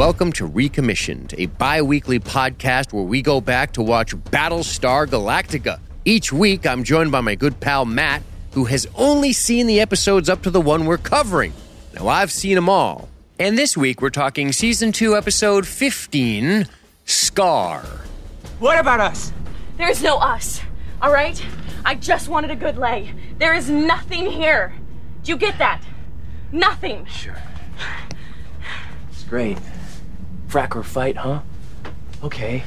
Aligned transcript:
Welcome 0.00 0.32
to 0.32 0.46
Recommissioned, 0.46 1.34
a 1.36 1.44
bi 1.44 1.82
weekly 1.82 2.18
podcast 2.18 2.94
where 2.94 3.04
we 3.04 3.20
go 3.20 3.38
back 3.42 3.74
to 3.74 3.82
watch 3.82 4.16
Battlestar 4.16 5.06
Galactica. 5.06 5.78
Each 6.06 6.32
week, 6.32 6.66
I'm 6.66 6.84
joined 6.84 7.12
by 7.12 7.20
my 7.20 7.34
good 7.34 7.60
pal 7.60 7.84
Matt, 7.84 8.22
who 8.52 8.64
has 8.64 8.86
only 8.94 9.34
seen 9.34 9.66
the 9.66 9.78
episodes 9.78 10.30
up 10.30 10.42
to 10.44 10.50
the 10.50 10.58
one 10.58 10.86
we're 10.86 10.96
covering. 10.96 11.52
Now, 11.92 12.08
I've 12.08 12.32
seen 12.32 12.54
them 12.54 12.66
all. 12.66 13.10
And 13.38 13.58
this 13.58 13.76
week, 13.76 14.00
we're 14.00 14.08
talking 14.08 14.52
season 14.52 14.90
2, 14.90 15.14
episode 15.14 15.66
15 15.66 16.66
Scar. 17.04 17.84
What 18.58 18.80
about 18.80 19.00
us? 19.00 19.34
There's 19.76 20.02
no 20.02 20.16
us, 20.16 20.62
all 21.02 21.12
right? 21.12 21.44
I 21.84 21.94
just 21.94 22.30
wanted 22.30 22.50
a 22.50 22.56
good 22.56 22.78
lay. 22.78 23.12
There 23.36 23.52
is 23.52 23.68
nothing 23.68 24.30
here. 24.30 24.72
Do 25.24 25.32
you 25.32 25.36
get 25.36 25.58
that? 25.58 25.82
Nothing. 26.52 27.04
Sure. 27.04 27.36
It's 29.10 29.24
great. 29.24 29.58
Frack 30.50 30.74
or 30.74 30.82
fight, 30.82 31.16
huh? 31.16 31.42
Okay. 32.24 32.64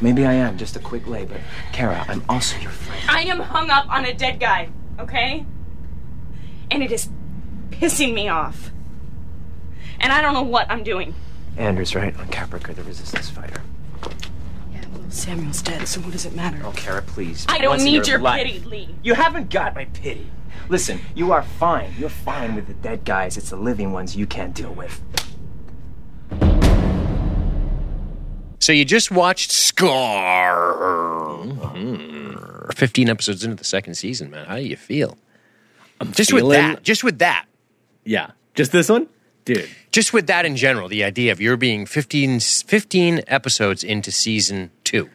Maybe 0.00 0.24
I 0.24 0.34
am 0.34 0.56
just 0.56 0.76
a 0.76 0.78
quick 0.78 1.04
lay, 1.08 1.24
but 1.24 1.40
Kara, 1.72 2.04
I'm 2.06 2.22
also 2.28 2.56
your 2.60 2.70
friend. 2.70 3.02
I 3.08 3.22
am 3.22 3.40
hung 3.40 3.70
up 3.70 3.88
on 3.90 4.04
a 4.04 4.14
dead 4.14 4.38
guy, 4.38 4.68
okay? 5.00 5.44
And 6.70 6.80
it 6.80 6.92
is 6.92 7.08
pissing 7.70 8.14
me 8.14 8.28
off. 8.28 8.70
And 9.98 10.12
I 10.12 10.20
don't 10.20 10.32
know 10.32 10.42
what 10.42 10.70
I'm 10.70 10.84
doing. 10.84 11.14
Anders, 11.56 11.96
right? 11.96 12.16
On 12.20 12.26
Caprica, 12.28 12.72
the 12.72 12.84
resistance 12.84 13.30
fighter. 13.30 13.60
Yeah, 14.72 14.84
well, 14.92 15.10
Samuel's 15.10 15.60
dead, 15.60 15.88
so 15.88 16.00
what 16.02 16.12
does 16.12 16.24
it 16.24 16.36
matter? 16.36 16.60
Oh, 16.64 16.72
Kara, 16.76 17.02
please. 17.02 17.46
I 17.48 17.58
don't 17.58 17.82
need 17.82 18.06
your 18.06 18.20
life. 18.20 18.46
pity, 18.46 18.60
Lee. 18.60 18.94
You 19.02 19.14
haven't 19.14 19.50
got 19.50 19.74
my 19.74 19.86
pity. 19.86 20.30
Listen, 20.68 21.00
you 21.16 21.32
are 21.32 21.42
fine. 21.42 21.94
You're 21.98 22.08
fine 22.08 22.54
with 22.54 22.68
the 22.68 22.74
dead 22.74 23.04
guys. 23.04 23.36
It's 23.36 23.50
the 23.50 23.56
living 23.56 23.92
ones 23.92 24.14
you 24.14 24.26
can't 24.26 24.54
deal 24.54 24.72
with. 24.72 25.02
So 28.64 28.72
you 28.72 28.86
just 28.86 29.10
watched 29.10 29.50
Scar. 29.50 30.64
15 32.74 33.10
episodes 33.10 33.44
into 33.44 33.56
the 33.56 33.64
second 33.64 33.92
season, 33.94 34.30
man. 34.30 34.46
How 34.46 34.56
do 34.56 34.62
you 34.62 34.76
feel? 34.76 35.18
just 36.12 36.32
with 36.32 36.48
that, 36.48 36.82
just 36.82 37.04
with 37.04 37.18
that. 37.18 37.44
Yeah. 38.06 38.30
Just 38.54 38.72
this 38.72 38.88
one? 38.88 39.06
Dude. 39.44 39.68
just 39.92 40.14
with 40.14 40.28
that 40.28 40.46
in 40.46 40.56
general, 40.56 40.88
the 40.88 41.04
idea 41.04 41.30
of 41.30 41.42
you're 41.42 41.58
being 41.58 41.84
15, 41.84 42.40
15 42.40 43.20
episodes 43.26 43.84
into 43.84 44.10
season 44.10 44.70
two. 44.82 45.10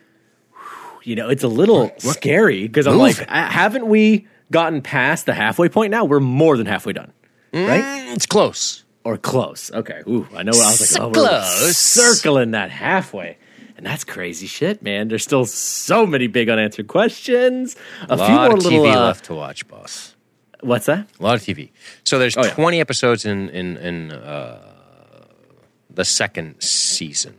You 1.02 1.16
know, 1.16 1.27
it's 1.30 1.44
a 1.44 1.47
little 1.47 1.92
scary 1.97 2.67
because 2.67 2.86
I'm 2.86 3.00
like, 3.00 3.25
"Ah, 3.30 3.50
haven't 3.50 3.88
we 3.88 4.27
gotten 4.52 4.83
past 4.83 5.25
the 5.25 5.33
halfway 5.33 5.70
point 5.70 5.89
now? 5.89 6.05
We're 6.05 6.20
more 6.20 6.55
than 6.55 6.67
halfway 6.67 6.94
done. 6.94 7.11
Right? 7.52 7.81
Mm, 7.83 8.14
It's 8.16 8.27
close. 8.27 8.83
Or 9.03 9.17
close. 9.17 9.72
Okay. 9.72 10.02
Ooh, 10.08 10.28
I 10.36 10.44
know. 10.44 10.52
What 10.52 10.66
I 10.66 10.72
was 10.72 10.92
like, 10.92 11.02
oh, 11.02 11.08
we're 11.08 11.14
close. 11.14 11.78
circling 11.78 12.52
that 12.52 12.69
halfway. 12.72 13.38
And 13.78 13.86
that's 13.86 14.03
crazy 14.03 14.45
shit, 14.45 14.81
man. 14.83 15.08
There's 15.08 15.23
still 15.23 15.45
so 15.45 16.05
many 16.05 16.28
big 16.28 16.50
unanswered 16.50 16.88
questions. 16.88 17.77
A, 18.09 18.14
A 18.14 18.17
few 18.17 18.36
lot 18.36 18.50
more 18.50 18.58
of 18.58 18.64
little. 18.66 18.83
TV 18.83 18.94
uh, 18.94 19.00
left 19.05 19.25
to 19.25 19.33
watch, 19.36 19.66
boss. 19.70 20.16
What's 20.61 20.86
that? 20.88 21.08
A 21.17 21.23
lot 21.23 21.36
of 21.36 21.42
TV. 21.42 21.72
So 22.03 22.20
there's 22.20 22.36
Oh, 22.36 22.44
yeah. 22.44 22.52
20 22.53 22.81
episodes 22.81 23.25
in 23.25 23.47
in 23.50 23.77
in 23.77 24.11
uh, 24.11 24.59
the 25.89 26.03
second 26.03 26.61
season, 26.61 27.36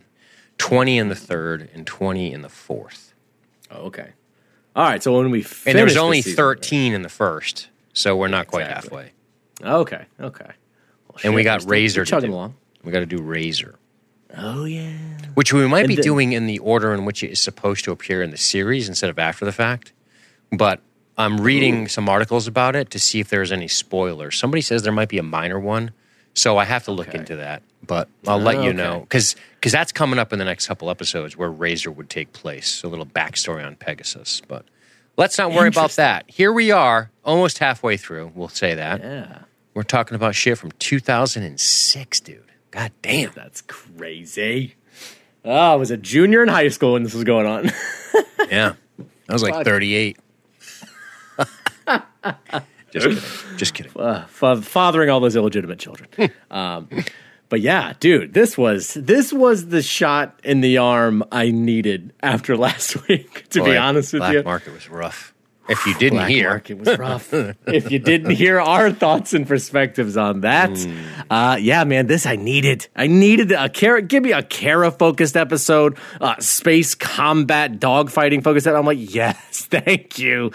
20 0.56 0.97
in 0.97 1.08
the 1.11 1.14
third, 1.14 1.69
and 1.75 1.86
20 1.86 2.33
in 2.33 2.41
the 2.41 2.48
fourth. 2.48 3.12
Oh, 3.70 3.83
okay. 3.88 4.12
All 4.75 4.84
right. 4.84 5.03
So 5.03 5.19
when 5.19 5.31
we 5.31 5.42
finish 5.42 5.66
And 5.66 5.77
there 5.78 5.84
was 5.84 5.98
only 5.98 6.22
season- 6.22 6.36
13 6.36 6.94
in 6.94 7.03
the 7.03 7.08
first, 7.11 7.69
so 7.92 8.16
we're 8.16 8.28
not 8.28 8.47
quite 8.47 8.62
Exactly. 8.62 9.12
halfway. 9.61 9.70
Okay. 9.81 10.05
Okay. 10.19 10.50
Well, 11.14 11.20
And 11.25 11.34
we 11.34 11.42
got 11.42 11.64
Razor 11.69 12.05
chugging 12.05 12.33
along. 12.33 12.55
We 12.83 12.92
got 12.92 13.00
to 13.00 13.06
do 13.06 13.20
Razor. 13.20 13.75
Oh 14.36 14.64
yeah. 14.64 14.92
which 15.34 15.53
we 15.53 15.66
might 15.66 15.80
And 15.80 15.89
be 15.89 15.97
then- 15.97 16.05
doing 16.05 16.32
in 16.32 16.47
the 16.47 16.59
order 16.60 16.94
in 16.94 17.04
which 17.04 17.22
it 17.25 17.31
is 17.31 17.41
supposed 17.41 17.84
to 17.84 17.91
appear 17.93 18.22
in 18.22 18.31
the 18.31 18.37
series 18.37 18.88
instead 18.88 19.10
of 19.10 19.19
after 19.19 19.44
the 19.44 19.53
fact. 19.53 19.93
But 20.53 20.81
I'm 21.19 21.41
reading 21.41 21.88
some 21.88 22.09
articles 22.09 22.47
about 22.47 22.76
it 22.76 22.91
to 22.91 22.98
see 22.98 23.21
if 23.21 23.28
there's 23.28 23.50
any 23.53 23.66
spoilers. 23.69 24.37
Somebody 24.38 24.60
says 24.62 24.82
there 24.84 24.93
might 24.93 25.09
be 25.09 25.19
a 25.19 25.22
minor 25.22 25.59
one, 25.59 25.91
so 26.34 26.59
I 26.59 26.65
have 26.65 26.84
to 26.84 26.93
look 26.93 27.09
Okay. 27.09 27.19
into 27.19 27.37
that. 27.37 27.62
But 27.84 28.09
I'll 28.27 28.38
let 28.38 28.56
you 28.56 28.60
oh, 28.62 28.66
okay. 28.69 28.77
know 28.77 29.00
because 29.00 29.37
that's 29.65 29.91
coming 29.91 30.19
up 30.19 30.32
in 30.32 30.38
the 30.38 30.44
next 30.44 30.69
couple 30.69 30.91
episodes 30.91 31.37
where 31.37 31.50
Razor 31.50 31.91
would 31.91 32.09
take 32.09 32.32
place. 32.32 32.82
A 32.84 32.88
little 32.88 33.06
backstory 33.06 33.66
on 33.66 33.75
Pegasus, 33.77 34.42
but 34.47 34.65
let's 35.16 35.37
not 35.38 35.53
worry 35.53 35.69
about 35.69 35.91
that. 35.92 36.25
Here 36.28 36.53
we 36.53 36.71
are, 36.71 37.10
almost 37.25 37.59
halfway 37.59 37.97
through. 37.97 38.31
We'll 38.34 38.48
say 38.48 38.75
that 38.75 39.00
Yeah. 39.00 39.38
We're 39.80 39.84
talking 39.84 40.14
about 40.14 40.34
shit 40.34 40.58
from 40.58 40.72
2006, 40.72 42.20
dude. 42.20 42.44
God 42.70 42.92
damn. 43.00 43.32
That's 43.34 43.62
crazy. 43.62 44.74
Oh, 45.42 45.50
I 45.72 45.74
was 45.76 45.91
a 45.91 45.96
junior 45.96 46.42
in 46.42 46.50
high 46.50 46.68
school 46.68 46.92
when 46.92 47.02
this 47.02 47.14
was 47.14 47.24
going 47.24 47.46
on. 47.46 47.70
Yeah. 48.50 48.72
I 49.28 49.32
was 49.32 49.42
like 49.44 49.54
Fuck. 49.54 49.64
38. 49.64 50.18
Just 52.92 53.06
kidding. 53.06 53.18
Just 53.56 53.74
kidding. 53.74 53.92
uh, 53.96 54.26
fa- 54.26 54.60
fathering 54.60 55.08
all 55.08 55.20
those 55.20 55.36
illegitimate 55.36 55.78
children. 55.78 56.08
um, 56.50 56.88
but 57.48 57.60
yeah, 57.60 57.92
dude, 58.00 58.34
this 58.34 58.58
was 58.58 58.94
this 58.94 59.32
was 59.32 59.68
the 59.68 59.82
shot 59.82 60.41
in 60.42 60.60
the 60.62 60.78
arm 60.78 61.22
I 61.30 61.52
needed 61.52 62.12
after 62.22 62.56
last 62.66 63.06
week. 63.08 63.48
To 63.50 63.62
be 63.64 63.76
honest 63.76 64.12
with 64.12 64.22
you, 64.24 64.42
Black 64.42 64.44
market 64.44 64.72
was 64.74 64.91
rough. 64.91 65.32
If 65.70 65.86
you 65.86 65.94
didn't 65.94 66.19
Black 66.19 66.28
hear, 66.31 66.50
market 66.50 66.78
was 66.78 66.98
rough. 66.98 67.32
if 67.66 67.91
you 67.91 67.98
didn't 67.98 68.31
hear 68.32 68.60
our 68.60 68.91
thoughts 68.91 69.32
and 69.32 69.47
perspectives 69.47 70.16
on 70.16 70.41
that, 70.41 70.70
Hmm. 70.76 70.98
uh, 71.31 71.56
yeah, 71.60 71.84
man, 71.84 72.06
this 72.06 72.26
I 72.26 72.36
needed. 72.36 72.88
I 72.97 73.06
needed 73.06 73.53
a 73.53 73.69
Kara. 73.69 74.03
Give 74.03 74.22
me 74.22 74.32
a 74.32 74.42
Kara 74.42 74.91
focused 74.91 75.36
episode, 75.36 75.97
uh, 76.20 76.34
space 76.41 76.94
combat 76.94 77.78
dogfighting 77.80 78.42
focused. 78.44 78.66
I'm 78.66 78.84
like, 78.84 78.98
yes, 79.00 79.36
thank 79.70 80.19
you. 80.19 80.50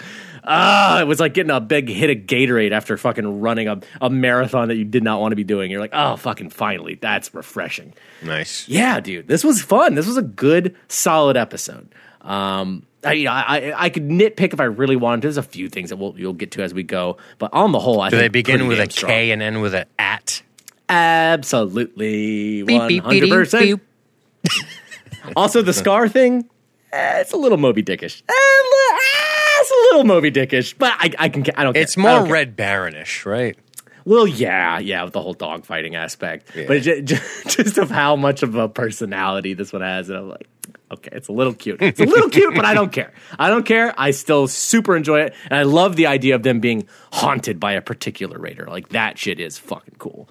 Ah, 0.48 1.00
it 1.00 1.08
was 1.08 1.18
like 1.18 1.34
getting 1.34 1.50
a 1.50 1.60
big 1.60 1.88
hit 1.88 2.08
of 2.08 2.18
Gatorade 2.26 2.70
after 2.70 2.96
fucking 2.96 3.40
running 3.40 3.66
a, 3.66 3.80
a 4.00 4.08
marathon 4.08 4.68
that 4.68 4.76
you 4.76 4.84
did 4.84 5.02
not 5.02 5.20
want 5.20 5.32
to 5.32 5.36
be 5.36 5.42
doing. 5.42 5.72
You're 5.72 5.80
like, 5.80 5.90
oh, 5.92 6.14
fucking 6.14 6.50
finally, 6.50 6.94
that's 6.94 7.34
refreshing. 7.34 7.94
nice. 8.22 8.68
Yeah, 8.68 9.00
dude, 9.00 9.26
this 9.26 9.42
was 9.42 9.60
fun. 9.60 9.96
This 9.96 10.06
was 10.06 10.16
a 10.16 10.22
good, 10.22 10.76
solid 10.86 11.36
episode. 11.36 11.88
Um, 12.26 12.84
I, 13.04 13.12
you 13.12 13.24
know, 13.26 13.30
I, 13.32 13.42
I, 13.70 13.84
I 13.84 13.88
could 13.90 14.08
nitpick 14.08 14.52
if 14.52 14.58
I 14.60 14.64
really 14.64 14.96
wanted. 14.96 15.22
There's 15.22 15.36
a 15.36 15.42
few 15.42 15.68
things 15.68 15.90
that 15.90 15.96
we'll 15.96 16.14
you'll 16.18 16.32
get 16.32 16.50
to 16.52 16.62
as 16.62 16.74
we 16.74 16.82
go, 16.82 17.16
but 17.38 17.52
on 17.52 17.70
the 17.72 17.78
whole, 17.78 18.00
I 18.00 18.10
Do 18.10 18.16
think 18.16 18.24
they 18.24 18.28
begin 18.28 18.66
with 18.66 18.78
a 18.80 18.86
damn 18.86 18.88
K 18.88 18.92
strong. 18.92 19.12
and 19.30 19.42
end 19.42 19.62
with 19.62 19.74
a 19.74 19.86
at? 19.98 20.42
Absolutely, 20.88 22.62
Beep, 22.62 22.78
one 22.78 22.88
beep, 22.88 23.04
hundred 23.04 23.30
percent. 23.30 23.80
Also, 25.34 25.60
the 25.60 25.72
scar 25.72 26.08
thing, 26.08 26.48
eh, 26.92 27.20
it's 27.20 27.32
a 27.32 27.36
little 27.36 27.58
Moby 27.58 27.82
Dickish. 27.82 28.22
Eh, 28.28 28.32
li- 28.32 28.96
eh, 28.96 29.60
it's 29.60 29.70
a 29.72 29.74
little 29.74 30.04
Moby 30.04 30.30
Dickish, 30.30 30.74
but 30.78 30.92
I, 30.96 31.10
I 31.18 31.28
can. 31.28 31.44
I 31.56 31.64
don't. 31.64 31.72
Care. 31.74 31.82
It's 31.82 31.98
I 31.98 32.00
more 32.02 32.10
don't 32.12 32.24
care. 32.26 32.32
Red 32.32 32.56
Baronish, 32.56 33.26
right? 33.26 33.58
Well, 34.04 34.28
yeah, 34.28 34.78
yeah, 34.78 35.02
with 35.02 35.14
the 35.14 35.20
whole 35.20 35.34
dogfighting 35.34 35.94
aspect, 35.96 36.52
but 36.54 36.86
it, 36.86 37.04
ju- 37.06 37.16
just 37.48 37.76
of 37.76 37.90
how 37.90 38.14
much 38.14 38.44
of 38.44 38.54
a 38.54 38.68
personality 38.68 39.52
this 39.54 39.72
one 39.72 39.82
has, 39.82 40.08
and 40.08 40.18
I'm 40.18 40.28
like, 40.28 40.46
okay, 40.90 41.10
it's 41.12 41.28
a 41.28 41.32
little 41.32 41.54
cute. 41.54 41.80
It's 41.82 42.00
a 42.00 42.04
little 42.04 42.28
cute, 42.28 42.54
but 42.54 42.64
I 42.64 42.74
don't 42.74 42.92
care. 42.92 43.12
I 43.38 43.48
don't 43.48 43.64
care. 43.64 43.94
I 43.98 44.10
still 44.10 44.48
super 44.48 44.96
enjoy 44.96 45.20
it, 45.20 45.34
and 45.44 45.54
I 45.54 45.62
love 45.62 45.96
the 45.96 46.06
idea 46.06 46.34
of 46.34 46.42
them 46.42 46.60
being 46.60 46.88
haunted 47.12 47.60
by 47.60 47.72
a 47.72 47.80
particular 47.80 48.38
raider. 48.38 48.66
Like 48.66 48.90
that 48.90 49.18
shit 49.18 49.40
is 49.40 49.58
fucking 49.58 49.96
cool. 49.98 50.28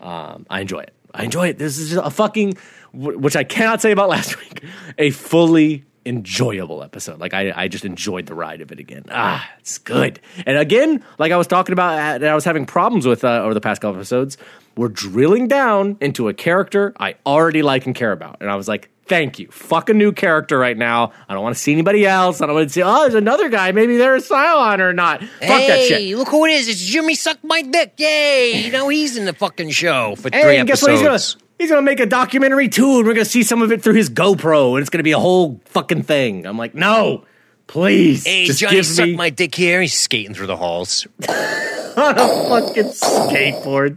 Um, 0.00 0.46
I 0.48 0.60
enjoy 0.60 0.80
it. 0.80 0.94
I 1.12 1.24
enjoy 1.24 1.48
it. 1.48 1.58
This 1.58 1.78
is 1.78 1.96
a 1.96 2.10
fucking, 2.10 2.54
which 2.92 3.36
I 3.36 3.44
cannot 3.44 3.80
say 3.80 3.90
about 3.90 4.08
last 4.16 4.38
week, 4.38 4.64
a 4.98 5.10
fully 5.10 5.84
enjoyable 6.06 6.82
episode. 6.82 7.20
Like 7.20 7.34
I, 7.34 7.52
I 7.54 7.68
just 7.68 7.84
enjoyed 7.84 8.26
the 8.26 8.34
ride 8.34 8.60
of 8.60 8.72
it 8.72 8.80
again. 8.80 9.04
Ah, 9.10 9.48
it's 9.58 9.78
good. 9.78 10.20
And 10.46 10.56
again, 10.56 11.04
like 11.18 11.32
I 11.32 11.36
was 11.36 11.46
talking 11.46 11.72
about, 11.72 11.98
uh, 11.98 12.18
that 12.18 12.30
I 12.30 12.34
was 12.34 12.44
having 12.44 12.64
problems 12.64 13.06
with 13.06 13.24
uh, 13.24 13.42
over 13.42 13.54
the 13.54 13.60
past 13.60 13.82
couple 13.82 13.96
episodes. 13.96 14.38
We're 14.76 14.88
drilling 14.88 15.48
down 15.48 15.98
into 16.00 16.28
a 16.28 16.34
character 16.34 16.94
I 16.98 17.16
already 17.26 17.62
like 17.62 17.86
and 17.86 17.94
care 17.94 18.12
about, 18.12 18.38
and 18.40 18.50
I 18.50 18.56
was 18.56 18.68
like, 18.68 18.88
thank 19.10 19.38
you. 19.38 19.48
Fuck 19.50 19.90
a 19.90 19.94
new 19.94 20.12
character 20.12 20.58
right 20.58 20.78
now. 20.78 21.12
I 21.28 21.34
don't 21.34 21.42
want 21.42 21.54
to 21.54 21.60
see 21.60 21.72
anybody 21.72 22.06
else. 22.06 22.40
I 22.40 22.46
don't 22.46 22.54
want 22.54 22.68
to 22.68 22.72
see. 22.72 22.82
Oh, 22.82 23.02
there's 23.02 23.14
another 23.14 23.50
guy. 23.50 23.72
Maybe 23.72 23.98
they're 23.98 24.14
a 24.14 24.20
Cylon 24.20 24.78
or 24.78 24.94
not. 24.94 25.20
Fuck 25.20 25.40
that 25.40 25.84
shit. 25.86 26.16
look 26.16 26.28
who 26.28 26.46
it 26.46 26.52
is. 26.52 26.68
It's 26.68 26.80
Jimmy 26.80 27.14
Suck 27.14 27.36
My 27.44 27.60
Dick. 27.60 27.92
Yay. 27.98 28.62
You 28.70 28.72
know, 28.72 28.88
he's 28.88 29.16
in 29.16 29.24
the 29.26 29.32
fucking 29.34 29.70
show 29.70 30.14
for 30.16 30.30
Hey, 30.32 30.42
three 30.42 30.56
and 30.56 30.66
guess 30.68 30.82
episodes. 30.82 31.02
what? 31.02 31.12
He's 31.12 31.34
gonna 31.34 31.44
he's 31.58 31.70
gonna 31.70 31.82
make 31.82 31.98
a 32.00 32.06
documentary 32.06 32.68
too, 32.68 32.98
and 32.98 33.06
we're 33.06 33.14
gonna 33.14 33.24
see 33.24 33.42
some 33.42 33.60
of 33.62 33.72
it 33.72 33.82
through 33.82 33.94
his 33.94 34.08
GoPro, 34.08 34.70
and 34.74 34.80
it's 34.80 34.90
gonna 34.90 35.02
be 35.02 35.10
a 35.12 35.18
whole 35.18 35.60
fucking 35.66 36.04
thing. 36.04 36.46
I'm 36.46 36.56
like, 36.56 36.74
no, 36.74 37.24
please, 37.66 38.24
Hey, 38.24 38.46
just 38.46 38.60
Johnny 38.60 38.76
give 38.76 38.86
Suck 38.86 39.06
me 39.06 39.16
My 39.16 39.30
Dick 39.30 39.54
here. 39.54 39.80
He's 39.80 39.98
skating 39.98 40.34
through 40.34 40.46
the 40.46 40.56
halls. 40.56 41.06
on 41.28 42.18
a 42.18 42.28
fucking 42.48 42.84
skateboard. 42.84 43.96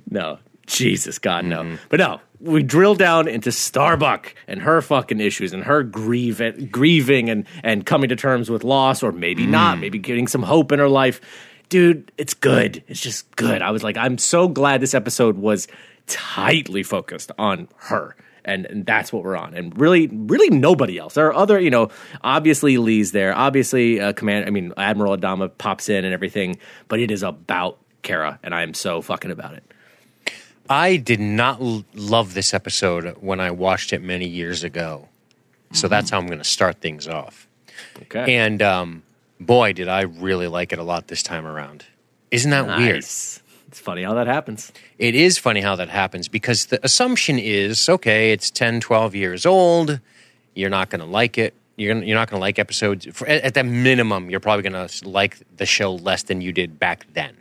no, 0.10 0.38
Jesus, 0.66 1.18
God, 1.18 1.44
no. 1.44 1.62
Mm-hmm. 1.62 1.76
But 1.90 2.00
no, 2.00 2.20
we 2.40 2.62
drill 2.62 2.94
down 2.94 3.28
into 3.28 3.50
Starbuck 3.52 4.34
and 4.46 4.60
her 4.62 4.82
fucking 4.82 5.20
issues 5.20 5.52
and 5.52 5.64
her 5.64 5.82
grieve, 5.82 6.70
grieving 6.70 7.30
and 7.30 7.46
and 7.62 7.84
coming 7.86 8.08
to 8.10 8.16
terms 8.16 8.50
with 8.50 8.64
loss, 8.64 9.02
or 9.02 9.12
maybe 9.12 9.44
Mm. 9.46 9.50
not, 9.50 9.78
maybe 9.78 9.98
getting 9.98 10.26
some 10.26 10.42
hope 10.42 10.72
in 10.72 10.78
her 10.78 10.88
life. 10.88 11.20
Dude, 11.68 12.12
it's 12.16 12.34
good. 12.34 12.84
It's 12.88 13.00
just 13.00 13.34
good. 13.36 13.60
I 13.62 13.70
was 13.70 13.82
like, 13.82 13.96
I'm 13.96 14.18
so 14.18 14.46
glad 14.48 14.80
this 14.80 14.94
episode 14.94 15.36
was 15.36 15.66
tightly 16.06 16.82
focused 16.82 17.32
on 17.38 17.68
her. 17.76 18.14
And, 18.44 18.64
and 18.66 18.86
that's 18.86 19.12
what 19.12 19.24
we're 19.24 19.36
on. 19.36 19.54
And 19.54 19.76
really, 19.76 20.06
really 20.06 20.50
nobody 20.56 20.98
else. 20.98 21.14
There 21.14 21.26
are 21.26 21.34
other, 21.34 21.58
you 21.58 21.70
know, 21.70 21.88
obviously 22.22 22.78
Lee's 22.78 23.10
there. 23.10 23.34
Obviously, 23.36 24.00
uh, 24.00 24.12
Command, 24.12 24.46
I 24.46 24.50
mean, 24.50 24.72
Admiral 24.76 25.16
Adama 25.16 25.50
pops 25.58 25.88
in 25.88 26.04
and 26.04 26.14
everything, 26.14 26.56
but 26.86 27.00
it 27.00 27.10
is 27.10 27.24
about 27.24 27.78
Kara, 28.02 28.38
and 28.44 28.54
I 28.54 28.62
am 28.62 28.72
so 28.72 29.02
fucking 29.02 29.32
about 29.32 29.54
it. 29.54 29.64
I 30.68 30.96
did 30.96 31.20
not 31.20 31.60
l- 31.60 31.84
love 31.94 32.34
this 32.34 32.54
episode 32.54 33.16
when 33.20 33.40
I 33.40 33.50
watched 33.50 33.92
it 33.92 34.02
many 34.02 34.26
years 34.26 34.64
ago. 34.64 35.08
So 35.72 35.88
that's 35.88 36.10
how 36.10 36.18
I'm 36.18 36.26
going 36.26 36.38
to 36.38 36.44
start 36.44 36.80
things 36.80 37.08
off. 37.08 37.46
Okay. 38.02 38.36
And 38.36 38.62
um, 38.62 39.02
boy, 39.40 39.72
did 39.72 39.88
I 39.88 40.02
really 40.02 40.46
like 40.46 40.72
it 40.72 40.78
a 40.78 40.82
lot 40.82 41.08
this 41.08 41.22
time 41.22 41.46
around. 41.46 41.84
Isn't 42.30 42.50
that 42.50 42.66
weird? 42.66 42.98
It's 42.98 43.80
funny 43.80 44.02
how 44.02 44.14
that 44.14 44.26
happens. 44.26 44.72
It 44.98 45.14
is 45.14 45.38
funny 45.38 45.60
how 45.60 45.76
that 45.76 45.88
happens 45.88 46.28
because 46.28 46.66
the 46.66 46.84
assumption 46.84 47.38
is 47.38 47.88
okay, 47.88 48.32
it's 48.32 48.50
10, 48.50 48.80
12 48.80 49.14
years 49.14 49.44
old. 49.44 50.00
You're 50.54 50.70
not 50.70 50.88
going 50.88 51.00
to 51.00 51.06
like 51.06 51.36
it. 51.36 51.54
You're, 51.76 51.92
gonna, 51.92 52.06
you're 52.06 52.16
not 52.16 52.30
going 52.30 52.38
to 52.38 52.42
like 52.42 52.58
episodes. 52.58 53.06
For, 53.12 53.28
at, 53.28 53.42
at 53.42 53.54
the 53.54 53.64
minimum, 53.64 54.30
you're 54.30 54.40
probably 54.40 54.68
going 54.68 54.88
to 54.88 55.08
like 55.08 55.38
the 55.56 55.66
show 55.66 55.94
less 55.94 56.22
than 56.22 56.40
you 56.40 56.52
did 56.52 56.78
back 56.78 57.06
then. 57.12 57.36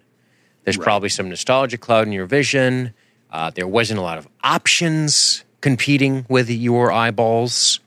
There's 0.66 0.78
probably 0.78 1.10
some 1.10 1.30
nostalgia 1.30 1.78
cloud 1.78 2.08
in 2.08 2.12
your 2.12 2.26
vision. 2.26 2.94
Uh, 3.32 3.50
there 3.50 3.68
wasn't 3.68 4.00
a 4.00 4.02
lot 4.04 4.18
of 4.18 4.28
options 4.44 5.44
competing 5.62 6.26
with 6.30 6.50
your 6.50 6.92
eyeballs, 6.92 7.80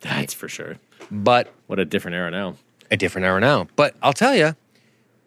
That's 0.00 0.34
for 0.34 0.48
sure. 0.48 0.76
but 1.10 1.52
What 1.66 1.78
a 1.78 1.84
different 1.84 2.14
era 2.16 2.30
now. 2.30 2.56
a 2.90 2.96
different 2.96 3.24
era 3.24 3.40
now. 3.40 3.68
But 3.76 3.94
I'll 4.02 4.12
tell 4.12 4.34
you, 4.34 4.56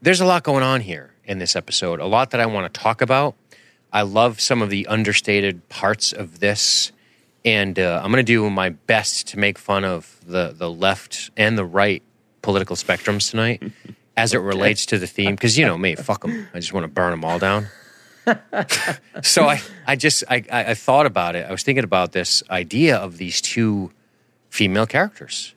there's 0.02 0.22
a 0.22 0.26
lot 0.26 0.44
going 0.44 0.64
on 0.64 0.82
here 0.82 1.12
in 1.24 1.40
this 1.40 1.56
episode. 1.56 2.00
A 2.00 2.06
lot 2.06 2.32
that 2.32 2.42
I 2.42 2.46
want 2.46 2.72
to 2.72 2.80
talk 2.80 3.02
about. 3.02 3.36
I 3.92 4.02
love 4.02 4.42
some 4.42 4.62
of 4.62 4.70
the 4.70 4.86
understated 4.88 5.68
parts 5.70 6.12
of 6.12 6.40
this, 6.42 6.92
and 7.46 7.80
uh, 7.80 8.02
I'm 8.04 8.12
going 8.12 8.24
to 8.24 8.32
do 8.32 8.50
my 8.50 8.70
best 8.70 9.28
to 9.30 9.40
make 9.40 9.58
fun 9.58 9.86
of 9.86 10.20
the 10.28 10.54
the 10.56 10.70
left 10.70 11.30
and 11.38 11.58
the 11.58 11.64
right 11.64 12.04
political 12.42 12.76
spectrums 12.76 13.32
tonight, 13.32 13.64
as 14.18 14.34
it 14.34 14.40
relates 14.40 14.86
to 14.88 14.98
the 15.00 15.08
theme. 15.08 15.34
Because 15.36 15.58
you 15.58 15.66
know 15.66 15.78
me, 15.78 15.96
fuck 15.96 16.22
them. 16.24 16.48
I 16.54 16.60
just 16.60 16.74
want 16.74 16.84
to 16.84 16.90
burn 16.90 17.12
them 17.12 17.24
all 17.24 17.40
down. 17.40 17.68
So 19.22 19.46
I, 19.46 19.62
I 19.86 19.96
just 19.96 20.24
I, 20.30 20.44
I 20.52 20.74
thought 20.74 21.06
about 21.06 21.36
it. 21.36 21.46
I 21.48 21.52
was 21.52 21.64
thinking 21.64 21.84
about 21.84 22.12
this 22.12 22.44
idea 22.50 22.98
of 22.98 23.18
these 23.18 23.42
two 23.42 23.92
female 24.50 24.86
characters. 24.86 25.54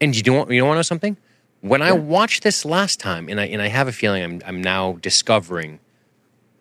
And 0.00 0.16
you 0.16 0.22
don't 0.22 0.50
you 0.50 0.60
don't 0.60 0.68
want 0.68 0.76
to 0.76 0.78
know 0.78 0.82
something? 0.82 1.16
When 1.60 1.82
I 1.82 1.92
watched 1.92 2.42
this 2.42 2.64
last 2.64 3.00
time, 3.00 3.28
and 3.28 3.40
I 3.40 3.46
and 3.46 3.60
I 3.60 3.68
have 3.68 3.88
a 3.88 3.92
feeling 3.92 4.22
I'm 4.22 4.42
I'm 4.46 4.62
now 4.62 4.98
discovering 5.00 5.80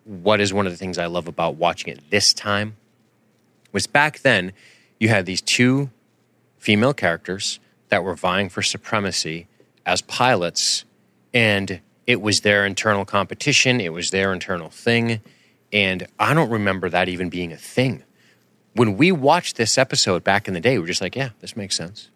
what 0.03 0.41
is 0.41 0.53
one 0.53 0.65
of 0.65 0.73
the 0.73 0.77
things 0.77 0.97
I 0.97 1.06
love 1.06 1.27
about 1.27 1.56
watching 1.56 1.94
it 1.94 2.01
this 2.09 2.33
time 2.33 2.75
was 3.71 3.85
back 3.85 4.19
then 4.19 4.53
you 5.00 5.07
had 5.07 5.25
these 5.25 5.41
two 5.41 5.91
female 6.57 6.94
characters 6.94 7.59
that 7.89 8.03
were 8.03 8.15
vying 8.15 8.50
for 8.50 8.61
supremacy 8.63 9.47
as 9.85 10.01
pilots 10.01 10.83
and 11.33 11.79
it 12.07 12.21
was 12.21 12.41
their 12.41 12.65
internal 12.65 13.06
competition, 13.06 13.79
it 13.79 13.94
was 13.94 14.09
their 14.09 14.33
internal 14.33 14.69
thing, 14.69 15.21
and 15.71 16.07
I 16.19 16.33
don't 16.33 16.50
remember 16.50 16.89
that 16.89 17.10
even 17.10 17.30
being 17.30 17.51
a 17.51 17.57
thing. 17.57 18.04
When 18.74 18.98
we 18.98 19.12
watched 19.12 19.57
this 19.57 19.77
episode 19.77 20.24
back 20.24 20.48
in 20.48 20.54
the 20.54 20.60
day, 20.60 20.77
we 20.77 20.83
are 20.83 20.88
just 20.88 21.01
like, 21.01 21.16
yeah, 21.16 21.30
this 21.39 21.56
makes 21.56 21.75
sense. 21.75 22.10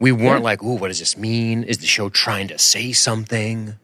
We 0.00 0.12
weren't 0.12 0.42
like, 0.42 0.62
ooh, 0.62 0.74
what 0.74 0.88
does 0.88 0.98
this 0.98 1.16
mean? 1.16 1.62
Is 1.62 1.78
the 1.78 1.86
show 1.86 2.08
trying 2.08 2.48
to 2.48 2.58
say 2.58 2.92
something? 2.92 3.76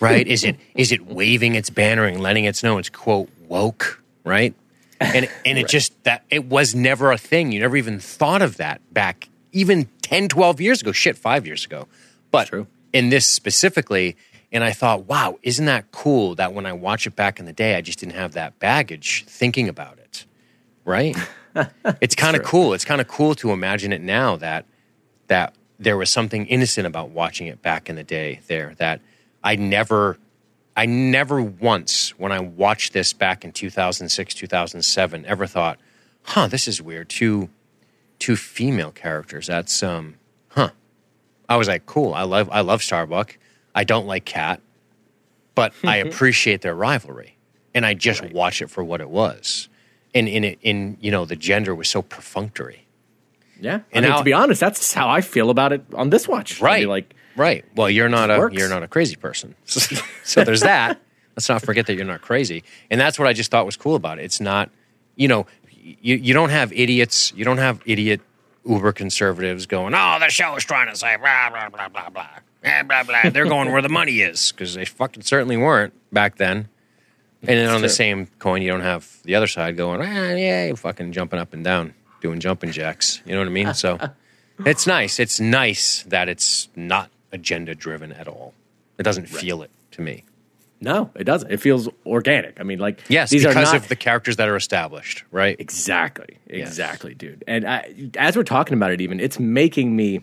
Right? 0.00 0.26
is 0.26 0.42
it 0.42 0.56
is 0.74 0.90
it 0.90 1.06
waving 1.06 1.54
its 1.54 1.70
banner 1.70 2.04
and 2.04 2.20
letting 2.20 2.44
it 2.44 2.60
know 2.64 2.78
it's 2.78 2.88
quote 2.88 3.28
woke? 3.46 4.02
Right? 4.24 4.54
And 5.00 5.28
and 5.44 5.58
it 5.58 5.68
just 5.68 6.02
that 6.04 6.24
it 6.30 6.46
was 6.46 6.74
never 6.74 7.12
a 7.12 7.18
thing. 7.18 7.52
You 7.52 7.60
never 7.60 7.76
even 7.76 8.00
thought 8.00 8.42
of 8.42 8.56
that 8.56 8.80
back 8.92 9.28
even 9.52 9.88
10, 10.02 10.28
12 10.28 10.60
years 10.60 10.80
ago. 10.80 10.92
Shit, 10.92 11.16
five 11.16 11.46
years 11.46 11.64
ago. 11.64 11.86
But 12.30 12.50
in 12.92 13.10
this 13.10 13.26
specifically, 13.26 14.16
and 14.52 14.62
I 14.62 14.72
thought, 14.72 15.06
wow, 15.06 15.38
isn't 15.42 15.64
that 15.64 15.90
cool 15.90 16.34
that 16.34 16.52
when 16.52 16.66
I 16.66 16.74
watch 16.74 17.06
it 17.06 17.16
back 17.16 17.40
in 17.40 17.46
the 17.46 17.52
day, 17.52 17.74
I 17.74 17.80
just 17.80 17.98
didn't 17.98 18.14
have 18.14 18.32
that 18.32 18.58
baggage 18.58 19.24
thinking 19.26 19.68
about 19.68 19.98
it. 19.98 20.26
Right? 20.84 21.16
it's 22.00 22.14
kind 22.14 22.36
of 22.36 22.42
cool. 22.42 22.74
It's 22.74 22.84
kind 22.84 23.00
of 23.00 23.08
cool 23.08 23.34
to 23.36 23.50
imagine 23.50 23.92
it 23.92 24.02
now 24.02 24.36
that 24.36 24.66
that 25.28 25.54
there 25.78 25.96
was 25.96 26.10
something 26.10 26.46
innocent 26.46 26.86
about 26.86 27.10
watching 27.10 27.46
it 27.46 27.62
back 27.62 27.88
in 27.88 27.96
the 27.96 28.04
day 28.04 28.40
there 28.46 28.74
that 28.78 29.00
I 29.42 29.56
never 29.56 30.18
I 30.76 30.86
never 30.86 31.42
once 31.42 32.10
when 32.18 32.32
I 32.32 32.40
watched 32.40 32.92
this 32.92 33.12
back 33.12 33.44
in 33.44 33.52
2006 33.52 34.34
2007 34.34 35.26
ever 35.26 35.46
thought 35.46 35.78
huh 36.22 36.46
this 36.46 36.68
is 36.68 36.80
weird 36.80 37.08
two 37.08 37.48
two 38.18 38.36
female 38.36 38.90
characters 38.90 39.46
that's 39.46 39.82
um 39.82 40.16
huh 40.48 40.70
I 41.48 41.56
was 41.56 41.68
like 41.68 41.86
cool 41.86 42.14
I 42.14 42.22
love 42.22 42.48
I 42.52 42.60
love 42.60 42.82
Starbuck 42.82 43.38
I 43.74 43.84
don't 43.84 44.06
like 44.06 44.24
Kat 44.24 44.60
but 45.54 45.72
I 45.84 45.98
mm-hmm. 45.98 46.08
appreciate 46.08 46.62
their 46.62 46.74
rivalry 46.74 47.36
and 47.74 47.84
I 47.84 47.94
just 47.94 48.22
watch 48.32 48.62
it 48.62 48.70
for 48.70 48.82
what 48.82 49.00
it 49.00 49.10
was 49.10 49.68
and 50.14 50.28
in 50.28 50.44
it 50.44 50.58
in 50.62 50.96
you 51.00 51.10
know 51.10 51.24
the 51.24 51.36
gender 51.36 51.74
was 51.74 51.88
so 51.88 52.02
perfunctory 52.02 52.86
Yeah. 53.60 53.76
I 53.76 53.82
And 53.92 54.04
mean, 54.04 54.10
now- 54.10 54.18
to 54.18 54.24
be 54.24 54.32
honest, 54.32 54.60
that's 54.60 54.92
how 54.94 55.08
I 55.08 55.20
feel 55.20 55.50
about 55.50 55.72
it 55.72 55.82
on 55.94 56.10
this 56.10 56.26
watch. 56.26 56.60
Right. 56.60 56.88
like, 56.88 57.14
right. 57.36 57.64
Well, 57.76 57.88
you're 57.88 58.08
not 58.08 58.30
a 58.30 58.38
works. 58.38 58.56
you're 58.56 58.68
not 58.68 58.82
a 58.82 58.88
crazy 58.88 59.14
person. 59.16 59.54
so 59.64 60.42
there's 60.44 60.62
that. 60.62 61.00
Let's 61.36 61.48
not 61.48 61.62
forget 61.62 61.86
that 61.86 61.94
you're 61.94 62.04
not 62.04 62.20
crazy. 62.22 62.64
And 62.90 63.00
that's 63.00 63.18
what 63.18 63.28
I 63.28 63.32
just 63.32 63.50
thought 63.50 63.64
was 63.64 63.76
cool 63.76 63.94
about 63.94 64.18
it. 64.18 64.24
It's 64.24 64.40
not, 64.40 64.68
you 65.16 65.28
know, 65.28 65.46
you, 65.80 66.16
you 66.16 66.34
don't 66.34 66.50
have 66.50 66.72
idiots. 66.72 67.32
You 67.36 67.44
don't 67.44 67.58
have 67.58 67.80
idiot 67.86 68.20
uber 68.66 68.92
conservatives 68.92 69.66
going, 69.66 69.94
oh, 69.94 70.18
the 70.20 70.28
show 70.28 70.54
is 70.56 70.64
trying 70.64 70.88
to 70.88 70.96
say 70.96 71.16
blah 71.16 71.50
blah 71.50 71.68
blah 71.70 71.88
blah 71.88 72.10
blah. 72.10 72.28
Blah, 72.62 72.82
blah, 72.84 73.02
blah. 73.04 73.30
They're 73.30 73.44
going 73.46 73.72
where 73.72 73.82
the 73.82 73.88
money 74.00 74.20
is 74.20 74.52
because 74.52 74.74
they 74.74 74.84
fucking 74.84 75.22
certainly 75.22 75.56
weren't 75.56 75.92
back 76.12 76.36
then. 76.36 76.68
And 77.42 77.48
then 77.58 77.68
on 77.70 77.80
the 77.80 77.88
true. 77.88 77.94
same 77.94 78.26
coin, 78.38 78.62
you 78.62 78.68
don't 78.70 78.82
have 78.82 79.18
the 79.24 79.34
other 79.34 79.48
side 79.48 79.76
going, 79.76 80.00
ah, 80.00 80.32
yeah, 80.32 80.72
fucking 80.74 81.10
jumping 81.10 81.40
up 81.40 81.52
and 81.52 81.64
down, 81.64 81.92
doing 82.20 82.38
jumping 82.38 82.70
jacks. 82.70 83.20
You 83.26 83.32
know 83.32 83.40
what 83.40 83.48
I 83.48 83.50
mean? 83.50 83.74
So 83.74 83.98
it's 84.64 84.86
nice. 84.86 85.18
It's 85.18 85.40
nice 85.40 86.04
that 86.04 86.28
it's 86.28 86.68
not 86.76 87.10
agenda 87.32 87.74
driven 87.74 88.12
at 88.12 88.28
all. 88.28 88.54
It 88.96 89.02
doesn't 89.02 89.28
feel 89.28 89.62
it 89.62 89.70
to 89.92 90.02
me. 90.02 90.22
no, 90.80 91.10
it 91.16 91.24
doesn't. 91.24 91.50
It 91.50 91.58
feels 91.60 91.88
organic. 92.06 92.60
I 92.60 92.62
mean, 92.62 92.78
like, 92.78 93.00
Yes, 93.08 93.30
these 93.30 93.42
because 93.42 93.56
are 93.56 93.60
not 93.60 93.74
of 93.74 93.88
the 93.88 93.96
characters 93.96 94.36
that 94.36 94.48
are 94.48 94.54
established, 94.54 95.24
right? 95.32 95.56
Exactly. 95.58 96.38
Exactly, 96.46 97.14
dude. 97.14 97.42
And 97.48 97.66
I, 97.66 97.92
as 98.16 98.36
we're 98.36 98.44
talking 98.44 98.74
about 98.74 98.92
it, 98.92 99.00
even, 99.00 99.18
it's 99.18 99.40
making 99.40 99.96
me 99.96 100.20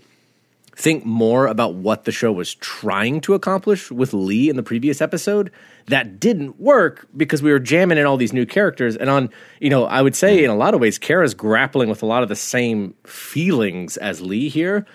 think 0.79 1.03
more 1.03 1.45
about 1.45 1.73
what 1.73 2.05
the 2.05 2.11
show 2.11 2.31
was 2.31 2.55
trying 2.55 3.19
to 3.19 3.33
accomplish 3.33 3.91
with 3.91 4.13
Lee 4.13 4.49
in 4.49 4.55
the 4.55 4.63
previous 4.63 5.01
episode 5.01 5.51
that 5.87 6.21
didn't 6.21 6.57
work 6.57 7.05
because 7.17 7.43
we 7.43 7.51
were 7.51 7.59
jamming 7.59 7.97
in 7.97 8.05
all 8.05 8.15
these 8.15 8.31
new 8.31 8.45
characters. 8.45 8.95
And 8.95 9.09
on, 9.09 9.29
you 9.59 9.69
know, 9.69 9.83
I 9.83 10.01
would 10.01 10.15
say 10.15 10.41
in 10.41 10.49
a 10.49 10.55
lot 10.55 10.73
of 10.73 10.79
ways, 10.79 10.97
Kara's 10.97 11.33
grappling 11.33 11.89
with 11.89 12.01
a 12.01 12.05
lot 12.05 12.23
of 12.23 12.29
the 12.29 12.35
same 12.35 12.93
feelings 13.03 13.97
as 13.97 14.21
Lee 14.21 14.47
here. 14.47 14.85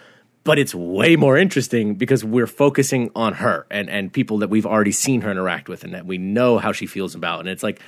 But 0.45 0.59
it's 0.59 0.75
way 0.75 1.17
more 1.17 1.39
interesting 1.39 1.95
because 1.95 2.23
we're 2.23 2.47
focusing 2.47 3.11
on 3.17 3.33
her 3.35 3.67
and, 3.71 3.89
and 3.89 4.13
people 4.13 4.39
that 4.39 4.51
we've 4.51 4.67
already 4.67 4.93
seen 4.93 5.23
her 5.23 5.31
interact 5.31 5.71
with 5.71 5.85
and 5.85 5.95
that 5.95 6.05
we 6.05 6.19
know 6.19 6.59
how 6.59 6.73
she 6.73 6.87
feels 6.87 7.15
about. 7.15 7.41
And 7.41 7.49
it's 7.49 7.63
like 7.63 7.81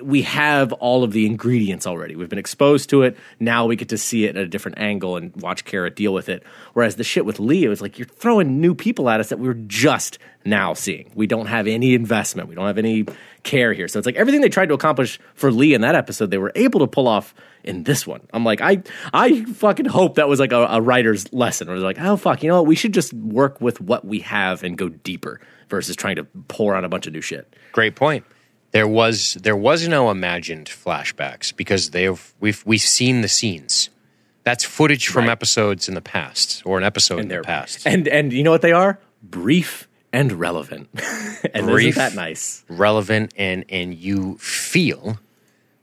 we 0.00 0.22
have 0.22 0.72
all 0.74 1.02
of 1.02 1.10
the 1.10 1.26
ingredients 1.26 1.88
already. 1.88 2.14
We've 2.14 2.28
been 2.28 2.38
exposed 2.38 2.88
to 2.90 3.02
it. 3.02 3.16
Now 3.40 3.66
we 3.66 3.74
get 3.74 3.88
to 3.88 3.98
see 3.98 4.26
it 4.26 4.36
at 4.36 4.44
a 4.44 4.46
different 4.46 4.78
angle 4.78 5.16
and 5.16 5.34
watch 5.42 5.64
Kara 5.64 5.90
deal 5.90 6.14
with 6.14 6.28
it. 6.28 6.44
Whereas 6.72 6.94
the 6.94 7.04
shit 7.04 7.26
with 7.26 7.40
Lee, 7.40 7.64
it 7.64 7.68
was 7.68 7.82
like 7.82 7.98
you're 7.98 8.06
throwing 8.06 8.60
new 8.60 8.76
people 8.76 9.10
at 9.10 9.18
us 9.18 9.30
that 9.30 9.40
we 9.40 9.48
we're 9.48 9.54
just 9.54 10.18
now 10.44 10.74
seeing. 10.74 11.10
We 11.14 11.26
don't 11.26 11.46
have 11.46 11.66
any 11.66 11.94
investment. 11.94 12.48
We 12.48 12.54
don't 12.54 12.66
have 12.66 12.78
any 12.78 13.06
care 13.42 13.72
here. 13.72 13.88
So 13.88 13.98
it's 13.98 14.06
like 14.06 14.16
everything 14.16 14.40
they 14.40 14.48
tried 14.48 14.68
to 14.68 14.74
accomplish 14.74 15.18
for 15.34 15.50
Lee 15.50 15.74
in 15.74 15.80
that 15.82 15.94
episode, 15.94 16.30
they 16.30 16.38
were 16.38 16.52
able 16.54 16.80
to 16.80 16.86
pull 16.86 17.08
off 17.08 17.34
in 17.62 17.84
this 17.84 18.06
one. 18.06 18.20
I'm 18.32 18.44
like, 18.44 18.60
I 18.60 18.82
I 19.12 19.44
fucking 19.44 19.86
hope 19.86 20.16
that 20.16 20.28
was 20.28 20.38
like 20.40 20.52
a, 20.52 20.66
a 20.66 20.80
writer's 20.80 21.32
lesson, 21.32 21.68
or 21.68 21.76
like, 21.78 21.98
oh 22.00 22.16
fuck, 22.16 22.42
you 22.42 22.48
know 22.48 22.56
what? 22.56 22.66
We 22.66 22.74
should 22.74 22.92
just 22.92 23.12
work 23.14 23.60
with 23.60 23.80
what 23.80 24.04
we 24.04 24.20
have 24.20 24.62
and 24.62 24.76
go 24.76 24.88
deeper 24.88 25.40
versus 25.68 25.96
trying 25.96 26.16
to 26.16 26.24
pour 26.48 26.74
on 26.74 26.84
a 26.84 26.88
bunch 26.88 27.06
of 27.06 27.12
new 27.14 27.20
shit. 27.22 27.52
Great 27.72 27.94
point. 27.96 28.24
There 28.72 28.88
was 28.88 29.34
there 29.34 29.56
was 29.56 29.86
no 29.88 30.10
imagined 30.10 30.66
flashbacks 30.66 31.56
because 31.56 31.90
they've 31.90 32.34
we've 32.40 32.62
we've 32.66 32.80
seen 32.80 33.20
the 33.22 33.28
scenes. 33.28 33.88
That's 34.42 34.62
footage 34.64 35.08
from 35.08 35.24
Right. 35.24 35.30
episodes 35.32 35.88
in 35.88 35.94
the 35.94 36.02
past 36.02 36.60
or 36.66 36.76
an 36.76 36.84
episode 36.84 37.20
in 37.20 37.28
the 37.28 37.40
past. 37.40 37.86
and 37.86 38.06
and 38.08 38.30
you 38.32 38.42
know 38.42 38.50
what 38.50 38.60
they 38.62 38.72
are? 38.72 38.98
Brief 39.22 39.88
and 40.14 40.32
relevant. 40.32 40.88
and 41.54 41.66
Brief. 41.66 41.88
isn't 41.90 41.98
that 41.98 42.14
nice? 42.14 42.64
relevant 42.68 43.32
and 43.36 43.64
and 43.68 43.94
you 43.94 44.38
feel 44.38 45.18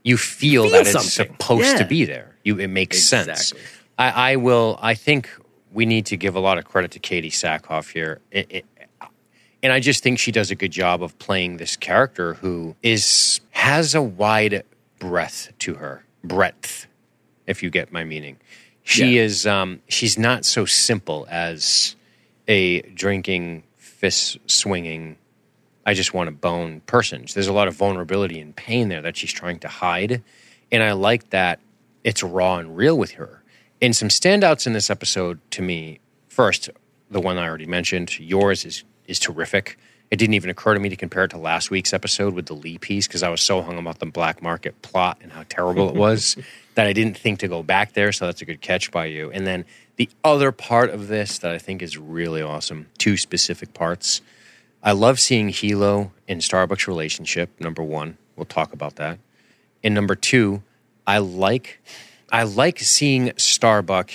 you 0.04 0.18
feel, 0.18 0.64
Feel 0.64 0.72
that 0.72 0.82
it's 0.88 0.92
something. 1.14 1.36
supposed 1.38 1.78
to 1.78 1.86
be 1.86 2.06
there. 2.06 2.36
You 2.44 2.58
it 2.60 2.70
makes 2.70 3.04
sense. 3.04 3.54
I, 4.00 4.32
I 4.32 4.36
will. 4.38 4.80
I 4.82 4.96
think 4.96 5.30
we 5.72 5.86
need 5.86 6.08
to 6.08 6.18
give 6.18 6.36
a 6.36 6.40
lot 6.40 6.58
of 6.58 6.66
credit 6.66 6.92
to 6.92 7.00
Katee 7.00 7.28
Sackhoff 7.28 7.92
here. 7.94 8.20
It, 8.32 8.48
it, 8.50 8.66
and 9.64 9.72
I 9.72 9.80
just 9.80 10.02
think 10.02 10.18
she 10.18 10.32
does 10.32 10.50
a 10.50 10.56
good 10.56 10.72
job 10.72 11.04
of 11.04 11.18
playing 11.20 11.58
this 11.58 11.76
character 11.78 12.34
who 12.36 12.76
is 12.82 13.42
has 13.52 13.94
a 13.94 14.02
wide 14.02 14.64
breadth 14.98 15.52
to 15.60 15.76
her. 15.76 16.04
Breadth, 16.24 16.88
if 17.46 17.62
you 17.62 17.70
get 17.70 17.92
my 17.92 18.04
meaning. 18.04 18.38
She 18.84 19.16
Yeah. 19.18 19.22
is. 19.22 19.46
Um, 19.46 19.82
she's 19.88 20.18
not 20.18 20.46
so 20.46 20.66
simple 20.66 21.28
as 21.30 21.96
a 22.48 22.82
drinking, 22.82 23.62
fist 24.02 24.40
swinging. 24.48 25.16
I 25.86 25.94
just 25.94 26.14
want 26.14 26.28
to 26.28 26.32
bone 26.32 26.82
person. 26.82 27.26
There's 27.32 27.48
a 27.48 27.54
lot 27.54 27.68
of 27.68 27.76
vulnerability 27.76 28.40
and 28.40 28.56
pain 28.56 28.90
there 28.90 29.02
that 29.04 29.16
she's 29.16 29.32
trying 29.32 29.60
to 29.60 29.68
hide, 29.68 30.24
and 30.72 30.82
I 30.84 30.94
like 30.94 31.30
that 31.30 31.60
it's 32.04 32.24
raw 32.24 32.58
and 32.58 32.76
real 32.76 32.98
with 32.98 33.12
her. 33.12 33.44
And 33.80 33.96
some 33.96 34.10
standouts 34.10 34.66
in 34.66 34.74
this 34.74 34.90
episode 34.90 35.40
to 35.52 35.62
me. 35.62 36.00
First, 36.28 36.70
the 37.12 37.22
one 37.22 37.38
I 37.38 37.48
already 37.48 37.66
mentioned. 37.68 38.20
Yours 38.20 38.66
is 38.66 38.84
is 39.06 39.20
terrific. 39.20 39.78
It 40.10 40.18
didn't 40.18 40.34
even 40.34 40.50
occur 40.50 40.74
to 40.74 40.80
me 40.80 40.90
to 40.90 40.96
compare 40.96 41.26
it 41.26 41.30
to 41.30 41.38
last 41.38 41.72
week's 41.72 41.94
episode 41.94 42.34
with 42.34 42.48
the 42.48 42.54
Lee 42.54 42.78
piece 42.78 43.08
because 43.08 43.24
I 43.24 43.30
was 43.30 43.42
so 43.42 43.62
hung 43.62 43.78
about 43.78 44.00
the 44.00 44.06
black 44.06 44.42
market 44.42 44.82
plot 44.82 45.20
and 45.22 45.32
how 45.32 45.44
terrible 45.48 45.90
it 45.90 45.96
was 46.08 46.36
that 46.76 46.88
I 46.88 46.94
didn't 46.94 47.18
think 47.18 47.40
to 47.40 47.48
go 47.48 47.64
back 47.64 47.94
there. 47.94 48.12
So 48.12 48.26
that's 48.26 48.42
a 48.42 48.46
good 48.46 48.62
catch 48.62 48.92
by 48.92 49.06
you. 49.06 49.32
And 49.32 49.46
then 49.46 49.66
the 50.02 50.10
other 50.24 50.52
part 50.52 50.90
of 50.90 51.10
this 51.10 51.38
that 51.38 51.52
I 51.52 51.60
think 51.60 51.84
is 51.84 51.96
really 51.96 52.42
awesome, 52.42 52.88
two 52.98 53.18
specific 53.18 53.76
parts. 53.76 54.22
I 54.82 54.94
love 54.94 55.20
seeing 55.20 55.50
Helo 55.50 56.10
and 56.28 56.42
Starbucks 56.42 56.88
relationship. 56.88 57.52
Number 57.60 57.84
one, 57.84 58.18
we'll 58.36 58.48
talk 58.48 58.74
about 58.74 58.96
that. 58.96 59.20
And 59.84 59.94
number 59.94 60.16
two, 60.16 60.64
I 61.06 61.20
like 61.20 61.84
I 62.32 62.42
like 62.42 62.80
seeing 62.80 63.32
Starbuck 63.38 64.10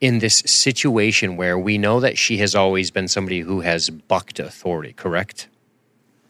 in 0.00 0.20
this 0.20 0.44
situation 0.46 1.36
where 1.36 1.58
we 1.58 1.78
know 1.78 1.98
that 1.98 2.16
she 2.16 2.36
has 2.36 2.54
always 2.54 2.92
been 2.92 3.08
somebody 3.08 3.40
who 3.40 3.62
has 3.62 3.90
bucked 3.90 4.38
authority, 4.38 4.92
correct? 4.92 5.48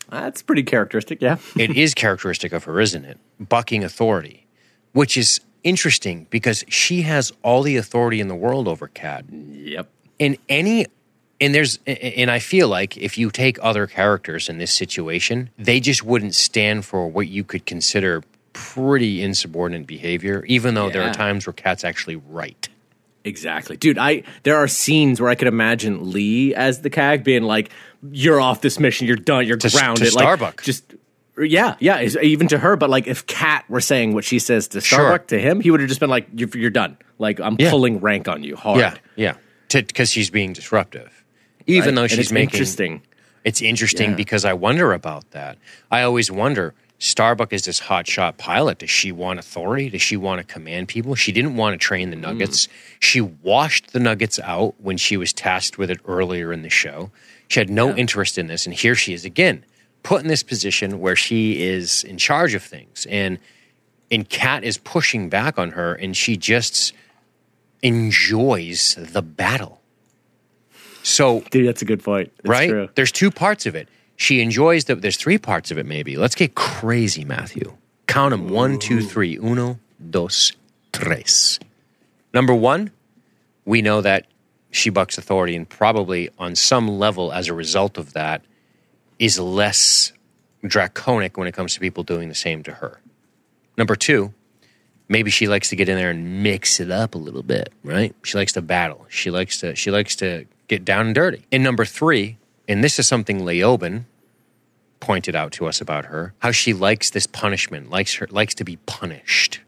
That's 0.09 0.41
pretty 0.41 0.63
characteristic. 0.63 1.21
Yeah. 1.21 1.37
it 1.59 1.77
is 1.77 1.93
characteristic 2.05 2.55
of 2.55 2.65
her, 2.65 2.81
isn't 2.81 3.05
it? 3.05 3.19
Bucking 3.39 3.85
authority, 3.85 4.47
which 4.93 5.19
is 5.19 5.43
interesting 5.67 6.27
because 6.31 6.65
she 6.69 7.03
has 7.03 7.33
all 7.43 7.63
the 7.63 7.77
authority 7.77 8.21
in 8.21 8.29
the 8.29 8.35
world 8.37 8.69
over 8.69 8.87
Kat. 8.87 9.25
Yep. 9.31 9.91
In 10.19 10.39
any 10.49 10.87
and 11.41 11.55
there's 11.55 11.79
and 11.87 12.31
I 12.31 12.39
feel 12.39 12.69
like 12.69 12.97
if 12.97 13.19
you 13.19 13.31
take 13.31 13.59
other 13.61 13.87
characters 13.87 14.49
in 14.49 14.59
this 14.59 14.73
situation, 14.73 15.51
they 15.59 15.81
just 15.81 16.03
wouldn't 16.05 16.35
stand 16.35 16.85
for 16.87 17.09
what 17.09 17.29
you 17.29 17.45
could 17.45 17.67
consider 17.67 18.23
pretty 18.55 19.21
insubordinate 19.23 19.87
behavior, 19.87 20.45
even 20.47 20.75
though 20.75 20.89
there 20.89 21.03
are 21.03 21.13
times 21.13 21.47
where 21.47 21.53
Kat's 21.53 21.85
actually 21.85 22.17
right. 22.17 22.69
Exactly, 23.25 23.77
dude. 23.77 23.99
I 23.99 24.23
there 24.45 24.57
are 24.57 24.69
scenes 24.69 25.21
where 25.21 25.29
I 25.29 25.35
could 25.35 25.49
imagine 25.49 26.13
Lee 26.13 26.55
as 26.55 26.81
the 26.83 26.89
CAG 26.91 27.25
being 27.25 27.43
like, 27.43 27.71
"You're 28.09 28.41
off 28.41 28.61
this 28.61 28.79
mission. 28.79 29.09
You're 29.09 29.17
done. 29.17 29.47
You're 29.49 29.57
To- 29.59 29.69
grounded." 29.69 30.11
to 30.11 30.15
like, 30.15 30.23
Starbuck. 30.23 30.63
just 30.63 30.95
yeah, 31.39 31.77
yeah. 31.81 32.01
Even 32.03 32.49
to 32.49 32.59
her, 32.59 32.77
but 32.77 32.91
like 32.91 33.07
if 33.07 33.27
Kat 33.27 33.65
were 33.69 33.81
saying 33.81 34.15
what 34.15 34.25
she 34.25 34.39
says 34.39 34.69
to 34.69 34.81
Sure. 34.81 34.99
Starbuck 34.99 35.29
to 35.29 35.39
him, 35.39 35.61
he 35.61 35.71
would 35.71 35.81
have 35.81 35.89
just 35.89 36.01
been 36.01 36.11
like, 36.11 36.27
"You're, 36.35 36.49
you're 36.55 36.71
done. 36.71 36.97
Like 37.19 37.41
I'm 37.41 37.57
Yeah. 37.59 37.71
pulling 37.71 38.01
rank 38.01 38.29
on 38.29 38.43
you 38.43 38.57
hard." 38.57 38.81
Yeah, 38.81 38.95
yeah, 39.17 39.35
because 39.71 40.11
she's 40.11 40.31
being 40.31 40.53
disruptive, 40.53 41.25
even 41.67 41.91
Right? 41.91 41.95
though 41.95 42.07
she's 42.07 42.19
it's 42.19 42.33
making 42.33 42.55
interesting. 42.55 43.03
It's 43.45 43.63
interesting 43.63 44.11
Yeah. 44.11 44.17
because 44.17 44.45
I 44.45 44.55
wonder 44.55 44.93
about 44.93 45.31
that. 45.33 45.59
I 45.91 46.03
always 46.03 46.31
wonder. 46.31 46.75
Starbuck 46.99 47.53
is 47.53 47.67
this 47.67 47.81
hotshot 47.81 48.39
pilot. 48.39 48.79
Does 48.79 48.89
she 48.89 49.13
want 49.13 49.39
authority? 49.39 49.91
Does 49.91 50.01
she 50.01 50.17
want 50.17 50.41
to 50.41 50.51
command 50.51 50.89
people? 50.89 51.15
She 51.15 51.31
didn't 51.31 51.55
want 51.57 51.75
to 51.75 51.79
train 51.79 52.09
the 52.09 52.17
mm. 52.17 52.21
Nuggets. 52.23 52.69
She 53.01 53.21
washed 53.21 53.93
the 53.93 54.01
Nuggets 54.01 54.41
out 54.41 54.75
when 54.79 54.97
she 54.97 55.19
was 55.19 55.35
tasked 55.35 55.77
with 55.77 55.91
it 55.91 56.01
earlier 56.07 56.55
in 56.55 56.63
the 56.63 56.71
show. 56.71 57.11
She 57.49 57.61
had 57.61 57.69
no 57.69 57.95
interest 57.95 58.39
in 58.39 58.47
this, 58.47 58.65
and 58.65 58.75
here 58.75 58.95
she 58.95 59.13
is 59.13 59.27
again, 59.27 59.63
put 60.07 60.23
in 60.23 60.29
this 60.29 60.45
position 60.45 61.01
where 61.01 61.17
she 61.17 61.61
is 61.61 62.05
in 62.05 62.17
charge 62.17 62.55
of 62.55 62.63
things, 62.63 63.07
and 63.11 63.41
and 64.09 64.29
Kat 64.29 64.63
is 64.63 64.79
pushing 64.79 65.29
back 65.29 65.59
on 65.59 65.73
her, 65.73 65.95
and 65.95 66.17
she 66.17 66.37
just 66.37 66.93
enjoys 67.83 68.95
the 68.95 69.21
battle. 69.21 69.81
So 71.03 71.41
Dude, 71.51 71.67
that's 71.67 71.83
a 71.83 71.85
good 71.85 72.05
point. 72.05 72.33
It's 72.39 72.49
right? 72.49 72.71
true. 72.71 72.89
There's 72.95 73.11
two 73.11 73.33
parts 73.33 73.67
of 73.67 73.75
it. 73.75 73.89
She 74.15 74.41
enjoys 74.41 74.85
the. 74.85 74.95
There's 74.95 75.17
three 75.17 75.39
parts 75.39 75.73
of 75.73 75.79
it. 75.79 75.87
Maybe 75.87 76.17
let's 76.17 76.37
get 76.37 76.55
crazy, 76.55 77.25
Matthew. 77.25 77.77
Count 78.07 78.31
them: 78.31 78.49
one, 78.49 78.79
two, 78.79 79.03
three. 79.03 79.37
Uno, 79.37 79.81
dos, 80.11 80.53
tres. 80.93 81.59
Number 82.33 82.55
one, 82.55 82.93
we 83.65 83.83
know 83.83 84.03
that 84.03 84.27
she 84.71 84.89
bucks 84.89 85.19
authority, 85.19 85.57
and 85.57 85.69
probably 85.69 86.31
on 86.39 86.55
some 86.55 86.87
level, 86.87 87.33
as 87.33 87.49
a 87.49 87.55
result 87.55 87.99
of 87.99 88.13
that, 88.13 88.45
is 89.19 89.39
less 89.39 90.13
draconic 90.65 91.37
when 91.37 91.47
it 91.47 91.53
comes 91.53 91.75
to 91.75 91.81
people 91.81 92.03
doing 92.03 92.29
the 92.29 92.35
same 92.35 92.63
to 92.65 92.73
her. 92.73 93.01
Number 93.77 93.97
two, 93.97 94.33
maybe 95.09 95.31
she 95.31 95.47
likes 95.49 95.69
to 95.71 95.77
get 95.77 95.89
in 95.89 95.97
there 95.97 96.11
and 96.11 96.43
mix 96.43 96.81
it 96.81 96.91
up 96.91 97.15
a 97.15 97.19
little 97.19 97.43
bit, 97.43 97.73
right? 97.85 98.15
She 98.23 98.39
likes 98.39 98.53
to 98.55 98.63
battle. 98.63 99.07
She 99.09 99.31
likes 99.31 99.61
to 99.61 99.75
she 99.77 99.91
likes 99.91 100.17
to 100.17 100.47
get 100.69 100.85
down 100.85 101.07
and 101.07 101.15
dirty. 101.15 101.45
And 101.53 101.63
number 101.63 101.85
three, 101.85 102.39
and 102.69 102.83
this 102.83 102.99
is 102.99 103.07
something 103.07 103.41
Leoben 103.41 104.05
pointed 105.01 105.37
out 105.37 105.53
to 105.53 105.67
us 105.67 105.81
about 105.81 106.07
her, 106.07 106.35
how 106.39 106.51
she 106.51 106.73
likes 106.73 107.11
this 107.11 107.27
punishment, 107.27 107.91
likes 107.91 108.15
her 108.15 108.27
likes 108.31 108.55
to 108.55 108.65
be 108.65 108.77
punished. 108.87 109.61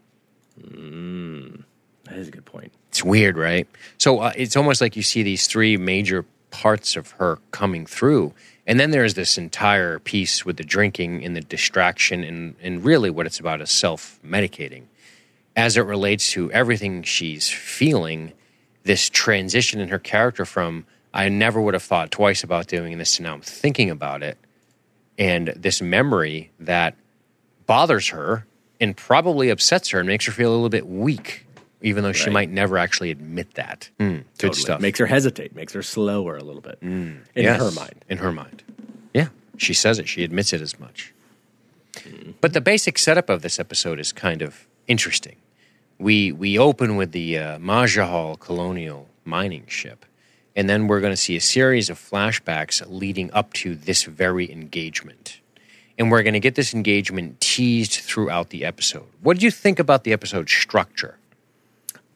That 2.05 2.17
is 2.17 2.27
a 2.27 2.31
good 2.31 2.45
point. 2.45 2.73
It's 2.89 3.03
weird, 3.03 3.37
right? 3.37 3.67
So 3.99 4.19
uh, 4.19 4.33
it's 4.35 4.57
almost 4.57 4.81
like 4.81 4.95
you 4.95 5.03
see 5.03 5.21
these 5.21 5.45
three 5.45 5.77
major 5.77 6.25
parts 6.49 6.95
of 6.95 7.11
her 7.11 7.37
coming 7.51 7.85
through. 7.85 8.33
And 8.69 8.79
then 8.79 8.91
there's 8.91 9.15
this 9.15 9.39
entire 9.39 9.97
piece 9.97 10.45
with 10.45 10.57
the 10.57 10.63
drinking 10.63 11.25
and 11.25 11.35
the 11.35 11.41
distraction, 11.41 12.23
and, 12.23 12.55
and 12.61 12.85
really 12.85 13.09
what 13.09 13.25
it's 13.25 13.39
about 13.39 13.61
is 13.61 13.71
self 13.71 14.19
medicating. 14.23 14.83
As 15.55 15.75
it 15.75 15.81
relates 15.81 16.29
to 16.33 16.51
everything 16.51 17.01
she's 17.01 17.49
feeling, 17.49 18.31
this 18.83 19.09
transition 19.09 19.81
in 19.81 19.89
her 19.89 19.97
character 19.97 20.45
from 20.45 20.85
I 21.11 21.29
never 21.29 21.59
would 21.59 21.73
have 21.73 21.81
thought 21.81 22.11
twice 22.11 22.43
about 22.43 22.67
doing 22.67 22.95
this 22.99 23.17
to 23.17 23.23
now 23.23 23.33
I'm 23.33 23.41
thinking 23.41 23.89
about 23.89 24.21
it, 24.21 24.37
and 25.17 25.47
this 25.55 25.81
memory 25.81 26.51
that 26.59 26.93
bothers 27.65 28.09
her 28.09 28.45
and 28.79 28.95
probably 28.95 29.49
upsets 29.49 29.89
her 29.89 29.99
and 29.99 30.07
makes 30.07 30.27
her 30.27 30.31
feel 30.31 30.51
a 30.51 30.53
little 30.53 30.69
bit 30.69 30.85
weak, 30.85 31.47
even 31.81 32.03
though 32.03 32.11
she 32.11 32.25
Right. 32.25 32.33
might 32.33 32.49
never 32.51 32.77
actually 32.77 33.11
admit 33.11 33.53
that. 33.55 33.89
Mm, 33.99 34.17
good 34.17 34.25
Totally. 34.37 34.61
stuff. 34.61 34.81
Makes 34.81 34.99
her 34.99 35.05
hesitate. 35.05 35.55
Makes 35.55 35.73
her 35.73 35.83
slower 35.83 36.37
a 36.37 36.43
little 36.43 36.61
bit 36.61 36.77
in 36.81 37.21
Yes, 37.35 37.59
her 37.61 37.71
mind. 37.71 38.05
In 38.09 38.17
her 38.19 38.31
mind. 38.31 38.63
Yeah. 39.13 39.27
She 39.57 39.73
says 39.73 39.99
it. 39.99 40.07
She 40.07 40.23
admits 40.23 40.53
it 40.53 40.61
as 40.61 40.79
much. 40.79 41.13
But 42.41 42.53
the 42.53 42.61
basic 42.61 42.97
setup 42.97 43.29
of 43.29 43.41
this 43.41 43.59
episode 43.59 43.99
is 43.99 44.11
kind 44.13 44.41
of 44.41 44.67
interesting. 44.87 45.35
We 45.97 46.31
we 46.31 46.57
open 46.57 46.95
with 46.95 47.11
the 47.11 47.37
uh, 47.37 47.57
Majahual 47.59 48.39
colonial 48.39 49.09
mining 49.25 49.65
ship, 49.67 50.05
and 50.55 50.69
then 50.69 50.87
we're 50.87 51.01
going 51.01 51.11
to 51.11 51.17
see 51.17 51.35
a 51.35 51.41
series 51.41 51.89
of 51.89 51.99
flashbacks 51.99 52.81
leading 52.87 53.31
up 53.33 53.51
to 53.53 53.75
this 53.75 54.03
very 54.03 54.49
engagement. 54.51 55.39
And 55.97 56.09
we're 56.09 56.23
going 56.23 56.33
to 56.35 56.39
get 56.39 56.55
this 56.55 56.73
engagement 56.73 57.41
teased 57.41 57.95
throughout 57.95 58.51
the 58.51 58.63
episode. 58.63 59.07
What 59.21 59.33
did 59.33 59.43
you 59.43 59.51
think 59.51 59.79
about 59.79 60.05
the 60.05 60.13
episode 60.13 60.49
structure? 60.49 61.17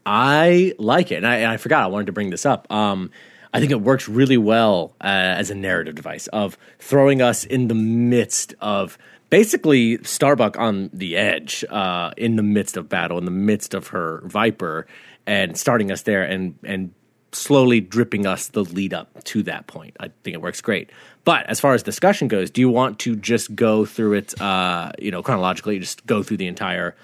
I 0.06 0.74
like 0.78 1.12
it, 1.12 1.16
and 1.16 1.28
I, 1.28 1.38
and 1.38 1.52
I 1.52 1.58
forgot 1.58 1.84
I 1.84 1.88
wanted 1.88 2.08
to 2.08 2.12
bring 2.12 2.30
this 2.30 2.46
up. 2.46 2.72
Um, 2.72 3.12
I 3.54 3.60
think 3.60 3.72
it 3.72 3.82
works 3.82 4.10
really 4.10 4.38
well 4.38 4.96
uh, 5.00 5.08
as 5.08 5.52
a 5.52 5.56
narrative 5.56 5.96
device 5.96 6.28
of 6.28 6.58
throwing 6.80 7.22
us 7.22 7.46
in 7.46 7.68
the 7.68 7.76
midst 7.76 8.56
of 8.60 8.98
basically 9.30 10.04
Starbuck 10.04 10.58
on 10.58 10.90
the 10.92 11.16
edge, 11.16 11.64
uh, 11.70 12.12
in 12.18 12.36
the 12.36 12.44
midst 12.44 12.78
of 12.78 12.90
battle, 12.90 13.18
in 13.18 13.26
the 13.26 13.32
midst 13.32 13.74
of 13.74 13.88
her 13.88 14.22
Viper, 14.26 14.88
and 15.26 15.58
starting 15.58 15.92
us 15.92 16.02
there, 16.02 16.24
and 16.24 16.56
and 16.64 16.94
slowly 17.32 17.80
dripping 17.82 18.26
us 18.26 18.48
the 18.48 18.64
lead 18.64 18.94
up 18.94 19.24
to 19.24 19.44
that 19.44 19.68
point. 19.68 19.96
I 20.00 20.10
think 20.24 20.36
it 20.36 20.42
works 20.42 20.62
great. 20.62 20.92
But 21.24 21.48
as 21.50 21.60
far 21.60 21.74
as 21.74 21.84
discussion 21.84 22.28
goes, 22.28 22.50
do 22.50 22.62
you 22.62 22.70
want 22.70 23.00
to 23.00 23.16
just 23.16 23.56
go 23.56 23.86
through 23.86 24.14
it, 24.14 24.40
uh, 24.42 24.92
you 25.00 25.12
know, 25.12 25.24
chronologically, 25.24 25.80
just 25.80 26.06
go 26.06 26.22
through 26.22 26.38
the 26.38 26.48
entire 26.48 26.96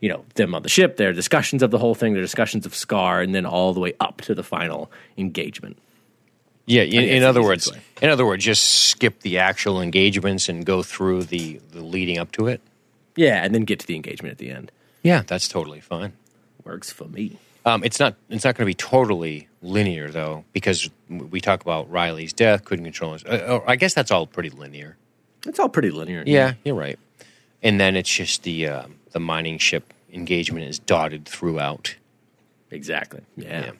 you 0.00 0.08
know 0.08 0.24
them 0.34 0.54
on 0.54 0.62
the 0.62 0.68
ship 0.68 0.96
their 0.96 1.12
discussions 1.12 1.62
of 1.62 1.70
the 1.70 1.78
whole 1.78 1.94
thing 1.94 2.12
their 2.12 2.22
discussions 2.22 2.66
of 2.66 2.74
scar 2.74 3.20
and 3.20 3.34
then 3.34 3.46
all 3.46 3.72
the 3.72 3.80
way 3.80 3.92
up 4.00 4.20
to 4.22 4.34
the 4.34 4.42
final 4.42 4.90
engagement 5.16 5.76
Yeah, 6.66 6.82
in, 6.82 7.04
in 7.04 7.22
other 7.22 7.42
words, 7.42 7.70
way. 7.70 7.80
in 8.02 8.08
other 8.10 8.24
words, 8.26 8.44
just 8.44 8.64
skip 8.90 9.20
the 9.20 9.38
actual 9.38 9.80
engagements 9.82 10.48
and 10.48 10.64
go 10.64 10.82
through 10.82 11.24
the, 11.24 11.60
the 11.72 11.82
leading 11.82 12.18
up 12.18 12.32
to 12.32 12.46
it. 12.46 12.60
yeah 13.16 13.44
and 13.44 13.54
then 13.54 13.64
get 13.64 13.78
to 13.80 13.86
the 13.86 13.96
engagement 13.96 14.32
at 14.32 14.38
the 14.38 14.50
end 14.50 14.70
Yeah, 15.02 15.22
that's 15.26 15.48
totally 15.48 15.80
fine. 15.80 16.12
works 16.64 16.90
for 16.90 17.04
me 17.08 17.38
Um, 17.66 17.82
it's 17.84 17.98
not 18.00 18.14
it's 18.30 18.44
not 18.44 18.54
going 18.56 18.64
to 18.66 18.70
be 18.70 18.74
totally 18.74 19.48
linear 19.62 20.10
though, 20.10 20.44
because 20.52 20.90
we 21.08 21.40
talk 21.40 21.62
about 21.62 21.90
Riley's 21.90 22.32
death, 22.34 22.64
couldn't 22.64 22.84
control 22.84 23.12
his. 23.14 23.24
Uh, 23.24 23.60
uh, 23.64 23.70
I 23.70 23.76
guess 23.76 23.94
that's 23.94 24.10
all 24.10 24.26
pretty 24.26 24.50
linear. 24.50 24.96
it's 25.46 25.58
all 25.58 25.68
pretty 25.70 25.90
linear 25.90 26.22
Yeah, 26.26 26.54
you're 26.64 26.74
right. 26.74 26.98
And 27.64 27.80
then 27.80 27.96
it's 27.96 28.14
just 28.14 28.44
the 28.44 28.68
um, 28.68 28.96
the 29.10 29.18
mining 29.18 29.58
ship 29.58 29.92
engagement 30.12 30.66
is 30.66 30.78
dotted 30.78 31.24
throughout. 31.24 31.96
exactly 32.70 33.22
yeah, 33.36 33.66
Yeah. 33.66 33.72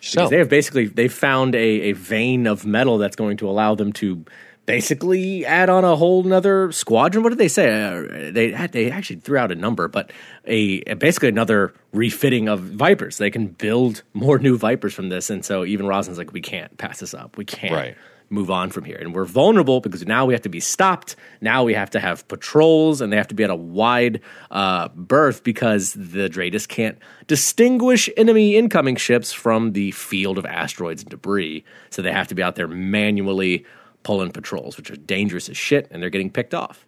Because 0.00 0.12
So 0.12 0.28
they 0.28 0.38
have 0.38 0.50
basically 0.50 0.86
they 0.86 1.08
found 1.08 1.54
a, 1.54 1.58
a 1.58 1.92
vein 1.92 2.46
of 2.46 2.66
metal 2.66 2.98
that's 2.98 3.16
going 3.16 3.38
to 3.38 3.48
allow 3.48 3.74
them 3.74 3.92
to 3.94 4.24
basically 4.66 5.44
add 5.44 5.68
on 5.68 5.84
a 5.84 5.96
whole 5.96 6.24
another 6.24 6.72
squadron. 6.72 7.22
What 7.22 7.30
did 7.30 7.38
they 7.38 7.48
say? 7.48 7.70
Uh, 7.70 8.30
they 8.32 8.52
had, 8.52 8.72
they 8.72 8.90
actually 8.90 9.20
threw 9.20 9.38
out 9.38 9.50
a 9.50 9.54
number, 9.54 9.88
but 9.88 10.10
a 10.44 10.82
basically 10.94 11.28
another 11.28 11.72
refitting 11.92 12.48
of 12.48 12.60
Vipers. 12.60 13.18
They 13.18 13.30
can 13.30 13.48
build 13.48 14.02
more 14.12 14.38
new 14.38 14.56
Vipers 14.56 14.94
from 14.94 15.08
this, 15.08 15.30
and 15.30 15.44
so 15.44 15.64
even 15.64 15.86
Roslin's 15.86 16.18
like, 16.18 16.32
we 16.32 16.40
can't 16.40 16.76
pass 16.78 17.00
this 17.00 17.14
up. 17.14 17.36
We 17.36 17.44
can't. 17.44 17.72
Right. 17.72 17.96
Move 18.34 18.50
on 18.50 18.70
from 18.70 18.82
here, 18.82 18.96
and 19.00 19.14
we're 19.14 19.24
vulnerable 19.24 19.80
because 19.80 20.04
now 20.04 20.26
we 20.26 20.34
have 20.34 20.42
to 20.42 20.48
be 20.48 20.58
stopped. 20.58 21.14
Now 21.40 21.62
we 21.62 21.72
have 21.74 21.88
to 21.90 22.00
have 22.00 22.26
patrols, 22.26 23.00
and 23.00 23.12
they 23.12 23.16
have 23.16 23.28
to 23.28 23.34
be 23.34 23.44
at 23.44 23.50
a 23.50 23.54
wide 23.54 24.20
uh, 24.50 24.88
berth 24.88 25.44
because 25.44 25.92
the 25.92 26.28
DRADIS 26.28 26.66
can't 26.66 26.98
distinguish 27.28 28.10
enemy 28.16 28.56
incoming 28.56 28.96
ships 28.96 29.32
from 29.32 29.72
the 29.72 29.92
field 29.92 30.36
of 30.36 30.44
asteroids 30.44 31.02
and 31.02 31.10
debris. 31.10 31.64
So 31.90 32.02
they 32.02 32.10
have 32.10 32.26
to 32.26 32.34
be 32.34 32.42
out 32.42 32.56
there 32.56 32.66
manually 32.66 33.64
pulling 34.02 34.32
patrols, 34.32 34.76
which 34.76 34.90
are 34.90 34.96
dangerous 34.96 35.48
as 35.48 35.56
shit, 35.56 35.86
and 35.92 36.02
they're 36.02 36.10
getting 36.10 36.30
picked 36.30 36.54
off. 36.54 36.84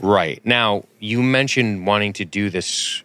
Right. 0.00 0.40
Now, 0.46 0.84
you 0.98 1.22
mentioned 1.22 1.86
wanting 1.86 2.14
to 2.14 2.24
do 2.24 2.48
this 2.48 3.02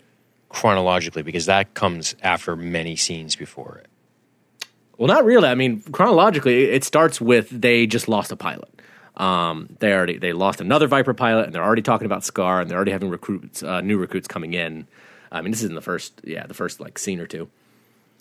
chronologically 0.48 1.24
because 1.24 1.46
that 1.48 1.74
comes 1.74 2.16
after 2.24 2.56
many 2.56 2.96
scenes 2.96 3.36
before 3.36 3.82
it. 3.84 3.91
Well, 5.02 5.08
not 5.08 5.26
really. 5.26 5.48
I 5.48 5.56
mean, 5.56 5.82
chronologically, 5.92 6.66
it 6.66 6.84
starts 6.84 7.20
with 7.20 7.50
they 7.50 7.88
just 7.88 8.08
lost 8.08 8.32
a 8.32 8.36
pilot. 8.36 8.70
Um, 9.18 9.76
they 9.80 9.92
already 9.92 10.20
they 10.20 10.32
lost 10.32 10.62
another 10.62 10.86
Viper 10.86 11.16
pilot, 11.16 11.48
and 11.48 11.56
they're 11.56 11.64
already 11.64 11.82
talking 11.82 12.06
about 12.06 12.24
Scar, 12.24 12.62
and 12.62 12.70
they're 12.70 12.78
already 12.78 12.92
having 12.92 13.10
recruits, 13.10 13.64
uh, 13.64 13.82
new 13.82 13.98
recruits 13.98 14.28
coming 14.28 14.54
in. 14.54 14.86
I 15.32 15.42
mean, 15.42 15.50
this 15.50 15.64
is 15.64 15.70
in 15.70 15.74
the 15.74 15.82
first, 15.82 16.22
yeah, 16.24 16.46
the 16.46 16.54
first 16.54 16.80
like 16.80 17.00
scene 17.00 17.20
or 17.20 17.26
two. 17.26 17.50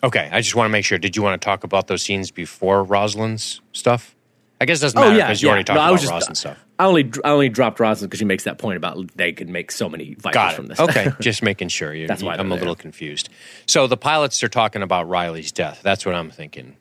Okay, 0.02 0.30
I 0.32 0.40
just 0.40 0.56
want 0.56 0.68
to 0.68 0.72
make 0.72 0.86
sure. 0.86 0.96
Did 0.96 1.16
you 1.16 1.22
want 1.22 1.38
to 1.38 1.44
talk 1.44 1.64
about 1.64 1.86
those 1.86 2.02
scenes 2.02 2.30
before 2.30 2.82
Rosalind's 2.82 3.60
stuff? 3.74 4.16
I 4.60 4.66
guess 4.66 4.78
it 4.78 4.82
doesn't 4.82 4.98
Oh 4.98 5.02
matter 5.02 5.16
yeah, 5.16 5.26
because 5.28 5.40
you 5.42 5.46
yeah. 5.48 5.52
already 5.52 5.64
talked 5.64 5.76
No, 5.76 5.80
I 5.80 5.84
about 5.86 5.92
was 5.92 6.00
just, 6.02 6.12
Roslin 6.12 6.34
stuff. 6.34 6.64
I 6.78 6.84
only 6.84 7.10
I 7.24 7.30
only 7.30 7.48
dropped 7.48 7.80
Roslin 7.80 8.08
because 8.08 8.18
she 8.18 8.24
makes 8.26 8.44
that 8.44 8.58
point 8.58 8.76
about 8.76 9.16
they 9.16 9.32
could 9.32 9.48
make 9.48 9.70
so 9.70 9.88
many 9.88 10.14
Vipers 10.14 10.54
from 10.54 10.66
this. 10.66 10.78
Okay, 10.78 11.08
just 11.20 11.42
making 11.42 11.68
sure. 11.68 11.94
You, 11.94 12.06
That's 12.06 12.22
why 12.22 12.34
I'm 12.36 12.52
a 12.52 12.56
little 12.56 12.74
confused. 12.76 13.28
So 13.66 13.86
the 13.86 13.96
pilots 13.96 14.42
are 14.42 14.48
talking 14.48 14.82
about 14.82 15.08
Riley's 15.08 15.50
death. 15.52 15.80
That's 15.82 16.04
what 16.04 16.14
I'm 16.14 16.30
thinking. 16.30 16.76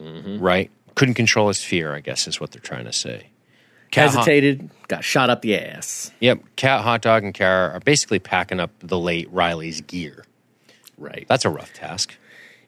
Mm-hmm. 0.00 0.38
Right? 0.40 0.70
Couldn't 0.94 1.14
control 1.14 1.48
his 1.48 1.62
fear. 1.64 1.94
I 1.94 2.00
guess 2.00 2.26
is 2.28 2.38
what 2.40 2.50
they're 2.50 2.60
trying 2.60 2.84
to 2.84 2.92
say. 2.92 3.28
Kat 3.90 4.08
Hot- 4.08 4.18
Hesitated, 4.20 4.70
got 4.88 5.04
shot 5.04 5.28
up 5.30 5.42
the 5.42 5.58
ass. 5.58 6.10
Yep. 6.20 6.42
Kat, 6.56 6.80
Hot 6.82 7.02
Dog, 7.02 7.24
and 7.24 7.34
Kara 7.34 7.72
are 7.74 7.80
basically 7.80 8.18
packing 8.18 8.58
up 8.60 8.70
the 8.80 8.98
late 8.98 9.30
Riley's 9.30 9.80
gear. 9.82 10.24
Right. 10.98 11.26
That's 11.28 11.44
a 11.44 11.50
rough 11.50 11.72
task. 11.74 12.14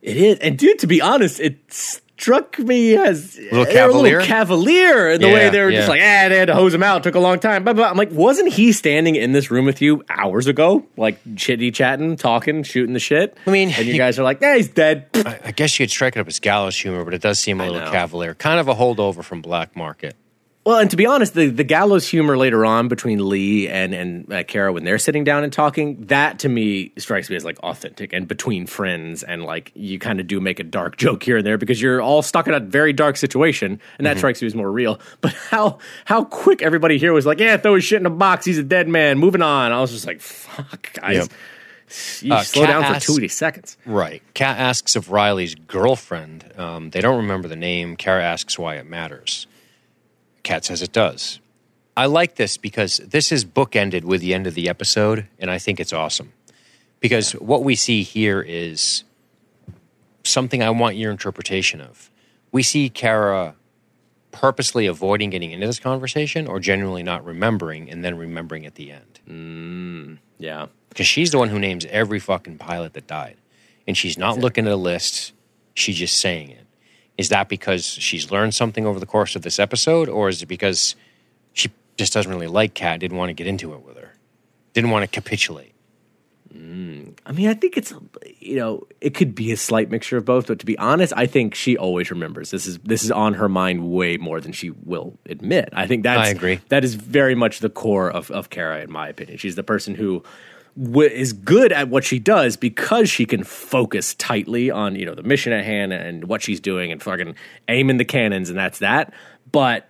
It 0.03 0.17
is, 0.19 0.39
and 0.41 0.59
dude, 0.59 0.79
to 0.81 0.87
be 0.87 1.01
honest, 1.01 1.41
it 1.41 2.01
struck 2.17 2.59
me 2.59 2.97
as 2.97 3.37
Little 3.39 3.67
cavalier? 3.67 4.19
a 4.19 4.21
little 4.21 4.27
cavalier 4.27 5.11
in 5.11 5.21
the 5.21 5.27
Yeah, 5.29 5.35
way 5.35 5.51
they 5.51 5.61
were 5.63 5.71
just 5.73 5.89
like, 5.89 6.01
ah, 6.01 6.29
they 6.29 6.39
had 6.39 6.47
to 6.47 6.55
hose 6.55 6.73
him 6.73 6.83
out. 6.83 7.03
Took 7.03 7.15
a 7.17 7.21
long 7.21 7.39
time. 7.41 7.65
Blah, 7.65 7.73
blah. 7.73 7.87
I'm 7.91 7.97
like, 7.97 8.11
wasn't 8.13 8.53
he 8.53 8.73
standing 8.73 9.17
in 9.17 9.33
this 9.33 9.51
room 9.51 9.65
with 9.65 9.83
you 9.83 10.05
hours 10.09 10.47
ago, 10.47 10.87
like 10.97 11.19
chitty 11.37 11.71
chatting, 11.71 12.17
talking, 12.17 12.63
shooting 12.63 12.93
the 12.95 13.01
shit? 13.01 13.37
I 13.47 13.51
mean, 13.51 13.69
and 13.71 13.87
you 13.87 13.93
he- 13.93 13.99
guys 13.99 14.19
are 14.19 14.23
like, 14.23 14.41
yeah, 14.41 14.57
he's 14.57 14.69
dead. 14.69 15.09
I, 15.15 15.41
I 15.47 15.51
guess 15.53 15.79
you 15.79 15.85
could 15.87 15.91
strike 15.91 16.17
it 16.17 16.21
up 16.21 16.29
as 16.29 16.39
gallows 16.41 16.77
humor, 16.77 17.05
but 17.05 17.15
it 17.15 17.21
does 17.23 17.39
seem 17.39 17.61
a 17.61 17.67
little 17.71 17.91
cavalier. 17.91 18.35
Kind 18.35 18.61
of 18.61 18.69
a 18.69 18.75
holdover 18.75 19.25
from 19.25 19.43
Black 19.43 19.75
Market. 19.77 20.15
Well, 20.65 20.79
and 20.79 20.91
to 20.93 20.97
be 20.97 21.05
honest, 21.05 21.35
the, 21.35 21.49
the 21.49 21.63
gallows 21.63 22.09
humor 22.09 22.39
later 22.39 22.65
on 22.65 22.89
between 22.89 23.29
Lee 23.29 23.69
and 23.69 23.93
and 23.93 24.33
uh, 24.33 24.45
Kara 24.45 24.73
when 24.73 24.85
they're 24.85 24.99
sitting 24.99 25.23
down 25.23 25.45
and 25.45 25.53
talking, 25.53 26.07
that 26.07 26.39
to 26.39 26.49
me 26.49 26.91
strikes 26.97 27.29
me 27.29 27.37
as 27.37 27.45
like 27.45 27.59
authentic 27.61 28.15
and 28.15 28.27
between 28.27 28.67
friends, 28.67 29.23
and 29.23 29.45
like 29.45 29.73
you 29.75 29.99
kind 29.99 30.21
of 30.21 30.27
do 30.27 30.41
make 30.41 30.59
a 30.61 30.65
dark 30.65 30.97
joke 30.97 31.23
here 31.23 31.37
and 31.37 31.47
there 31.47 31.59
because 31.59 31.83
you're 31.83 32.01
all 32.01 32.23
stuck 32.23 32.47
in 32.49 32.55
a 32.55 32.61
very 32.61 32.95
dark 32.95 33.19
situation, 33.19 33.73
and 33.73 33.81
Mm-hmm. 33.81 34.05
that 34.05 34.17
strikes 34.17 34.41
me 34.41 34.47
as 34.47 34.55
more 34.55 34.73
real. 34.73 35.01
But 35.21 35.35
how 35.35 35.79
how 36.07 36.25
quick 36.25 36.63
everybody 36.63 36.97
here 36.97 37.13
was 37.13 37.27
like, 37.27 37.41
yeah, 37.41 37.59
throw 37.59 37.75
his 37.75 37.85
shit 37.85 38.01
in 38.01 38.07
a 38.07 38.11
box, 38.11 38.47
he's 38.47 38.59
a 38.59 38.63
dead 38.65 38.89
man, 38.89 39.19
moving 39.19 39.43
on. 39.43 39.71
I 39.71 39.81
was 39.83 39.91
just 39.93 40.07
like, 40.07 40.23
fuck, 40.23 40.95
guys, 40.95 41.17
Yep. 41.17 41.29
you 42.23 42.33
Uh, 42.35 42.43
slow 42.43 42.63
Kat 42.65 42.71
down 42.71 42.83
asks- 42.85 43.15
for 43.15 43.21
two 43.21 43.29
seconds. 43.29 43.77
Right. 43.85 44.23
Kat 44.33 44.59
asks 44.59 44.97
of 44.97 45.11
Riley's 45.11 45.55
girlfriend. 45.55 46.51
Um, 46.57 46.89
they 46.89 47.03
don't 47.03 47.19
remember 47.19 47.49
the 47.49 47.57
name. 47.57 47.97
Kara 47.97 48.23
asks 48.25 48.59
why 48.59 48.77
it 48.77 48.87
matters. 48.87 49.47
Kat 50.45 50.65
says 50.65 50.81
it 50.83 50.93
does. 50.93 51.41
I 51.97 52.07
like 52.07 52.37
this 52.37 52.57
because 52.57 52.99
this 52.99 53.33
is 53.33 53.45
bookended 53.45 54.05
with 54.05 54.21
the 54.21 54.35
end 54.35 54.47
of 54.47 54.55
the 54.55 54.69
episode, 54.69 55.27
and 55.39 55.51
I 55.51 55.59
think 55.59 55.81
it's 55.81 55.93
awesome. 55.93 56.33
Because 57.01 57.33
what 57.33 57.65
we 57.65 57.75
see 57.75 58.03
here 58.03 58.41
is 58.41 59.05
something 60.25 60.63
I 60.63 60.71
want 60.71 60.97
your 60.97 61.11
interpretation 61.11 61.81
of. 61.81 62.11
We 62.51 62.63
see 62.63 62.89
Kara 62.89 63.57
purposely 64.33 64.87
avoiding 64.87 65.31
getting 65.31 65.53
into 65.53 65.67
this 65.67 65.79
conversation 65.79 66.47
or 66.49 66.59
genuinely 66.59 67.03
not 67.05 67.25
remembering 67.25 67.89
and 67.89 68.05
then 68.05 68.17
remembering 68.17 68.67
at 68.67 68.75
the 68.75 68.91
end 68.91 69.21
Mm, 69.29 70.19
Yeah, 70.39 70.67
because 70.89 71.07
she's 71.07 71.31
the 71.31 71.39
one 71.39 71.49
who 71.49 71.59
names 71.59 71.87
every 71.87 72.19
fucking 72.19 72.59
pilot 72.59 72.93
that 72.95 73.07
died, 73.07 73.37
and 73.87 73.97
she's 73.97 74.19
not 74.19 74.39
looking 74.39 74.67
at 74.67 74.73
a 74.73 74.77
list; 74.77 75.33
she's 75.75 75.97
just 75.97 76.17
saying 76.19 76.51
it. 76.51 76.67
Is 77.17 77.29
that 77.29 77.49
because 77.49 77.85
she's 77.85 78.31
learned 78.31 78.55
something 78.55 78.87
over 78.87 78.99
the 78.99 79.07
course 79.07 79.37
of 79.37 79.43
this 79.43 79.59
episode, 79.59 80.09
or 80.09 80.29
is 80.29 80.43
it 80.43 80.47
because 80.47 80.97
she 81.53 81.71
just 81.97 82.13
doesn't 82.13 82.31
really 82.31 82.49
like 82.49 82.75
Kat, 82.75 83.01
didn't 83.01 83.17
want 83.17 83.31
to 83.31 83.35
get 83.35 83.47
into 83.47 83.73
it 83.73 83.85
with 83.85 83.97
her, 83.97 84.15
didn't 84.73 84.91
want 84.91 85.05
to 85.05 85.09
capitulate? 85.09 85.75
Mm, 86.53 87.17
I 87.27 87.33
mean, 87.33 87.49
I 87.49 87.55
think 87.55 87.77
it's 87.77 87.93
you 88.39 88.57
know 88.57 88.87
it 89.01 89.15
could 89.15 89.35
be 89.35 89.51
a 89.51 89.57
slight 89.57 89.91
mixture 89.91 90.17
of 90.17 90.25
both, 90.25 90.47
but 90.47 90.61
to 90.61 90.67
be 90.67 90.79
honest, 90.79 91.13
I 91.17 91.27
think 91.27 91.55
she 91.55 91.77
always 91.77 92.11
remembers 92.11 92.51
this 92.51 92.67
is 92.67 92.79
this 92.79 93.03
is 93.03 93.11
on 93.11 93.35
her 93.35 93.49
mind 93.49 93.91
way 93.91 94.17
more 94.19 94.41
than 94.41 94.53
she 94.53 94.71
will 94.71 95.19
admit. 95.27 95.71
I 95.73 95.87
think 95.87 96.05
that's 96.05 96.29
I 96.29 96.31
agree. 96.31 96.61
That 96.69 96.85
is 96.85 96.95
very 96.95 97.35
much 97.35 97.59
the 97.59 97.71
core 97.71 98.11
of 98.11 98.31
of 98.31 98.51
Kara, 98.51 98.83
in 98.83 98.91
my 98.91 99.09
opinion. 99.09 99.39
She's 99.39 99.57
the 99.57 99.65
person 99.65 99.97
who 99.97 100.23
w- 100.81 101.09
is 101.09 101.33
good 101.33 101.73
at 101.73 101.89
what 101.89 102.05
she 102.05 102.19
does 102.19 102.57
because 102.57 103.11
she 103.11 103.27
can 103.27 103.45
focus 103.45 104.15
tightly 104.15 104.71
on 104.71 104.97
you 104.97 105.07
know 105.07 105.15
the 105.15 105.23
mission 105.23 105.53
at 105.53 105.65
hand 105.65 105.93
and 105.93 106.25
what 106.25 106.43
she's 106.43 106.61
doing 106.61 106.93
and 106.93 107.03
fucking 107.03 107.35
aiming 107.69 107.97
the 107.97 108.05
cannons 108.05 108.49
and 108.49 108.59
that's 108.59 108.79
that. 108.81 109.13
But 109.51 109.89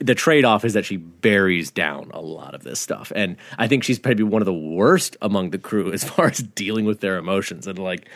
the 0.00 0.14
trade 0.14 0.44
off 0.44 0.64
is 0.64 0.72
that 0.72 0.84
she 0.84 0.96
buries 0.96 1.70
down 1.70 2.10
a 2.12 2.20
lot 2.20 2.54
of 2.54 2.62
this 2.64 2.80
stuff. 2.80 3.12
And 3.14 3.36
I 3.58 3.68
think 3.68 3.84
she's 3.84 3.98
probably 3.98 4.24
one 4.24 4.42
of 4.42 4.46
the 4.46 4.52
worst 4.54 5.16
among 5.22 5.50
the 5.50 5.58
crew 5.58 5.92
as 5.92 6.04
far 6.04 6.26
as 6.26 6.38
dealing 6.38 6.84
with 6.84 7.00
their 7.00 7.16
emotions 7.16 7.66
and 7.66 7.78
like 7.78 8.08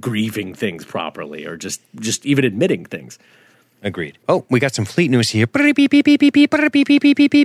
grieving 0.00 0.54
things 0.54 0.84
properly 0.84 1.44
or 1.44 1.56
just 1.56 1.80
just 1.96 2.24
even 2.24 2.44
admitting 2.44 2.84
things. 2.84 3.18
Agreed. 3.82 4.16
Oh, 4.28 4.44
we 4.48 4.60
got 4.60 4.74
some 4.74 4.84
fleet 4.84 5.10
news 5.10 5.30
here. 5.30 5.46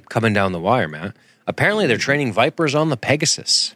Coming 0.08 0.34
down 0.34 0.52
the 0.52 0.60
wire, 0.60 0.88
Matt. 0.88 1.16
Apparently 1.48 1.88
they're 1.88 1.98
training 1.98 2.32
Vipers 2.32 2.76
on 2.76 2.90
the 2.90 2.98
Pegasus. 2.98 3.74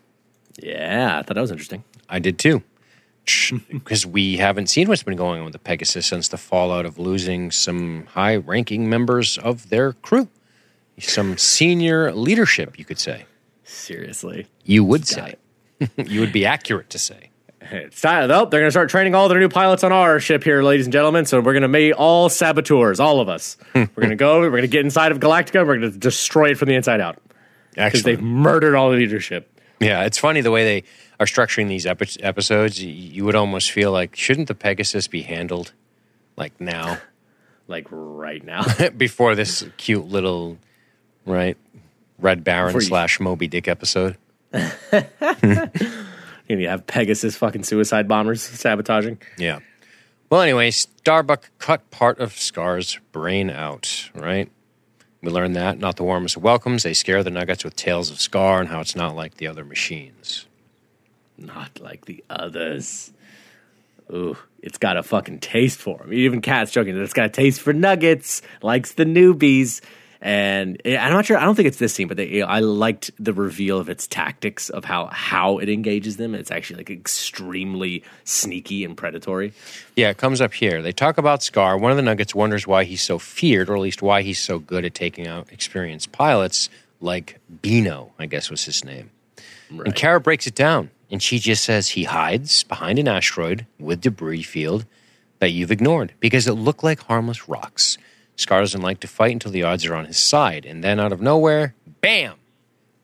Yeah, 0.57 1.17
I 1.17 1.23
thought 1.23 1.35
that 1.35 1.41
was 1.41 1.51
interesting. 1.51 1.83
I 2.09 2.19
did 2.19 2.37
too. 2.37 2.63
Because 3.69 4.05
we 4.05 4.37
haven't 4.37 4.67
seen 4.67 4.87
what's 4.87 5.03
been 5.03 5.15
going 5.15 5.39
on 5.39 5.45
with 5.45 5.53
the 5.53 5.59
Pegasus 5.59 6.07
since 6.07 6.27
the 6.27 6.37
fallout 6.37 6.85
of 6.85 6.97
losing 6.97 7.51
some 7.51 8.07
high 8.07 8.35
ranking 8.35 8.89
members 8.89 9.37
of 9.37 9.69
their 9.69 9.93
crew. 9.93 10.27
Some 10.99 11.37
senior 11.37 12.11
leadership, 12.11 12.77
you 12.77 12.85
could 12.85 12.99
say. 12.99 13.25
Seriously. 13.63 14.47
You 14.63 14.83
would 14.83 15.07
say. 15.07 15.35
you 15.97 16.19
would 16.19 16.33
be 16.33 16.45
accurate 16.45 16.89
to 16.91 16.99
say. 16.99 17.29
It's 17.71 18.01
time. 18.01 18.27
They're 18.27 18.45
going 18.47 18.65
to 18.65 18.71
start 18.71 18.89
training 18.89 19.15
all 19.15 19.29
their 19.29 19.39
new 19.39 19.47
pilots 19.47 19.83
on 19.83 19.91
our 19.93 20.19
ship 20.19 20.43
here, 20.43 20.61
ladies 20.63 20.87
and 20.87 20.91
gentlemen. 20.91 21.25
So 21.25 21.39
we're 21.39 21.53
going 21.53 21.61
to 21.61 21.67
make 21.69 21.93
all 21.97 22.27
saboteurs, 22.27 22.99
all 22.99 23.21
of 23.21 23.29
us. 23.29 23.55
we're 23.75 23.85
going 23.85 24.09
to 24.09 24.15
go. 24.15 24.39
We're 24.41 24.49
going 24.49 24.63
to 24.63 24.67
get 24.67 24.83
inside 24.83 25.11
of 25.11 25.19
Galactica. 25.19 25.65
We're 25.65 25.77
going 25.77 25.91
to 25.91 25.97
destroy 25.97 26.49
it 26.51 26.57
from 26.57 26.69
the 26.69 26.75
inside 26.75 26.99
out 26.99 27.19
because 27.75 28.03
they've 28.03 28.21
murdered 28.21 28.75
all 28.75 28.89
the 28.89 28.97
leadership. 28.97 29.60
Yeah, 29.81 30.05
it's 30.05 30.17
funny 30.17 30.39
the 30.41 30.51
way 30.51 30.63
they 30.63 30.83
are 31.19 31.25
structuring 31.25 31.67
these 31.67 31.85
epi- 31.85 32.21
episodes. 32.23 32.81
You 32.81 33.25
would 33.25 33.35
almost 33.35 33.71
feel 33.71 33.91
like, 33.91 34.15
shouldn't 34.15 34.47
the 34.47 34.55
Pegasus 34.55 35.07
be 35.07 35.23
handled 35.23 35.73
like 36.37 36.59
now 36.61 36.99
Like 37.67 37.87
right 37.89 38.43
now. 38.43 38.63
before 38.97 39.33
this 39.35 39.65
cute 39.77 40.07
little, 40.07 40.57
right, 41.25 41.57
Red 42.19 42.43
Baron 42.43 42.75
you- 42.75 42.81
slash 42.81 43.19
Moby 43.19 43.47
Dick 43.47 43.67
episode? 43.67 44.17
and 44.51 44.69
you 46.47 46.67
have 46.67 46.85
Pegasus 46.85 47.37
fucking 47.37 47.63
suicide 47.63 48.07
bombers 48.07 48.41
sabotaging. 48.41 49.19
Yeah. 49.37 49.59
Well, 50.29 50.41
anyway, 50.41 50.71
Starbuck 50.71 51.49
cut 51.59 51.89
part 51.91 52.19
of 52.19 52.33
Scar's 52.33 52.99
brain 53.11 53.49
out, 53.49 54.09
right? 54.13 54.51
We 55.21 55.29
learned 55.29 55.55
that. 55.55 55.77
Not 55.77 55.97
the 55.97 56.03
warmest 56.03 56.35
of 56.35 56.43
welcomes. 56.43 56.83
They 56.83 56.93
scare 56.93 57.23
the 57.23 57.29
Nuggets 57.29 57.63
with 57.63 57.75
tales 57.75 58.09
of 58.09 58.19
Scar 58.19 58.59
and 58.59 58.69
how 58.69 58.81
it's 58.81 58.95
not 58.95 59.15
like 59.15 59.35
the 59.35 59.47
other 59.47 59.63
machines. 59.63 60.47
Not 61.37 61.79
like 61.79 62.05
the 62.05 62.23
others. 62.29 63.11
Ooh, 64.11 64.37
it's 64.61 64.77
got 64.77 64.97
a 64.97 65.03
fucking 65.03 65.39
taste 65.39 65.79
for 65.79 66.03
him. 66.03 66.13
Even 66.13 66.41
Kat's 66.41 66.71
joking 66.71 66.95
that 66.95 67.01
it's 67.01 67.13
got 67.13 67.27
a 67.27 67.29
taste 67.29 67.61
for 67.61 67.71
nuggets, 67.71 68.41
likes 68.61 68.93
the 68.93 69.05
newbies. 69.05 69.81
And 70.23 70.79
I'm 70.85 71.11
not 71.11 71.25
sure. 71.25 71.37
I 71.37 71.45
don't 71.45 71.55
think 71.55 71.67
it's 71.67 71.79
this 71.79 71.95
scene, 71.95 72.07
but 72.07 72.15
they, 72.15 72.43
I 72.43 72.59
liked 72.59 73.09
the 73.17 73.33
reveal 73.33 73.79
of 73.79 73.89
its 73.89 74.05
tactics 74.05 74.69
of 74.69 74.85
how 74.85 75.07
how 75.07 75.57
it 75.57 75.67
engages 75.67 76.17
them. 76.17 76.35
It's 76.35 76.51
actually 76.51 76.77
like 76.77 76.91
extremely 76.91 78.03
sneaky 78.23 78.85
and 78.85 78.95
predatory. 78.95 79.53
Yeah, 79.95 80.11
it 80.11 80.17
comes 80.17 80.39
up 80.39 80.53
here. 80.53 80.83
They 80.83 80.91
talk 80.91 81.17
about 81.17 81.41
Scar. 81.41 81.75
One 81.75 81.89
of 81.89 81.97
the 81.97 82.03
Nuggets 82.03 82.35
wonders 82.35 82.67
why 82.67 82.83
he's 82.83 83.01
so 83.01 83.17
feared, 83.17 83.67
or 83.67 83.75
at 83.75 83.81
least 83.81 84.03
why 84.03 84.21
he's 84.21 84.39
so 84.39 84.59
good 84.59 84.85
at 84.85 84.93
taking 84.93 85.27
out 85.27 85.51
experienced 85.51 86.11
pilots 86.11 86.69
like 86.99 87.39
Bino, 87.63 88.11
I 88.19 88.27
guess 88.27 88.51
was 88.51 88.63
his 88.63 88.85
name. 88.85 89.09
Right. 89.71 89.87
And 89.87 89.95
Kara 89.95 90.21
breaks 90.21 90.45
it 90.45 90.53
down, 90.53 90.91
and 91.09 91.23
she 91.23 91.39
just 91.39 91.63
says 91.63 91.89
he 91.89 92.03
hides 92.03 92.63
behind 92.63 92.99
an 92.99 93.07
asteroid 93.07 93.65
with 93.79 94.01
debris 94.01 94.43
field 94.43 94.85
that 95.39 95.49
you've 95.49 95.71
ignored 95.71 96.13
because 96.19 96.47
it 96.47 96.53
looked 96.53 96.83
like 96.83 96.99
harmless 97.01 97.49
rocks. 97.49 97.97
Scar 98.41 98.61
doesn't 98.61 98.81
like 98.81 98.99
to 99.01 99.07
fight 99.07 99.33
until 99.33 99.51
the 99.51 99.61
odds 99.61 99.85
are 99.85 99.93
on 99.93 100.05
his 100.05 100.17
side, 100.17 100.65
and 100.65 100.83
then 100.83 100.99
out 100.99 101.11
of 101.11 101.21
nowhere, 101.21 101.75
bam! 102.01 102.35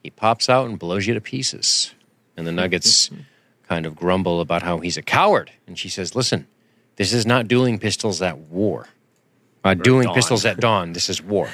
He 0.02 0.10
pops 0.10 0.48
out 0.48 0.68
and 0.68 0.78
blows 0.78 1.06
you 1.06 1.14
to 1.14 1.20
pieces. 1.20 1.94
And 2.36 2.44
the 2.44 2.52
Nuggets 2.52 3.08
kind 3.68 3.86
of 3.86 3.94
grumble 3.94 4.40
about 4.40 4.62
how 4.62 4.78
he's 4.78 4.96
a 4.96 5.02
coward. 5.02 5.52
And 5.66 5.78
she 5.78 5.88
says, 5.88 6.16
Listen, 6.16 6.48
this 6.96 7.12
is 7.12 7.24
not 7.24 7.46
dueling 7.46 7.78
pistols 7.78 8.20
at 8.20 8.38
war. 8.38 8.88
Uh, 9.62 9.74
dueling 9.74 10.06
dawn. 10.06 10.14
pistols 10.14 10.44
at 10.44 10.58
dawn. 10.58 10.92
This 10.92 11.08
is 11.08 11.22
war. 11.22 11.50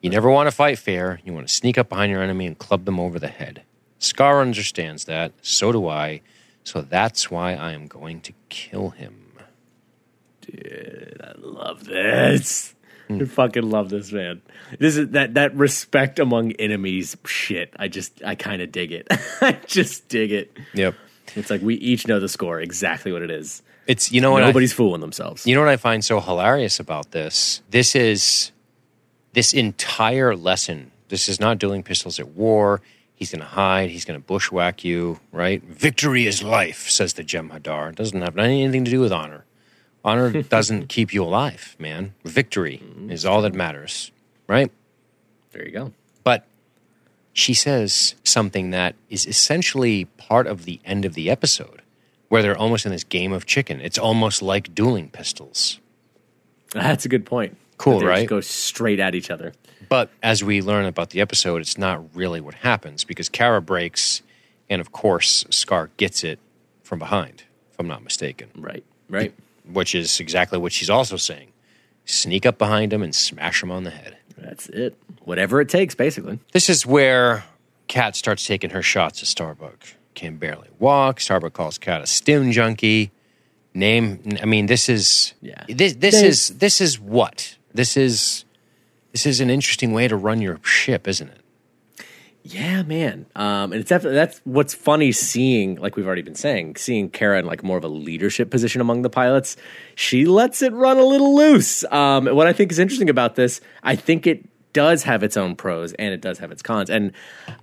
you 0.00 0.10
never 0.10 0.30
want 0.30 0.46
to 0.48 0.54
fight 0.54 0.78
fair. 0.78 1.20
You 1.24 1.32
want 1.32 1.48
to 1.48 1.52
sneak 1.52 1.76
up 1.78 1.88
behind 1.88 2.12
your 2.12 2.22
enemy 2.22 2.46
and 2.46 2.56
club 2.56 2.84
them 2.84 3.00
over 3.00 3.18
the 3.18 3.28
head. 3.28 3.62
Scar 3.98 4.40
understands 4.40 5.06
that. 5.06 5.32
So 5.42 5.72
do 5.72 5.88
I. 5.88 6.20
So 6.62 6.82
that's 6.82 7.30
why 7.30 7.54
I 7.54 7.72
am 7.72 7.86
going 7.86 8.20
to 8.22 8.32
kill 8.48 8.90
him. 8.90 9.32
Dude, 10.40 11.20
I 11.22 11.32
love 11.36 11.84
this. 11.84 12.74
I 13.10 13.24
fucking 13.24 13.68
love 13.68 13.88
this 13.88 14.12
man. 14.12 14.42
This 14.78 14.96
is 14.96 15.08
that 15.10 15.34
that 15.34 15.54
respect 15.54 16.18
among 16.18 16.52
enemies 16.52 17.16
shit. 17.24 17.72
I 17.78 17.88
just 17.88 18.22
I 18.24 18.34
kind 18.34 18.60
of 18.62 18.70
dig 18.72 18.92
it. 18.92 19.06
I 19.40 19.52
just 19.66 20.08
dig 20.08 20.32
it. 20.32 20.56
Yep. 20.74 20.94
It's 21.36 21.50
like 21.50 21.62
we 21.62 21.74
each 21.76 22.06
know 22.06 22.20
the 22.20 22.28
score 22.28 22.60
exactly 22.60 23.12
what 23.12 23.22
it 23.22 23.30
is. 23.30 23.62
It's 23.86 24.12
you 24.12 24.20
know 24.20 24.32
what 24.32 24.42
I- 24.42 24.46
Nobody's 24.46 24.72
fooling 24.72 25.00
themselves. 25.00 25.46
You 25.46 25.54
know 25.54 25.60
what 25.62 25.70
I 25.70 25.76
find 25.76 26.04
so 26.04 26.20
hilarious 26.20 26.78
about 26.80 27.12
this? 27.12 27.62
This 27.70 27.94
is 27.96 28.52
this 29.32 29.52
entire 29.54 30.34
lesson. 30.36 30.90
This 31.08 31.28
is 31.28 31.40
not 31.40 31.58
dueling 31.58 31.82
pistols 31.82 32.18
at 32.20 32.28
war. 32.28 32.80
He's 33.14 33.30
going 33.32 33.40
to 33.40 33.46
hide. 33.48 33.90
He's 33.90 34.04
going 34.04 34.20
to 34.20 34.24
bushwhack 34.24 34.84
you, 34.84 35.18
right? 35.32 35.62
Victory 35.62 36.26
is 36.26 36.42
life, 36.42 36.88
says 36.88 37.14
the 37.14 37.24
Jem'Hadar. 37.24 37.90
It 37.90 37.96
doesn't 37.96 38.20
have 38.22 38.38
anything 38.38 38.84
to 38.84 38.90
do 38.90 39.00
with 39.00 39.10
honor. 39.12 39.44
Honor 40.08 40.42
doesn't 40.56 40.88
keep 40.88 41.12
you 41.12 41.22
alive, 41.22 41.76
man. 41.78 42.14
Victory 42.24 42.80
mm-hmm. 42.82 43.10
is 43.10 43.24
all 43.24 43.42
that 43.42 43.54
matters, 43.54 44.10
right? 44.46 44.70
there 45.52 45.66
you 45.66 45.72
go. 45.72 45.92
But 46.24 46.46
she 47.32 47.54
says 47.54 48.14
something 48.22 48.70
that 48.70 48.94
is 49.08 49.26
essentially 49.26 50.04
part 50.16 50.46
of 50.46 50.64
the 50.64 50.80
end 50.84 51.04
of 51.04 51.14
the 51.14 51.30
episode, 51.30 51.82
where 52.28 52.42
they're 52.42 52.56
almost 52.56 52.86
in 52.86 52.92
this 52.92 53.04
game 53.04 53.32
of 53.32 53.46
chicken. 53.46 53.80
It's 53.80 53.98
almost 53.98 54.42
like 54.42 54.74
dueling 54.74 55.10
pistols. 55.10 55.80
That's 56.72 57.04
a 57.04 57.08
good 57.08 57.26
point. 57.26 57.56
Cool, 57.76 58.00
They 58.00 58.06
just 58.06 58.08
right? 58.08 58.28
Go 58.28 58.40
straight 58.40 59.00
at 59.00 59.14
each 59.14 59.30
other. 59.30 59.52
But 59.88 60.10
as 60.22 60.44
we 60.44 60.60
learn 60.60 60.84
about 60.84 61.10
the 61.10 61.20
episode, 61.20 61.60
it's 61.60 61.78
not 61.78 62.14
really 62.14 62.40
what 62.40 62.54
happens 62.54 63.04
because 63.04 63.28
Kara 63.28 63.62
breaks, 63.62 64.22
and 64.68 64.80
of 64.80 64.92
course, 64.92 65.44
Scar 65.50 65.90
gets 65.96 66.24
it 66.24 66.38
from 66.82 66.98
behind, 66.98 67.44
if 67.72 67.78
I'm 67.78 67.88
not 67.88 68.02
mistaken, 68.02 68.50
Right. 68.56 68.84
Right. 69.08 69.32
Which 69.72 69.94
is 69.94 70.20
exactly 70.20 70.58
what 70.58 70.72
she's 70.72 70.90
also 70.90 71.16
saying. 71.16 71.52
Sneak 72.04 72.46
up 72.46 72.58
behind 72.58 72.92
him 72.92 73.02
and 73.02 73.14
smash 73.14 73.62
him 73.62 73.70
on 73.70 73.84
the 73.84 73.90
head. 73.90 74.16
That's 74.36 74.68
it. 74.68 74.96
Whatever 75.24 75.60
it 75.60 75.68
takes, 75.68 75.94
basically. 75.94 76.38
This 76.52 76.70
is 76.70 76.86
where 76.86 77.44
Kat 77.86 78.16
starts 78.16 78.46
taking 78.46 78.70
her 78.70 78.82
shots 78.82 79.22
at 79.22 79.28
Starbuck. 79.28 79.94
Can 80.14 80.36
barely 80.36 80.68
walk. 80.78 81.20
Starbuck 81.20 81.52
calls 81.52 81.78
Kat 81.78 82.02
a 82.02 82.06
stim 82.06 82.50
junkie. 82.50 83.10
Name. 83.74 84.20
I 84.40 84.46
mean, 84.46 84.66
this 84.66 84.88
is. 84.88 85.34
Yeah. 85.40 85.64
This 85.68 85.94
this 85.94 86.22
is 86.22 86.48
this 86.58 86.80
is 86.80 86.98
what 86.98 87.56
this 87.72 87.96
is. 87.96 88.44
This 89.12 89.26
is 89.26 89.40
an 89.40 89.50
interesting 89.50 89.92
way 89.92 90.08
to 90.08 90.16
run 90.16 90.40
your 90.40 90.60
ship, 90.64 91.06
isn't 91.06 91.28
it? 91.28 91.37
Yeah, 92.42 92.82
man. 92.82 93.26
Um, 93.36 93.72
and 93.72 93.80
it's 93.80 93.90
definitely 93.90 94.16
that's 94.16 94.40
what's 94.44 94.72
funny 94.72 95.12
seeing, 95.12 95.76
like 95.76 95.96
we've 95.96 96.06
already 96.06 96.22
been 96.22 96.34
saying, 96.34 96.76
seeing 96.76 97.10
Kara 97.10 97.38
in 97.38 97.44
like 97.46 97.62
more 97.62 97.76
of 97.76 97.84
a 97.84 97.88
leadership 97.88 98.50
position 98.50 98.80
among 98.80 99.02
the 99.02 99.10
pilots. 99.10 99.56
She 99.94 100.24
lets 100.24 100.62
it 100.62 100.72
run 100.72 100.96
a 100.96 101.04
little 101.04 101.36
loose. 101.36 101.84
Um, 101.90 102.26
what 102.26 102.46
I 102.46 102.52
think 102.52 102.72
is 102.72 102.78
interesting 102.78 103.10
about 103.10 103.34
this, 103.34 103.60
I 103.82 103.96
think 103.96 104.26
it 104.26 104.48
does 104.72 105.02
have 105.04 105.22
its 105.22 105.36
own 105.36 105.56
pros 105.56 105.92
and 105.94 106.12
it 106.12 106.20
does 106.20 106.38
have 106.38 106.52
its 106.52 106.62
cons. 106.62 106.90
And 106.90 107.12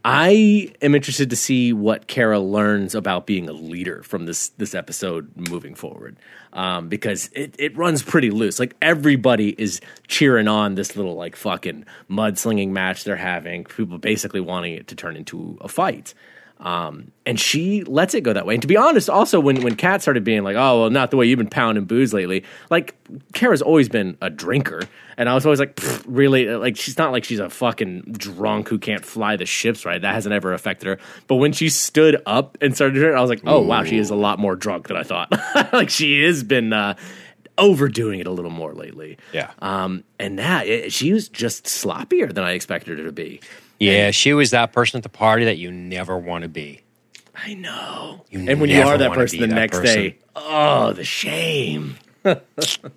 I 0.04 0.74
am 0.82 0.96
interested 0.96 1.30
to 1.30 1.36
see 1.36 1.74
what 1.74 2.08
Kara 2.08 2.40
learns 2.40 2.96
about 2.96 3.26
being 3.26 3.50
a 3.50 3.54
leader 3.54 4.04
from 4.04 4.26
this 4.26 4.50
this 4.50 4.76
episode 4.76 5.32
moving 5.50 5.76
forward. 5.76 6.18
Um, 6.54 6.88
because 6.88 7.30
it, 7.34 7.54
it 7.60 7.76
runs 7.76 8.02
pretty 8.02 8.32
loose. 8.32 8.60
Like 8.60 8.78
everybody 8.82 9.50
is 9.50 9.82
cheering 10.08 10.48
on 10.48 10.76
this 10.76 10.96
little 10.96 11.16
like 11.16 11.36
fucking 11.36 11.86
mudslinging 12.10 12.70
match 12.70 13.04
they're 13.04 13.18
having. 13.18 13.66
People 13.66 13.98
basically 13.98 14.40
wanting 14.40 14.74
it 14.74 14.88
to 14.88 14.96
turn 14.96 15.18
into 15.18 15.58
a 15.60 15.68
fight. 15.68 16.14
Um, 16.60 17.12
and 17.26 17.40
she 17.40 17.84
lets 17.84 18.14
it 18.14 18.22
go 18.22 18.32
that 18.32 18.46
way. 18.46 18.56
And 18.56 18.62
to 18.62 18.68
be 18.68 18.78
honest, 18.78 19.10
also 19.10 19.40
when 19.40 19.62
when 19.62 19.76
Kat 19.76 20.02
started 20.02 20.24
being 20.24 20.44
like, 20.44 20.56
"Oh, 20.56 20.82
well, 20.82 20.90
not 20.90 21.12
the 21.12 21.18
way 21.18 21.26
you've 21.26 21.38
been 21.38 21.50
pounding 21.50 21.84
booze 21.84 22.14
lately," 22.14 22.44
like 22.70 22.96
Kara's 23.34 23.62
always 23.62 23.90
been 23.90 24.18
a 24.22 24.30
drinker, 24.30 24.82
and 25.18 25.28
I 25.28 25.34
was 25.34 25.46
always 25.46 25.60
like, 25.60 25.80
"Really?" 26.08 26.48
Like 26.48 26.78
she's 26.78 26.98
not 26.98 27.12
like 27.12 27.26
she's 27.26 27.40
a 27.40 27.50
fucking 27.50 28.14
drunk 28.18 28.70
who 28.70 28.80
can't 28.80 29.04
fly 29.04 29.36
the 29.36 29.46
ships, 29.46 29.86
right? 29.86 30.02
That 30.02 30.14
hasn't 30.14 30.34
ever 30.34 30.54
affected 30.54 30.88
her. 30.88 31.00
But 31.28 31.36
when 31.36 31.52
she 31.52 31.68
stood 31.68 32.22
up 32.26 32.58
and 32.62 32.74
started 32.74 32.94
drinking, 32.94 33.18
I 33.18 33.22
was 33.22 33.30
like, 33.30 33.42
"Oh 33.46 33.62
wow, 33.62 33.84
she 33.84 33.98
is 33.98 34.10
a 34.10 34.16
lot 34.16 34.40
more 34.40 34.56
drunk 34.56 34.88
than 34.88 34.96
I 34.96 35.04
thought." 35.04 35.34
like 35.74 35.90
she 35.90 36.24
has 36.24 36.42
been 36.42 36.72
uh, 36.72 36.96
overdoing 37.58 38.20
it 38.20 38.28
a 38.28 38.32
little 38.32 38.52
more 38.52 38.74
lately. 38.74 39.18
Yeah. 39.34 39.52
Um, 39.60 40.04
and 40.20 40.40
that 40.40 40.68
it, 40.68 40.94
she 40.94 41.14
was 41.14 41.30
just 41.30 41.66
sloppier 41.66 42.34
than 42.34 42.44
I 42.44 42.52
expected 42.52 42.98
her 43.00 43.06
to 43.06 43.12
be. 43.12 43.42
Yeah, 43.80 44.12
she 44.12 44.34
was 44.34 44.52
that 44.52 44.72
person 44.74 44.98
at 44.98 45.04
the 45.04 45.10
party 45.10 45.46
that 45.46 45.58
you 45.58 45.72
never 45.72 46.18
want 46.18 46.44
to 46.44 46.50
be. 46.50 46.82
I 47.36 47.54
know. 47.54 48.26
You 48.30 48.50
and 48.50 48.62
when 48.62 48.70
you 48.70 48.82
are 48.82 48.98
that 48.98 49.12
person 49.12 49.42
the 49.42 49.48
that 49.48 49.56
next 49.56 49.80
person. 49.80 50.02
day, 50.02 50.18
oh, 50.36 50.94
the 50.94 51.04
shame. 51.04 51.98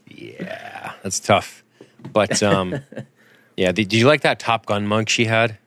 Yeah, 0.06 0.92
that's 1.02 1.20
tough. 1.20 1.62
But 2.12 2.42
um, 2.42 2.80
yeah, 3.56 3.72
did, 3.72 3.92
you 3.92 4.06
like 4.06 4.22
that 4.22 4.38
Top 4.38 4.66
Gun 4.66 4.86
mug 4.86 5.08
she 5.08 5.26
had? 5.26 5.58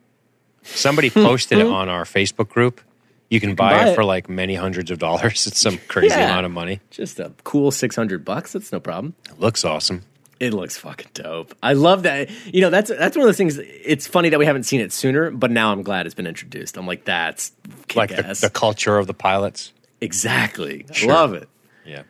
Somebody 0.62 1.10
posted 1.10 1.58
it 1.58 1.66
on 1.66 1.88
our 1.88 2.04
Facebook 2.04 2.48
group. 2.48 2.80
You 3.30 3.40
can, 3.40 3.54
buy, 3.54 3.72
buy 3.72 3.86
it 3.86 3.92
it. 3.92 3.94
for 3.94 4.04
like 4.04 4.28
many 4.28 4.54
hundreds 4.56 4.90
of 4.90 4.98
dollars. 4.98 5.46
It's 5.46 5.60
some 5.60 5.78
crazy 5.88 6.08
Yeah. 6.14 6.26
amount 6.26 6.44
of 6.46 6.52
money. 6.52 6.80
Just 6.90 7.18
a 7.18 7.32
cool 7.44 7.70
600 7.70 8.24
bucks. 8.24 8.52
That's 8.52 8.72
no 8.72 8.80
problem. 8.80 9.14
It 9.30 9.40
looks 9.40 9.64
awesome. 9.64 10.02
It 10.42 10.52
looks 10.52 10.76
fucking 10.76 11.10
dope. 11.14 11.54
I 11.62 11.74
love 11.74 12.02
that. 12.02 12.28
You 12.52 12.62
know, 12.62 12.70
that's 12.70 12.90
that's 12.90 13.16
one 13.16 13.22
of 13.22 13.28
those 13.28 13.36
things. 13.36 13.58
It's 13.58 14.08
funny 14.08 14.28
that 14.30 14.38
we 14.40 14.44
haven't 14.46 14.64
seen 14.64 14.80
it 14.80 14.92
sooner, 14.92 15.30
but 15.30 15.52
now 15.52 15.70
I'm 15.70 15.82
glad 15.82 16.04
it's 16.06 16.16
been 16.16 16.26
introduced. 16.26 16.76
I'm 16.76 16.86
like, 16.86 17.04
that's 17.04 17.52
Like 17.94 18.10
the, 18.10 18.36
the 18.40 18.50
culture 18.50 18.98
of 18.98 19.06
the 19.06 19.14
pilots. 19.14 19.72
exactly. 20.00 20.84
Sure. 20.92 21.08
love 21.12 21.34
it. 21.34 21.48
Yeah. 21.86 22.02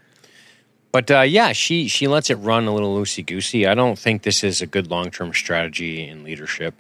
But 0.93 1.11
uh, 1.11 1.21
yeah, 1.21 1.53
she 1.53 1.89
she 1.89 2.09
lets 2.09 2.31
it 2.31 2.37
run 2.37 2.67
a 2.67 2.73
little 2.73 2.97
loosey 2.97 3.25
goosey. 3.25 3.67
I 3.67 3.75
don't 3.75 3.99
think 3.99 4.23
this 4.23 4.43
is 4.43 4.63
a 4.63 4.67
good 4.67 4.91
long 4.91 5.11
term 5.11 5.33
strategy 5.35 6.09
in 6.09 6.25
leadership. 6.25 6.75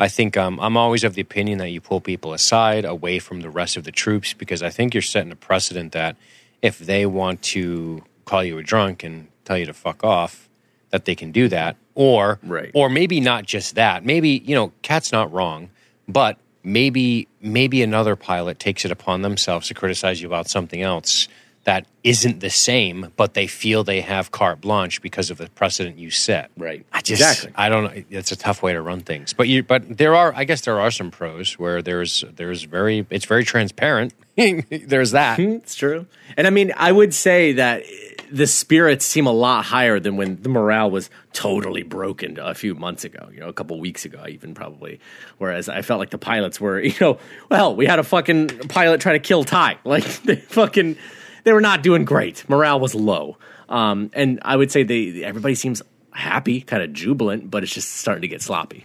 I 0.00 0.08
think 0.08 0.36
um, 0.36 0.58
I'm 0.60 0.76
always 0.76 1.04
of 1.04 1.14
the 1.14 1.20
opinion 1.22 1.58
that 1.58 1.70
you 1.70 1.80
pull 1.80 2.00
people 2.00 2.32
aside, 2.32 2.84
away 2.84 3.20
from 3.20 3.40
the 3.40 3.50
rest 3.50 3.76
of 3.76 3.84
the 3.84 3.92
troops, 3.92 4.32
because 4.32 4.62
I 4.64 4.70
think 4.70 4.94
you're 4.94 5.02
setting 5.02 5.30
a 5.30 5.36
precedent 5.36 5.92
that 5.92 6.16
if 6.60 6.78
they 6.78 7.06
want 7.06 7.42
to 7.54 8.02
call 8.24 8.42
you 8.44 8.58
a 8.58 8.62
drunk 8.64 9.04
and 9.04 9.28
tell 9.44 9.58
you 9.58 9.66
to 9.66 9.72
fuck 9.72 10.02
off, 10.04 10.47
that 10.90 11.04
they 11.04 11.14
can 11.14 11.32
do 11.32 11.48
that, 11.48 11.76
or 11.94 12.38
Right. 12.42 12.70
or 12.74 12.88
maybe 12.88 13.20
not 13.20 13.44
just 13.46 13.74
that. 13.74 14.04
Maybe 14.04 14.42
you 14.44 14.54
know, 14.54 14.72
Kat's 14.82 15.12
not 15.12 15.32
wrong, 15.32 15.70
but 16.08 16.38
maybe 16.62 17.28
maybe 17.40 17.82
another 17.82 18.16
pilot 18.16 18.58
takes 18.58 18.84
it 18.84 18.90
upon 18.90 19.22
themselves 19.22 19.68
to 19.68 19.74
criticize 19.74 20.20
you 20.20 20.28
about 20.28 20.48
something 20.48 20.82
else 20.82 21.28
that 21.64 21.84
isn't 22.02 22.40
the 22.40 22.48
same, 22.48 23.12
but 23.16 23.34
they 23.34 23.46
feel 23.46 23.84
they 23.84 24.00
have 24.00 24.30
carte 24.30 24.58
blanche 24.60 25.02
because 25.02 25.28
of 25.30 25.36
the 25.36 25.50
precedent 25.50 25.98
you 25.98 26.10
set. 26.10 26.50
Right. 26.56 26.86
I 26.92 27.02
just, 27.02 27.20
Exactly. 27.20 27.52
I 27.56 27.68
don't 27.68 27.84
know. 27.84 28.02
It's 28.08 28.32
a 28.32 28.36
tough 28.36 28.62
way 28.62 28.72
to 28.72 28.80
run 28.80 29.00
things, 29.00 29.34
but 29.34 29.48
you, 29.48 29.62
but 29.62 29.98
there 29.98 30.14
are, 30.14 30.32
I 30.34 30.44
guess, 30.44 30.62
there 30.62 30.80
are 30.80 30.90
some 30.90 31.10
pros 31.10 31.58
where 31.58 31.82
there's, 31.82 32.24
there's 32.36 32.62
very, 32.62 33.06
it's 33.10 33.26
very 33.26 33.44
transparent. 33.44 34.14
there's 34.70 35.10
that. 35.10 35.36
Hmm, 35.36 35.50
it's 35.56 35.74
true. 35.74 36.06
And 36.38 36.46
I 36.46 36.50
mean, 36.50 36.72
I 36.74 36.90
would 36.90 37.12
say 37.12 37.52
that 37.54 37.82
the 38.30 38.46
spirits 38.46 39.04
seem 39.04 39.26
a 39.26 39.32
lot 39.32 39.64
higher 39.64 39.98
than 40.00 40.16
when 40.16 40.40
the 40.42 40.48
morale 40.48 40.90
was 40.90 41.10
totally 41.32 41.82
broken 41.82 42.38
a 42.38 42.54
few 42.54 42.74
months 42.74 43.04
ago, 43.04 43.28
you 43.32 43.40
know, 43.40 43.48
a 43.48 43.52
couple 43.52 43.78
weeks 43.80 44.04
ago, 44.04 44.24
even 44.28 44.54
probably. 44.54 45.00
Whereas 45.38 45.68
I 45.68 45.82
felt 45.82 46.00
like 46.00 46.10
the 46.10 46.18
pilots 46.18 46.60
were, 46.60 46.80
you 46.82 46.94
know, 47.00 47.18
well, 47.50 47.74
we 47.74 47.86
had 47.86 47.98
a 47.98 48.04
fucking 48.04 48.48
pilot 48.68 49.00
try 49.00 49.12
to 49.12 49.18
kill 49.18 49.44
Tigh. 49.44 49.78
Like, 49.84 50.04
they 50.22 50.36
fucking, 50.36 50.96
they 51.44 51.52
were 51.52 51.60
not 51.60 51.82
doing 51.82 52.04
great. 52.04 52.48
Morale 52.48 52.78
was 52.78 52.94
low. 52.94 53.38
Um, 53.68 54.10
and 54.12 54.38
I 54.42 54.56
would 54.56 54.70
say 54.70 54.82
they, 54.82 55.24
everybody 55.24 55.54
seems 55.54 55.82
happy, 56.12 56.60
kind 56.60 56.82
of 56.82 56.92
jubilant, 56.92 57.50
but 57.50 57.62
it's 57.62 57.72
just 57.72 57.96
starting 57.96 58.22
to 58.22 58.28
get 58.28 58.42
sloppy. 58.42 58.84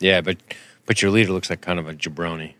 Yeah, 0.00 0.20
but 0.20 0.38
but 0.86 1.00
your 1.00 1.10
leader 1.10 1.32
looks 1.32 1.50
like 1.50 1.60
kind 1.60 1.78
of 1.78 1.88
a 1.88 1.94
jabroni, 1.94 2.54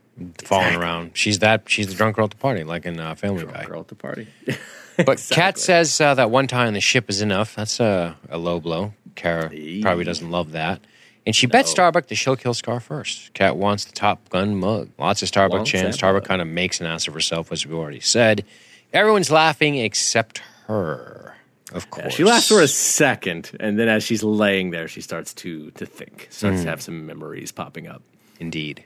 falling 0.45 0.77
around. 0.77 1.13
She's 1.15 1.41
that. 1.41 1.69
She's 1.69 1.89
the 1.89 1.95
drunk 1.95 2.17
girl 2.17 2.27
at 2.27 2.31
the 2.31 2.37
party, 2.37 2.65
like 2.65 2.87
in 2.87 3.01
uh, 3.01 3.15
Family 3.17 3.45
Guy. 3.45 3.65
Girl 3.65 3.81
at 3.81 3.89
the 3.89 3.95
party. 3.95 4.29
But 5.05 5.25
Kat 5.31 5.59
says 5.59 6.01
uh, 6.01 6.15
that 6.15 6.31
one 6.31 6.47
time 6.47 6.69
on 6.69 6.75
the 6.75 6.81
ship 6.81 7.11
is 7.11 7.21
enough. 7.21 7.55
That's 7.57 7.81
a, 7.81 8.17
a 8.29 8.39
low 8.39 8.61
blow. 8.61 8.93
Kara 9.15 9.49
probably 9.83 10.05
doesn't 10.05 10.31
love 10.31 10.53
that. 10.53 10.81
And 11.27 11.35
she 11.35 11.47
bets 11.47 11.71
Starbuck 11.71 12.09
that 12.09 12.17
she'll 12.17 12.37
kill 12.37 12.53
Scar 12.55 12.81
first. 12.81 13.33
Kat 13.33 13.57
wants 13.57 13.87
the 13.87 13.93
Top 13.93 14.29
Gun 14.29 14.57
mug. 14.57 14.91
Lots 14.99 15.23
of 15.23 15.29
Starbuck 15.29 15.65
chants. 15.65 15.97
Starbuck 15.97 16.25
kind 16.25 16.43
of 16.43 16.49
makes 16.49 16.81
an 16.81 16.87
ass 16.87 17.09
of 17.09 17.15
herself, 17.15 17.51
as 17.51 17.67
we 17.67 17.75
already 17.75 18.01
said. 18.01 18.45
Everyone's 18.93 19.31
laughing 19.31 19.77
except 19.77 20.39
her, 20.67 21.35
of 21.73 21.85
Yeah, 21.85 22.03
course. 22.03 22.15
she 22.15 22.25
laughs 22.25 22.49
for 22.49 22.61
a 22.61 22.69
second, 22.69 23.51
and 23.59 23.79
then 23.79 23.89
as 23.89 24.05
she's 24.05 24.23
laying 24.23 24.71
there, 24.71 24.87
she 24.87 25.01
starts 25.01 25.33
to 25.35 25.71
to 25.73 25.87
think, 25.87 26.29
starts 26.31 26.59
Hmm. 26.59 26.65
to 26.65 26.71
have 26.71 26.83
some 26.83 27.07
memories 27.07 27.51
popping 27.53 27.87
up. 27.89 28.03
Indeed. 28.39 28.85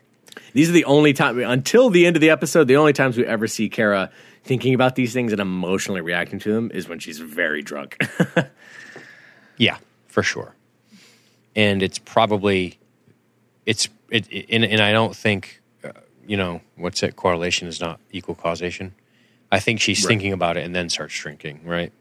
These 0.53 0.69
are 0.69 0.73
the 0.73 0.85
only 0.85 1.13
time 1.13 1.39
until 1.41 1.91
the 1.91 2.07
end 2.07 2.17
of 2.17 2.21
the 2.21 2.31
episode. 2.31 2.69
The 2.69 2.77
only 2.77 2.93
times 2.93 3.17
we 3.17 3.27
ever 3.27 3.47
see 3.49 3.69
Kara 3.69 4.11
thinking 4.49 4.75
about 4.75 4.97
these 4.97 5.13
things 5.13 5.31
and 5.31 5.41
emotionally 5.41 6.01
reacting 6.01 6.39
to 6.41 6.53
them 6.53 6.71
is 6.75 6.89
when 6.89 6.99
she's 6.99 7.19
very 7.21 7.63
drunk. 7.63 7.97
Yeah, 9.61 9.79
for 10.07 10.23
sure. 10.23 10.55
And 11.57 11.83
it's 11.83 11.99
probably 11.99 12.79
it's 13.67 13.89
it, 14.09 14.27
it 14.31 14.47
and, 14.51 14.65
and 14.65 14.81
I 14.81 14.93
don't 14.93 15.17
think 15.17 15.61
uh, 15.85 15.91
you 16.27 16.37
know 16.37 16.61
what's 16.77 17.03
it 17.03 17.17
correlation 17.17 17.67
is 17.67 17.81
not 17.81 17.99
equal 18.13 18.37
causation. 18.37 18.95
I 19.51 19.59
think 19.59 19.81
she's 19.81 20.07
thinking 20.07 20.33
about 20.33 20.57
it 20.57 20.65
and 20.65 20.77
then 20.77 20.89
starts 20.89 21.19
drinking, 21.19 21.63
right? 21.65 21.93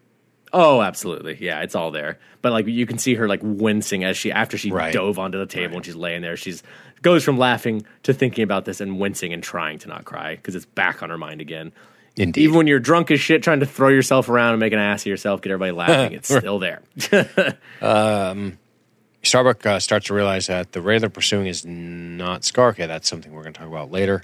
oh, 0.53 0.81
absolutely, 0.81 1.37
yeah, 1.41 1.61
it's 1.61 1.75
all 1.75 1.91
there. 1.91 2.19
But 2.41 2.51
like 2.53 2.67
you 2.67 2.85
can 2.85 2.97
see 2.99 3.15
her 3.15 3.27
like 3.27 3.41
wincing 3.43 4.03
as 4.03 4.15
she 4.17 4.31
after 4.31 4.57
she 4.57 4.71
Right. 4.71 4.93
dove 4.93 5.17
onto 5.19 5.37
the 5.39 5.45
table 5.47 5.77
and 5.77 5.85
she's 5.85 5.95
laying 5.95 6.21
there. 6.21 6.37
She's 6.37 6.61
goes 7.01 7.23
from 7.23 7.37
laughing 7.39 7.85
to 8.03 8.13
thinking 8.13 8.43
about 8.43 8.65
this 8.65 8.79
and 8.79 8.99
wincing 8.99 9.33
and 9.33 9.41
trying 9.43 9.79
to 9.79 9.87
not 9.87 10.05
cry 10.05 10.35
because 10.35 10.55
it's 10.55 10.65
back 10.65 11.01
on 11.01 11.09
her 11.09 11.17
mind 11.17 11.41
again. 11.41 11.71
Indeed. 12.17 12.41
Even 12.41 12.57
when 12.57 12.67
you're 12.67 12.79
drunk 12.79 13.11
as 13.11 13.19
shit, 13.19 13.43
trying 13.43 13.59
to 13.59 13.65
throw 13.65 13.89
yourself 13.89 14.27
around 14.27 14.53
and 14.53 14.59
make 14.59 14.73
an 14.73 14.79
ass 14.79 15.03
of 15.03 15.07
yourself, 15.07 15.41
get 15.41 15.51
everybody 15.51 15.71
laughing, 15.71 16.13
it's 16.13 16.27
still 16.35 16.59
there. 16.59 16.81
Starbuck 19.23 19.65
uh, 19.65 19.79
starts 19.79 20.07
to 20.07 20.13
realize 20.13 20.47
that 20.47 20.71
the 20.71 20.81
ray 20.81 20.97
they're 20.99 21.09
pursuing 21.09 21.47
is 21.47 21.65
not 21.65 22.43
Scar. 22.43 22.69
Okay, 22.69 22.85
that's 22.85 23.09
something 23.09 23.31
we're 23.31 23.43
going 23.43 23.53
to 23.53 23.59
talk 23.59 23.67
about 23.67 23.91
later. 23.91 24.23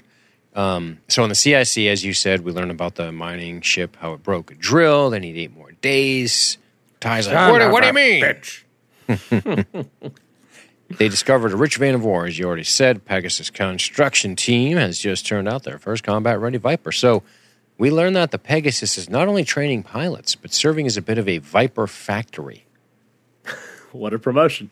Um, 0.54 0.98
so 1.08 1.22
in 1.24 1.28
the 1.28 1.34
CIC, 1.34 1.86
as 1.86 2.04
you 2.04 2.14
said, 2.14 2.42
we 2.42 2.52
learned 2.52 2.70
about 2.70 2.94
the 2.94 3.12
mining 3.12 3.60
ship, 3.60 3.96
how 4.00 4.14
it 4.14 4.22
broke 4.22 4.50
a 4.50 4.54
drill. 4.54 5.10
They 5.10 5.18
need 5.18 5.36
eight 5.36 5.54
more 5.54 5.72
days. 5.72 6.58
Tigh's 7.00 7.28
like, 7.28 7.50
what, 7.50 7.70
what 7.70 7.80
do 7.80 7.86
you 7.88 7.92
mean? 7.92 9.86
They 10.98 11.08
discovered 11.08 11.52
a 11.52 11.56
rich 11.56 11.76
vein 11.76 11.94
of 11.94 12.04
ore, 12.04 12.26
as 12.26 12.38
you 12.38 12.46
already 12.46 12.64
said. 12.64 13.04
Pegasus 13.04 13.50
construction 13.50 14.36
team 14.36 14.76
has 14.76 14.98
just 14.98 15.26
turned 15.26 15.48
out 15.48 15.64
their 15.64 15.78
first 15.78 16.04
combat 16.04 16.38
ready 16.38 16.58
Viper. 16.58 16.92
So 16.92 17.22
we 17.78 17.90
learned 17.90 18.16
that 18.16 18.30
the 18.30 18.38
Pegasus 18.38 18.96
is 18.98 19.08
not 19.10 19.28
only 19.28 19.44
training 19.44 19.82
pilots, 19.82 20.34
but 20.34 20.52
serving 20.52 20.86
as 20.86 20.96
a 20.96 21.02
bit 21.02 21.18
of 21.18 21.28
a 21.28 21.38
Viper 21.38 21.86
factory. 21.86 22.64
what 23.92 24.14
a 24.14 24.18
promotion! 24.18 24.70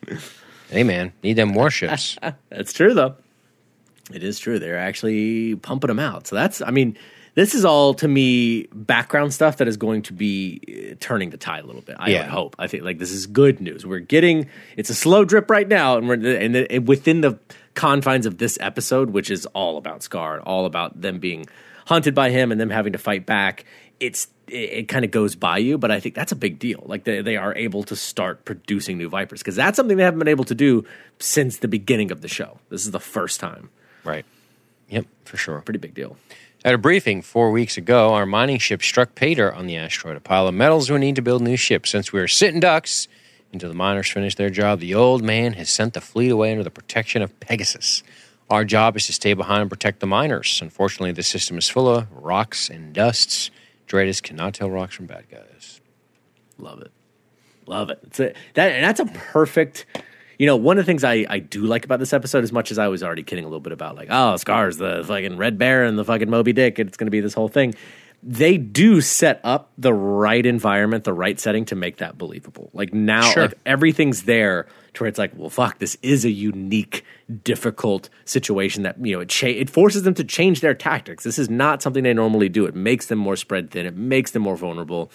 Hey, 0.70 0.82
man, 0.84 1.12
need 1.22 1.34
them 1.34 1.54
warships. 1.54 2.16
That's 2.50 2.72
true, 2.72 2.94
though. 2.94 3.16
It 4.12 4.22
is 4.22 4.38
true. 4.38 4.58
They're 4.58 4.78
actually 4.78 5.54
pumping 5.56 5.88
them 5.88 5.98
out. 5.98 6.26
So 6.26 6.34
that's, 6.36 6.60
I 6.60 6.70
mean, 6.70 6.98
this 7.34 7.54
is 7.54 7.64
all 7.64 7.94
to 7.94 8.08
me 8.08 8.66
background 8.74 9.32
stuff 9.32 9.56
that 9.58 9.68
is 9.68 9.76
going 9.78 10.02
to 10.02 10.12
be 10.12 10.60
uh, 10.92 10.96
turning 11.00 11.30
the 11.30 11.36
tide 11.38 11.62
a 11.64 11.66
little 11.66 11.80
bit. 11.82 11.96
I 11.98 12.10
Yeah. 12.10 12.22
would 12.22 12.30
hope. 12.30 12.56
I 12.58 12.66
think 12.66 12.82
like 12.82 12.98
this 12.98 13.10
is 13.12 13.26
good 13.26 13.60
news. 13.60 13.86
We're 13.86 14.00
getting 14.00 14.48
it's 14.76 14.90
a 14.90 14.94
slow 14.94 15.24
drip 15.24 15.48
right 15.50 15.68
now, 15.68 15.96
and 15.96 16.08
we're 16.08 16.14
and, 16.36 16.54
the, 16.54 16.70
and 16.70 16.86
within 16.86 17.20
the 17.22 17.38
confines 17.74 18.26
of 18.26 18.36
this 18.38 18.58
episode, 18.60 19.10
which 19.10 19.30
is 19.30 19.46
all 19.46 19.78
about 19.78 20.02
Scar, 20.02 20.34
and 20.34 20.42
all 20.42 20.66
about 20.66 21.00
them 21.00 21.18
being 21.20 21.46
hunted 21.92 22.14
by 22.14 22.30
him 22.30 22.50
and 22.50 22.60
them 22.60 22.70
having 22.70 22.94
to 22.94 22.98
fight 22.98 23.26
back. 23.26 23.64
It's 24.00 24.28
it, 24.48 24.54
it 24.54 24.88
kind 24.88 25.04
of 25.04 25.10
goes 25.10 25.36
by 25.36 25.58
you, 25.58 25.76
but 25.76 25.90
I 25.90 26.00
think 26.00 26.14
that's 26.14 26.32
a 26.32 26.36
big 26.36 26.58
deal. 26.58 26.82
Like 26.86 27.04
they, 27.04 27.20
they 27.20 27.36
are 27.36 27.54
able 27.54 27.82
to 27.84 27.94
start 27.96 28.44
producing 28.44 28.96
new 28.96 29.10
Vipers 29.10 29.40
because 29.40 29.56
that's 29.56 29.76
something 29.76 29.96
they 29.96 30.02
haven't 30.02 30.18
been 30.18 30.28
able 30.28 30.44
to 30.44 30.54
do 30.54 30.84
since 31.18 31.58
the 31.58 31.68
beginning 31.68 32.10
of 32.10 32.22
the 32.22 32.28
show. 32.28 32.58
This 32.70 32.84
is 32.84 32.90
the 32.90 33.00
first 33.00 33.40
time. 33.40 33.70
right. 34.04 34.24
Yep, 34.88 35.06
for 35.24 35.38
sure. 35.38 35.60
Pretty 35.62 35.78
big 35.78 35.94
deal. 35.94 36.16
At 36.64 36.74
a 36.74 36.78
briefing 36.78 37.22
four 37.22 37.50
weeks 37.50 37.76
ago, 37.78 38.12
our 38.14 38.26
mining 38.26 38.58
ship 38.58 38.82
struck 38.82 39.14
Pater 39.14 39.52
on 39.52 39.66
the 39.66 39.76
asteroid. 39.76 40.16
A 40.16 40.20
pile 40.20 40.46
of 40.46 40.54
metals 40.54 40.90
we 40.90 40.98
need 40.98 41.16
to 41.16 41.22
build 41.22 41.40
new 41.40 41.56
ships. 41.56 41.90
Since 41.90 42.12
we 42.12 42.20
are 42.20 42.28
sitting 42.28 42.60
ducks 42.60 43.08
until 43.52 43.68
the 43.70 43.74
miners 43.74 44.10
finish 44.10 44.34
their 44.34 44.50
job, 44.50 44.80
the 44.80 44.94
old 44.94 45.22
man 45.22 45.54
has 45.54 45.70
sent 45.70 45.94
the 45.94 46.00
fleet 46.00 46.30
away 46.30 46.50
under 46.52 46.62
the 46.62 46.70
protection 46.70 47.22
of 47.22 47.38
Pegasus. 47.40 48.02
Our 48.52 48.66
job 48.66 48.96
is 48.96 49.06
to 49.06 49.14
stay 49.14 49.32
behind 49.32 49.62
and 49.62 49.70
protect 49.70 50.00
the 50.00 50.06
miners. 50.06 50.60
Unfortunately, 50.60 51.10
the 51.12 51.22
system 51.22 51.56
is 51.56 51.70
full 51.70 51.88
of 51.88 52.06
rocks 52.12 52.68
and 52.68 52.92
dusts. 52.92 53.50
DRADIS 53.88 54.22
cannot 54.22 54.52
tell 54.52 54.70
rocks 54.70 54.94
from 54.94 55.06
bad 55.06 55.24
guys. 55.30 55.80
Love 56.58 56.82
it. 56.82 56.90
Love 57.66 57.88
it. 57.88 58.00
It's 58.02 58.20
a, 58.20 58.34
that 58.52 58.72
and 58.72 58.84
that's 58.84 59.00
a 59.00 59.06
perfect. 59.06 59.86
You 60.38 60.44
know, 60.44 60.56
one 60.56 60.76
of 60.76 60.84
the 60.84 60.86
things 60.86 61.02
I, 61.02 61.24
I 61.30 61.38
do 61.38 61.62
like 61.62 61.86
about 61.86 61.98
this 61.98 62.12
episode, 62.12 62.44
as 62.44 62.52
much 62.52 62.70
as 62.70 62.78
I 62.78 62.88
was 62.88 63.02
already 63.02 63.22
kidding 63.22 63.44
a 63.44 63.48
little 63.48 63.60
bit 63.60 63.72
about, 63.72 63.96
like, 63.96 64.08
oh, 64.10 64.36
Scar's 64.36 64.76
the 64.76 65.02
fucking 65.06 65.38
Red 65.38 65.56
Bear 65.56 65.84
and 65.84 65.98
the 65.98 66.04
fucking 66.04 66.28
Moby 66.28 66.52
Dick, 66.52 66.78
and 66.78 66.88
it's 66.88 66.98
going 66.98 67.06
to 67.06 67.10
be 67.12 67.20
this 67.20 67.32
whole 67.34 67.48
thing. 67.48 67.74
They 68.22 68.58
do 68.58 69.00
set 69.00 69.40
up 69.44 69.72
the 69.78 69.94
right 69.94 70.44
environment, 70.44 71.04
the 71.04 71.12
right 71.14 71.40
setting 71.40 71.64
to 71.66 71.74
make 71.76 71.98
that 71.98 72.18
believable. 72.18 72.68
Like 72.74 72.92
now, 72.92 73.22
Sure. 73.30 73.42
like 73.44 73.54
everything's 73.64 74.24
there 74.24 74.66
to 74.94 75.02
where 75.02 75.08
it's 75.08 75.18
like, 75.18 75.32
well, 75.36 75.50
fuck, 75.50 75.78
this 75.78 75.96
is 76.02 76.24
a 76.24 76.30
unique, 76.30 77.04
difficult 77.42 78.10
situation 78.24 78.82
that 78.82 79.04
you 79.04 79.14
know 79.14 79.20
it 79.20 79.28
cha- 79.28 79.46
it 79.46 79.70
forces 79.70 80.02
them 80.02 80.14
to 80.14 80.24
change 80.24 80.60
their 80.60 80.74
tactics. 80.74 81.24
This 81.24 81.38
is 81.38 81.48
not 81.48 81.82
something 81.82 82.02
they 82.02 82.14
normally 82.14 82.48
do. 82.48 82.66
It 82.66 82.74
makes 82.74 83.06
them 83.06 83.18
more 83.18 83.36
spread 83.36 83.70
thin. 83.70 83.86
It 83.86 83.96
makes 83.96 84.32
them 84.32 84.42
more 84.42 84.56
vulnerable 84.56 85.10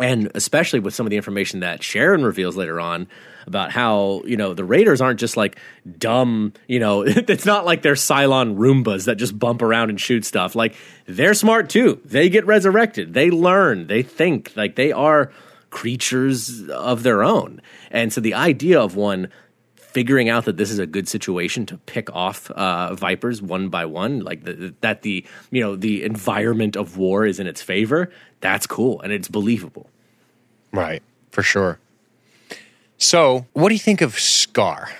and 0.00 0.30
especially 0.34 0.80
with 0.80 0.94
some 0.94 1.06
of 1.06 1.10
the 1.10 1.16
information 1.16 1.60
that 1.60 1.82
Sharon 1.82 2.24
reveals 2.24 2.56
later 2.56 2.80
on 2.80 3.06
about 3.46 3.70
how 3.70 4.22
you 4.24 4.36
know 4.36 4.54
the 4.54 4.64
Raiders 4.64 5.00
aren't 5.00 5.20
just 5.20 5.36
like 5.36 5.58
dumb. 5.98 6.52
You 6.66 6.80
know, 6.80 7.02
it's 7.06 7.46
not 7.46 7.64
like 7.64 7.82
they're 7.82 7.94
Cylon 7.94 8.56
Roombas 8.56 9.04
that 9.04 9.16
just 9.16 9.38
bump 9.38 9.62
around 9.62 9.90
and 9.90 10.00
shoot 10.00 10.24
stuff. 10.24 10.54
Like 10.54 10.74
they're 11.06 11.34
smart 11.34 11.68
too. 11.68 12.00
They 12.04 12.28
get 12.28 12.46
resurrected. 12.46 13.14
They 13.14 13.30
learn. 13.30 13.86
They 13.86 14.02
think. 14.02 14.52
Like 14.56 14.76
they 14.76 14.92
are 14.92 15.32
creatures 15.70 16.68
of 16.68 17.02
their 17.02 17.22
own. 17.22 17.60
And 17.90 18.12
so 18.12 18.20
the 18.20 18.34
idea 18.34 18.80
of 18.80 18.96
one 18.96 19.28
figuring 19.76 20.28
out 20.28 20.44
that 20.44 20.56
this 20.56 20.70
is 20.70 20.78
a 20.78 20.86
good 20.86 21.08
situation 21.08 21.66
to 21.66 21.76
pick 21.78 22.08
off 22.14 22.48
uh, 22.52 22.94
vipers 22.94 23.42
one 23.42 23.68
by 23.68 23.84
one, 23.84 24.20
like 24.20 24.44
the, 24.44 24.72
that 24.82 25.02
the 25.02 25.24
you 25.50 25.60
know 25.60 25.74
the 25.76 26.04
environment 26.04 26.76
of 26.76 26.96
war 26.96 27.26
is 27.26 27.40
in 27.40 27.46
its 27.46 27.60
favor. 27.62 28.10
That's 28.40 28.66
cool 28.66 29.00
and 29.00 29.12
it's 29.12 29.28
believable. 29.28 29.90
Right, 30.72 31.02
for 31.30 31.42
sure. 31.42 31.78
So, 32.98 33.46
what 33.54 33.68
do 33.70 33.74
you 33.74 33.80
think 33.80 34.00
of 34.00 34.18
Scar? 34.18 34.90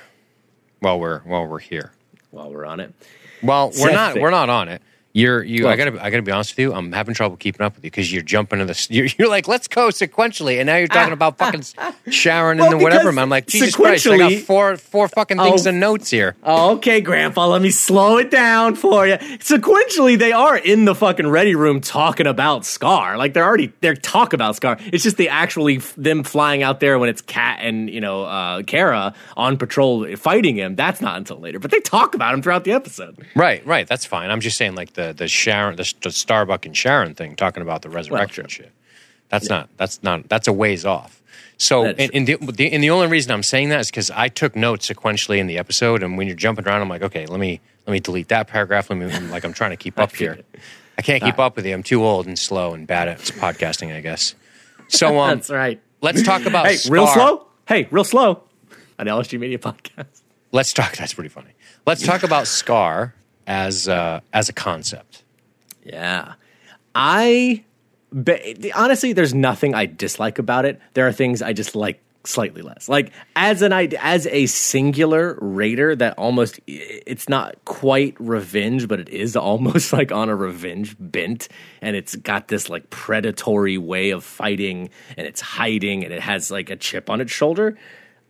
While 0.81 0.99
we're 0.99 1.21
while 1.21 1.47
we're 1.47 1.59
here, 1.59 1.93
While 2.31 2.51
we're 2.51 2.65
on 2.65 2.81
it, 2.81 2.93
well, 3.43 3.69
we're 3.69 3.75
Seth 3.75 3.93
not 3.93 4.13
Fick. 4.15 4.23
we're 4.23 4.31
not 4.31 4.49
on 4.49 4.69
it. 4.69 4.83
You're 5.13 5.43
you. 5.43 5.67
I 5.67 5.75
gotta 5.75 6.03
I 6.05 6.09
gotta 6.11 6.23
be 6.23 6.31
honest 6.31 6.53
with 6.53 6.61
you. 6.61 6.73
I'm 6.73 6.93
having 6.93 7.15
trouble 7.15 7.37
keeping 7.37 7.67
up 7.67 7.75
with 7.75 7.85
you 7.85 7.91
because 7.91 8.13
you're 8.13 8.23
jumping 8.23 8.61
in 8.61 8.69
this. 8.69 8.89
You're, 8.91 9.07
you're 9.19 9.29
like, 9.29 9.49
let's 9.49 9.67
go 9.67 9.89
sequentially, 9.89 10.59
and 10.59 10.67
now 10.67 10.77
you're 10.77 10.87
talking 10.87 11.13
about 11.13 11.37
fucking 11.37 11.63
Sharon 12.11 12.53
and 12.53 12.61
Well, 12.61 12.71
then 12.71 12.81
whatever. 12.83 13.03
because 13.05 13.15
Man, 13.17 13.23
I'm 13.25 13.29
like, 13.29 13.47
Jesus 13.47 13.75
Christ! 13.75 14.07
I 14.07 14.17
got 14.19 14.33
four 14.43 14.77
four 14.77 15.09
fucking 15.09 15.39
things 15.39 15.67
Oh. 15.67 15.71
and 15.71 15.81
notes 15.81 16.11
here. 16.11 16.37
Oh, 16.45 16.77
okay, 16.77 17.01
Grandpa, 17.01 17.49
let 17.49 17.61
me 17.61 17.71
slow 17.73 18.19
it 18.19 18.31
down 18.31 18.77
for 18.77 19.05
you. 19.05 19.17
Sequentially, 19.17 20.17
they 20.17 20.31
are 20.31 20.57
in 20.57 20.85
the 20.85 20.95
fucking 20.95 21.27
ready 21.29 21.57
room 21.57 21.81
talking 21.81 22.29
about 22.29 22.65
Scar. 22.65 23.17
Like 23.17 23.35
they're 23.35 23.45
already 23.45 23.73
they're 23.81 23.97
talk 23.97 24.33
about 24.33 24.55
Scar. 24.55 24.77
It's 24.93 25.03
just 25.03 25.17
the 25.17 25.29
actually 25.29 25.79
f- 25.79 25.93
them 25.97 26.23
flying 26.23 26.63
out 26.63 26.79
there 26.79 27.01
when 27.01 27.09
it's 27.09 27.21
Kat 27.23 27.59
and 27.63 27.91
you 27.91 28.01
know 28.01 28.23
uh, 28.25 28.63
Kara 28.63 29.13
on 29.37 29.57
patrol 29.57 30.07
fighting 30.17 30.55
him. 30.57 30.77
That's 30.77 31.01
not 31.01 31.17
until 31.17 31.39
later, 31.41 31.59
but 31.59 31.73
they 31.73 31.81
talk 31.81 32.15
about 32.15 32.33
him 32.33 32.43
throughout 32.43 32.63
the 32.63 32.73
episode. 32.73 33.27
Right, 33.35 33.67
right. 33.67 33.89
That's 33.89 34.05
fine. 34.07 34.31
I'm 34.31 34.41
just 34.41 34.57
saying, 34.57 34.77
like 34.77 34.93
the 34.93 35.00
the 35.01 35.13
the 35.13 35.29
Sharon, 35.29 35.77
the, 35.77 35.93
the 36.03 36.11
Starbuck 36.11 36.67
and 36.67 36.77
Sharon 36.77 37.15
thing, 37.15 37.37
talking 37.37 37.63
about 37.63 37.83
the 37.83 37.91
resurrection 37.91 38.47
true. 38.47 38.65
shit. 38.65 38.73
That's 39.29 39.49
not. 39.49 39.69
That's 39.77 40.03
not. 40.03 40.29
That's 40.29 40.49
a 40.49 40.53
ways 40.53 40.85
off. 40.85 41.23
So, 41.57 41.85
and, 41.85 42.11
and, 42.15 42.27
the, 42.27 42.37
the, 42.37 42.73
and 42.73 42.83
the 42.83 42.89
only 42.89 43.07
reason 43.07 43.33
I'm 43.33 43.43
saying 43.43 43.69
that 43.69 43.81
is 43.81 43.91
because 43.91 44.11
I 44.11 44.29
took 44.29 44.57
notes 44.57 44.89
sequentially 44.89 45.39
in 45.39 45.47
the 45.47 45.59
episode, 45.59 46.03
and 46.03 46.17
when 46.17 46.27
you're 46.27 46.35
jumping 46.35 46.67
around, 46.67 46.81
I'm 46.81 46.89
like, 46.89 47.03
okay, 47.03 47.27
let 47.27 47.39
me 47.39 47.61
let 47.87 47.93
me 47.93 48.01
delete 48.01 48.29
that 48.29 48.47
paragraph. 48.49 48.89
Let 48.89 48.99
me 48.99 49.13
I'm 49.13 49.31
like 49.31 49.45
I'm 49.45 49.53
trying 49.53 49.71
to 49.71 49.77
keep 49.77 49.99
up 50.05 50.15
here. 50.15 50.41
I 50.99 51.03
can't 51.03 51.23
keep 51.23 51.39
up 51.39 51.57
with 51.57 51.67
you. 51.67 51.73
I'm 51.73 51.83
too 51.83 52.05
old 52.05 52.27
and 52.27 52.39
slow 52.39 52.75
and 52.75 52.87
bad 52.87 53.09
at 53.09 53.19
podcasting, 53.19 53.95
I 53.95 54.01
guess. 54.01 54.35
So, 54.89 55.19
um, 55.21 55.39
That's 55.39 55.51
right. 55.51 55.81
let's 56.03 56.23
talk 56.23 56.45
about 56.45 56.67
Hey, 56.67 56.77
real 56.91 57.07
slow. 57.07 57.47
Hey, 57.67 57.89
real 57.91 58.05
slow. 58.05 58.43
An 58.99 59.07
LSG 59.07 59.39
Media 59.39 59.59
podcast. 59.71 60.23
Let's 60.53 60.73
talk. 60.73 60.97
That's 60.97 61.15
pretty 61.15 61.31
funny. 61.31 61.51
Let's 61.87 62.03
talk 62.03 62.23
about 62.23 62.47
Scar 62.47 63.15
as 63.47 63.89
uh, 63.89 64.21
as 64.33 64.49
a 64.49 64.53
concept. 64.53 65.25
Yeah. 65.85 66.35
I 66.95 67.65
honestly, 68.75 69.13
there's 69.13 69.35
nothing 69.35 69.75
I 69.75 69.87
dislike 69.87 70.39
about 70.39 70.65
it. 70.65 70.81
There 70.95 71.07
are 71.07 71.13
things 71.13 71.43
I 71.43 71.53
just 71.53 71.77
like 71.77 72.03
slightly 72.25 72.63
less. 72.63 72.89
Like 72.89 73.13
as 73.37 73.63
an 73.63 73.73
as 73.73 74.27
a 74.27 74.47
singular 74.47 75.39
raider 75.41 75.97
that 75.97 76.19
almost 76.19 76.61
it's 76.67 77.29
not 77.29 77.57
quite 77.65 78.15
revenge, 78.19 78.89
but 78.89 79.01
it 79.01 79.09
is 79.09 79.37
almost 79.51 79.93
like 79.93 80.13
on 80.13 80.29
a 80.29 80.37
revenge 80.37 80.97
bent, 80.99 81.49
and 81.81 81.97
it's 81.97 82.17
got 82.17 82.49
this 82.49 82.69
like 82.69 82.91
predatory 82.91 83.79
way 83.79 84.11
of 84.11 84.25
fighting, 84.25 84.91
and 85.17 85.27
it's 85.27 85.41
hiding, 85.41 86.05
and 86.05 86.13
it 86.13 86.21
has 86.21 86.51
like 86.51 86.71
a 86.71 86.77
chip 86.77 87.09
on 87.11 87.21
its 87.21 87.33
shoulder. 87.33 87.77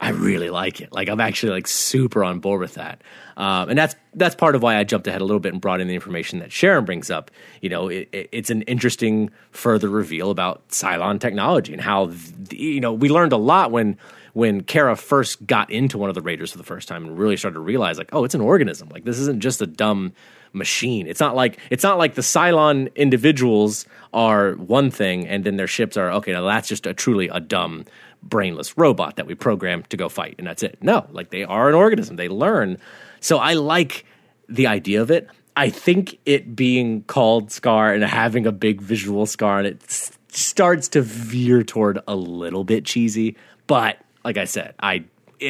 I 0.03 0.11
really 0.11 0.49
like 0.49 0.81
it. 0.81 0.93
Like 0.93 1.09
I'm 1.11 1.21
actually 1.21 1.53
like 1.53 1.67
super 1.67 2.25
on 2.25 2.41
board 2.41 2.61
with 2.61 2.75
that, 2.75 3.03
um, 3.37 3.69
and 3.69 3.79
that's 3.79 3.95
that's 4.15 4.35
part 4.35 4.55
of 4.55 4.63
why 4.63 4.77
I 4.77 4.85
jumped 4.85 5.07
ahead 5.07 5.21
a 5.21 5.25
little 5.25 5.41
bit 5.41 5.53
and 5.53 5.61
brought 5.61 5.81
in 5.81 5.89
the 5.89 5.95
information 5.95 6.39
that 6.39 6.51
Sharon 6.51 6.87
brings 6.87 7.11
up. 7.11 7.31
You 7.61 7.69
know, 7.69 7.89
it, 7.89 8.09
it, 8.11 8.29
it's 8.33 8.49
an 8.49 8.63
interesting 8.63 9.31
further 9.51 9.91
reveal 9.91 10.31
about 10.31 10.67
Cylon 10.71 11.21
technology 11.21 11.75
and 11.75 11.83
how 11.83 12.07
the, 12.07 12.57
you 12.57 12.81
know 12.81 12.95
we 12.95 13.11
learned 13.11 13.35
a 13.35 13.37
lot 13.37 13.73
when 13.73 13.99
when 14.33 14.63
Kara 14.63 14.97
first 14.97 15.47
got 15.47 15.71
into 15.71 15.99
one 15.99 16.09
of 16.09 16.15
the 16.15 16.23
Raiders 16.23 16.53
for 16.53 16.59
the 16.59 16.65
first 16.65 16.89
time 16.89 17.05
and 17.05 17.19
really 17.19 17.37
started 17.37 17.55
to 17.55 17.61
realize 17.61 17.99
like, 17.99 18.11
oh, 18.13 18.25
it's 18.25 18.35
an 18.35 18.41
organism. 18.41 18.89
Like 18.89 19.05
this 19.05 19.19
isn't 19.19 19.41
just 19.41 19.61
a 19.61 19.67
dumb 19.67 20.13
machine. 20.53 21.07
It's 21.07 21.21
not 21.21 21.37
like 21.37 21.59
it's 21.71 21.83
not 21.83 21.99
like 21.99 22.15
the 22.15 22.23
Cylon 22.23 22.95
individuals 22.95 23.87
are 24.13 24.53
one 24.55 24.91
thing 24.91 25.27
and 25.27 25.45
then 25.45 25.57
their 25.57 25.67
ships 25.67 25.97
are 25.97 26.11
okay. 26.13 26.33
Now 26.33 26.47
that's 26.47 26.69
just 26.69 26.87
a 26.87 26.95
truly 26.95 27.29
a 27.29 27.41
dumb 27.41 27.85
brainless 28.23 28.77
robot 28.77 29.17
that 29.17 29.27
we 29.27 29.35
program 29.35 29.83
to 29.85 29.97
go 29.97 30.09
fight 30.09 30.35
and 30.39 30.47
that's 30.47 30.63
it. 30.63 30.79
No, 30.83 31.07
like 31.11 31.31
they 31.31 31.45
are 31.45 31.69
an 31.69 31.75
organism. 31.75 32.17
They 32.17 32.29
learn. 32.29 32.79
So 33.21 33.39
I 33.39 33.55
like 33.55 34.05
the 34.49 34.67
idea 34.67 35.01
of 35.03 35.11
it. 35.11 35.29
I 35.57 35.71
think 35.71 36.19
it 36.27 36.55
being 36.55 37.03
called 37.05 37.51
Scar 37.51 37.93
and 37.93 38.05
having 38.05 38.47
a 38.47 38.53
big 38.53 38.81
visual 38.81 39.27
scar 39.27 39.59
and 39.59 39.67
it 39.67 39.83
s- 39.85 40.17
starts 40.29 40.89
to 40.89 41.03
veer 41.03 41.63
toward 41.63 41.99
a 42.07 42.15
little 42.15 42.65
bit 42.65 42.85
cheesy, 42.85 43.37
but 43.67 43.99
like 44.25 44.37
I 44.37 44.45
said, 44.45 44.75
I 44.81 45.05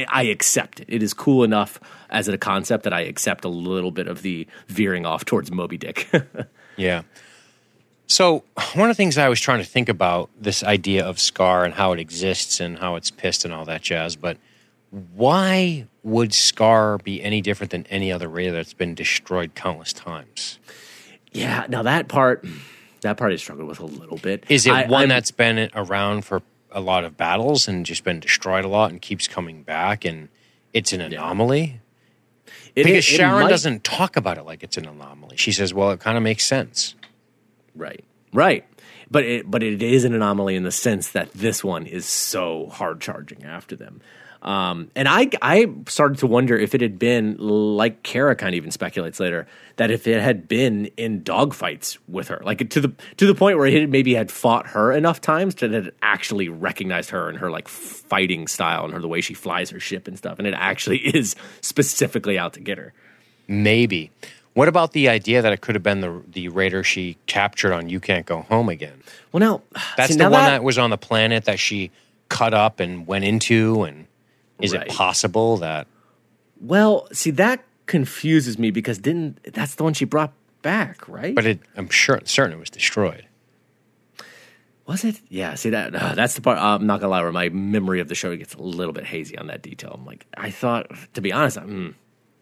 I 0.09 0.22
accept 0.24 0.80
it. 0.80 0.87
It 0.88 1.02
is 1.02 1.12
cool 1.12 1.42
enough 1.42 1.80
as 2.11 2.28
a 2.28 2.38
concept 2.38 2.85
that 2.85 2.92
I 2.92 3.00
accept 3.00 3.44
a 3.44 3.48
little 3.48 3.90
bit 3.90 4.06
of 4.06 4.22
the 4.22 4.46
veering 4.68 5.04
off 5.04 5.24
towards 5.24 5.50
Moby 5.50 5.76
Dick. 5.78 6.09
Yeah. 6.76 7.02
So 8.10 8.42
one 8.74 8.90
of 8.90 8.96
the 8.96 8.98
things 9.00 9.16
I 9.18 9.28
was 9.28 9.40
trying 9.40 9.60
to 9.60 9.64
think 9.64 9.88
about 9.88 10.30
this 10.36 10.64
idea 10.64 11.06
of 11.06 11.20
Scar 11.20 11.64
and 11.64 11.72
how 11.74 11.92
it 11.92 12.00
exists 12.00 12.58
and 12.58 12.76
how 12.80 12.96
it's 12.96 13.08
pissed 13.08 13.44
and 13.44 13.54
all 13.54 13.64
that 13.66 13.82
jazz, 13.82 14.16
but 14.16 14.36
why 15.14 15.86
would 16.02 16.34
Scar 16.34 16.98
be 16.98 17.22
any 17.22 17.40
different 17.40 17.70
than 17.70 17.86
any 17.88 18.10
other 18.10 18.28
raider 18.28 18.50
that's 18.50 18.74
been 18.74 18.96
destroyed 18.96 19.54
countless 19.54 19.92
times? 19.92 20.58
yeah, 21.32 21.66
now 21.68 21.84
that 21.84 22.08
part, 22.08 22.44
that 23.02 23.16
part 23.16 23.32
I 23.32 23.36
struggled 23.36 23.68
with 23.68 23.78
a 23.78 23.86
little 23.86 24.18
bit. 24.18 24.42
Is 24.48 24.66
it 24.66 24.72
I- 24.72 24.86
one 24.88 25.02
I'm- 25.02 25.08
that's 25.10 25.30
been 25.30 25.70
around 25.76 26.24
for 26.24 26.42
a 26.72 26.80
lot 26.80 27.04
of 27.04 27.16
battles 27.16 27.68
and 27.68 27.86
just 27.86 28.02
been 28.02 28.18
destroyed 28.18 28.64
a 28.64 28.68
lot 28.68 28.90
and 28.90 29.00
keeps 29.00 29.28
coming 29.28 29.62
back 29.62 30.04
and 30.04 30.28
it's 30.72 30.92
an 30.92 31.00
anomaly? 31.00 31.80
it- 32.74 32.82
Because 32.82 32.98
it 32.98 33.02
Sharon 33.02 33.42
might- 33.44 33.50
doesn't 33.50 33.84
talk 33.84 34.16
about 34.16 34.36
it 34.36 34.42
like 34.42 34.64
it's 34.64 34.76
an 34.76 34.86
anomaly. 34.86 35.36
She 35.36 35.52
says, 35.52 35.72
"Well, 35.72 35.92
it 35.92 36.00
kind 36.00 36.16
of 36.16 36.24
makes 36.24 36.44
sense." 36.44 36.96
Right. 37.74 38.04
Right. 38.33 38.64
But 39.11 39.24
it 39.24 39.50
but 39.50 39.62
it 39.62 39.83
is 39.83 40.04
an 40.04 40.14
anomaly 40.14 40.54
in 40.54 40.62
the 40.62 40.70
sense 40.70 41.11
that 41.12 41.33
this 41.33 41.64
one 41.64 41.87
is 41.87 42.06
so 42.06 42.66
hard 42.66 43.00
charging 43.00 43.44
after 43.44 43.76
them. 43.76 44.00
Um, 44.42 44.90
and 44.96 45.06
I 45.06 45.28
I 45.42 45.66
started 45.87 46.18
to 46.18 46.26
wonder 46.26 46.56
if 46.56 46.74
it 46.74 46.80
had 46.80 46.98
been 46.98 47.37
like 47.38 48.02
Kara 48.02 48.35
kind 48.35 48.54
of 48.54 48.56
even 48.56 48.70
speculates 48.70 49.20
later 49.20 49.46
that 49.76 49.90
if 49.90 50.06
it 50.06 50.20
had 50.22 50.48
been 50.48 50.87
in 50.96 51.22
dogfights 51.22 51.98
with 52.09 52.28
her, 52.28 52.40
like 52.44 52.70
to 52.70 52.80
the 52.80 52.92
to 53.18 53.26
the 53.26 53.35
point 53.35 53.59
where 53.59 53.66
it 53.66 53.90
maybe 53.90 54.14
had 54.14 54.30
fought 54.30 54.68
her 54.68 54.92
enough 54.92 55.20
times 55.20 55.56
that 55.56 55.74
it 55.74 55.94
actually 56.00 56.48
recognized 56.48 57.11
her 57.11 57.28
and 57.28 57.38
her 57.38 57.50
like 57.50 57.68
fighting 57.68 58.46
style 58.46 58.85
and 58.85 58.94
her 58.94 59.00
the 59.00 59.09
way 59.09 59.20
she 59.20 59.35
flies 59.35 59.68
her 59.70 59.80
ship 59.80 60.09
and 60.09 60.16
stuff, 60.16 60.38
and 60.38 60.46
it 60.46 60.54
actually 60.56 60.98
is 61.14 61.37
specifically 61.61 62.38
out 62.38 62.54
to 62.54 62.61
get 62.61 62.78
her. 62.78 62.94
Maybe. 63.46 64.11
What 64.60 64.68
about 64.68 64.92
the 64.92 65.08
idea 65.08 65.40
that 65.40 65.54
it 65.54 65.62
could 65.62 65.74
have 65.74 65.82
been 65.82 66.02
the 66.02 66.22
the 66.30 66.48
raider 66.48 66.84
she 66.84 67.16
captured 67.24 67.72
on 67.72 67.88
You 67.88 67.98
Can't 67.98 68.26
Go 68.26 68.42
Home 68.42 68.68
Again? 68.68 69.02
Well, 69.32 69.40
now 69.40 69.62
That's 69.96 70.12
see, 70.12 70.18
the 70.18 70.24
now 70.24 70.30
one 70.30 70.44
that, 70.44 70.62
was 70.62 70.76
on 70.76 70.90
the 70.90 70.98
planet 70.98 71.46
that 71.46 71.58
she 71.58 71.90
cut 72.28 72.52
up 72.52 72.78
and 72.78 73.06
went 73.06 73.24
into. 73.24 73.84
And 73.84 74.06
is 74.60 74.74
Right. 74.74 74.82
it 74.82 74.88
possible 74.88 75.56
that? 75.56 75.86
Well, 76.60 77.08
see 77.10 77.30
that 77.30 77.64
confuses 77.86 78.58
me 78.58 78.70
because 78.70 78.98
didn't 78.98 79.42
that's 79.44 79.76
the 79.76 79.82
one 79.82 79.94
she 79.94 80.04
brought 80.04 80.34
back, 80.60 81.08
right? 81.08 81.34
But 81.34 81.46
it, 81.46 81.60
I'm 81.74 81.88
sure, 81.88 82.20
certain 82.24 82.52
it 82.52 82.60
was 82.60 82.68
destroyed. 82.68 83.24
was 84.86 85.04
it? 85.04 85.22
Yeah. 85.30 85.54
See 85.54 85.70
that 85.70 85.94
uh, 85.94 86.14
that's 86.14 86.34
the 86.34 86.42
part. 86.42 86.58
Uh, 86.58 86.74
I'm 86.74 86.86
not 86.86 87.00
gonna 87.00 87.12
lie, 87.12 87.22
where 87.22 87.32
my 87.32 87.48
memory 87.48 88.00
of 88.00 88.08
the 88.08 88.14
show 88.14 88.36
gets 88.36 88.52
a 88.52 88.60
little 88.60 88.92
bit 88.92 89.06
hazy 89.06 89.38
on 89.38 89.46
that 89.46 89.62
detail. 89.62 89.92
I'm 89.94 90.04
like, 90.04 90.26
I 90.36 90.50
thought, 90.50 90.90
to 91.14 91.22
be 91.22 91.32
honest, 91.32 91.56
mm, 91.56 91.94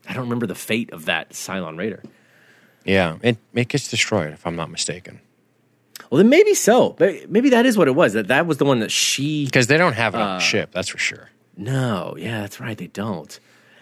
I 0.09 0.14
don't 0.14 0.25
remember 0.25 0.47
the 0.47 0.55
fate 0.55 0.92
of 0.92 1.05
that 1.05 1.31
Cylon 1.31 1.79
Raider. 1.79 2.03
Yeah, 2.85 3.18
it 3.23 3.37
it 3.55 3.68
gets 3.68 3.88
destroyed 3.88 4.33
if 4.33 4.47
I'm 4.47 4.57
not 4.57 4.71
mistaken 4.71 5.21
Well, 6.11 6.18
then 6.18 6.29
maybe 6.31 6.55
so. 6.55 6.97
Maybe 7.29 7.51
that 7.51 7.66
is 7.66 7.77
what 7.77 7.87
it 7.88 7.94
was. 7.94 8.14
That 8.14 8.29
that 8.29 8.47
was 8.47 8.57
the 8.59 8.64
one 8.64 8.81
that 8.81 8.90
she. 8.90 9.44
because 9.44 9.66
they 9.66 9.77
don't 9.77 9.92
have 9.94 10.14
it 10.14 10.21
Uh, 10.21 10.25
on 10.25 10.40
ship. 10.40 10.71
That's 10.73 10.88
for 10.88 10.99
sure. 10.99 11.29
No, 11.57 12.14
yeah, 12.18 12.40
that's 12.40 12.61
right. 12.61 12.79
They 12.79 12.87
don't. 12.87 13.38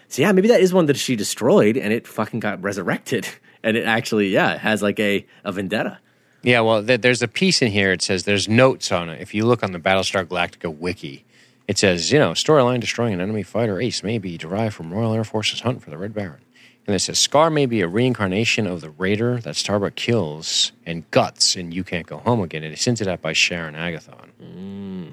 So 0.09 0.21
yeah, 0.21 0.31
maybe 0.31 0.47
that 0.49 0.61
is 0.61 0.73
one 0.73 0.87
that 0.87 0.97
she 0.97 1.15
destroyed, 1.15 1.77
and 1.77 1.93
it 1.93 2.07
fucking 2.07 2.39
got 2.39 2.61
resurrected, 2.61 3.27
and 3.63 3.77
it 3.77 3.85
actually, 3.85 4.29
yeah, 4.29 4.53
it 4.55 4.59
has 4.59 4.81
like 4.81 4.99
a 4.99 5.25
a 5.43 5.51
vendetta. 5.51 5.99
Yeah, 6.43 6.61
well, 6.61 6.83
th- 6.85 7.01
there's 7.01 7.21
a 7.21 7.27
piece 7.27 7.61
in 7.61 7.71
here. 7.71 7.91
It 7.91 8.01
says 8.01 8.23
there's 8.23 8.47
notes 8.49 8.91
on 8.91 9.09
it. 9.09 9.21
If 9.21 9.33
you 9.33 9.45
look 9.45 9.63
on 9.63 9.71
the 9.73 9.79
Battlestar 9.79 10.25
Galactica 10.25 10.73
wiki, 10.75 11.25
it 11.67 11.77
says 11.77 12.11
you 12.11 12.19
know 12.19 12.31
storyline 12.31 12.79
destroying 12.79 13.13
an 13.13 13.21
enemy 13.21 13.43
fighter 13.43 13.79
ace 13.81 14.03
may 14.03 14.17
be 14.17 14.37
derived 14.37 14.75
from 14.75 14.93
Royal 14.93 15.13
Air 15.13 15.23
Force's 15.23 15.61
hunt 15.61 15.83
for 15.83 15.89
the 15.89 15.97
Red 15.97 16.13
Baron. 16.13 16.41
And 16.87 16.95
it 16.95 16.99
says 16.99 17.19
Scar 17.19 17.49
may 17.49 17.65
be 17.65 17.81
a 17.81 17.87
reincarnation 17.87 18.65
of 18.65 18.79
the 18.79 18.89
Raider 18.89 19.39
that 19.41 19.57
Starbuck 19.57 19.95
kills 19.95 20.71
and 20.85 21.09
guts, 21.11 21.57
and 21.57 21.73
you 21.73 21.83
can't 21.83 22.07
go 22.07 22.19
home 22.19 22.39
again. 22.39 22.63
It 22.63 22.71
is 22.71 22.85
hinted 22.85 23.09
at 23.09 23.21
by 23.21 23.33
Sharon 23.33 23.75
Agathon. 23.75 24.29
Hmm. 24.39 25.07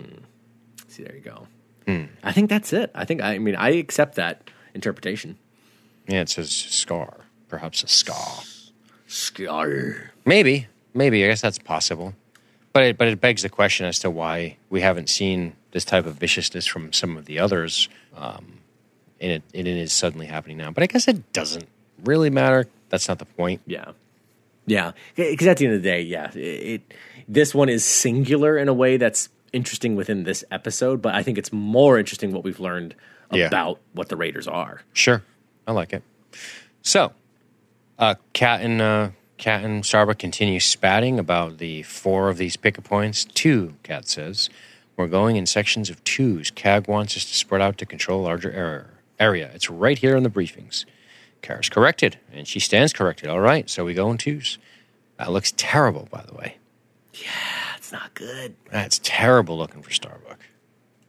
See, 0.87 1.03
there 1.03 1.17
you 1.17 1.21
go. 1.21 1.49
Hmm. 1.87 2.05
I 2.23 2.31
think 2.31 2.49
that's 2.49 2.73
it. 2.73 2.93
I 2.95 3.05
think 3.05 3.23
I 3.23 3.39
mean 3.39 3.57
I 3.57 3.71
accept 3.71 4.15
that 4.15 4.49
interpretation. 4.73 5.37
Yeah, 6.07 6.21
it 6.21 6.29
says 6.29 6.51
Scar, 6.51 7.17
perhaps 7.49 7.83
a 7.83 7.89
Scar. 7.89 8.43
Scar. 9.09 10.13
Maybe, 10.25 10.69
maybe. 10.95 11.25
I 11.25 11.29
guess 11.29 11.41
that's 11.41 11.59
possible. 11.59 12.15
But 12.73 12.83
it, 12.85 12.99
but 12.99 13.09
it 13.09 13.21
begs 13.21 13.43
the 13.43 13.49
question 13.49 13.87
as 13.87 13.99
to 14.01 14.11
why 14.11 14.57
we 14.71 14.81
haven't 14.81 15.09
seen 15.09 15.55
this 15.75 15.85
type 15.85 16.07
of 16.07 16.15
viciousness 16.15 16.67
from 16.67 16.91
some 16.95 17.19
of 17.19 17.27
the 17.27 17.39
others, 17.39 17.91
um, 18.17 18.61
and 19.21 19.33
it, 19.33 19.43
and 19.53 19.69
it 19.69 19.77
is 19.77 19.93
suddenly 19.93 20.25
happening 20.27 20.57
now. 20.57 20.71
But 20.71 20.83
I 20.85 20.87
guess 20.87 21.07
it 21.09 21.33
doesn't 21.35 21.69
really 22.05 22.31
matter. 22.31 22.67
That's 22.89 23.09
not 23.09 23.19
the 23.19 23.27
point. 23.27 23.61
Yeah, 23.67 23.91
yeah. 24.67 24.93
Because 25.17 25.47
at 25.49 25.59
the 25.59 25.67
end 25.67 25.75
of 25.75 25.83
the 25.83 25.89
day, 25.91 26.01
yeah, 26.01 26.31
it, 26.33 26.39
it 26.39 26.95
this 27.29 27.55
one 27.55 27.69
is 27.69 27.85
singular 27.85 28.57
in 28.57 28.69
a 28.69 28.75
way 28.75 28.97
that's 28.97 29.29
interesting 29.53 29.95
within 29.97 30.25
this 30.25 30.45
episode, 30.51 31.03
but 31.03 31.15
I 31.15 31.23
think 31.23 31.37
it's 31.39 31.53
more 31.53 31.99
interesting 31.99 32.33
what 32.33 32.45
we've 32.45 32.61
learned 32.61 32.95
Yeah. 33.33 33.47
about 33.47 33.81
what 33.93 34.09
the 34.09 34.17
Raiders 34.17 34.47
are. 34.49 34.83
Sure, 34.93 35.23
I 35.67 35.73
like 35.73 35.93
it. 35.93 36.03
So, 36.83 37.13
uh, 37.99 38.15
Kat 38.33 38.61
and 38.63 38.81
uh, 38.81 39.09
Kat 39.39 39.65
and 39.65 39.85
Starbuck 39.85 40.19
continue 40.19 40.61
spatting 40.61 41.19
about 41.19 41.59
the 41.59 41.83
four 41.83 42.29
of 42.29 42.37
these 42.37 42.57
picket 42.57 42.85
points. 42.85 43.25
Two, 43.25 43.75
Kat 43.83 44.07
says, 44.09 44.51
we're 44.97 45.09
going 45.09 45.37
in 45.37 45.47
sections 45.47 45.91
of 45.91 46.03
twos. 46.05 46.51
Cag 46.51 46.89
wants 46.89 47.17
us 47.17 47.25
to 47.25 47.35
spread 47.35 47.61
out 47.61 47.79
to 47.79 47.87
control 47.87 48.21
a 48.21 48.25
larger 48.25 48.53
area. 48.53 48.87
Area. 49.21 49.51
It's 49.55 49.71
right 49.71 49.97
here 49.97 50.17
in 50.17 50.25
the 50.25 50.31
briefings. 50.31 50.85
Kara's 51.41 51.69
corrected, 51.69 52.19
and 52.33 52.49
she 52.49 52.59
stands 52.59 52.93
corrected. 52.93 53.29
All 53.29 53.41
right, 53.41 53.71
so 53.71 53.85
we 53.85 53.95
go 53.95 54.11
in 54.11 54.19
twos. 54.19 54.59
That 55.19 55.31
looks 55.31 55.53
terrible, 55.57 56.09
by 56.11 56.25
the 56.27 56.35
way. 56.35 56.57
That's 57.71 57.93
not 57.93 58.15
good. 58.15 58.57
That's 58.73 59.01
terrible 59.05 59.57
looking 59.57 59.83
for 59.83 59.93
Starbuck. 59.93 60.41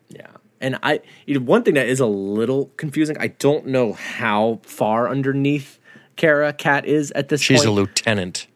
Yeah. 0.10 0.28
And 0.62 0.78
I, 0.84 1.02
you 1.26 1.40
know, 1.40 1.46
one 1.46 1.64
thing 1.64 1.74
that 1.74 1.88
is 1.88 2.00
a 2.00 2.06
little 2.06 2.68
confusing, 2.78 3.18
I 3.20 3.28
don't 3.28 3.68
know 3.68 3.94
how 3.94 4.60
far 4.64 5.10
underneath 5.10 5.80
Kara 6.16 6.54
Kat 6.54 6.86
is 6.86 7.12
at 7.12 7.30
this 7.30 7.42
She's 7.42 7.58
point. 7.58 7.62
She's 7.62 7.68
a 7.68 7.72
lieutenant. 7.72 8.48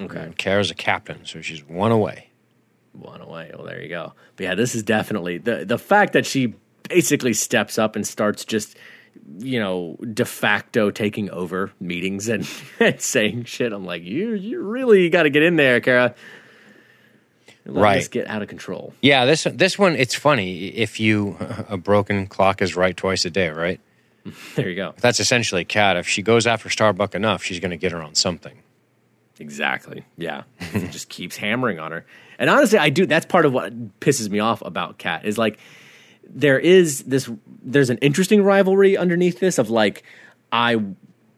Okay. 0.00 0.20
And 0.20 0.36
Kara's 0.36 0.70
a 0.70 0.74
captain, 0.74 1.24
so 1.24 1.40
she's 1.40 1.64
one 1.64 1.90
away. 1.90 2.28
One 2.94 3.20
away. 3.20 3.50
Well, 3.54 3.66
there 3.66 3.82
you 3.82 3.88
go. 3.88 4.12
But 4.36 4.44
yeah, 4.44 4.54
this 4.54 4.74
is 4.74 4.82
definitely 4.82 5.38
the 5.38 5.64
the 5.64 5.78
fact 5.78 6.12
that 6.14 6.24
she 6.26 6.54
basically 6.88 7.32
steps 7.34 7.78
up 7.78 7.96
and 7.96 8.06
starts 8.06 8.44
just 8.44 8.76
you 9.38 9.58
know 9.60 9.96
de 10.12 10.24
facto 10.24 10.90
taking 10.90 11.30
over 11.30 11.72
meetings 11.80 12.28
and, 12.28 12.48
and 12.80 13.00
saying 13.00 13.44
shit. 13.44 13.72
I'm 13.72 13.84
like, 13.84 14.02
you 14.02 14.34
you 14.34 14.60
really 14.62 15.08
got 15.10 15.24
to 15.24 15.30
get 15.30 15.42
in 15.42 15.56
there, 15.56 15.80
Kara. 15.80 16.14
Let 17.66 17.80
Right. 17.82 18.10
get 18.10 18.26
out 18.28 18.42
of 18.42 18.48
control. 18.48 18.92
Yeah, 19.00 19.24
this 19.24 19.44
this 19.50 19.78
one 19.78 19.96
it's 19.96 20.14
funny 20.14 20.66
if 20.66 21.00
you 21.00 21.36
a 21.68 21.76
broken 21.78 22.26
clock 22.26 22.60
is 22.60 22.76
right 22.76 22.96
twice 22.96 23.24
a 23.24 23.30
day, 23.30 23.48
right? 23.48 23.80
There 24.54 24.68
you 24.68 24.76
go. 24.76 24.94
That's 25.00 25.18
essentially 25.20 25.64
Kat. 25.64 25.96
If 25.96 26.06
she 26.08 26.22
goes 26.22 26.46
after 26.46 26.68
Starbuck 26.70 27.14
enough, 27.14 27.42
she's 27.42 27.60
going 27.60 27.72
to 27.72 27.76
get 27.76 27.92
her 27.92 28.02
on 28.02 28.14
something. 28.14 28.58
Exactly. 29.38 30.04
Yeah. 30.16 30.44
just 30.90 31.08
keeps 31.08 31.36
hammering 31.36 31.78
on 31.78 31.92
her. 31.92 32.06
And 32.38 32.50
honestly, 32.50 32.78
I 32.78 32.90
do. 32.90 33.06
That's 33.06 33.26
part 33.26 33.46
of 33.46 33.52
what 33.52 34.00
pisses 34.00 34.28
me 34.28 34.38
off 34.40 34.62
about 34.62 34.98
Kat 34.98 35.24
is 35.24 35.38
like 35.38 35.58
there 36.28 36.58
is 36.58 37.00
this 37.04 37.30
there's 37.62 37.90
an 37.90 37.98
interesting 37.98 38.42
rivalry 38.42 38.96
underneath 38.96 39.40
this 39.40 39.58
of 39.58 39.70
like 39.70 40.02
I 40.52 40.82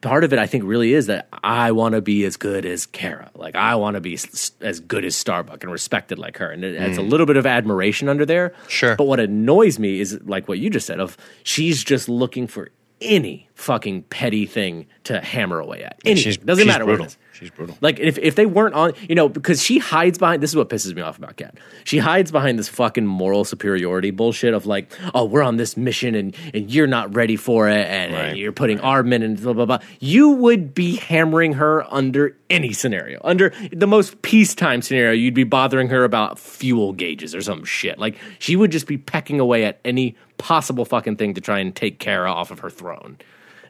part 0.00 0.24
of 0.24 0.32
it 0.32 0.38
I 0.38 0.46
think 0.46 0.64
really 0.64 0.92
is 0.92 1.06
that 1.06 1.28
I 1.42 1.72
want 1.72 1.94
to 1.94 2.00
be 2.00 2.24
as 2.24 2.36
good 2.36 2.64
as 2.64 2.86
Kara. 2.86 3.30
Like 3.34 3.56
I 3.56 3.74
want 3.74 3.94
to 3.94 4.00
be 4.00 4.18
as 4.60 4.80
good 4.80 5.04
as 5.04 5.16
Starbuck 5.16 5.62
and 5.62 5.72
respected 5.72 6.18
like 6.18 6.38
her. 6.38 6.50
And 6.50 6.64
it 6.64 6.78
has 6.80 6.98
a 6.98 7.00
mm. 7.00 7.10
little 7.10 7.26
bit 7.26 7.36
of 7.36 7.46
admiration 7.46 8.08
under 8.08 8.24
there. 8.24 8.54
Sure. 8.68 8.96
But 8.96 9.04
what 9.04 9.20
annoys 9.20 9.78
me 9.78 10.00
is 10.00 10.20
like 10.24 10.48
what 10.48 10.58
you 10.58 10.70
just 10.70 10.86
said 10.86 11.00
of 11.00 11.16
she's 11.42 11.82
just 11.82 12.08
looking 12.08 12.46
for 12.46 12.70
any 13.00 13.48
fucking 13.54 14.02
petty 14.04 14.46
thing 14.46 14.86
to 15.04 15.20
hammer 15.20 15.58
away 15.58 15.82
at. 15.82 16.00
Any 16.04 16.20
She's- 16.20 16.36
doesn't 16.36 16.62
she's 16.62 16.66
matter 16.66 16.84
brutal. 16.84 17.04
what 17.04 17.12
it 17.12 17.16
is. 17.16 17.18
She's 17.38 17.50
brutal. 17.50 17.76
Like 17.80 17.98
if 17.98 18.16
if 18.18 18.34
they 18.34 18.46
weren't 18.46 18.74
on, 18.74 18.92
you 19.08 19.14
know, 19.14 19.28
because 19.28 19.62
she 19.62 19.78
hides 19.78 20.16
behind. 20.18 20.42
This 20.42 20.50
is 20.50 20.56
what 20.56 20.68
pisses 20.70 20.94
me 20.94 21.02
off 21.02 21.18
about 21.18 21.36
Kat. 21.36 21.56
She 21.84 21.98
hides 21.98 22.32
behind 22.32 22.58
this 22.58 22.68
fucking 22.68 23.06
moral 23.06 23.44
superiority 23.44 24.10
bullshit 24.10 24.54
of 24.54 24.64
like, 24.64 24.90
oh, 25.14 25.24
we're 25.24 25.42
on 25.42 25.56
this 25.56 25.76
mission 25.76 26.14
and 26.14 26.34
and 26.54 26.70
you're 26.70 26.86
not 26.86 27.14
ready 27.14 27.36
for 27.36 27.68
it, 27.68 27.86
and, 27.86 28.14
and 28.14 28.38
you're 28.38 28.52
putting 28.52 28.80
our 28.80 29.02
men 29.02 29.22
in 29.22 29.34
blah 29.36 29.52
blah 29.52 29.66
blah. 29.66 29.78
You 30.00 30.30
would 30.30 30.74
be 30.74 30.96
hammering 30.96 31.54
her 31.54 31.84
under 31.92 32.36
any 32.48 32.72
scenario, 32.72 33.20
under 33.24 33.52
the 33.72 33.86
most 33.86 34.22
peacetime 34.22 34.80
scenario. 34.80 35.12
You'd 35.12 35.34
be 35.34 35.44
bothering 35.44 35.88
her 35.88 36.04
about 36.04 36.38
fuel 36.38 36.92
gauges 36.92 37.34
or 37.34 37.42
some 37.42 37.64
shit. 37.64 37.98
Like 37.98 38.16
she 38.38 38.56
would 38.56 38.70
just 38.72 38.86
be 38.86 38.96
pecking 38.98 39.40
away 39.40 39.64
at 39.64 39.78
any 39.84 40.16
possible 40.38 40.84
fucking 40.84 41.16
thing 41.16 41.34
to 41.34 41.40
try 41.40 41.58
and 41.58 41.74
take 41.74 41.98
Kara 41.98 42.32
off 42.32 42.50
of 42.50 42.60
her 42.60 42.70
throne. 42.70 43.18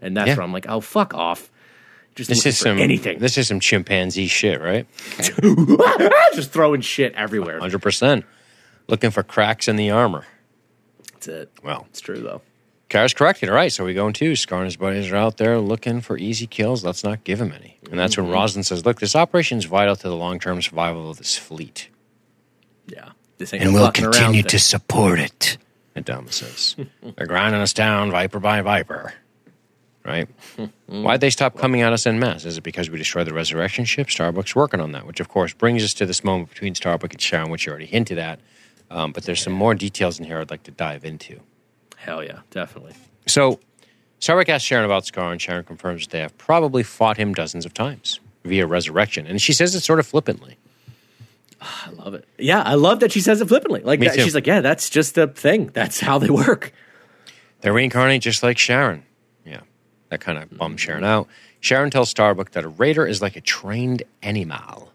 And 0.01 0.17
that's 0.17 0.29
Yeah. 0.29 0.37
where 0.37 0.45
I'm 0.45 0.53
like, 0.53 0.67
oh 0.69 0.81
fuck 0.81 1.15
off. 1.15 1.51
Just 2.17 2.29
This 2.31 2.47
is 2.47 2.59
some 2.59 2.79
anything. 2.79 3.19
This 3.19 3.37
is 3.39 3.47
some 3.49 3.61
chimpanzee 3.61 4.27
shit, 4.27 4.61
right? 4.61 4.87
just 6.35 6.51
throwing 6.51 6.81
shit 6.81 7.13
everywhere. 7.15 7.61
Hundred 7.61 7.83
percent. 7.83 8.25
Looking 8.89 9.11
for 9.11 9.23
cracks 9.23 9.69
in 9.69 9.77
the 9.77 9.91
armor. 9.91 10.25
That's 11.13 11.29
it. 11.29 11.53
Well, 11.63 11.87
It's 11.91 12.01
true 12.01 12.21
though. 12.21 12.41
Kara's 12.89 13.13
corrected. 13.15 13.49
All 13.49 13.55
right, 13.57 13.73
so 13.73 13.85
we 13.85 13.95
go 13.95 14.07
into 14.07 14.37
Scar 14.37 14.61
and 14.61 14.67
his 14.67 14.77
buddies 14.77 15.11
are 15.11 15.17
out 15.17 15.39
there 15.39 15.59
looking 15.59 16.01
for 16.01 16.17
easy 16.17 16.47
kills. 16.47 16.85
Let's 16.85 17.03
not 17.03 17.25
give 17.25 17.41
him 17.41 17.53
any. 17.53 17.79
And 17.91 17.99
that's 17.99 18.15
Mm-hmm. 18.15 18.25
when 18.27 18.33
Roslin 18.33 18.63
says, 18.65 18.87
"Look, 18.87 19.01
this 19.01 19.17
operation 19.17 19.59
is 19.59 19.65
vital 19.65 19.97
to 19.97 20.09
the 20.09 20.15
long-term 20.17 20.63
survival 20.63 21.11
of 21.11 21.19
this 21.19 21.37
fleet, 21.37 21.89
Yeah. 22.87 23.11
This 23.39 23.53
ain't 23.53 23.65
and 23.65 23.75
we'll 23.75 23.91
continue 23.93 24.43
to 24.45 24.59
support 24.59 25.19
it." 25.19 25.59
Adama 25.97 26.33
says, 26.33 26.77
"They're 27.17 27.27
grinding 27.27 27.61
us 27.61 27.73
down, 27.73 28.11
viper 28.11 28.39
by 28.41 28.61
viper." 28.63 29.13
Right? 30.07 30.29
Why'd 30.87 31.21
they 31.21 31.31
stop 31.31 31.57
coming 31.59 31.81
at 31.83 31.93
us 31.93 32.07
en 32.07 32.21
masse? 32.21 32.45
Is 32.45 32.59
it 32.59 32.61
because 32.61 32.89
we 32.89 32.97
destroyed 32.97 33.27
the 33.27 33.35
resurrection 33.35 33.85
ship? 33.85 34.09
Starbuck's 34.09 34.55
working 34.55 34.81
on 34.81 34.93
that, 34.93 35.05
which 35.05 35.19
of 35.19 35.29
course 35.29 35.53
brings 35.53 35.83
us 35.83 35.93
to 35.95 36.07
this 36.07 36.23
moment 36.23 36.51
between 36.51 36.75
Starbucks 36.75 37.11
and 37.11 37.21
Sharon, 37.21 37.51
which 37.51 37.67
you 37.67 37.71
already 37.71 37.87
hinted 37.87 38.17
at. 38.19 38.39
Um, 38.89 39.11
but 39.11 39.25
there's 39.25 39.43
some 39.43 39.53
more 39.53 39.75
details 39.75 40.21
in 40.21 40.25
here 40.25 40.39
I'd 40.39 40.51
like 40.51 40.63
to 40.63 40.71
dive 40.71 41.05
into. 41.05 41.41
Hell 41.97 42.23
yeah, 42.23 42.41
definitely. 42.51 42.93
So, 43.27 43.59
Starbuck 44.21 44.49
asks 44.49 44.65
Sharon 44.65 44.85
about 44.85 45.05
Scar, 45.05 45.33
and 45.33 45.43
Sharon 45.43 45.65
confirms 45.65 46.03
that 46.07 46.11
they 46.13 46.21
have 46.21 46.39
probably 46.39 46.85
fought 46.85 47.17
him 47.17 47.35
dozens 47.35 47.67
of 47.67 47.75
times 47.75 48.21
via 48.45 48.65
resurrection. 48.65 49.27
And 49.27 49.43
she 49.43 49.53
says 49.53 49.75
it 49.75 49.81
sort 49.81 49.99
of 49.99 50.07
flippantly. 50.07 50.57
I 51.61 51.91
love 51.91 52.15
it. 52.15 52.27
Yeah, 52.39 52.63
I 52.63 52.75
love 52.75 53.01
that 53.01 53.11
she 53.11 53.21
says 53.21 53.41
it 53.41 53.49
flippantly. 53.49 53.81
Like 53.81 53.99
that, 54.01 54.15
she's 54.15 54.35
like, 54.37 54.47
yeah, 54.47 54.61
that's 54.61 54.89
just 54.89 55.19
a 55.19 55.27
thing. 55.27 55.71
That's 55.73 55.99
how 55.99 56.19
they 56.19 56.31
work. 56.31 56.73
They 57.63 57.71
reincarnate 57.71 58.23
just 58.23 58.45
like 58.45 58.59
Sharon. 58.59 59.03
That 60.09 60.21
kind 60.21 60.39
of 60.39 60.45
mm-hmm. 60.45 60.57
bums 60.57 60.81
Sharon 60.81 61.05
out. 61.05 61.29
Sharon 61.61 61.91
tells 61.91 62.11
Starbuck 62.11 62.53
that 62.53 62.65
a 62.65 62.69
raider 62.69 63.07
is 63.07 63.23
like 63.23 63.37
a 63.37 63.41
trained 63.41 64.03
animal. 64.23 64.93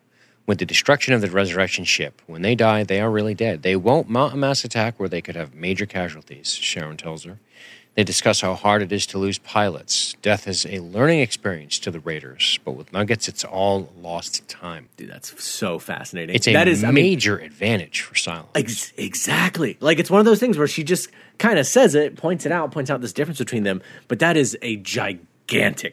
With 0.47 0.57
the 0.57 0.65
destruction 0.65 1.13
of 1.13 1.21
the 1.21 1.29
resurrection 1.29 1.85
ship, 1.85 2.21
when 2.27 2.41
they 2.41 2.55
die, 2.55 2.83
they 2.83 2.99
are 2.99 3.11
really 3.11 3.35
dead. 3.35 3.61
They 3.61 3.75
won't 3.75 4.09
mount 4.09 4.33
a 4.33 4.37
mass 4.37 4.63
attack 4.65 4.99
where 4.99 5.07
they 5.07 5.21
could 5.21 5.35
have 5.35 5.53
major 5.53 5.85
casualties, 5.85 6.53
Sharon 6.53 6.97
tells 6.97 7.23
her. 7.23 7.37
They 7.95 8.05
discuss 8.05 8.39
how 8.39 8.53
hard 8.53 8.81
it 8.81 8.91
is 8.93 9.05
to 9.07 9.17
lose 9.17 9.37
pilots. 9.37 10.13
Death 10.21 10.47
is 10.47 10.65
a 10.65 10.79
learning 10.79 11.19
experience 11.19 11.77
to 11.79 11.91
the 11.91 11.99
raiders, 11.99 12.57
but 12.63 12.71
with 12.71 12.93
Nuggets, 12.93 13.27
it's 13.27 13.43
all 13.43 13.91
lost 13.99 14.47
time. 14.47 14.87
Dude, 14.95 15.09
that's 15.11 15.43
so 15.43 15.77
fascinating. 15.77 16.33
It's 16.33 16.47
a 16.47 16.53
that 16.53 16.69
is, 16.69 16.85
I 16.85 16.87
mean, 16.87 17.03
major 17.03 17.37
advantage 17.37 18.01
for 18.01 18.15
Cylons. 18.15 18.47
Ex- 18.55 18.93
exactly. 18.95 19.77
Like 19.81 19.99
it's 19.99 20.09
one 20.09 20.19
of 20.19 20.25
those 20.25 20.39
things 20.39 20.57
where 20.57 20.67
she 20.67 20.85
just 20.85 21.09
kind 21.37 21.59
of 21.59 21.65
says 21.67 21.93
it, 21.93 22.15
points 22.15 22.45
it 22.45 22.53
out, 22.53 22.71
points 22.71 22.89
out 22.89 23.01
this 23.01 23.11
difference 23.11 23.39
between 23.39 23.63
them. 23.63 23.81
But 24.07 24.19
that 24.19 24.37
is 24.37 24.57
a 24.61 24.77
gigantic 24.77 25.27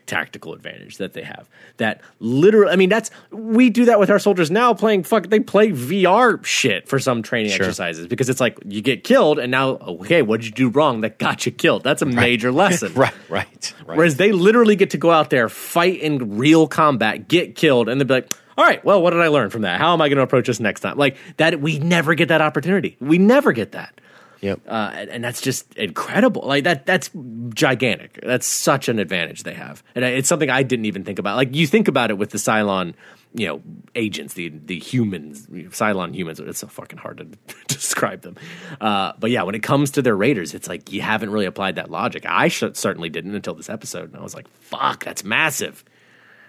tactical 0.06 0.52
advantage 0.54 0.96
that 0.98 1.12
they 1.12 1.22
have. 1.22 1.48
That 1.78 2.00
literally, 2.20 2.72
I 2.72 2.76
mean, 2.76 2.88
that's 2.88 3.10
we 3.30 3.70
do 3.70 3.86
that 3.86 3.98
with 4.00 4.10
our 4.10 4.18
soldiers 4.18 4.50
now. 4.50 4.74
Playing 4.74 5.02
fuck, 5.02 5.28
they 5.28 5.40
play 5.40 5.70
VR 5.70 6.44
shit 6.44 6.88
for 6.88 6.98
some 6.98 7.22
training 7.22 7.50
Sure. 7.52 7.66
exercises 7.66 8.06
because 8.06 8.28
it's 8.28 8.40
like 8.40 8.58
you 8.64 8.82
get 8.82 9.04
killed, 9.04 9.38
and 9.38 9.50
now 9.50 9.70
okay, 9.78 10.22
what 10.22 10.40
did 10.40 10.46
you 10.46 10.52
do 10.52 10.68
wrong 10.68 11.02
that 11.02 11.18
got 11.18 11.46
you 11.46 11.52
killed? 11.52 11.82
That's 11.84 12.02
a 12.02 12.06
major 12.06 12.52
lesson. 12.62 12.94
right, 12.94 13.12
right, 13.28 13.74
right. 13.86 13.96
Whereas 13.96 14.16
they 14.16 14.32
literally 14.32 14.76
get 14.76 14.90
to 14.90 14.98
go 14.98 15.10
out 15.10 15.30
there, 15.30 15.48
fight 15.48 16.00
in 16.00 16.38
real 16.38 16.66
combat, 16.66 17.28
get 17.28 17.54
killed, 17.54 17.88
and 17.88 18.00
they'd 18.00 18.06
be 18.08 18.14
like, 18.14 18.32
all 18.56 18.64
right, 18.64 18.84
well, 18.84 19.00
what 19.00 19.10
did 19.10 19.20
I 19.20 19.28
learn 19.28 19.50
from 19.50 19.62
that? 19.62 19.78
How 19.80 19.92
am 19.92 20.00
I 20.02 20.08
going 20.08 20.16
to 20.16 20.22
approach 20.22 20.48
this 20.48 20.58
next 20.58 20.80
time? 20.80 20.96
Like 20.98 21.16
that, 21.36 21.60
we 21.60 21.78
never 21.78 22.14
get 22.14 22.28
that 22.28 22.40
opportunity. 22.40 22.96
We 23.00 23.16
never 23.18 23.52
get 23.52 23.72
that. 23.72 24.00
Yep. 24.40 24.60
Uh, 24.66 24.90
and, 24.94 25.10
and 25.10 25.24
that's 25.24 25.40
just 25.40 25.74
incredible. 25.76 26.42
Like 26.42 26.64
that, 26.64 26.86
that's 26.86 27.10
gigantic. 27.54 28.18
That's 28.22 28.46
such 28.46 28.88
an 28.88 28.98
advantage 28.98 29.42
they 29.42 29.54
have. 29.54 29.82
And 29.94 30.04
it's 30.04 30.28
something 30.28 30.50
I 30.50 30.62
didn't 30.62 30.86
even 30.86 31.04
think 31.04 31.18
about. 31.18 31.36
Like 31.36 31.54
you 31.54 31.66
think 31.66 31.88
about 31.88 32.10
it 32.10 32.18
with 32.18 32.30
the 32.30 32.38
Cylon, 32.38 32.94
you 33.34 33.46
know, 33.46 33.62
agents, 33.94 34.34
the, 34.34 34.48
the 34.48 34.78
humans, 34.78 35.46
Cylon 35.46 36.14
humans. 36.14 36.40
It's 36.40 36.60
so 36.60 36.66
fucking 36.66 36.98
hard 36.98 37.18
to 37.18 37.24
describe 37.68 38.22
them. 38.22 38.36
Uh, 38.80 39.12
but 39.18 39.30
yeah, 39.30 39.42
when 39.42 39.54
it 39.54 39.62
comes 39.62 39.92
to 39.92 40.02
their 40.02 40.16
raiders, 40.16 40.54
it's 40.54 40.68
like 40.68 40.92
you 40.92 41.02
haven't 41.02 41.30
really 41.30 41.46
applied 41.46 41.76
that 41.76 41.90
logic. 41.90 42.24
I 42.26 42.48
certainly 42.48 43.10
didn't 43.10 43.34
until 43.34 43.54
this 43.54 43.68
episode. 43.68 44.10
And 44.10 44.16
I 44.16 44.22
was 44.22 44.34
like, 44.34 44.48
fuck, 44.60 45.04
that's 45.04 45.24
massive. 45.24 45.84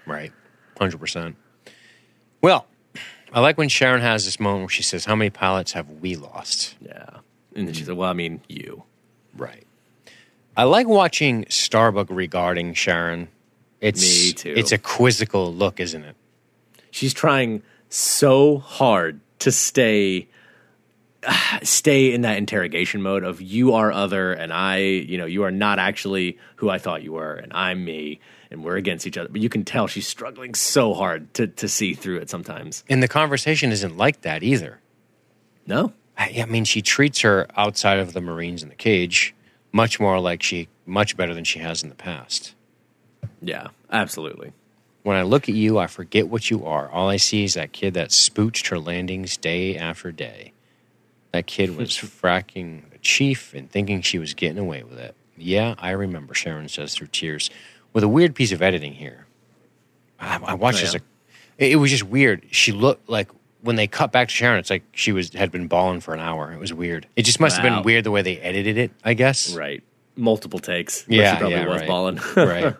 Right. 0.05 0.31
100%. 0.79 1.35
Well, 2.41 2.65
I 3.31 3.41
like 3.41 3.57
when 3.57 3.69
Sharon 3.69 4.01
has 4.01 4.25
this 4.25 4.39
moment 4.39 4.63
where 4.63 4.69
she 4.69 4.83
says, 4.83 5.05
How 5.05 5.15
many 5.15 5.29
pilots 5.29 5.73
have 5.73 5.89
we 5.89 6.15
lost? 6.15 6.75
Yeah. 6.81 7.18
And 7.59 7.67
then 7.67 7.75
she 7.75 7.83
mm. 7.83 7.87
said, 7.87 7.95
well, 7.95 8.09
I 8.09 8.13
mean, 8.13 8.41
you. 8.47 8.83
Right. 9.35 9.67
I 10.57 10.63
like 10.63 10.87
watching 10.87 11.45
Starbuck 11.49 12.07
regarding 12.09 12.73
Sharon. 12.73 13.27
It's, 13.81 14.01
Me 14.01 14.33
too. 14.33 14.53
It's 14.57 14.71
a 14.71 14.77
quizzical 14.77 15.53
look, 15.53 15.79
isn't 15.79 16.03
it? 16.03 16.15
she's 16.91 17.13
trying 17.13 17.63
so 17.89 18.57
hard 18.59 19.19
to 19.39 19.51
stay 19.51 20.27
stay 21.63 22.13
in 22.13 22.21
that 22.21 22.37
interrogation 22.37 23.01
mode 23.01 23.23
of 23.23 23.41
you 23.41 23.73
are 23.73 23.91
other 23.91 24.33
and 24.33 24.53
I, 24.53 24.77
you 24.77 25.17
know, 25.17 25.25
you 25.25 25.43
are 25.43 25.51
not 25.51 25.79
actually 25.79 26.37
who 26.57 26.69
I 26.69 26.77
thought 26.77 27.03
you 27.03 27.13
were 27.13 27.33
and 27.33 27.51
I'm 27.53 27.83
me 27.83 28.19
and 28.51 28.63
we're 28.63 28.77
against 28.77 29.05
each 29.05 29.17
other. 29.17 29.29
But 29.29 29.41
you 29.41 29.49
can 29.49 29.63
tell 29.63 29.87
she's 29.87 30.07
struggling 30.07 30.55
so 30.55 30.93
hard 30.93 31.33
to 31.35 31.47
to 31.47 31.67
see 31.67 31.93
through 31.93 32.17
it 32.17 32.29
sometimes. 32.29 32.83
And 32.89 33.03
the 33.03 33.07
conversation 33.07 33.71
isn't 33.71 33.97
like 33.97 34.21
that 34.21 34.43
either. 34.43 34.79
No? 35.67 35.93
I, 36.19 36.41
I 36.41 36.45
mean, 36.45 36.65
she 36.65 36.81
treats 36.83 37.21
her 37.21 37.47
outside 37.57 37.97
of 37.99 38.13
the 38.13 38.21
Marines 38.21 38.61
in 38.61 38.69
the 38.69 38.75
cage 38.75 39.33
much 39.71 39.99
more 39.99 40.19
like 40.19 40.43
she, 40.43 40.67
much 40.85 41.15
better 41.17 41.33
than 41.33 41.43
she 41.45 41.59
has 41.59 41.81
in 41.81 41.89
the 41.89 41.95
past. 41.95 42.53
Yeah, 43.41 43.67
absolutely. 43.91 44.51
When 45.03 45.15
I 45.15 45.21
look 45.23 45.47
at 45.47 45.55
you, 45.55 45.77
I 45.79 45.87
forget 45.87 46.27
what 46.27 46.49
you 46.51 46.65
are. 46.65 46.89
All 46.89 47.07
I 47.09 47.15
see 47.17 47.43
is 47.45 47.53
that 47.53 47.71
kid 47.71 47.93
that 47.93 48.09
spooched 48.09 48.67
her 48.67 48.77
landings 48.79 49.37
day 49.37 49.77
after 49.77 50.11
day. 50.11 50.51
That 51.31 51.47
kid 51.47 51.77
was 51.77 51.91
fracking 51.97 52.89
the 52.91 52.97
chief 52.97 53.53
and 53.53 53.71
thinking 53.71 54.01
she 54.01 54.19
was 54.19 54.33
getting 54.33 54.57
away 54.59 54.83
with 54.83 54.99
it. 54.99 55.15
Yeah, 55.37 55.75
I 55.79 55.91
remember, 55.91 56.33
Sharon 56.33 56.67
says 56.67 56.93
through 56.95 57.07
tears, 57.07 57.49
with 57.93 58.03
a 58.03 58.09
weird 58.09 58.35
piece 58.35 58.51
of 58.51 58.61
editing 58.61 58.93
here. 58.93 59.25
I, 60.19 60.37
I 60.43 60.53
watched 60.55 60.79
Oh, 60.79 60.81
this. 60.81 60.93
yeah. 60.95 60.99
It, 61.57 61.71
it 61.73 61.75
was 61.77 61.91
just 61.91 62.03
weird. 62.03 62.45
She 62.51 62.73
looked 62.73 63.07
like 63.09 63.29
when 63.61 63.75
they 63.75 63.87
cut 63.87 64.11
back 64.11 64.27
to 64.29 64.33
Sharon, 64.33 64.59
it's 64.59 64.69
like 64.69 64.83
she 64.93 65.11
was 65.11 65.33
had 65.33 65.51
been 65.51 65.67
balling 65.67 65.99
for 65.99 66.13
an 66.13 66.19
hour. 66.19 66.51
It 66.53 66.59
was 66.59 66.73
weird. 66.73 67.07
It 67.15 67.23
just 67.23 67.39
must 67.39 67.57
have 67.57 67.65
Wow. 67.65 67.77
been 67.77 67.83
weird 67.85 68.03
the 68.03 68.11
way 68.11 68.21
they 68.21 68.37
edited 68.39 68.77
it. 68.77 68.91
I 69.03 69.13
guess. 69.13 69.53
Right. 69.55 69.83
Multiple 70.15 70.59
takes. 70.59 71.03
but 71.03 71.13
Yeah, 71.15 71.33
she 71.35 71.39
probably 71.39 71.57
yeah, 71.57 71.67
was 71.67 71.77
right. 71.79 71.87
balling. 71.87 72.19
right. 72.35 72.75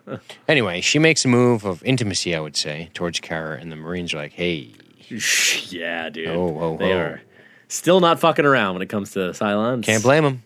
Anyway, 0.48 0.82
she 0.82 1.00
makes 1.00 1.24
a 1.24 1.28
move 1.30 1.64
of 1.66 1.82
intimacy, 1.84 2.36
I 2.36 2.40
would 2.40 2.58
say, 2.58 2.90
towards 2.94 3.20
Kara, 3.20 3.58
and 3.60 3.72
the 3.72 3.76
Marines 3.78 4.14
are 4.14 4.18
like, 4.18 4.34
"Hey, 4.34 4.72
yeah, 5.70 6.10
dude. 6.10 6.28
Oh, 6.30 6.58
oh, 6.60 6.78
they 6.78 6.92
oh. 6.94 6.98
are 6.98 7.22
still 7.68 8.00
not 8.00 8.20
fucking 8.20 8.46
around 8.46 8.74
when 8.76 8.82
it 8.82 8.90
comes 8.90 9.12
to 9.12 9.20
Cylons. 9.32 9.84
can't 9.84 10.04
blame 10.04 10.24
them." 10.24 10.44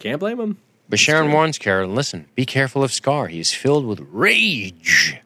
Can't 0.00 0.20
blame 0.20 0.36
them. 0.38 0.58
But 0.88 0.98
Sharon 0.98 1.32
warns 1.32 1.56
Kara, 1.58 1.86
"Listen, 1.86 2.26
be 2.34 2.44
careful 2.44 2.82
of 2.84 2.92
Scar. 2.92 3.28
He's 3.28 3.52
filled 3.54 3.86
with 3.86 4.00
rage. 4.10 5.16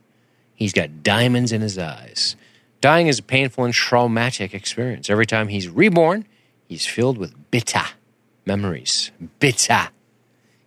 He's 0.55 0.73
got 0.73 1.03
diamonds 1.03 1.51
in 1.53 1.61
his 1.63 1.79
eyes. 1.79 2.37
Dying 2.81 3.09
is 3.09 3.19
a 3.19 3.23
painful 3.23 3.65
and 3.65 3.75
traumatic 3.75 4.55
experience. 4.55 5.11
Every 5.11 5.27
time 5.27 5.49
he's 5.49 5.69
reborn, 5.69 6.27
he's 6.67 6.87
filled 6.87 7.19
with 7.19 7.51
bitter 7.51 7.85
memories. 8.47 9.11
Bitter. 9.41 9.89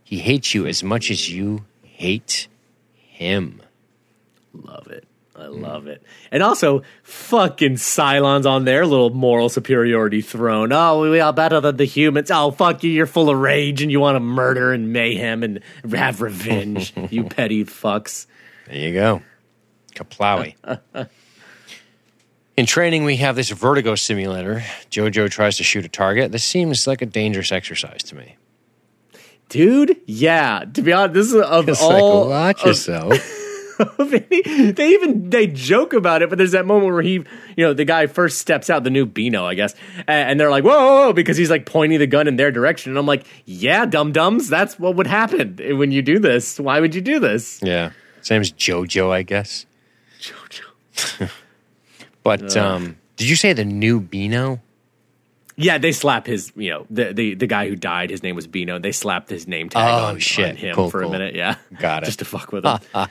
He 0.03 0.19
hates 0.19 0.53
you 0.53 0.67
as 0.67 0.83
much 0.83 1.09
as 1.09 1.29
you 1.29 1.65
hate 1.83 2.47
him." 2.95 3.61
Love 4.53 4.87
it. 4.87 5.07
I 5.41 5.45
love 5.47 5.87
it. 5.87 6.03
And 6.31 6.43
also, 6.43 6.83
fucking 7.03 7.75
Cylons 7.75 8.45
on 8.45 8.65
their 8.65 8.85
little 8.85 9.09
moral 9.09 9.49
superiority 9.49 10.21
throne. 10.21 10.71
Oh, 10.71 11.09
we 11.09 11.19
are 11.19 11.33
better 11.33 11.59
than 11.59 11.77
the 11.77 11.85
humans. 11.85 12.29
Oh, 12.29 12.51
fuck 12.51 12.83
you. 12.83 12.91
You're 12.91 13.07
full 13.07 13.29
of 13.29 13.37
rage 13.37 13.81
and 13.81 13.91
you 13.91 13.99
want 13.99 14.17
to 14.17 14.19
murder 14.19 14.71
and 14.71 14.93
mayhem 14.93 15.41
and 15.41 15.61
have 15.89 16.21
revenge. 16.21 16.93
you 17.09 17.23
petty 17.23 17.63
fucks. 17.63 18.27
There 18.67 18.77
you 18.77 18.93
go. 18.93 19.21
Kaplawi. 19.95 20.55
In 22.57 22.65
training, 22.65 23.05
we 23.05 23.17
have 23.17 23.35
this 23.35 23.49
vertigo 23.49 23.95
simulator. 23.95 24.63
Jojo 24.91 25.29
tries 25.29 25.57
to 25.57 25.63
shoot 25.63 25.85
a 25.85 25.89
target. 25.89 26.31
This 26.31 26.43
seems 26.43 26.85
like 26.85 27.01
a 27.01 27.05
dangerous 27.05 27.51
exercise 27.51 28.03
to 28.03 28.15
me. 28.15 28.35
Dude, 29.49 29.97
yeah. 30.05 30.65
To 30.73 30.81
be 30.81 30.93
honest, 30.93 31.13
this 31.13 31.27
is 31.27 31.35
of 31.35 31.67
It's 31.69 31.81
all. 31.81 32.25
like, 32.27 32.29
watch 32.29 32.61
of- 32.61 32.67
yourself. 32.67 33.37
they 33.97 34.89
even 34.93 35.29
they 35.31 35.47
joke 35.47 35.93
about 35.93 36.21
it, 36.21 36.29
but 36.29 36.37
there's 36.37 36.51
that 36.51 36.67
moment 36.67 36.93
where 36.93 37.01
he, 37.01 37.13
you 37.13 37.25
know, 37.57 37.73
the 37.73 37.83
guy 37.85 38.05
first 38.05 38.37
steps 38.37 38.69
out, 38.69 38.83
the 38.83 38.91
new 38.91 39.07
Beano, 39.07 39.43
I 39.45 39.55
guess, 39.55 39.73
a- 40.07 40.11
and 40.11 40.39
they're 40.39 40.51
like, 40.51 40.63
"Whoa!" 40.63 40.77
whoa, 40.77 41.05
whoa," 41.07 41.13
because 41.13 41.35
he's 41.35 41.49
like 41.49 41.65
pointing 41.65 41.97
the 41.97 42.05
gun 42.05 42.27
in 42.27 42.35
their 42.35 42.51
direction, 42.51 42.91
and 42.91 42.99
I'm 42.99 43.07
like, 43.07 43.25
"Yeah, 43.45 43.87
dum 43.87 44.11
dums, 44.11 44.49
that's 44.49 44.77
what 44.77 44.95
would 44.97 45.07
happen 45.07 45.57
when 45.79 45.91
you 45.91 46.03
do 46.03 46.19
this. 46.19 46.59
Why 46.59 46.79
would 46.79 46.93
you 46.93 47.01
do 47.01 47.19
this?" 47.19 47.59
yeah. 47.63 47.89
His 48.19 48.29
name's 48.29 48.51
Jojo, 48.51 49.09
I 49.09 49.23
guess. 49.23 49.65
Jojo. 50.21 51.31
But 52.23 52.55
um, 52.57 52.97
did 53.17 53.29
you 53.29 53.35
say 53.35 53.53
the 53.53 53.65
new 53.65 53.99
Beano? 53.99 54.61
Yeah, 55.57 55.77
they 55.77 55.91
slap 55.91 56.25
his, 56.27 56.51
you 56.55 56.69
know, 56.71 56.85
the 56.89 57.13
the 57.13 57.33
the 57.35 57.47
guy 57.47 57.67
who 57.69 57.75
died. 57.75 58.09
His 58.09 58.23
name 58.23 58.35
was 58.35 58.47
Beano. 58.47 58.79
They 58.79 58.91
slapped 58.91 59.29
his 59.29 59.47
name 59.47 59.69
tag 59.69 59.89
Oh, 59.91 60.05
on, 60.05 60.19
shit. 60.19 60.49
on 60.51 60.55
him 60.55 60.75
Cool, 60.75 60.89
for 60.89 61.01
cool. 61.01 61.09
a 61.09 61.11
minute. 61.11 61.35
Yeah, 61.35 61.55
Got 61.79 62.03
it. 62.03 62.05
just 62.07 62.19
to 62.19 62.25
fuck 62.25 62.51
with 62.51 62.65
him. 62.65 62.79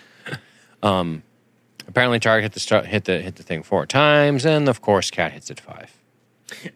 Um, 0.82 1.22
apparently, 1.86 2.18
target 2.20 2.44
hit 2.44 2.52
the 2.52 2.60
start, 2.60 2.86
hit 2.86 3.04
the 3.04 3.20
hit 3.20 3.36
the 3.36 3.42
thing 3.42 3.62
four 3.62 3.84
times, 3.84 4.46
and 4.46 4.66
of 4.68 4.80
course, 4.80 5.10
Kat 5.10 5.32
hits 5.32 5.50
it 5.50 5.60
five. 5.60 5.92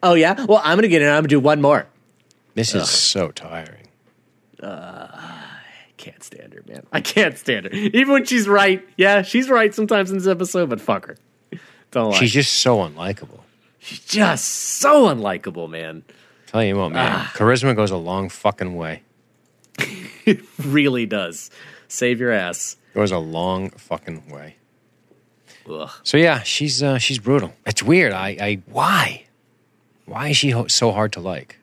oh 0.02 0.12
yeah. 0.12 0.44
Well, 0.44 0.60
I'm 0.62 0.76
gonna 0.76 0.88
get 0.88 1.00
in. 1.00 1.08
I'm 1.08 1.14
gonna 1.22 1.28
do 1.28 1.40
one 1.40 1.62
more. 1.62 1.86
This 2.54 2.74
is 2.74 2.90
so 2.90 3.30
tiring. 3.30 3.88
Uh 4.62 5.08
can't 5.96 6.22
stand 6.22 6.52
her, 6.52 6.62
man. 6.68 6.82
I 6.92 7.00
can't 7.00 7.38
stand 7.38 7.64
her. 7.66 7.72
Even 7.72 8.12
when 8.12 8.24
she's 8.26 8.46
right. 8.46 8.86
Yeah, 8.98 9.22
she's 9.22 9.48
right 9.48 9.74
sometimes 9.74 10.10
in 10.10 10.18
this 10.18 10.26
episode, 10.26 10.68
but 10.68 10.80
fuck 10.82 11.06
her. 11.06 11.16
Don't 11.94 12.10
lie. 12.10 12.18
She's 12.18 12.32
just 12.32 12.54
so 12.54 12.78
unlikable. 12.78 13.38
She's 13.78 14.00
just 14.00 14.44
so 14.46 15.04
unlikable, 15.06 15.70
man. 15.70 16.02
Tell 16.48 16.62
you 16.64 16.76
what, 16.76 16.90
man, 16.90 17.20
charisma 17.26 17.74
goes 17.76 17.90
a 17.90 17.96
long 17.96 18.28
fucking 18.28 18.74
way. 18.76 19.02
It 20.26 20.40
really 20.58 21.04
does. 21.04 21.50
Save 21.86 22.18
your 22.18 22.30
ass. 22.32 22.78
It 22.92 22.94
Goes 22.94 23.10
a 23.12 23.18
long 23.18 23.68
fucking 23.68 24.30
way. 24.30 24.56
Ugh. 25.68 25.90
So 26.02 26.16
yeah, 26.16 26.42
she's 26.42 26.82
uh, 26.82 26.96
she's 26.96 27.18
brutal. 27.18 27.52
It's 27.66 27.82
weird. 27.82 28.12
I, 28.14 28.28
I 28.40 28.62
why, 28.64 29.24
why 30.06 30.28
is 30.28 30.38
she 30.38 30.48
ho- 30.50 30.66
so 30.66 30.92
hard 30.92 31.12
to 31.12 31.20
like? 31.20 31.58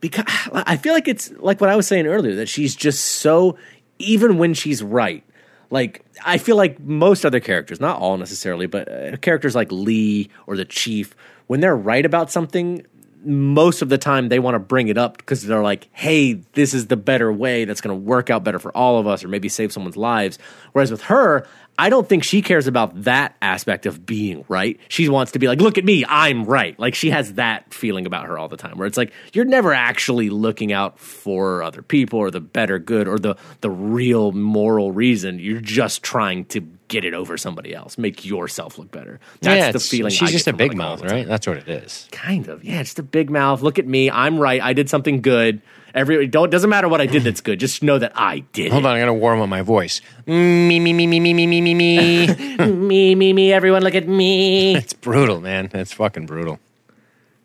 Because 0.00 0.24
I 0.52 0.76
feel 0.76 0.94
like 0.94 1.08
it's 1.08 1.32
like 1.32 1.60
what 1.60 1.68
I 1.68 1.74
was 1.74 1.88
saying 1.88 2.06
earlier 2.06 2.36
that 2.36 2.48
she's 2.48 2.76
just 2.76 3.04
so 3.04 3.58
even 3.98 4.38
when 4.38 4.54
she's 4.54 4.84
right. 4.84 5.24
Like 5.70 6.04
I 6.24 6.38
feel 6.38 6.56
like 6.56 6.80
most 6.80 7.24
other 7.24 7.40
characters, 7.40 7.80
not 7.80 8.00
all 8.00 8.16
necessarily, 8.16 8.66
but 8.66 8.90
uh, 8.90 9.16
characters 9.18 9.54
like 9.54 9.70
Lee 9.70 10.30
or 10.46 10.56
the 10.56 10.64
Chief, 10.64 11.14
when 11.46 11.60
they're 11.60 11.76
right 11.76 12.04
about 12.04 12.30
something, 12.30 12.86
most 13.24 13.82
of 13.82 13.88
the 13.88 13.98
time 13.98 14.28
they 14.28 14.38
want 14.38 14.54
to 14.54 14.60
bring 14.60 14.88
it 14.88 14.96
up 14.96 15.18
because 15.18 15.42
they're 15.42 15.62
like, 15.62 15.88
"Hey, 15.92 16.34
this 16.54 16.72
is 16.72 16.86
the 16.86 16.96
better 16.96 17.32
way. 17.32 17.64
That's 17.64 17.80
going 17.80 17.98
to 17.98 18.02
work 18.02 18.30
out 18.30 18.44
better 18.44 18.58
for 18.58 18.74
all 18.76 18.98
of 18.98 19.06
us, 19.06 19.24
or 19.24 19.28
maybe 19.28 19.48
save 19.48 19.72
someone's 19.72 19.96
lives." 19.96 20.38
Whereas 20.72 20.90
with 20.90 21.02
her, 21.02 21.46
I 21.78 21.90
don't 21.90 22.08
think 22.08 22.24
she 22.24 22.42
cares 22.42 22.66
about 22.66 23.04
that 23.04 23.36
aspect 23.40 23.86
of 23.86 24.04
being 24.04 24.44
right. 24.48 24.78
She 24.88 25.08
wants 25.08 25.32
to 25.32 25.38
be 25.38 25.46
like, 25.46 25.60
look 25.60 25.78
at 25.78 25.84
me, 25.84 26.04
I'm 26.08 26.44
right. 26.44 26.78
Like 26.78 26.96
she 26.96 27.10
has 27.10 27.34
that 27.34 27.72
feeling 27.72 28.04
about 28.04 28.26
her 28.26 28.36
all 28.36 28.48
the 28.48 28.56
time 28.56 28.76
where 28.76 28.86
it's 28.86 28.96
like 28.96 29.12
you're 29.32 29.44
never 29.44 29.72
actually 29.72 30.28
looking 30.28 30.72
out 30.72 30.98
for 30.98 31.62
other 31.62 31.80
people 31.82 32.18
or 32.18 32.32
the 32.32 32.40
better 32.40 32.80
good 32.80 33.06
or 33.06 33.18
the 33.18 33.36
the 33.60 33.70
real 33.70 34.32
moral 34.32 34.90
reason. 34.90 35.38
You're 35.38 35.60
just 35.60 36.02
trying 36.02 36.46
to 36.46 36.60
get 36.88 37.04
it 37.04 37.14
over 37.14 37.36
somebody 37.36 37.74
else, 37.74 37.96
make 37.96 38.24
yourself 38.24 38.78
look 38.78 38.90
better. 38.90 39.20
That's 39.40 39.58
yeah, 39.58 39.72
the 39.72 39.78
feeling. 39.78 40.10
She's 40.10 40.30
I 40.30 40.32
just 40.32 40.48
a 40.48 40.52
big 40.52 40.74
mouth, 40.74 41.02
right? 41.02 41.26
That's 41.26 41.46
what 41.46 41.58
it 41.58 41.68
is. 41.68 42.08
Kind 42.10 42.48
of. 42.48 42.64
Yeah, 42.64 42.82
just 42.82 42.98
a 42.98 43.02
big 43.02 43.30
mouth. 43.30 43.62
Look 43.62 43.78
at 43.78 43.86
me. 43.86 44.10
I'm 44.10 44.38
right. 44.38 44.60
I 44.60 44.72
did 44.72 44.88
something 44.88 45.20
good. 45.20 45.62
Every 45.94 46.26
don't 46.26 46.50
doesn't 46.50 46.70
matter 46.70 46.88
what 46.88 47.00
I 47.00 47.06
did 47.06 47.24
that's 47.24 47.40
good. 47.40 47.60
Just 47.60 47.82
know 47.82 47.98
that 47.98 48.12
I 48.14 48.40
did. 48.52 48.72
Hold 48.72 48.84
it. 48.84 48.86
on, 48.88 48.96
I 48.96 48.98
gotta 49.00 49.14
warm 49.14 49.40
up 49.40 49.48
my 49.48 49.62
voice. 49.62 50.00
Me, 50.26 50.78
me, 50.80 50.92
me, 50.92 51.06
me, 51.06 51.20
me, 51.20 51.34
me, 51.34 51.46
me, 51.46 51.60
me, 51.60 51.74
me. 51.74 52.26
me, 52.66 53.14
me, 53.14 53.32
me, 53.32 53.52
everyone 53.52 53.82
look 53.82 53.94
at 53.94 54.06
me. 54.08 54.76
it's 54.76 54.92
brutal, 54.92 55.40
man. 55.40 55.70
It's 55.74 55.92
fucking 55.92 56.26
brutal. 56.26 56.58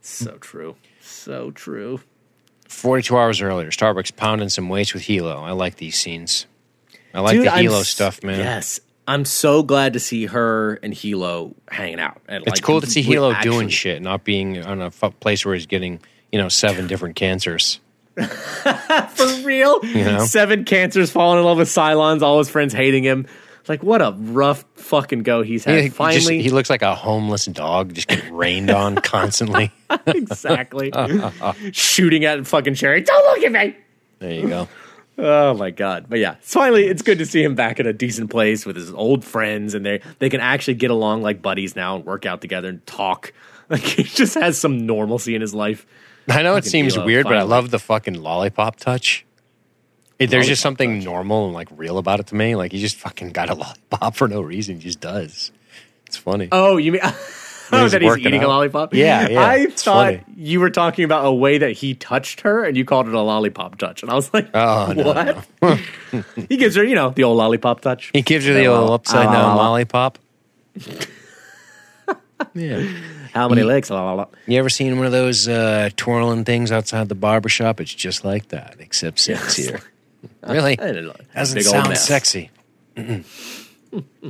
so 0.02 0.38
true. 0.40 0.76
So 1.02 1.52
true. 1.52 2.02
42 2.68 3.18
hours 3.18 3.42
earlier, 3.42 3.70
Starbucks 3.70 4.16
pounding 4.16 4.50
some 4.50 4.68
weights 4.68 4.94
with 4.94 5.04
Helo. 5.04 5.38
I 5.42 5.52
like 5.52 5.76
these 5.78 5.98
scenes. 5.98 6.48
I 7.14 7.20
like 7.20 7.34
Dude, 7.36 7.46
the 7.46 7.54
I'm 7.54 7.66
Helo 7.66 7.84
stuff, 7.84 8.24
man. 8.24 8.40
Yes. 8.40 8.80
I'm 9.08 9.26
so 9.26 9.64
glad 9.64 9.94
to 9.94 10.00
see 10.00 10.26
her 10.28 10.76
and 10.82 10.94
Helo 10.94 11.54
hanging 11.70 12.00
out. 12.00 12.22
And 12.28 12.44
It's 12.48 12.58
like, 12.58 12.64
cool 12.64 12.82
to 12.82 12.88
see 12.88 13.04
Helo 13.04 13.34
actually- 13.34 13.52
doing 13.52 13.70
shit, 13.70 14.02
not 14.02 14.24
being 14.24 14.64
on 14.66 14.82
a 14.82 14.90
place 14.90 15.46
where 15.46 15.54
he's 15.54 15.66
getting, 15.66 16.00
you 16.32 16.40
know, 16.40 16.50
seven 16.50 16.88
different 16.88 17.16
cancers. 17.16 17.80
For 19.10 19.46
real? 19.46 19.82
know? 19.84 20.26
Seven 20.26 20.66
cancers 20.66 21.12
falling 21.12 21.40
in 21.40 21.46
love 21.46 21.58
with 21.58 21.68
Cylons, 21.70 22.22
all 22.22 22.38
his 22.40 22.50
friends 22.50 22.74
hating 22.74 23.04
him. 23.04 23.28
Like, 23.68 23.82
what 23.82 24.02
a 24.02 24.12
rough 24.18 24.66
fucking 24.76 25.24
go 25.24 25.42
he's 25.42 25.64
had. 25.64 25.76
He, 25.76 25.82
he 25.84 25.88
just- 25.88 25.98
Finally, 25.98 26.42
he 26.42 26.50
looks 26.50 26.70
like 26.70 26.82
a 26.82 26.96
homeless 26.96 27.46
dog, 27.46 27.94
just 27.94 28.08
getting 28.10 28.34
rained 28.34 28.70
on 28.70 28.96
constantly. 29.04 29.72
exactly. 30.06 30.92
Shooting 31.72 32.26
at 32.26 32.46
fucking 32.46 32.74
Sherry. 32.74 33.02
Don't 33.02 33.26
look 33.26 33.44
at 33.46 33.52
me. 33.52 33.76
There 34.20 34.34
you 34.34 34.48
go. 34.48 34.68
Oh 35.16 35.54
my 35.54 35.70
god! 35.70 36.08
But 36.10 36.18
yeah, 36.20 36.38
it's 36.40 36.52
finally 36.54 36.88
it's 36.88 37.04
good 37.04 37.20
to 37.20 37.26
see 37.28 37.44
him 37.44 37.54
back 37.54 37.80
in 37.80 37.86
a 37.86 37.94
decent 37.94 38.32
place 38.32 38.66
with 38.66 38.76
his 38.76 38.92
old 38.92 39.24
friends, 39.24 39.76
and 39.76 39.86
they 39.86 40.02
they 40.18 40.28
can 40.28 40.42
actually 40.42 40.74
get 40.74 40.90
along 40.90 41.22
like 41.22 41.40
buddies 41.40 41.76
now 41.76 41.98
and 41.98 42.06
work 42.06 42.26
out 42.26 42.42
together 42.42 42.68
and 42.70 42.86
talk. 42.88 43.32
Like 43.70 43.82
he 43.82 44.04
just 44.04 44.34
has 44.34 44.58
some 44.60 44.86
normalcy 44.86 45.36
in 45.36 45.42
his 45.42 45.54
life. 45.54 45.86
I 46.30 46.42
know 46.42 46.56
it 46.56 46.66
seems 46.66 46.98
weird, 46.98 47.26
but 47.26 47.38
I 47.38 47.44
love 47.44 47.70
the 47.72 47.80
fucking 47.80 48.16
lollipop 48.16 48.78
touch. 48.78 49.26
It- 50.20 50.30
there's 50.30 50.48
just 50.48 50.62
something 50.62 51.04
normal 51.04 51.46
and 51.46 51.54
like 51.54 51.68
real 51.76 51.98
about 51.98 52.20
it 52.20 52.28
to 52.28 52.36
me. 52.36 52.56
Like 52.56 52.72
he 52.72 52.80
just 52.80 52.96
fucking 52.98 53.32
got 53.32 53.50
a 53.50 53.54
lollipop 53.56 54.16
for 54.16 54.28
no 54.28 54.42
reason. 54.42 54.76
He 54.76 54.82
just 54.84 55.02
does. 55.02 55.52
It's 56.06 56.18
funny. 56.18 56.48
Oh, 56.52 56.78
you 56.78 56.92
mean 56.94 57.02
oh, 57.72 57.88
that 57.90 58.02
he's 58.02 58.18
eating 58.20 58.44
a 58.44 58.48
lollipop? 58.48 58.94
Yeah, 58.94 59.28
yeah, 59.30 59.46
I 59.46 59.66
thought 59.66 60.14
funny. 60.14 60.24
you 60.38 60.60
were 60.60 60.70
talking 60.70 61.04
about 61.06 61.26
a 61.26 61.34
way 61.34 61.58
that 61.58 61.72
he 61.72 61.96
touched 61.96 62.42
her, 62.42 62.64
and 62.64 62.78
you 62.78 62.86
called 62.86 63.08
it 63.08 63.14
a 63.16 63.20
lollipop 63.22 63.78
touch, 63.80 64.04
and 64.04 64.12
I 64.12 64.14
was 64.14 64.32
like, 64.34 64.48
Oh, 64.54 64.94
no, 64.96 65.44
what? 65.60 65.80
he 66.50 66.58
gives 66.58 66.76
her, 66.76 66.84
you 66.84 66.94
know, 66.96 67.10
the 67.10 67.24
old 67.24 67.38
lollipop 67.38 67.82
touch. 67.82 68.12
He 68.14 68.22
gives 68.22 68.46
her 68.46 68.54
the 68.54 68.68
old 68.68 68.92
upside 68.92 69.26
Ah, 69.28 69.32
down 69.34 69.58
lollipop. 69.58 70.20
Yeah. 72.54 72.82
How 73.34 73.50
many 73.50 73.64
legs? 73.64 73.90
La, 73.90 74.04
la, 74.04 74.14
la. 74.14 74.26
You 74.46 74.60
ever 74.60 74.70
seen 74.70 74.98
one 74.98 75.06
of 75.08 75.12
those 75.12 75.48
uh, 75.48 75.90
twirling 75.96 76.46
things 76.46 76.72
outside 76.72 77.10
the 77.10 77.16
barber 77.16 77.50
shop? 77.50 77.82
It's 77.82 77.94
just 77.94 78.24
like 78.24 78.50
that, 78.50 78.76
except 78.80 79.18
sexier. 79.18 79.84
really? 80.48 80.80
I 80.80 80.92
don't 80.92 81.06
know. 81.06 81.16
Doesn't 81.34 81.56
Big 81.56 81.64
sound 81.64 81.98
sexy. 81.98 82.52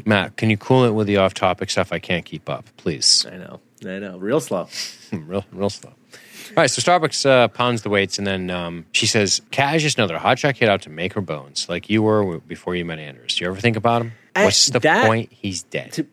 Matt, 0.05 0.36
can 0.38 0.49
you 0.49 0.57
cool 0.57 0.84
it 0.86 0.91
with 0.91 1.07
the 1.07 1.18
off-topic 1.18 1.70
stuff? 1.70 1.91
I 1.93 1.99
can't 1.99 2.26
keep 2.26 2.49
up, 2.49 2.66
please. 2.78 3.26
I 3.30 3.38
know. 3.38 3.59
I 3.86 3.99
know. 3.99 4.18
Real 4.18 4.39
slow. 4.39 4.68
real, 5.11 5.45
real 5.51 5.70
slow. 5.70 5.91
All 5.91 6.55
right, 6.57 6.70
so 6.70 6.82
Starbucks 6.82 7.26
uh, 7.26 7.47
pounds 7.47 7.82
the 7.82 7.89
weights, 7.89 8.18
and 8.18 8.28
then 8.28 8.49
um, 8.49 8.86
she 8.91 9.05
says, 9.05 9.41
"Kat 9.51 9.76
is 9.76 9.82
just 9.82 9.97
another 9.97 10.18
hotshot 10.18 10.55
kid 10.55 10.70
out 10.70 10.82
to 10.84 10.89
make 10.89 11.14
her 11.14 11.22
bones, 11.22 11.68
like 11.70 11.89
you 11.89 12.03
were 12.03 12.39
before 12.39 12.76
you 12.76 12.84
met 12.86 12.99
Anders. 12.99 13.36
Do 13.36 13.43
you 13.45 13.49
ever 13.51 13.59
think 13.59 13.76
about 13.78 14.01
him? 14.01 14.11
I- 14.36 14.45
What's 14.45 14.68
the 14.68 14.80
that- 14.80 15.05
point? 15.07 15.32
He's 15.32 15.64
dead. 15.64 15.93
to, 15.93 16.05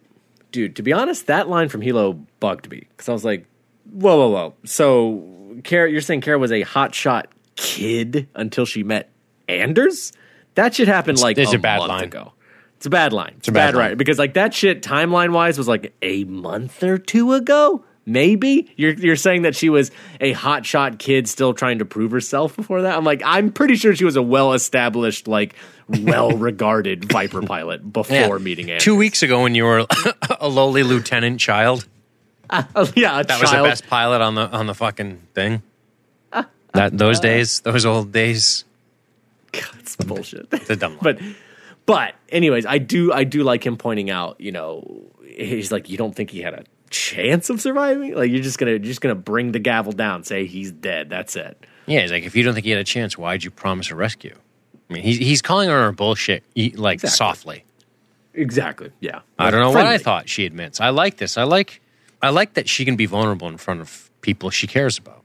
dude, 0.51 0.77
to 0.77 0.83
be 0.83 0.93
honest, 0.93 1.27
that 1.27 1.49
line 1.49 1.69
from 1.69 1.81
Helo 1.81 2.25
bugged 2.41 2.71
me 2.71 2.87
because 2.91 3.09
I 3.09 3.13
was 3.13 3.25
like, 3.25 3.47
whoa, 3.91 4.17
whoa, 4.17 4.29
whoa. 4.29 4.55
So, 4.65 5.61
Kara, 5.65 5.91
you're 5.91 6.01
saying 6.01 6.21
Kara 6.21 6.39
was 6.39 6.53
a 6.53 6.65
hotshot 6.65 7.25
kid 7.57 8.29
until 8.35 8.65
she 8.67 8.83
met 8.83 9.11
Anders? 9.49 10.13
That 10.55 10.75
shit 10.75 10.89
happened 10.89 11.21
like 11.21 11.39
it's 11.39 11.53
a, 11.53 11.57
a 11.57 11.59
bad 11.59 11.79
month 11.79 11.89
line. 11.89 12.05
ago. 12.05 12.33
It's 12.77 12.87
a 12.87 12.91
bad 12.91 13.13
line. 13.13 13.35
It's, 13.39 13.49
a 13.49 13.51
a 13.51 13.55
bad 13.55 13.67
bad, 13.73 13.75
line. 13.75 13.89
right 13.91 13.99
because 13.99 14.19
like 14.19 14.35
that 14.35 14.55
shit 14.55 14.83
timeline 14.83 15.33
wise 15.33 15.59
was 15.59 15.69
like 15.69 15.95
a 16.03 16.25
month 16.25 16.83
or 16.83 16.99
two 16.99 17.33
ago. 17.33 17.85
Maybe 18.11 18.73
you're 18.77 18.93
you're 18.93 19.17
saying 19.17 19.43
that 19.43 19.55
she 19.55 19.69
was 19.69 19.91
a 20.21 20.35
hotshot 20.35 20.99
kid 20.99 21.29
still 21.29 21.55
trying 21.55 21.79
to 21.79 21.85
prove 21.85 22.11
herself 22.11 22.57
before 22.57 22.83
that. 22.83 22.97
I'm 22.97 23.05
like 23.05 23.23
I'm 23.25 23.53
pretty 23.53 23.77
sure 23.77 23.95
she 23.95 24.05
was 24.05 24.17
a 24.17 24.23
well 24.23 24.53
established 24.53 25.29
like 25.29 25.55
well 25.89 26.31
regarded 26.33 27.05
Viper 27.13 27.43
pilot 27.43 27.93
before 27.93 28.15
Yeah. 28.17 28.29
meeting 28.39 28.71
Anders. 28.71 28.85
Two 28.85 28.97
weeks 28.97 29.23
ago, 29.23 29.43
when 29.43 29.55
you 29.55 29.65
were 29.65 29.87
a 30.41 30.49
lowly 30.49 30.83
lieutenant 30.83 31.39
child, 31.41 31.87
uh, 32.51 32.65
Oh, 32.75 32.91
yeah, 32.97 33.23
that 33.23 33.41
was 33.41 33.51
the 33.51 33.57
child. 33.57 33.67
best 33.69 33.87
pilot 33.89 34.21
on 34.21 34.35
the 34.35 34.49
on 34.51 34.67
the 34.67 34.75
fucking 34.75 35.19
thing. 35.35 35.63
Uh, 36.33 36.39
uh, 36.39 36.45
that 36.73 36.99
those 36.99 37.21
days, 37.21 37.61
those 37.61 37.87
old 37.87 38.13
days. 38.13 38.65
God, 39.53 39.65
it's 39.81 39.97
bullshit. 39.97 40.47
It's 40.53 40.71
a 40.71 40.77
dumb 40.77 40.93
line. 40.93 41.01
but 41.03 41.19
But 41.87 42.15
anyways, 42.29 42.67
I 42.67 42.79
do 42.79 43.13
I 43.13 43.25
do 43.25 43.43
like 43.43 43.65
him 43.67 43.77
pointing 43.77 44.11
out, 44.11 44.41
you 44.41 44.53
know, 44.53 45.07
he's 45.27 45.73
like, 45.73 45.89
you 45.91 45.97
don't 45.97 46.15
think 46.15 46.31
he 46.31 46.41
had 46.41 46.55
a 46.55 46.65
chance 46.91 47.49
of 47.51 47.61
surviving? 47.61 48.15
Like 48.15 48.31
you're 48.31 48.43
just 48.43 48.59
gonna 48.59 48.73
you're 48.73 48.79
just 48.81 49.01
gonna 49.01 49.15
bring 49.15 49.53
the 49.53 49.59
gavel 49.59 49.93
down, 49.93 50.25
say 50.25 50.47
he's 50.47 50.71
dead. 50.73 51.09
That's 51.11 51.37
it. 51.37 51.65
Yeah, 51.87 52.03
he's 52.03 52.13
like, 52.13 52.25
if 52.25 52.37
you 52.37 52.43
don't 52.43 52.55
think 52.55 52.65
he 52.67 52.71
had 52.71 52.81
a 52.81 52.85
chance, 52.85 53.17
why'd 53.17 53.43
you 53.43 53.51
promise 53.51 53.91
a 53.91 53.95
rescue? 53.95 54.35
I 54.91 54.93
mean, 54.95 55.03
he's 55.03 55.19
he's 55.19 55.43
calling 55.43 55.69
her 55.71 55.91
bullshit, 55.93 56.43
e- 56.55 56.73
like 56.77 56.97
Exactly. 56.97 57.17
softly. 57.17 57.65
Exactly. 58.35 58.91
Yeah. 59.01 59.21
I 59.39 59.51
don't 59.51 59.61
know 59.61 59.71
what 59.71 59.87
I 59.87 59.99
thought. 59.99 60.29
She 60.29 60.47
admits. 60.47 60.81
I 60.81 60.91
like 60.91 61.17
this. 61.17 61.37
I 61.37 61.43
like, 61.43 61.81
I 62.23 62.31
like 62.31 62.55
that 62.55 62.69
she 62.69 62.85
can 62.85 62.95
be 62.97 63.07
vulnerable 63.07 63.49
in 63.49 63.57
front 63.57 63.81
of 63.81 64.09
people 64.21 64.51
she 64.51 64.67
cares 64.69 64.99
about. 64.99 65.23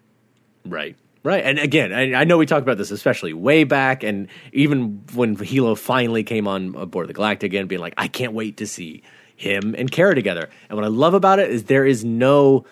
Right. 0.66 0.95
Right. 1.24 1.43
And 1.43 1.59
again, 1.59 1.93
I, 1.93 2.13
I 2.13 2.24
know 2.24 2.38
we 2.38 2.45
talked 2.47 2.63
about 2.63 2.78
this 2.78 2.89
especially 2.91 3.34
way 3.34 3.63
back, 3.63 4.03
and 4.03 4.28
even 4.53 5.03
when 5.13 5.36
Helo 5.38 5.78
finally 5.78 6.24
came 6.24 6.47
on 6.47 6.72
board 6.89 7.07
the 7.07 7.13
Galactic 7.13 7.51
again, 7.51 7.68
being 7.68 7.82
like, 7.82 7.93
I 7.97 8.07
can't 8.07 8.34
wait 8.34 8.57
to 8.57 8.68
see 8.68 9.03
him 9.36 9.76
and 9.78 9.92
Kara 9.92 10.16
together. 10.16 10.50
And 10.70 10.76
what 10.78 10.86
I 10.86 10.90
love 10.90 11.14
about 11.14 11.40
it 11.40 11.50
is 11.52 11.66
there 11.66 11.86
is 11.86 12.04
no, 12.06 12.66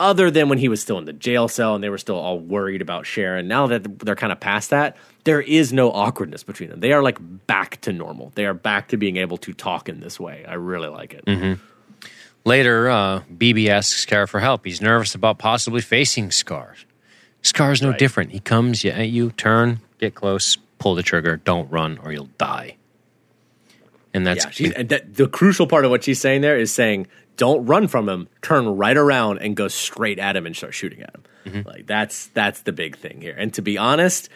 other 0.00 0.30
than 0.30 0.48
when 0.48 0.58
he 0.58 0.68
was 0.68 0.80
still 0.80 0.98
in 0.98 1.04
the 1.04 1.12
jail 1.12 1.48
cell 1.48 1.74
and 1.74 1.82
they 1.84 1.88
were 1.88 1.98
still 1.98 2.16
all 2.16 2.38
worried 2.38 2.82
about 2.82 3.06
Sharon, 3.06 3.48
now 3.48 3.66
that 3.68 3.98
they're 4.00 4.16
kind 4.16 4.32
of 4.32 4.40
past 4.40 4.70
that, 4.70 4.96
there 5.24 5.40
is 5.40 5.72
no 5.72 5.90
awkwardness 5.90 6.42
between 6.44 6.70
them. 6.70 6.80
They 6.80 6.92
are 6.92 7.02
like 7.02 7.18
back 7.46 7.80
to 7.82 7.92
normal. 7.92 8.32
They 8.34 8.46
are 8.46 8.54
back 8.54 8.88
to 8.88 8.96
being 8.96 9.16
able 9.16 9.36
to 9.38 9.52
talk 9.52 9.88
in 9.88 10.00
this 10.00 10.18
way. 10.20 10.44
I 10.46 10.54
really 10.54 10.88
like 10.88 11.14
it. 11.14 11.58
Later, 12.44 12.88
uh, 12.88 13.22
BB 13.36 13.68
asks 13.68 14.04
Kara 14.04 14.28
for 14.28 14.38
help. 14.40 14.64
He's 14.64 14.80
nervous 14.80 15.14
about 15.16 15.38
possibly 15.38 15.80
facing 15.80 16.30
Scar. 16.30 16.76
Scar's 17.42 17.82
no 17.82 17.90
Right. 17.90 17.98
different. 17.98 18.30
He 18.30 18.38
comes 18.40 18.84
at 18.84 19.08
you, 19.08 19.30
turn, 19.32 19.80
get 19.98 20.14
close, 20.14 20.56
pull 20.78 20.94
the 20.94 21.02
trigger, 21.02 21.36
don't 21.36 21.70
run, 21.70 21.98
or 22.04 22.12
you'll 22.12 22.28
die. 22.38 22.75
And 24.16 24.26
that's 24.26 24.58
yeah, 24.58 24.72
and 24.76 24.88
that, 24.88 25.14
the 25.14 25.28
crucial 25.28 25.66
part 25.66 25.84
of 25.84 25.90
what 25.90 26.02
she's 26.04 26.20
saying 26.20 26.40
there 26.40 26.56
is 26.58 26.72
saying, 26.72 27.06
"Don't 27.36 27.66
run 27.66 27.86
from 27.86 28.08
him. 28.08 28.28
Turn 28.42 28.66
right 28.66 28.96
around 28.96 29.38
and 29.38 29.54
go 29.54 29.68
straight 29.68 30.18
at 30.18 30.36
him 30.36 30.46
and 30.46 30.56
start 30.56 30.74
shooting 30.74 31.02
at 31.02 31.14
him." 31.14 31.22
Mm-hmm. 31.44 31.68
Like 31.68 31.86
that's 31.86 32.28
that's 32.28 32.62
the 32.62 32.72
big 32.72 32.96
thing 32.96 33.20
here. 33.20 33.34
And 33.36 33.52
to 33.54 33.62
be 33.62 33.76
honest, 33.76 34.28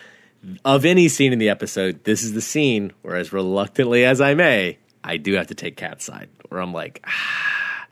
of 0.64 0.84
any 0.84 1.08
scene 1.08 1.32
in 1.32 1.38
the 1.38 1.48
episode, 1.48 2.04
this 2.04 2.22
is 2.22 2.32
the 2.34 2.40
scene 2.40 2.92
where, 3.02 3.16
as 3.16 3.32
reluctantly 3.32 4.04
as 4.04 4.20
I 4.20 4.34
may, 4.34 4.78
I 5.02 5.16
do 5.16 5.32
have 5.34 5.46
to 5.48 5.54
take 5.54 5.76
Kat's 5.76 6.04
side. 6.04 6.28
Where 6.50 6.60
I'm 6.60 6.72
like, 6.74 7.02
ah, 7.06 7.86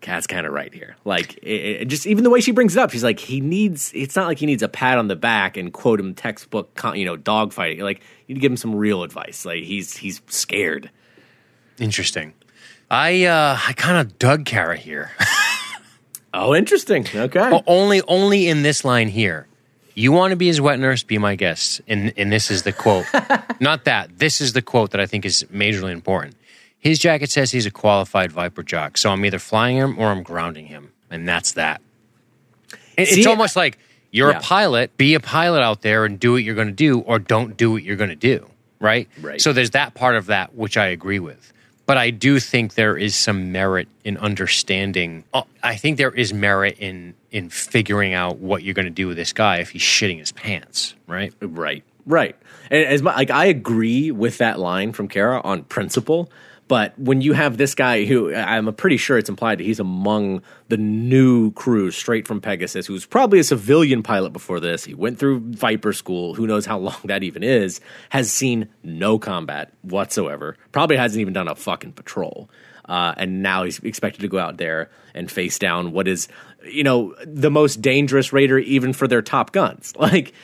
Kat's 0.00 0.26
kind 0.26 0.46
of 0.46 0.52
right 0.52 0.72
here. 0.72 0.96
Like, 1.04 1.34
it, 1.42 1.82
it- 1.82 1.84
just 1.88 2.06
even 2.06 2.24
the 2.24 2.30
way 2.30 2.40
she 2.40 2.50
brings 2.52 2.76
it 2.76 2.80
up, 2.80 2.90
she's 2.90 3.04
like, 3.04 3.20
he 3.20 3.40
needs. 3.40 3.92
It's 3.94 4.16
not 4.16 4.26
like 4.26 4.38
he 4.38 4.46
needs 4.46 4.62
a 4.62 4.68
pat 4.68 4.98
on 4.98 5.08
the 5.08 5.16
back 5.16 5.56
and 5.56 5.72
quote 5.72 6.00
him 6.00 6.14
textbook, 6.14 6.80
you 6.94 7.04
know, 7.04 7.16
dog 7.16 7.52
fighting. 7.52 7.80
Like, 7.84 8.00
you 8.26 8.34
need 8.34 8.40
to 8.40 8.40
give 8.40 8.52
him 8.52 8.56
some 8.56 8.74
real 8.74 9.02
advice. 9.02 9.44
Like, 9.44 9.62
he's 9.64 9.96
he's 9.96 10.20
scared. 10.28 10.90
Interesting. 11.80 12.34
I 12.90 13.24
uh, 13.24 13.58
I 13.66 13.72
kind 13.74 13.98
of 13.98 14.18
dug 14.18 14.44
Kara 14.44 14.76
here. 14.76 15.10
Oh, 16.32 16.54
interesting. 16.54 17.04
Okay. 17.12 17.40
O- 17.40 17.62
only 17.66 18.02
only 18.02 18.46
in 18.48 18.62
this 18.62 18.84
line 18.84 19.08
here. 19.08 19.48
You 19.94 20.12
want 20.12 20.30
to 20.30 20.36
be 20.36 20.46
his 20.46 20.60
wet 20.60 20.78
nurse? 20.78 21.02
Be 21.02 21.18
my 21.18 21.34
guest. 21.34 21.80
And 21.88 22.12
and 22.16 22.30
this 22.30 22.50
is 22.50 22.62
the 22.62 22.72
quote. 22.72 23.04
Not 23.60 23.84
that. 23.86 24.18
This 24.18 24.40
is 24.40 24.52
the 24.52 24.62
quote 24.62 24.92
that 24.92 25.00
I 25.00 25.06
think 25.06 25.24
is 25.24 25.44
majorly 25.52 25.90
important. 25.90 26.36
His 26.78 26.98
jacket 26.98 27.30
says 27.30 27.50
he's 27.50 27.66
a 27.66 27.70
qualified 27.70 28.30
Viper 28.32 28.62
jock, 28.62 28.96
so 28.96 29.10
I'm 29.10 29.24
either 29.24 29.40
flying 29.40 29.76
him 29.76 29.98
or 29.98 30.06
I'm 30.06 30.22
grounding 30.22 30.66
him, 30.66 30.92
and 31.10 31.28
that's 31.28 31.52
that. 31.52 31.80
It- 32.96 33.08
See, 33.08 33.18
it's 33.20 33.26
almost 33.26 33.56
like 33.56 33.78
you're 34.12 34.30
yeah. 34.30 34.38
a 34.38 34.40
pilot. 34.40 34.96
Be 34.96 35.14
a 35.14 35.20
pilot 35.20 35.62
out 35.62 35.82
there 35.82 36.04
and 36.04 36.18
do 36.18 36.30
what 36.32 36.44
you're 36.44 36.54
going 36.54 36.68
to 36.68 36.72
do, 36.72 37.00
or 37.00 37.18
don't 37.18 37.56
do 37.56 37.72
what 37.72 37.82
you're 37.82 37.96
going 37.96 38.10
to 38.10 38.16
do. 38.16 38.48
Right. 38.78 39.08
Right. 39.20 39.40
So 39.40 39.52
there's 39.52 39.70
that 39.70 39.94
part 39.94 40.14
of 40.14 40.26
that 40.26 40.54
which 40.54 40.76
I 40.76 40.86
agree 40.86 41.18
with. 41.18 41.52
But 41.90 41.98
I 41.98 42.10
do 42.10 42.38
think 42.38 42.74
there 42.74 42.96
is 42.96 43.16
some 43.16 43.50
merit 43.50 43.88
in 44.04 44.16
understanding. 44.18 45.24
uh, 45.34 45.42
I 45.60 45.74
think 45.74 45.96
there 45.96 46.12
is 46.12 46.32
merit 46.32 46.76
in 46.78 47.14
in 47.32 47.50
figuring 47.50 48.14
out 48.14 48.38
what 48.38 48.62
you're 48.62 48.74
going 48.74 48.86
to 48.86 48.92
do 48.92 49.08
with 49.08 49.16
this 49.16 49.32
guy 49.32 49.56
if 49.56 49.70
he's 49.70 49.82
shitting 49.82 50.20
his 50.20 50.30
pants. 50.30 50.94
Right. 51.08 51.34
Right, 51.40 51.82
right. 52.06 52.36
And 52.70 52.84
as 52.86 53.02
my, 53.02 53.16
like 53.16 53.32
I 53.32 53.46
agree 53.46 54.12
with 54.12 54.38
that 54.38 54.60
line 54.60 54.92
from 54.92 55.08
Kara 55.08 55.40
on 55.40 55.64
principle, 55.64 56.30
but 56.70 56.96
when 56.96 57.20
you 57.20 57.32
have 57.32 57.56
this 57.56 57.74
guy 57.74 58.04
who 58.04 58.32
I'm 58.32 58.72
pretty 58.74 58.96
sure 58.96 59.18
it's 59.18 59.28
implied 59.28 59.58
that 59.58 59.64
he's 59.64 59.80
among 59.80 60.40
the 60.68 60.76
new 60.76 61.50
crew 61.50 61.90
straight 61.90 62.28
from 62.28 62.40
Pegasus, 62.40 62.86
who's 62.86 63.04
probably 63.04 63.40
a 63.40 63.44
civilian 63.44 64.04
pilot 64.04 64.32
before 64.32 64.60
this. 64.60 64.84
He 64.84 64.94
went 64.94 65.18
through 65.18 65.40
Viper 65.40 65.92
school. 65.92 66.34
Who 66.34 66.46
knows 66.46 66.66
how 66.66 66.78
long 66.78 66.94
that 67.06 67.24
even 67.24 67.42
is? 67.42 67.80
Has 68.10 68.30
seen 68.30 68.68
no 68.84 69.18
combat 69.18 69.72
whatsoever. 69.82 70.56
Probably 70.70 70.96
hasn't 70.96 71.20
even 71.20 71.34
done 71.34 71.48
a 71.48 71.56
fucking 71.56 71.94
patrol. 71.94 72.48
Uh, 72.84 73.14
and 73.16 73.42
now 73.42 73.64
he's 73.64 73.80
expected 73.80 74.20
to 74.20 74.28
go 74.28 74.38
out 74.38 74.56
there 74.56 74.92
and 75.12 75.28
face 75.28 75.58
down 75.58 75.90
what 75.90 76.06
is, 76.06 76.28
you 76.64 76.84
know, 76.84 77.16
the 77.26 77.50
most 77.50 77.82
dangerous 77.82 78.32
raider 78.32 78.60
even 78.60 78.92
for 78.92 79.08
their 79.08 79.22
top 79.22 79.50
guns. 79.50 79.92
Like, 79.98 80.34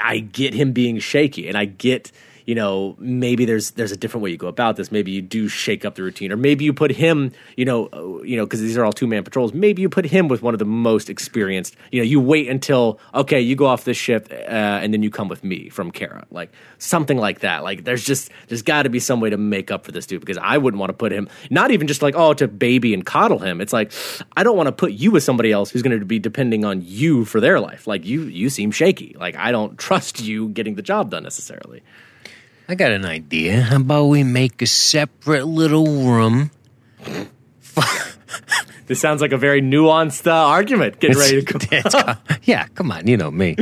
I 0.00 0.20
get 0.20 0.54
him 0.54 0.70
being 0.70 1.00
shaky, 1.00 1.48
and 1.48 1.58
I 1.58 1.64
get 1.64 2.12
you 2.44 2.54
know 2.54 2.96
maybe 2.98 3.44
there's 3.44 3.72
there's 3.72 3.92
a 3.92 3.96
different 3.96 4.22
way 4.22 4.30
you 4.30 4.36
go 4.36 4.48
about 4.48 4.76
this. 4.76 4.92
Maybe 4.92 5.10
you 5.10 5.22
do 5.22 5.48
shake 5.48 5.84
up 5.84 5.94
the 5.94 6.02
routine, 6.02 6.32
or 6.32 6.36
maybe 6.36 6.64
you 6.64 6.72
put 6.72 6.90
him, 6.90 7.32
you 7.56 7.64
know, 7.64 7.88
uh, 7.92 8.22
you 8.22 8.36
know, 8.36 8.44
because 8.44 8.60
these 8.60 8.76
are 8.76 8.84
all 8.84 8.92
two 8.92 9.06
man 9.06 9.24
patrols. 9.24 9.54
Maybe 9.54 9.82
you 9.82 9.88
put 9.88 10.04
him 10.04 10.28
with 10.28 10.42
one 10.42 10.54
of 10.54 10.58
the 10.58 10.64
most 10.64 11.08
experienced. 11.08 11.76
You 11.90 12.00
know, 12.00 12.04
you 12.04 12.20
wait 12.20 12.48
until 12.48 13.00
okay, 13.14 13.40
you 13.40 13.56
go 13.56 13.66
off 13.66 13.84
this 13.84 13.96
ship, 13.96 14.28
uh, 14.30 14.34
and 14.34 14.92
then 14.92 15.02
you 15.02 15.10
come 15.10 15.28
with 15.28 15.42
me 15.44 15.68
from 15.68 15.90
Kara, 15.90 16.26
like 16.30 16.52
something 16.78 17.18
like 17.18 17.40
that. 17.40 17.64
Like 17.64 17.84
there's 17.84 18.04
just 18.04 18.30
there's 18.48 18.62
got 18.62 18.82
to 18.82 18.90
be 18.90 19.00
some 19.00 19.20
way 19.20 19.30
to 19.30 19.36
make 19.36 19.70
up 19.70 19.84
for 19.84 19.92
this 19.92 20.06
dude 20.06 20.20
because 20.20 20.38
I 20.38 20.58
wouldn't 20.58 20.78
want 20.78 20.90
to 20.90 20.94
put 20.94 21.12
him 21.12 21.28
not 21.50 21.70
even 21.70 21.86
just 21.86 22.02
like 22.02 22.14
oh 22.16 22.34
to 22.34 22.48
baby 22.48 22.94
and 22.94 23.04
coddle 23.04 23.38
him. 23.38 23.60
It's 23.60 23.72
like 23.72 23.92
I 24.36 24.42
don't 24.42 24.56
want 24.56 24.66
to 24.66 24.72
put 24.72 24.92
you 24.92 25.10
with 25.10 25.22
somebody 25.22 25.52
else 25.52 25.70
who's 25.70 25.82
going 25.82 25.98
to 25.98 26.04
be 26.04 26.18
depending 26.18 26.64
on 26.64 26.82
you 26.84 27.24
for 27.24 27.40
their 27.40 27.60
life. 27.60 27.86
Like 27.86 28.04
you 28.04 28.22
you 28.22 28.50
seem 28.50 28.70
shaky. 28.70 29.16
Like 29.18 29.36
I 29.36 29.50
don't 29.50 29.78
trust 29.78 30.20
you 30.20 30.48
getting 30.50 30.74
the 30.74 30.82
job 30.82 31.10
done 31.10 31.22
necessarily. 31.22 31.82
I 32.68 32.74
got 32.74 32.92
an 32.92 33.04
idea. 33.04 33.60
How 33.60 33.76
about 33.76 34.06
we 34.06 34.22
make 34.22 34.62
a 34.62 34.66
separate 34.66 35.46
little 35.46 35.86
room? 35.86 36.50
This 38.86 39.00
sounds 39.00 39.22
like 39.22 39.32
a 39.32 39.38
very 39.38 39.62
nuanced 39.62 40.26
uh, 40.26 40.32
argument. 40.32 41.00
Getting 41.00 41.16
ready 41.16 41.42
to. 41.42 41.68
It's 41.70 41.94
yeah, 42.46 42.66
come 42.74 42.92
on, 42.92 43.06
you 43.06 43.16
know 43.16 43.30
me. 43.30 43.56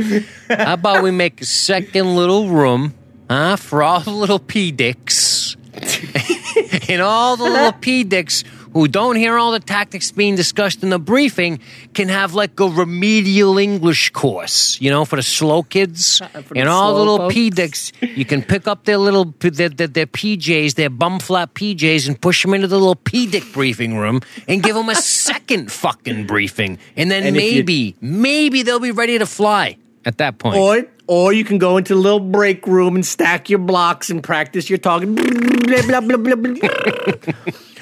How 0.49 0.73
about 0.73 1.01
we 1.01 1.11
make 1.11 1.39
a 1.39 1.45
second 1.45 2.17
little 2.17 2.49
room, 2.49 2.93
huh, 3.29 3.55
for 3.55 3.83
all 3.83 4.01
the 4.01 4.11
little 4.11 4.39
p 4.39 4.71
dicks, 4.71 5.55
and 6.89 7.01
all 7.01 7.37
the 7.37 7.45
little 7.45 7.71
p 7.71 8.03
dicks 8.03 8.43
who 8.73 8.87
don't 8.87 9.15
hear 9.15 9.37
all 9.37 9.51
the 9.51 9.59
tactics 9.59 10.11
being 10.11 10.35
discussed 10.35 10.83
in 10.83 10.89
the 10.89 10.99
briefing 10.99 11.59
can 11.93 12.09
have 12.09 12.33
like 12.33 12.59
a 12.59 12.67
remedial 12.67 13.57
English 13.57 14.09
course, 14.11 14.79
you 14.81 14.89
know, 14.89 15.05
for 15.05 15.15
the 15.15 15.23
slow 15.23 15.63
kids 15.63 16.21
uh, 16.21 16.27
the 16.41 16.59
and 16.59 16.67
all 16.69 16.93
the 16.93 16.99
little 16.99 17.17
folks. 17.17 17.33
p 17.33 17.49
dicks. 17.49 17.91
You 18.01 18.25
can 18.25 18.41
pick 18.41 18.67
up 18.67 18.85
their 18.85 18.97
little 18.97 19.25
their, 19.39 19.69
their, 19.69 19.87
their 19.87 20.05
PJs, 20.07 20.75
their 20.75 20.89
bum 20.89 21.19
flap 21.19 21.53
PJs, 21.53 22.07
and 22.07 22.19
push 22.19 22.41
them 22.43 22.53
into 22.53 22.67
the 22.67 22.77
little 22.79 22.95
p 22.95 23.27
dick 23.27 23.43
briefing 23.53 23.97
room 23.97 24.21
and 24.47 24.61
give 24.63 24.75
them 24.75 24.89
a 24.89 24.95
second 25.23 25.71
fucking 25.71 26.25
briefing, 26.27 26.77
and 26.95 27.09
then 27.11 27.23
And 27.23 27.35
you- 27.35 27.41
maybe 27.41 27.95
maybe 28.01 28.63
they'll 28.63 28.79
be 28.79 28.91
ready 28.91 29.17
to 29.19 29.25
fly 29.25 29.77
at 30.05 30.17
that 30.17 30.37
point. 30.39 30.57
Or 30.57 30.85
or 31.07 31.33
you 31.33 31.43
can 31.43 31.57
go 31.57 31.77
into 31.77 31.93
the 31.95 31.99
little 31.99 32.19
break 32.19 32.65
room 32.67 32.95
and 32.95 33.05
stack 33.05 33.49
your 33.49 33.59
blocks 33.59 34.09
and 34.09 34.23
practice 34.23 34.69
your 34.69 34.77
talking. 34.79 35.15
Blah, 35.15 35.81
blah, 35.87 36.01
blah, 36.01 36.17
blah, 36.17 36.35
blah. 36.35 36.69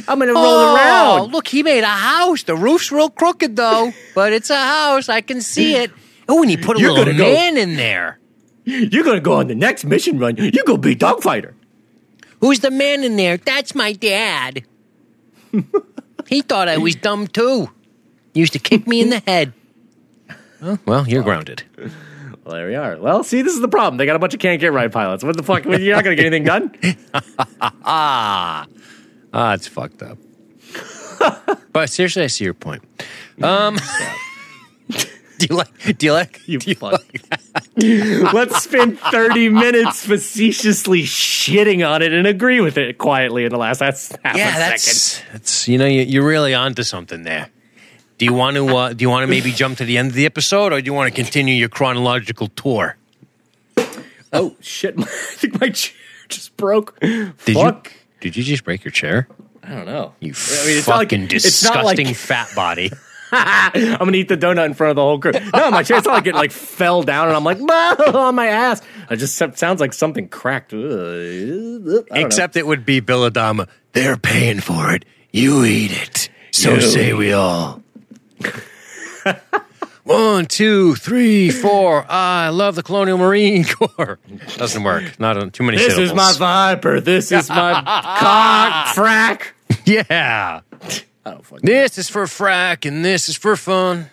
I'm 0.07 0.19
gonna 0.19 0.34
roll 0.34 0.43
Oh, 0.45 0.76
around. 0.76 1.32
look, 1.32 1.47
he 1.47 1.61
made 1.63 1.84
a 1.84 1.88
house. 1.88 2.43
The 2.43 2.55
roof's 2.55 2.91
real 2.91 3.09
crooked 3.09 3.55
though, 3.55 3.93
but 4.15 4.34
it's 4.34 4.49
a 4.49 4.55
house. 4.55 5.09
I 5.09 5.22
can 5.22 5.41
see 5.41 5.76
it. 5.76 5.91
Oh, 6.28 6.41
and 6.41 6.49
he 6.49 6.57
put 6.57 6.78
a 6.78 6.80
You're 6.80 6.91
little 6.91 7.05
gonna 7.13 7.17
go- 7.17 7.34
man 7.34 7.57
in 7.57 7.76
there. 7.76 8.19
You're 8.63 9.03
gonna 9.03 9.19
go 9.19 9.34
on 9.34 9.47
the 9.47 9.55
next 9.55 9.84
mission 9.86 10.17
run. 10.19 10.38
You 10.38 10.63
go 10.65 10.78
be 10.78 10.95
dogfighter. 10.95 11.53
Who's 12.39 12.59
the 12.61 12.72
man 12.72 13.03
in 13.03 13.15
there? 13.17 13.38
That's 13.38 13.76
my 13.76 13.93
dad. 13.93 14.63
he 16.28 16.41
thought 16.41 16.67
I 16.67 16.78
was 16.78 16.95
dumb 16.95 17.28
too. 17.28 17.69
Used 18.34 18.53
to 18.53 18.59
kick 18.59 18.88
me 18.88 19.01
in 19.01 19.09
the 19.09 19.19
head. 19.28 19.53
Oh, 20.61 20.80
well, 20.86 21.07
you're 21.07 21.24
grounded. 21.24 21.63
Well, 22.44 22.56
there 22.56 22.68
we 22.68 22.76
are. 22.76 22.98
Well, 22.98 23.24
see, 23.24 23.42
this 23.44 23.54
is 23.54 23.62
the 23.62 23.68
problem. 23.68 23.98
They 23.98 24.06
got 24.06 24.16
a 24.16 24.20
bunch 24.20 24.34
of 24.34 24.39
can't 24.39 24.60
get 24.60 24.74
right 24.74 24.92
pilots. 24.92 25.24
What 25.24 25.38
the 25.38 25.44
fuck? 25.44 25.66
You're 25.66 25.96
not 25.96 26.04
gonna 26.04 26.16
get 26.16 26.26
anything 26.26 26.44
done. 26.44 26.74
Ah, 27.84 28.66
ah, 29.34 29.54
it's 29.54 29.68
fucked 29.68 30.02
up. 30.02 30.18
but 31.74 31.89
seriously, 31.89 32.24
I 32.24 32.28
see 32.28 32.46
your 32.46 32.56
point. 32.56 32.84
Um, 33.44 33.78
do 34.89 35.48
you 35.50 35.56
like? 35.56 35.98
Do 35.98 36.06
you 36.06 36.14
like? 36.14 36.48
You 36.48 36.60
you 36.66 36.76
fuck. 36.76 37.04
Let's 37.78 38.64
spend 38.64 39.00
30 39.00 39.50
minutes 39.50 40.06
facetiously 40.06 41.04
shitting 41.04 41.88
on 41.88 42.02
it 42.02 42.12
and 42.12 42.26
agree 42.26 42.60
with 42.60 42.78
it 42.78 42.98
quietly 42.98 43.46
in 43.46 43.52
the 43.52 43.58
last 43.58 43.80
that's 43.80 44.16
half 44.24 44.36
yeah, 44.36 44.56
a 44.56 44.60
that's 44.60 44.84
second. 44.84 45.32
that's 45.34 45.68
you 45.68 45.78
know 45.78 45.86
you, 45.86 46.02
you're 46.02 46.26
really 46.26 46.54
onto 46.54 46.84
something 46.84 47.24
there. 47.24 47.50
Do 48.22 48.26
you 48.26 48.34
want 48.34 48.55
to 48.55 48.67
uh, 48.78 48.93
do 48.93 49.01
you 49.01 49.09
want 49.09 49.24
to 49.24 49.28
maybe 49.28 49.51
jump 49.61 49.80
to 49.80 49.84
the 49.84 49.97
end 49.97 50.09
of 50.09 50.13
the 50.13 50.28
episode, 50.28 50.74
or 50.74 50.80
do 50.80 50.86
you 50.86 50.93
want 50.93 51.11
to 51.11 51.15
continue 51.24 51.55
your 51.55 51.69
chronological 51.69 52.49
tour? 52.49 52.95
Oh 54.32 54.55
shit! 54.61 54.93
I 54.99 55.03
think 55.05 55.59
my 55.59 55.69
chair 55.69 55.95
just 56.30 56.55
broke. 56.55 56.99
you? 57.01 57.34
Fuck. 57.36 57.91
Did 58.19 58.38
you 58.38 58.43
just 58.43 58.63
break 58.63 58.84
your 58.86 58.91
chair? 58.91 59.28
I 59.63 59.69
don't 59.69 59.88
know. 59.88 60.13
You 60.19 60.34
I 60.36 60.65
mean, 60.67 60.78
it's 60.78 60.88
like- 60.88 61.07
fucking 61.09 61.22
like- 61.22 61.30
disgusting 61.30 62.13
fat 62.13 62.53
body. 62.55 62.91
I'm 63.32 63.97
gonna 63.97 64.17
eat 64.17 64.28
the 64.28 64.38
donut 64.38 64.67
in 64.67 64.76
front 64.76 64.91
of 64.91 64.97
the 64.97 65.01
whole 65.01 65.17
crew. 65.17 65.32
No, 65.32 65.72
my 65.72 65.82
chair. 65.82 65.97
It's 65.97 66.05
not 66.05 66.13
like 66.13 66.28
it 66.28 66.36
like 66.36 66.51
fell 66.51 67.01
down 67.01 67.28
and 67.28 67.36
I'm 67.36 67.43
like 67.43 67.59
on 67.59 68.36
my 68.36 68.45
ass. 68.49 68.84
It 69.09 69.15
just 69.15 69.36
sounds 69.36 69.82
like 69.82 69.93
something 69.93 70.28
cracked. 70.30 70.74
Ugh. 70.76 70.80
Know. 70.84 72.03
Except 72.11 72.55
it 72.55 72.67
would 72.67 72.86
be 72.86 72.99
Bill 72.99 73.28
Adama. 73.28 73.67
They're 73.93 74.15
paying 74.17 74.59
for 74.59 74.93
it. 74.93 75.05
You 75.32 75.63
eat 75.65 75.91
it. 75.91 76.30
So 76.51 76.76
You 76.76 76.82
say 76.82 77.13
we 77.13 77.34
all. 77.34 77.80
One, 80.04 80.48
two, 80.48 80.96
three, 80.96 81.52
four. 81.52 82.06
I 82.10 82.50
love 82.50 82.76
the 82.76 82.82
Colonial 82.82 83.18
Marine 83.20 83.64
Corps. 83.70 84.20
Doesn't 84.58 84.84
work. 84.84 85.20
Not 85.20 85.38
on 85.38 85.52
too 85.52 85.64
many 85.64 85.78
this 85.78 85.98
is 85.98 86.14
my 86.14 86.34
viper. 86.34 87.00
This 87.00 87.32
is 87.32 87.50
my 87.50 87.74
cock 88.20 88.96
frack. 88.96 89.42
yeah. 89.86 90.62
I 91.24 91.32
don't 91.32 91.46
fucking. 91.46 91.66
This 91.66 92.00
is 92.00 92.10
for 92.10 92.24
frack 92.24 92.88
and 92.88 93.06
this 93.06 93.30
is 93.30 93.38
for 93.38 93.56
fun. 93.56 94.10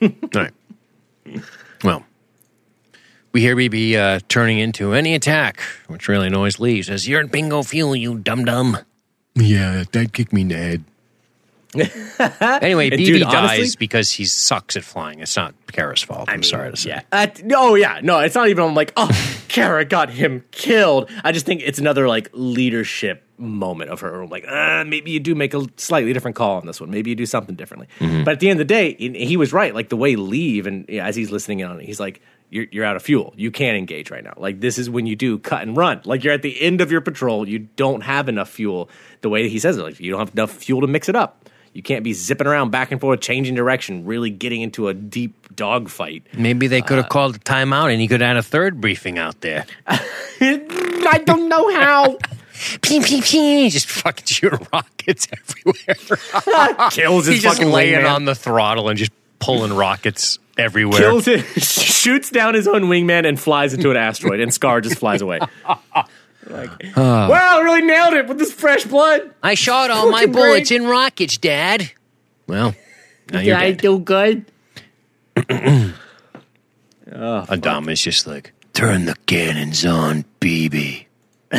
All 0.00 0.10
right. 0.34 0.52
Well, 1.82 2.04
we 3.32 3.40
hear 3.40 3.56
BB 3.56 3.96
uh, 3.96 4.20
turning 4.28 4.60
into 4.60 4.92
any 4.92 5.14
attack, 5.14 5.60
which 5.88 6.06
really 6.06 6.28
annoys 6.28 6.60
Lee. 6.60 6.76
He 6.76 6.82
Says, 6.82 7.08
You're 7.08 7.20
in 7.20 7.26
bingo 7.26 7.64
fuel, 7.64 7.96
you 7.96 8.18
dum 8.18 8.44
dum. 8.44 8.78
Yeah, 9.34 9.84
that 9.90 10.12
kicked 10.12 10.32
me 10.32 10.42
in 10.42 10.48
the 10.48 10.56
head. 10.56 10.84
anyway, 12.62 12.90
BB 12.90 12.96
dude, 13.04 13.22
dies 13.22 13.34
honestly- 13.34 13.76
because 13.78 14.10
he 14.10 14.24
sucks 14.24 14.76
at 14.76 14.84
flying. 14.84 15.20
It's 15.20 15.36
not 15.36 15.54
Kara's 15.72 16.02
fault. 16.02 16.28
I'm 16.28 16.42
sorry 16.42 16.70
to 16.70 16.76
say. 16.76 16.90
Yeah. 16.90 17.02
Uh, 17.12 17.26
oh 17.54 17.74
yeah. 17.74 18.00
No, 18.02 18.18
it's 18.20 18.34
not 18.34 18.48
even. 18.48 18.64
I'm 18.64 18.74
like, 18.74 18.92
oh, 18.96 19.10
Kara 19.48 19.84
got 19.84 20.10
him 20.10 20.44
killed. 20.50 21.10
I 21.24 21.32
just 21.32 21.46
think 21.46 21.62
it's 21.64 21.78
another 21.78 22.08
like 22.08 22.30
leadership 22.32 23.22
moment 23.38 23.90
of 23.90 24.00
her. 24.00 24.22
I'm 24.22 24.30
like, 24.30 24.46
uh, 24.48 24.84
maybe 24.86 25.10
you 25.10 25.20
do 25.20 25.34
make 25.34 25.52
a 25.52 25.66
slightly 25.76 26.12
different 26.12 26.36
call 26.36 26.56
on 26.56 26.66
this 26.66 26.80
one. 26.80 26.90
Maybe 26.90 27.10
you 27.10 27.16
do 27.16 27.26
something 27.26 27.54
differently. 27.54 27.88
But 28.24 28.28
at 28.32 28.40
the 28.40 28.48
end 28.48 28.60
of 28.60 28.66
the 28.66 28.74
day, 28.74 28.94
he 28.98 29.26
he 29.26 29.36
was 29.36 29.52
right. 29.52 29.74
Like 29.74 29.88
the 29.90 29.96
way 29.96 30.16
leave 30.16 30.66
and 30.66 30.86
yeah, 30.88 31.06
as 31.06 31.16
he's 31.16 31.30
listening 31.30 31.60
in 31.60 31.68
on 31.68 31.80
it, 31.80 31.86
he's 31.86 32.00
like. 32.00 32.20
You're, 32.48 32.66
you're 32.70 32.84
out 32.84 32.94
of 32.94 33.02
fuel. 33.02 33.34
You 33.36 33.50
can't 33.50 33.76
engage 33.76 34.08
right 34.08 34.22
now. 34.22 34.34
Like 34.36 34.60
this 34.60 34.78
is 34.78 34.88
when 34.88 35.04
you 35.04 35.16
do 35.16 35.36
cut 35.40 35.62
and 35.62 35.76
run. 35.76 36.00
Like 36.04 36.22
you're 36.22 36.32
at 36.32 36.42
the 36.42 36.62
end 36.62 36.80
of 36.80 36.92
your 36.92 37.00
patrol. 37.00 37.48
You 37.48 37.58
don't 37.58 38.02
have 38.02 38.28
enough 38.28 38.48
fuel. 38.48 38.88
The 39.22 39.28
way 39.28 39.42
that 39.42 39.48
he 39.48 39.58
says 39.58 39.76
it, 39.76 39.82
like 39.82 39.98
you 39.98 40.12
don't 40.12 40.20
have 40.20 40.32
enough 40.32 40.52
fuel 40.52 40.82
to 40.82 40.86
mix 40.86 41.08
it 41.08 41.16
up. 41.16 41.45
You 41.76 41.82
can't 41.82 42.02
be 42.02 42.14
zipping 42.14 42.46
around 42.46 42.70
back 42.70 42.90
and 42.90 42.98
forth, 42.98 43.20
changing 43.20 43.54
direction, 43.54 44.06
really 44.06 44.30
getting 44.30 44.62
into 44.62 44.88
a 44.88 44.94
deep 44.94 45.54
dogfight. 45.54 46.22
Maybe 46.32 46.68
they 46.68 46.80
could 46.80 46.96
have 46.96 47.04
uh, 47.04 47.08
called 47.08 47.36
a 47.36 47.38
timeout 47.38 47.92
and 47.92 48.00
he 48.00 48.08
could 48.08 48.22
have 48.22 48.28
had 48.28 48.36
a 48.38 48.42
third 48.42 48.80
briefing 48.80 49.18
out 49.18 49.42
there. 49.42 49.66
I 49.86 51.22
don't 51.26 51.50
know 51.50 51.70
how. 51.74 52.16
Ping, 52.80 53.02
ping, 53.02 53.20
ping. 53.20 53.68
Just 53.68 53.90
fucking 53.90 54.24
shooting 54.24 54.66
rockets 54.72 55.28
everywhere. 55.30 56.88
Kills 56.92 57.26
his 57.26 57.34
He's 57.34 57.42
just 57.42 57.58
fucking 57.58 57.70
laying 57.70 58.00
wingman. 58.00 58.14
on 58.14 58.24
the 58.24 58.34
throttle 58.34 58.88
and 58.88 58.98
just 58.98 59.12
pulling 59.38 59.74
rockets 59.74 60.38
everywhere. 60.56 61.00
Kills 61.00 61.28
it, 61.28 61.42
shoots 61.60 62.30
down 62.30 62.54
his 62.54 62.66
own 62.66 62.84
wingman 62.84 63.28
and 63.28 63.38
flies 63.38 63.74
into 63.74 63.90
an 63.90 63.98
asteroid, 63.98 64.40
and 64.40 64.52
Scar 64.54 64.80
just 64.80 64.96
flies 64.98 65.20
away. 65.20 65.40
Like, 66.48 66.70
wow, 66.96 67.60
really 67.60 67.82
nailed 67.82 68.14
it 68.14 68.26
with 68.28 68.38
this 68.38 68.52
fresh 68.52 68.84
blood. 68.84 69.34
I 69.42 69.54
shot 69.54 69.90
all 69.90 70.10
my 70.10 70.26
bullets 70.26 70.68
great. 70.70 70.80
in 70.80 70.86
rockets, 70.86 71.38
Dad. 71.38 71.90
Well, 72.46 72.74
now 73.32 73.40
you're 73.40 73.56
I 73.56 73.72
dead. 73.72 73.80
do 73.80 73.98
good. 73.98 74.44
Oh, 77.18 77.46
Adam 77.48 77.88
is 77.88 78.02
just 78.02 78.26
like, 78.26 78.52
turn 78.74 79.04
the 79.06 79.14
cannons 79.26 79.86
on, 79.86 80.24
BB. 80.40 81.06
a 81.52 81.58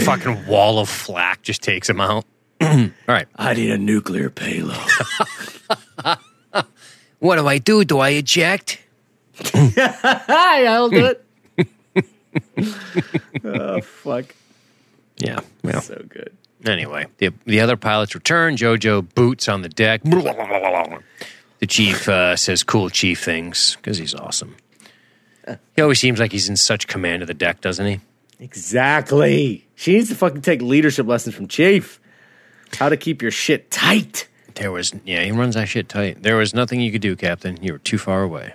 fucking 0.00 0.46
wall 0.46 0.80
of 0.80 0.88
flak 0.88 1.42
just 1.42 1.62
takes 1.62 1.88
him 1.88 2.00
out. 2.00 2.24
all 2.60 2.90
right. 3.06 3.28
I 3.36 3.54
need 3.54 3.70
a 3.70 3.78
nuclear 3.78 4.30
payload. 4.30 4.76
What 7.20 7.36
do 7.36 7.46
I 7.48 7.58
do? 7.58 7.84
Do 7.84 7.98
I 7.98 8.10
eject? 8.10 8.80
Hi, 9.44 10.66
I'll 10.66 10.88
do 10.88 11.04
it. 11.06 11.24
oh 13.44 13.80
fuck, 13.80 14.34
Yeah. 15.16 15.40
Well, 15.62 15.80
so 15.80 16.02
good. 16.08 16.32
Anyway, 16.66 17.06
the, 17.18 17.32
the 17.44 17.60
other 17.60 17.76
pilots 17.76 18.14
return. 18.14 18.56
Jojo 18.56 19.06
boots 19.14 19.48
on 19.48 19.62
the 19.62 19.68
deck. 19.68 20.02
The 20.02 21.66
chief 21.66 22.08
uh, 22.08 22.36
says 22.36 22.62
cool 22.62 22.90
chief 22.90 23.22
things 23.22 23.76
because 23.76 23.98
he's 23.98 24.14
awesome. 24.14 24.56
He 25.76 25.82
always 25.82 25.98
seems 25.98 26.20
like 26.20 26.32
he's 26.32 26.48
in 26.48 26.56
such 26.56 26.86
command 26.86 27.22
of 27.22 27.28
the 27.28 27.34
deck, 27.34 27.60
doesn't 27.60 27.86
he? 27.86 28.00
Exactly. 28.40 29.66
She 29.74 29.94
needs 29.94 30.08
to 30.10 30.14
fucking 30.14 30.42
take 30.42 30.60
leadership 30.60 31.06
lessons 31.06 31.34
from 31.34 31.48
Chief. 31.48 32.00
How 32.74 32.88
to 32.88 32.96
keep 32.96 33.22
your 33.22 33.30
shit 33.30 33.70
tight. 33.70 34.28
There 34.54 34.70
was, 34.70 34.92
yeah, 35.04 35.22
he 35.22 35.30
runs 35.30 35.54
that 35.54 35.68
shit 35.68 35.88
tight. 35.88 36.22
There 36.22 36.36
was 36.36 36.52
nothing 36.52 36.80
you 36.80 36.92
could 36.92 37.00
do, 37.00 37.16
Captain. 37.16 37.62
You 37.62 37.72
were 37.72 37.78
too 37.78 37.98
far 37.98 38.22
away. 38.22 38.54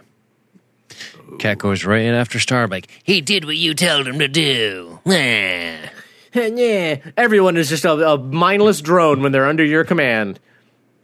Kat 1.40 1.58
goes 1.58 1.86
right 1.86 2.02
in 2.02 2.14
after 2.14 2.40
Starbuck. 2.40 2.86
He 3.04 3.22
did 3.22 3.46
what 3.46 3.58
you 3.58 3.74
told 3.74 4.08
him 4.08 4.20
to 4.20 4.28
do. 4.28 5.00
Nah. 6.36 6.48
yeah, 6.48 6.98
everyone 7.16 7.58
is 7.58 7.70
just 7.70 7.86
a, 7.86 7.92
a 7.92 8.18
mindless 8.18 8.82
drone 8.82 9.22
when 9.22 9.32
they're 9.32 9.46
under 9.46 9.64
your 9.64 9.84
command. 9.84 10.40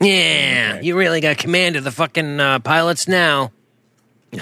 Yeah, 0.01 0.79
you 0.81 0.97
really 0.97 1.21
got 1.21 1.37
command 1.37 1.75
of 1.75 1.83
the 1.83 1.91
fucking 1.91 2.39
uh, 2.39 2.59
pilots 2.59 3.07
now. 3.07 3.51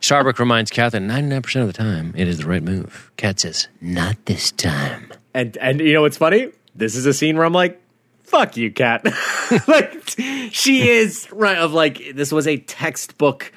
Starbuck 0.00 0.38
reminds 0.38 0.70
Kat 0.70 0.92
that 0.92 1.02
99% 1.02 1.60
of 1.60 1.66
the 1.66 1.72
time 1.72 2.14
it 2.16 2.28
is 2.28 2.38
the 2.38 2.46
right 2.46 2.62
move. 2.62 3.10
Kat 3.16 3.40
says, 3.40 3.68
not 3.80 4.16
this 4.24 4.52
time. 4.52 5.12
And 5.34 5.56
and 5.58 5.80
you 5.80 5.92
know 5.92 6.02
what's 6.02 6.16
funny? 6.16 6.52
This 6.74 6.94
is 6.94 7.06
a 7.06 7.12
scene 7.14 7.36
where 7.36 7.44
I'm 7.46 7.52
like, 7.52 7.80
"Fuck 8.24 8.56
you, 8.56 8.70
Kat." 8.70 9.04
like 9.68 10.14
she 10.50 10.88
is 10.88 11.26
right 11.32 11.56
of 11.56 11.72
like 11.72 12.14
this 12.14 12.32
was 12.32 12.46
a 12.46 12.58
textbook 12.58 13.52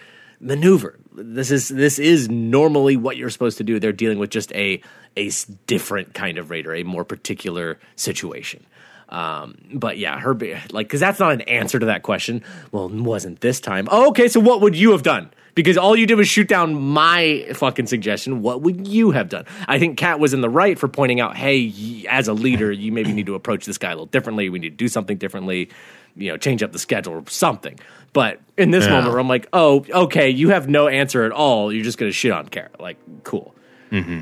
maneuver. 0.46 0.98
This 1.14 1.52
is 1.52 1.70
this 1.70 1.98
is 2.00 2.30
normally 2.30 2.96
what 2.96 3.18
you're 3.18 3.30
supposed 3.30 3.58
to 3.58 3.64
do. 3.64 3.80
They're 3.80 3.92
dealing 3.92 4.20
with 4.20 4.30
just 4.30 4.54
a 4.54 4.82
a 5.18 5.32
different 5.66 6.14
kind 6.14 6.38
of 6.38 6.50
raider, 6.50 6.74
a 6.74 6.84
more 6.84 7.04
particular 7.04 7.80
situation. 7.96 8.66
Um, 9.10 9.58
but 9.74 9.98
yeah, 9.98 10.20
her 10.20 10.34
like 10.72 10.88
because 10.88 11.00
that's 11.00 11.20
not 11.20 11.32
an 11.32 11.42
answer 11.42 11.80
to 11.80 11.88
that 11.88 12.04
question. 12.04 12.44
Well, 12.72 12.90
wasn't 12.90 13.42
this 13.42 13.60
time? 13.60 13.88
Oh, 13.92 14.10
okay, 14.10 14.28
so 14.28 14.40
what 14.40 14.62
would 14.62 14.76
you 14.76 14.92
have 14.92 15.04
done? 15.04 15.32
Because 15.56 15.78
all 15.78 15.96
you 15.96 16.06
did 16.06 16.16
was 16.16 16.28
shoot 16.28 16.50
down 16.50 16.74
my 16.74 17.48
fucking 17.54 17.88
suggestion. 17.88 18.42
What 18.42 18.62
would 18.62 18.88
you 18.88 19.12
have 19.12 19.30
done? 19.30 19.46
I 19.70 19.80
think 19.80 19.98
Kat 19.98 20.20
was 20.20 20.34
in 20.34 20.42
the 20.42 20.50
right 20.50 20.78
for 20.78 20.90
pointing 20.90 21.22
out, 21.22 21.38
hey, 21.38 22.06
as 22.10 22.28
a 22.28 22.34
leader, 22.34 22.74
you 22.74 22.92
maybe 22.92 23.14
need 23.14 23.28
to 23.28 23.36
approach 23.36 23.66
this 23.66 23.78
guy 23.78 23.92
a 23.92 23.94
little 23.94 24.06
differently. 24.08 24.50
We 24.50 24.60
need 24.60 24.72
to 24.72 24.76
do 24.76 24.90
something 24.90 25.18
differently. 25.18 25.70
You 26.18 26.32
know, 26.32 26.38
change 26.38 26.62
up 26.62 26.74
the 26.74 26.80
schedule 26.80 27.14
or 27.14 27.24
something. 27.30 27.80
But 28.16 28.40
in 28.58 28.72
this 28.72 28.86
Yeah. 28.86 28.92
moment, 28.94 29.12
where 29.12 29.20
I'm 29.20 29.28
like, 29.28 29.46
oh, 29.52 29.86
okay, 29.90 30.30
you 30.30 30.50
have 30.52 30.70
no 30.70 30.88
answer 30.88 31.26
at 31.26 31.34
all. 31.34 31.74
You're 31.74 31.84
just 31.84 31.98
gonna 31.98 32.14
shit 32.14 32.32
on 32.32 32.48
Karen. 32.48 32.72
Like, 32.80 32.96
cool. 33.26 33.54
Mm-hmm. 33.92 34.22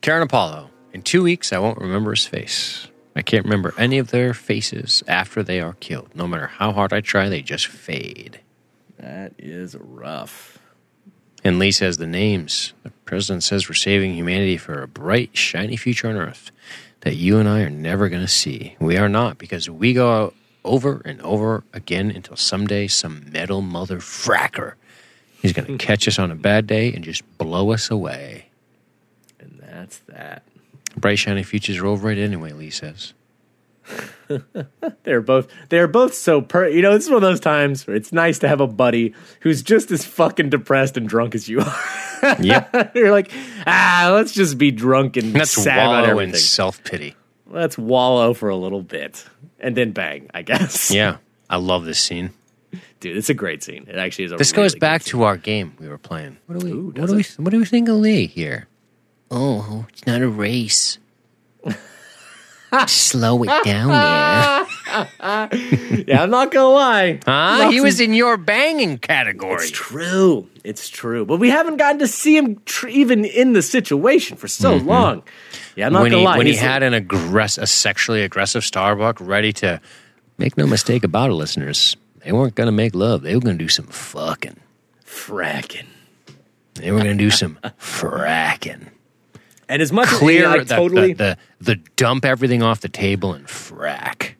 Karen 0.00 0.22
Apollo. 0.24 0.70
In 0.92 1.02
two 1.02 1.22
weeks, 1.22 1.52
I 1.52 1.58
won't 1.58 1.78
remember 1.78 2.10
his 2.10 2.26
face. 2.26 2.88
I 3.14 3.22
can't 3.22 3.44
remember 3.44 3.72
any 3.78 3.98
of 3.98 4.10
their 4.10 4.34
faces 4.34 5.04
after 5.06 5.44
they 5.44 5.60
are 5.60 5.74
killed. 5.74 6.08
No 6.16 6.26
matter 6.26 6.48
how 6.48 6.72
hard 6.72 6.92
I 6.92 7.00
try, 7.02 7.28
they 7.28 7.40
just 7.40 7.68
fade. 7.68 8.40
That 8.98 9.32
is 9.38 9.76
rough. 9.78 10.58
And 11.44 11.60
Lee 11.60 11.70
says 11.70 11.98
the 11.98 12.06
names. 12.08 12.72
The 12.82 12.90
president 13.04 13.44
says 13.44 13.68
we're 13.68 13.74
saving 13.76 14.14
humanity 14.14 14.56
for 14.56 14.82
a 14.82 14.88
bright, 14.88 15.36
shiny 15.36 15.76
future 15.76 16.08
on 16.08 16.16
Earth 16.16 16.50
that 17.02 17.14
you 17.14 17.38
and 17.38 17.48
I 17.48 17.60
are 17.60 17.70
never 17.70 18.08
going 18.08 18.22
to 18.22 18.28
see. 18.28 18.74
We 18.80 18.96
are 18.96 19.08
not 19.08 19.38
because 19.38 19.70
we 19.70 19.92
go 19.92 20.32
over 20.68 21.02
and 21.04 21.20
over 21.22 21.64
again 21.72 22.10
until 22.10 22.36
someday 22.36 22.86
some 22.86 23.24
metal 23.32 23.62
mother 23.62 23.98
fracker 23.98 24.74
is 25.42 25.52
going 25.52 25.66
to 25.66 25.84
catch 25.84 26.06
us 26.06 26.18
on 26.18 26.30
a 26.30 26.34
bad 26.34 26.66
day 26.66 26.92
and 26.92 27.02
just 27.04 27.22
blow 27.38 27.72
us 27.72 27.90
away. 27.90 28.46
And 29.40 29.58
that's 29.60 29.98
that. 30.08 30.42
Bright, 30.96 31.18
shiny 31.18 31.42
futures 31.42 31.78
are 31.78 31.86
over 31.86 32.10
it 32.10 32.18
anyway, 32.18 32.52
Lee 32.52 32.70
says. 32.70 33.14
They're 35.04 35.22
both 35.22 35.48
they're 35.70 35.88
both 35.88 36.12
so 36.12 36.42
per 36.42 36.68
you 36.68 36.82
know, 36.82 36.92
this 36.92 37.04
is 37.04 37.08
one 37.10 37.16
of 37.16 37.22
those 37.22 37.40
times 37.40 37.86
where 37.86 37.96
it's 37.96 38.12
nice 38.12 38.38
to 38.40 38.48
have 38.48 38.60
a 38.60 38.66
buddy 38.66 39.14
who's 39.40 39.62
just 39.62 39.90
as 39.90 40.04
fucking 40.04 40.50
depressed 40.50 40.98
and 40.98 41.08
drunk 41.08 41.34
as 41.34 41.48
you 41.48 41.60
are. 41.60 42.36
Yep. 42.38 42.92
You're 42.94 43.10
like, 43.12 43.32
ah, 43.66 44.10
let's 44.12 44.32
just 44.32 44.58
be 44.58 44.70
drunk 44.70 45.16
and 45.16 45.32
That's 45.32 45.52
sad 45.52 45.78
about 45.78 46.04
everything. 46.04 46.34
self 46.34 46.84
pity. 46.84 47.14
Let's 47.50 47.78
wallow 47.78 48.34
for 48.34 48.48
a 48.48 48.56
little 48.56 48.82
bit. 48.82 49.24
And 49.58 49.76
then 49.76 49.92
bang, 49.92 50.30
I 50.34 50.42
guess. 50.42 50.90
Yeah, 50.94 51.16
I 51.48 51.56
love 51.56 51.84
this 51.84 51.98
scene. 52.00 52.30
Dude, 53.00 53.16
it's 53.16 53.30
a 53.30 53.34
great 53.34 53.62
scene. 53.62 53.86
It 53.88 53.96
actually 53.96 54.26
is 54.26 54.32
a 54.32 54.36
This 54.36 54.52
really 54.52 54.64
goes 54.64 54.74
good 54.74 54.80
back 54.80 55.02
scene. 55.02 55.12
to 55.12 55.22
our 55.22 55.36
game 55.36 55.74
we 55.78 55.88
were 55.88 55.98
playing. 55.98 56.36
What 56.46 56.58
do 56.58 56.66
we? 56.66 56.72
Ooh, 56.72 56.86
what 56.86 56.94
does 56.96 57.10
do 57.10 57.16
we? 57.16 57.44
What 57.44 57.50
do 57.50 57.58
we 57.58 57.64
think 57.64 57.88
of 57.88 57.96
Lee 57.96 58.26
here? 58.26 58.68
Oh, 59.30 59.86
it's 59.88 60.06
not 60.06 60.20
a 60.20 60.28
race. 60.28 60.98
Slow 62.86 63.42
it 63.44 63.64
down 63.64 63.88
there. 63.88 64.66
yeah, 66.06 66.22
I'm 66.22 66.30
not 66.30 66.50
gonna 66.50 66.68
lie. 66.68 67.20
Huh? 67.24 67.70
He 67.70 67.80
was 67.80 67.98
of- 67.98 68.04
in 68.04 68.14
your 68.14 68.36
banging 68.36 68.98
category. 68.98 69.62
It's 69.62 69.70
true. 69.70 70.48
It's 70.64 70.88
true. 70.88 71.24
But 71.24 71.38
we 71.38 71.48
haven't 71.48 71.78
gotten 71.78 71.98
to 72.00 72.06
see 72.06 72.36
him 72.36 72.60
tr- 72.66 72.88
even 72.88 73.24
in 73.24 73.54
the 73.54 73.62
situation 73.62 74.36
for 74.36 74.48
so 74.48 74.78
mm-hmm. 74.78 74.88
long. 74.88 75.22
Yeah, 75.78 75.86
I'm 75.86 75.92
not 75.92 76.02
when 76.02 76.10
gonna 76.10 76.20
he, 76.20 76.26
lie. 76.26 76.36
when 76.38 76.46
he 76.46 76.52
He's- 76.54 76.64
had 76.64 76.82
an 76.82 76.92
aggress- 76.92 77.56
a 77.56 77.66
sexually 77.66 78.22
aggressive 78.22 78.64
Starbuck 78.64 79.18
ready 79.20 79.52
to 79.54 79.80
make 80.36 80.56
no 80.58 80.66
mistake 80.66 81.04
about 81.04 81.30
it, 81.30 81.34
listeners. 81.34 81.96
They 82.24 82.32
weren't 82.32 82.56
going 82.56 82.66
to 82.66 82.72
make 82.72 82.96
love. 82.96 83.22
They 83.22 83.34
were 83.36 83.40
going 83.40 83.56
to 83.56 83.64
do 83.64 83.68
some 83.68 83.86
fucking. 83.86 84.56
fracking. 85.06 85.86
They 86.74 86.90
were 86.90 86.98
going 86.98 87.16
to 87.16 87.22
do 87.24 87.30
some 87.30 87.58
fracking. 87.80 88.88
And 89.68 89.80
as 89.82 89.92
much 89.92 90.08
Clear 90.08 90.46
as 90.48 90.52
I 90.54 90.58
the, 90.64 90.74
totally 90.74 91.12
the, 91.12 91.38
the, 91.60 91.74
the 91.74 91.80
dump 91.96 92.24
everything 92.24 92.62
off 92.62 92.80
the 92.80 92.88
table 92.88 93.32
and 93.34 93.46
frack. 93.46 94.30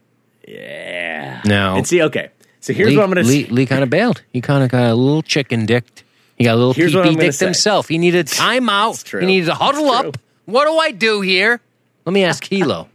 yeah. 0.47 1.41
No. 1.45 1.77
And 1.77 1.87
see, 1.87 2.03
okay. 2.03 2.31
So 2.61 2.73
here's 2.73 2.91
Lee, 2.91 2.97
what 2.97 3.05
I'm 3.05 3.11
gonna 3.11 3.23
Lee, 3.27 3.45
say. 3.45 3.51
Lee 3.51 3.67
kind 3.67 3.83
of 3.83 3.91
bailed. 3.91 4.23
He 4.33 4.41
kind 4.41 4.65
of 4.65 4.71
got 4.71 4.91
a 4.91 4.95
little 4.95 5.23
chicken 5.23 5.67
dicked. 5.67 6.03
He 6.37 6.45
got 6.45 6.55
a 6.55 6.57
little 6.57 6.73
Here's 6.75 6.93
pee 6.93 6.97
what 6.97 7.07
I'm 7.07 7.13
pee 7.13 7.17
gonna 7.17 7.27
dicked 7.29 7.39
say. 7.39 7.45
himself. 7.47 7.89
He 7.89 7.99
needed 7.99 8.27
time 8.27 8.69
out. 8.69 9.03
true. 9.05 9.21
He 9.21 9.27
needed 9.27 9.47
to 9.47 9.55
huddle 9.55 9.87
It's 9.95 10.17
up. 10.17 10.19
What 10.49 10.65
do 10.65 10.79
I 10.79 10.93
do 10.93 11.21
here? 11.21 11.61
Let 12.07 12.15
me 12.15 12.25
ask 12.25 12.43
Helo. 12.43 12.89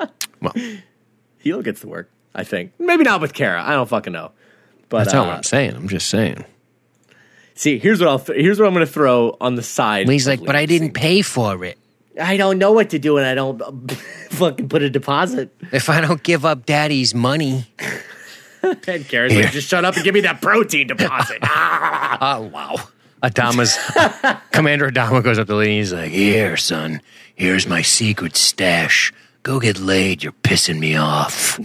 well, 0.42 0.52
Helo 1.44 1.62
gets 1.62 1.82
to 1.82 1.86
work. 1.86 2.10
I 2.34 2.42
think 2.42 2.72
maybe 2.80 3.04
not 3.04 3.20
with 3.20 3.32
Kara. 3.32 3.62
I 3.62 3.74
don't 3.74 3.88
fucking 3.88 4.12
know. 4.12 4.32
But 4.88 5.04
that's 5.04 5.14
not 5.14 5.26
uh, 5.26 5.28
what 5.28 5.36
I'm 5.36 5.42
saying. 5.44 5.76
I'm 5.76 5.86
just 5.86 6.08
saying. 6.08 6.44
see, 7.54 7.78
here's 7.78 8.00
what 8.00 8.08
I'll 8.08 8.18
th- 8.18 8.40
here's 8.40 8.58
what 8.58 8.66
I'm 8.66 8.72
gonna 8.72 8.86
throw 8.86 9.36
on 9.40 9.54
the 9.54 9.62
side. 9.62 10.08
Lee's 10.08 10.26
of 10.26 10.40
like, 10.40 10.44
but 10.44 10.56
I 10.56 10.66
didn't 10.66 10.94
pay 10.94 11.22
for 11.22 11.64
it. 11.64 11.78
I 12.20 12.36
don't 12.36 12.58
know 12.58 12.72
what 12.72 12.90
to 12.90 12.98
do, 12.98 13.18
and 13.18 13.26
I 13.26 13.36
don't 13.36 13.62
fucking 14.30 14.68
put 14.68 14.82
a 14.82 14.90
deposit. 14.90 15.54
If 15.70 15.88
I 15.88 16.00
don't 16.00 16.24
give 16.24 16.44
up 16.44 16.66
daddy's 16.66 17.14
money. 17.14 17.66
And 18.62 19.06
Kara's 19.06 19.32
Here. 19.32 19.44
like, 19.44 19.52
just 19.52 19.68
shut 19.68 19.84
up 19.84 19.94
and 19.94 20.02
give 20.02 20.12
me 20.12 20.22
that 20.22 20.40
protein 20.42 20.88
deposit. 20.88 21.38
Oh, 21.40 22.50
wow. 22.52 22.74
Adama's 23.26 23.76
Commander 24.52 24.90
Adama 24.90 25.22
goes 25.22 25.38
up 25.38 25.46
to 25.48 25.56
Lee 25.56 25.66
and 25.66 25.74
he's 25.78 25.92
like, 25.92 26.12
Here, 26.12 26.56
son, 26.56 27.00
here's 27.34 27.66
my 27.66 27.82
secret 27.82 28.36
stash. 28.36 29.12
Go 29.42 29.60
get 29.60 29.78
laid. 29.78 30.22
You're 30.22 30.32
pissing 30.32 30.78
me 30.78 30.96
off. 30.96 31.58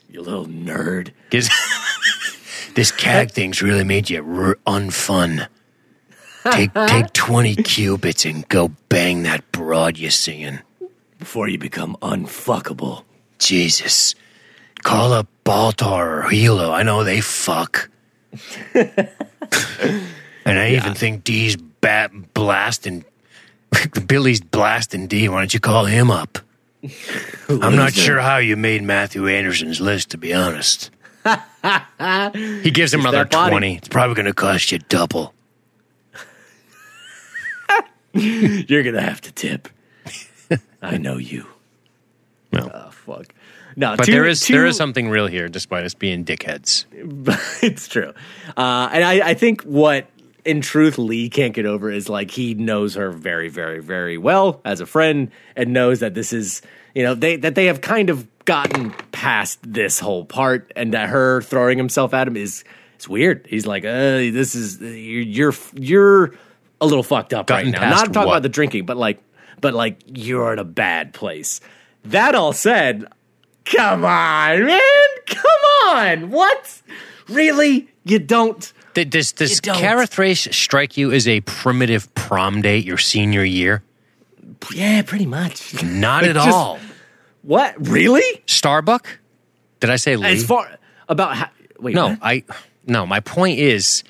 you 0.10 0.22
little 0.22 0.46
nerd. 0.46 1.10
this 2.74 2.92
CAG 2.92 3.30
thing's 3.32 3.62
really 3.62 3.84
made 3.84 4.10
you 4.10 4.18
r- 4.18 4.58
unfun. 4.66 5.48
Take 6.50 6.72
take 6.72 7.12
twenty 7.12 7.56
cubits 7.56 8.24
and 8.24 8.48
go 8.48 8.68
bang 8.88 9.24
that 9.24 9.50
broad 9.52 9.98
you're 9.98 10.10
singing. 10.10 10.60
Before 11.18 11.48
you 11.48 11.58
become 11.58 11.96
unfuckable. 12.00 13.04
Jesus, 13.38 14.14
call 14.82 15.12
up 15.12 15.26
Baltar 15.44 16.24
or 16.24 16.30
Helo. 16.30 16.70
I 16.72 16.84
know 16.84 17.04
they 17.04 17.20
fuck. 17.20 17.90
And 20.48 20.58
I 20.58 20.70
even 20.70 20.94
think 20.94 21.24
D's 21.24 21.56
bat 21.56 22.10
blasting. 22.34 23.04
Billy's 24.06 24.40
blasting 24.40 25.06
D. 25.06 25.28
Why 25.28 25.40
don't 25.40 25.52
you 25.54 25.60
call 25.60 25.84
him 25.84 26.10
up? 26.10 26.38
I'm 27.48 27.76
not 27.76 27.92
sure 27.92 28.18
how 28.20 28.38
you 28.38 28.56
made 28.56 28.82
Matthew 28.82 29.26
Anderson's 29.28 29.80
list, 29.80 30.10
to 30.10 30.18
be 30.18 30.32
honest. 30.32 30.90
he 32.34 32.70
gives 32.70 32.94
him 32.94 33.00
another 33.00 33.24
20. 33.24 33.76
It's 33.76 33.88
probably 33.88 34.14
going 34.14 34.26
to 34.26 34.32
cost 34.34 34.72
you 34.72 34.78
double. 34.78 35.34
You're 38.14 38.82
gonna 38.82 39.02
have 39.02 39.20
to 39.22 39.32
tip. 39.32 39.68
I 40.82 40.96
know 40.96 41.18
you. 41.18 41.46
No. 42.52 42.70
Oh 42.72 42.90
fuck. 42.90 43.34
No, 43.76 43.94
But 43.96 44.06
two- 44.06 44.12
there 44.12 44.26
is 44.26 44.40
two- 44.40 44.54
there 44.54 44.66
is 44.66 44.76
something 44.76 45.08
real 45.08 45.26
here, 45.26 45.48
despite 45.48 45.84
us 45.84 45.94
being 45.94 46.24
dickheads. 46.24 46.86
it's 47.62 47.86
true. 47.86 48.12
Uh, 48.56 48.88
and 48.92 49.04
I, 49.04 49.28
I 49.30 49.34
think 49.34 49.62
what, 49.62 50.06
in 50.48 50.62
truth, 50.62 50.96
Lee 50.96 51.28
can't 51.28 51.52
get 51.52 51.66
over 51.66 51.90
is 51.90 52.08
like 52.08 52.30
he 52.30 52.54
knows 52.54 52.94
her 52.94 53.10
very, 53.10 53.50
very, 53.50 53.80
very 53.80 54.16
well 54.16 54.62
as 54.64 54.80
a 54.80 54.86
friend, 54.86 55.30
and 55.54 55.74
knows 55.74 56.00
that 56.00 56.14
this 56.14 56.32
is, 56.32 56.62
you 56.94 57.02
know, 57.02 57.14
they 57.14 57.36
that 57.36 57.54
they 57.54 57.66
have 57.66 57.82
kind 57.82 58.08
of 58.08 58.26
gotten 58.46 58.92
past 59.12 59.58
this 59.62 60.00
whole 60.00 60.24
part, 60.24 60.72
and 60.74 60.94
that 60.94 61.10
her 61.10 61.42
throwing 61.42 61.76
himself 61.76 62.14
at 62.14 62.26
him 62.26 62.36
is 62.36 62.64
it's 62.94 63.06
weird. 63.06 63.46
He's 63.46 63.66
like, 63.66 63.84
uh, 63.84 63.88
this 64.32 64.54
is 64.54 64.80
you're 64.80 65.52
you're, 65.52 65.54
you're 65.74 66.34
a 66.80 66.86
little 66.86 67.02
fucked 67.02 67.34
up 67.34 67.46
Gotten 67.46 67.72
right 67.72 67.80
now. 67.80 67.90
Not 67.90 68.06
talking 68.06 68.28
what? 68.28 68.28
about 68.28 68.42
the 68.42 68.48
drinking, 68.48 68.86
but 68.86 68.96
like, 68.96 69.22
but 69.60 69.74
like 69.74 69.98
you're 70.06 70.54
in 70.54 70.58
a 70.58 70.64
bad 70.64 71.12
place. 71.12 71.60
That 72.04 72.34
all 72.34 72.54
said, 72.54 73.06
Come 73.66 74.02
on, 74.02 74.64
man. 74.64 74.80
Come 75.26 75.88
on. 75.88 76.30
What? 76.30 76.80
Really? 77.28 77.90
You 78.04 78.18
don't? 78.18 78.72
Does 79.04 79.32
does 79.32 79.60
don't. 79.60 80.06
Thrace 80.08 80.48
strike 80.56 80.96
you 80.96 81.12
as 81.12 81.26
a 81.28 81.40
primitive 81.42 82.12
prom 82.14 82.62
date 82.62 82.84
your 82.84 82.98
senior 82.98 83.44
year? 83.44 83.82
Yeah, 84.72 85.02
pretty 85.02 85.26
much. 85.26 85.82
Not 85.82 86.22
Like, 86.22 86.30
at 86.30 86.36
just- 86.36 86.48
all. 86.48 86.78
What? 87.42 87.74
Really? 87.88 88.42
Starbuck? 88.46 89.18
Did 89.80 89.90
I 89.90 89.96
say 89.96 90.16
Lee? 90.16 90.26
As 90.28 90.44
far 90.44 90.68
about 91.08 91.36
how, 91.36 91.48
wait, 91.78 91.94
no, 91.94 92.08
what? 92.10 92.18
I 92.20 92.44
no. 92.86 93.06
My 93.06 93.20
point 93.20 93.58
is 93.58 94.02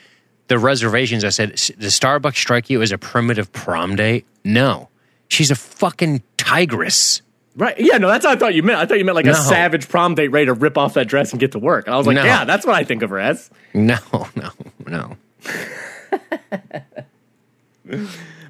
the 0.49 0.59
reservations. 0.59 1.25
I 1.25 1.29
said, 1.29 1.51
does 1.51 1.99
Starbucks 1.99 2.37
strike 2.37 2.71
you 2.71 2.81
as 2.83 2.91
a 2.91 2.99
primitive 2.99 3.53
prom 3.53 3.97
date? 3.97 4.25
No, 4.45 4.89
she's 5.29 5.51
a 5.51 5.55
fucking 5.55 6.23
tigress. 6.37 7.21
Right? 7.57 7.75
Yeah, 7.79 7.99
no, 7.99 8.09
that's 8.09 8.25
what 8.25 8.37
I 8.37 8.39
thought 8.39 8.55
you 8.55 8.63
meant. 8.63 8.79
I 8.79 8.87
thought 8.87 8.99
you 8.99 9.05
meant 9.05 9.17
like 9.17 9.27
a 9.27 9.35
savage 9.35 9.89
prom 9.89 10.15
date 10.15 10.29
ready 10.29 10.47
to 10.47 10.55
rip 10.55 10.77
off 10.79 10.95
that 10.95 11.07
dress 11.09 11.33
and 11.33 11.41
get 11.41 11.53
to 11.53 11.59
work. 11.59 11.87
And 11.87 11.95
I 11.95 11.99
was 11.99 12.07
like, 12.07 12.17
No. 12.17 12.25
yeah, 12.25 12.45
that's 12.45 12.65
what 12.67 12.75
I 12.75 12.85
think 12.85 13.03
of 13.03 13.11
her 13.11 13.19
as. 13.19 13.51
No, 13.75 13.99
no, 14.37 14.51
no. 14.87 15.17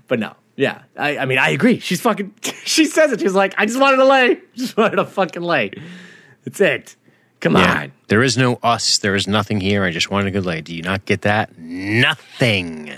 But 0.08 0.18
no, 0.18 0.34
yeah, 0.56 0.82
I, 0.96 1.18
I 1.18 1.24
mean, 1.26 1.38
I 1.38 1.50
agree. 1.50 1.78
She's 1.80 2.00
fucking. 2.00 2.34
She 2.68 2.84
says 2.84 3.12
it. 3.12 3.20
She's 3.20 3.32
like, 3.34 3.54
I 3.56 3.64
just 3.64 3.80
wanted 3.80 3.96
to 3.96 4.04
lay. 4.04 4.40
Just 4.54 4.76
wanted 4.76 4.96
to 4.96 5.06
fucking 5.06 5.40
lay. 5.42 5.70
That's 6.44 6.60
it. 6.60 6.96
Come 7.40 7.56
Yeah. 7.56 7.80
on. 7.84 7.92
There 8.08 8.22
is 8.22 8.36
no 8.36 8.58
us. 8.62 8.98
There 8.98 9.14
is 9.14 9.26
nothing 9.26 9.58
here. 9.60 9.84
I 9.84 9.90
just 9.90 10.10
wanted 10.10 10.28
a 10.28 10.30
good 10.32 10.44
lay. 10.44 10.60
Do 10.60 10.74
you 10.76 10.82
not 10.82 11.06
get 11.06 11.22
that? 11.22 11.56
Nothing. 11.58 12.92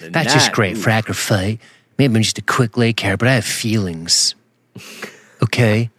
That's 0.00 0.32
just 0.32 0.52
great. 0.52 0.76
Frack 0.78 1.10
or 1.10 1.14
fight. 1.14 1.60
Maybe 1.98 2.16
I'm 2.16 2.22
just 2.22 2.38
a 2.38 2.42
quick 2.42 2.78
lay 2.78 2.94
care, 2.94 3.18
but 3.18 3.28
I 3.28 3.34
have 3.34 3.44
feelings. 3.44 4.34
Okay? 5.42 5.90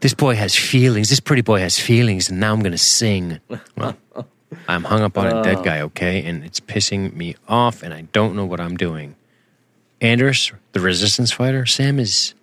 This 0.00 0.14
boy 0.14 0.34
has 0.34 0.54
feelings. 0.54 1.10
This 1.10 1.20
pretty 1.20 1.42
boy 1.42 1.60
has 1.60 1.78
feelings, 1.78 2.30
and 2.30 2.40
now 2.40 2.52
I'm 2.52 2.60
going 2.60 2.72
to 2.72 2.78
sing. 2.78 3.40
Well, 3.76 3.96
I'm 4.68 4.84
hung 4.84 5.02
up 5.02 5.18
on 5.18 5.26
a 5.26 5.42
dead 5.42 5.62
guy, 5.64 5.80
okay? 5.82 6.24
And 6.24 6.44
it's 6.44 6.60
pissing 6.60 7.14
me 7.14 7.36
off, 7.48 7.82
and 7.82 7.92
I 7.92 8.02
don't 8.12 8.34
know 8.34 8.44
what 8.46 8.60
I'm 8.60 8.76
doing. 8.76 9.14
Anders, 10.00 10.52
the 10.72 10.80
resistance 10.80 11.32
fighter, 11.32 11.66
Sam 11.66 11.98
is. 11.98 12.34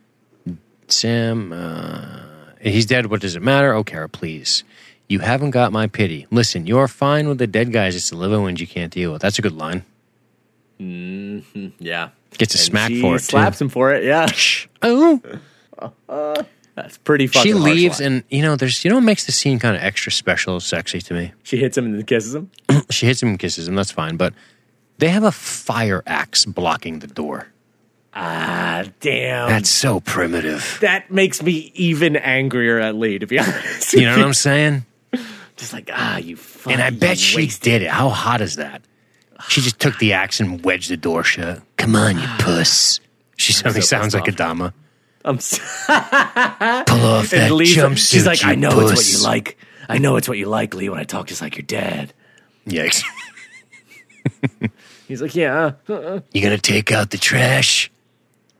Sam, 0.88 1.54
uh, 1.54 2.20
he's 2.60 2.86
dead. 2.86 3.06
What 3.08 3.22
does 3.22 3.36
it 3.36 3.42
matter? 3.42 3.74
Oh, 3.74 3.84
Kara, 3.84 4.10
please. 4.10 4.64
You 5.08 5.20
haven't 5.20 5.52
got 5.52 5.72
my 5.72 5.88
pity. 5.88 6.28
Listen, 6.32 6.68
you're 6.68 6.88
fine 6.88 7.28
with 7.30 7.38
the 7.38 7.48
dead 7.48 7.72
guys. 7.72 7.96
It's 7.96 8.10
the 8.10 8.18
living 8.18 8.42
ones 8.42 8.60
you 8.60 8.68
can't 8.68 8.92
deal 8.92 9.12
with. 9.14 9.22
That's 9.22 9.40
a 9.40 9.42
good 9.42 9.54
line. 9.54 9.84
Yeah. 10.80 12.10
Gets 12.38 12.56
a 12.56 12.58
And 12.58 12.66
smack 12.66 12.92
for 13.02 13.16
it, 13.16 13.20
slaps 13.22 13.60
too. 13.60 13.66
him 13.66 13.70
for 13.70 13.94
it. 13.94 14.04
Yeah. 14.04 14.28
Oh, 14.84 15.22
That's 16.76 16.98
pretty 17.00 17.28
fucking 17.28 17.52
she 17.52 17.54
leaves, 17.54 18.00
and 18.00 18.24
you 18.30 18.42
know, 18.42 18.56
there's 18.56 18.84
you 18.84 18.90
know 18.90 18.96
what 18.98 19.04
makes 19.04 19.26
the 19.26 19.32
scene 19.32 19.60
kind 19.60 19.76
of 19.76 19.84
extra 19.84 20.12
special, 20.12 20.60
sexy 20.60 21.02
to 21.02 21.14
me. 21.14 21.34
she 21.44 21.58
hits 21.58 21.78
him 21.78 21.86
and 21.86 21.96
then 21.96 22.06
kisses 22.06 22.36
him. 22.36 22.50
She 22.90 23.06
hits 23.06 23.22
him 23.22 23.30
and 23.30 23.40
kisses 23.40 23.68
him. 23.68 23.76
That's 23.76 23.92
fine, 23.92 24.18
but 24.18 24.34
they 24.98 25.10
have 25.10 25.24
a 25.24 25.32
fire 25.32 26.04
axe 26.06 26.46
blocking 26.46 27.00
the 27.00 27.08
door. 27.08 27.48
Ah, 28.14 28.84
damn. 29.00 29.50
That's 29.50 29.70
so 29.70 30.00
primitive. 30.02 30.78
that 30.82 31.10
makes 31.12 31.42
me 31.42 31.72
even 31.76 32.16
angrier 32.18 32.80
at 32.80 32.96
Lee, 32.96 33.18
to 33.20 33.26
be 33.26 33.40
honest. 33.40 33.94
You 33.94 34.02
know 34.02 34.18
what 34.18 34.26
I'm 34.26 34.34
saying? 34.34 34.86
Just 35.56 35.72
like, 35.74 35.90
ah, 35.94 36.18
you 36.18 36.36
fucking 36.36 36.74
And 36.74 36.82
I 36.82 36.90
bet 36.90 37.18
she 37.18 37.48
did 37.48 37.82
it. 37.84 37.90
How 37.90 38.10
hot 38.10 38.42
is 38.42 38.56
that? 38.58 38.82
She 39.48 39.62
just 39.62 39.80
took 39.80 39.98
the 39.98 40.14
axe 40.14 40.40
and 40.40 40.64
wedged 40.64 40.90
the 40.92 40.98
door 40.98 41.24
shut. 41.24 41.62
Come 41.78 41.96
on, 41.96 42.18
you 42.18 42.28
puss. 42.40 43.00
She 43.38 43.54
suddenly 43.54 43.82
so 43.82 43.98
sounds 43.98 44.14
like 44.14 44.26
Adama. 44.26 44.74
I'm 45.26 45.38
s- 45.38 45.60
Pull 45.88 45.96
off 47.06 47.30
that 47.30 47.34
and 47.34 47.56
Lee's 47.56 47.78
like- 47.78 47.86
jumpsuit. 47.92 48.12
she's 48.12 48.26
like, 48.26 48.44
I 48.46 48.56
know 48.56 48.70
puss. 48.72 48.92
it's 48.92 49.14
what 49.14 49.20
you 49.20 49.24
like. 49.28 49.58
I 49.90 49.98
know 49.98 50.16
it's 50.16 50.28
what 50.28 50.38
you 50.38 50.46
like, 50.46 50.74
Lee, 50.74 50.90
when 50.90 51.00
I 51.00 51.04
talk 51.04 51.28
just 51.28 51.42
like 51.42 51.58
your 51.58 51.66
dad. 51.66 52.14
Yeah. 52.66 52.90
He's 55.08 55.22
like, 55.22 55.36
yeah. 55.36 55.74
uh-uh. 55.90 56.22
You 56.32 56.42
gonna 56.42 56.58
take 56.58 56.92
out 56.92 57.10
the 57.10 57.18
trash? 57.18 57.92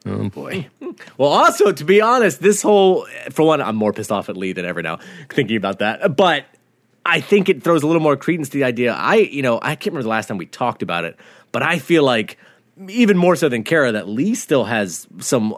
Oh 0.06 0.30
boy. 0.30 0.68
Well, 1.18 1.30
also, 1.30 1.72
to 1.72 1.86
be 1.86 2.02
honest, 2.02 2.42
this 2.42 2.62
whole, 2.62 3.08
for 3.32 3.44
one, 3.46 3.62
I'm 3.62 3.78
more 3.78 3.94
pissed 3.94 4.12
off 4.12 4.28
at 4.28 4.36
Lee 4.36 4.52
than 4.52 4.66
ever 4.66 4.82
now, 4.82 5.00
thinking 5.30 5.56
about 5.56 5.80
that. 5.80 6.18
But 6.18 6.46
I 7.06 7.22
think 7.22 7.48
it 7.48 7.64
throws 7.64 7.82
a 7.84 7.88
little 7.88 8.02
more 8.02 8.18
credence 8.18 8.50
to 8.50 8.58
the 8.58 8.66
idea. 8.66 8.92
I, 8.94 9.16
you 9.16 9.42
know, 9.42 9.58
I 9.62 9.76
can't 9.76 9.88
remember 9.94 10.04
the 10.04 10.10
last 10.10 10.28
time 10.28 10.38
we 10.38 10.48
talked 10.48 10.84
about 10.84 11.06
it, 11.06 11.16
but 11.54 11.64
I 11.64 11.80
feel 11.80 12.04
like 12.04 12.38
even 12.90 13.16
more 13.18 13.38
so 13.38 13.48
than 13.48 13.64
Kara, 13.64 13.94
that 13.94 14.10
Lee 14.10 14.36
still 14.36 14.66
has 14.66 15.08
some 15.20 15.54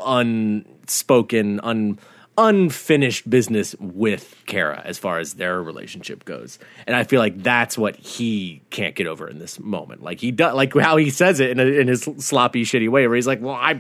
unspoken, 0.84 1.60
un, 1.64 2.00
unfinished 2.38 3.30
business 3.30 3.76
with 3.80 4.36
Kara 4.48 4.82
as 4.84 4.98
far 4.98 5.20
as 5.20 5.36
their 5.36 5.62
relationship 5.62 6.26
goes. 6.26 6.58
And 6.88 6.96
I 6.96 7.04
feel 7.04 7.20
like 7.20 7.42
that's 7.44 7.78
what 7.78 7.96
he 7.96 8.62
can't 8.70 8.96
get 8.96 9.08
over 9.08 9.28
in 9.28 9.40
this 9.40 9.60
moment. 9.60 10.02
Like 10.02 10.20
he 10.20 10.32
does, 10.32 10.56
like 10.56 10.76
how 10.76 10.98
he 10.98 11.10
says 11.10 11.40
it 11.40 11.52
in, 11.52 11.60
a, 11.60 11.66
in 11.66 11.88
his 11.88 12.10
sloppy, 12.18 12.64
shitty 12.64 12.90
way, 12.90 13.08
where 13.08 13.16
he's 13.16 13.28
like, 13.28 13.42
"Well, 13.42 13.56
I, 13.56 13.80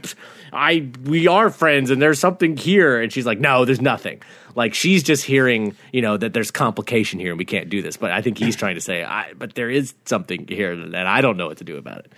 I, 0.51 0.89
we 1.03 1.27
are 1.27 1.49
friends, 1.49 1.89
and 1.89 2.01
there's 2.01 2.19
something 2.19 2.57
here," 2.57 3.01
and 3.01 3.11
she's 3.11 3.25
like, 3.25 3.39
"No, 3.39 3.65
there's 3.65 3.81
nothing." 3.81 4.21
Like 4.55 4.75
she's 4.75 5.01
just 5.01 5.25
hearing, 5.25 5.75
you 5.91 6.03
know, 6.03 6.15
that 6.15 6.33
there's 6.33 6.51
complication 6.51 7.19
here 7.19 7.31
and 7.31 7.39
we 7.39 7.45
can't 7.45 7.69
do 7.69 7.81
this. 7.81 7.97
But 7.97 8.11
I 8.11 8.21
think 8.21 8.37
he's 8.37 8.55
trying 8.55 8.75
to 8.75 8.81
say, 8.81 9.03
"I, 9.03 9.33
but 9.33 9.55
there 9.55 9.69
is 9.69 9.95
something 10.05 10.47
here 10.47 10.75
that 10.75 11.07
I 11.07 11.21
don't 11.21 11.37
know 11.37 11.47
what 11.47 11.57
to 11.57 11.63
do 11.63 11.77
about 11.77 11.99
it." 11.99 12.11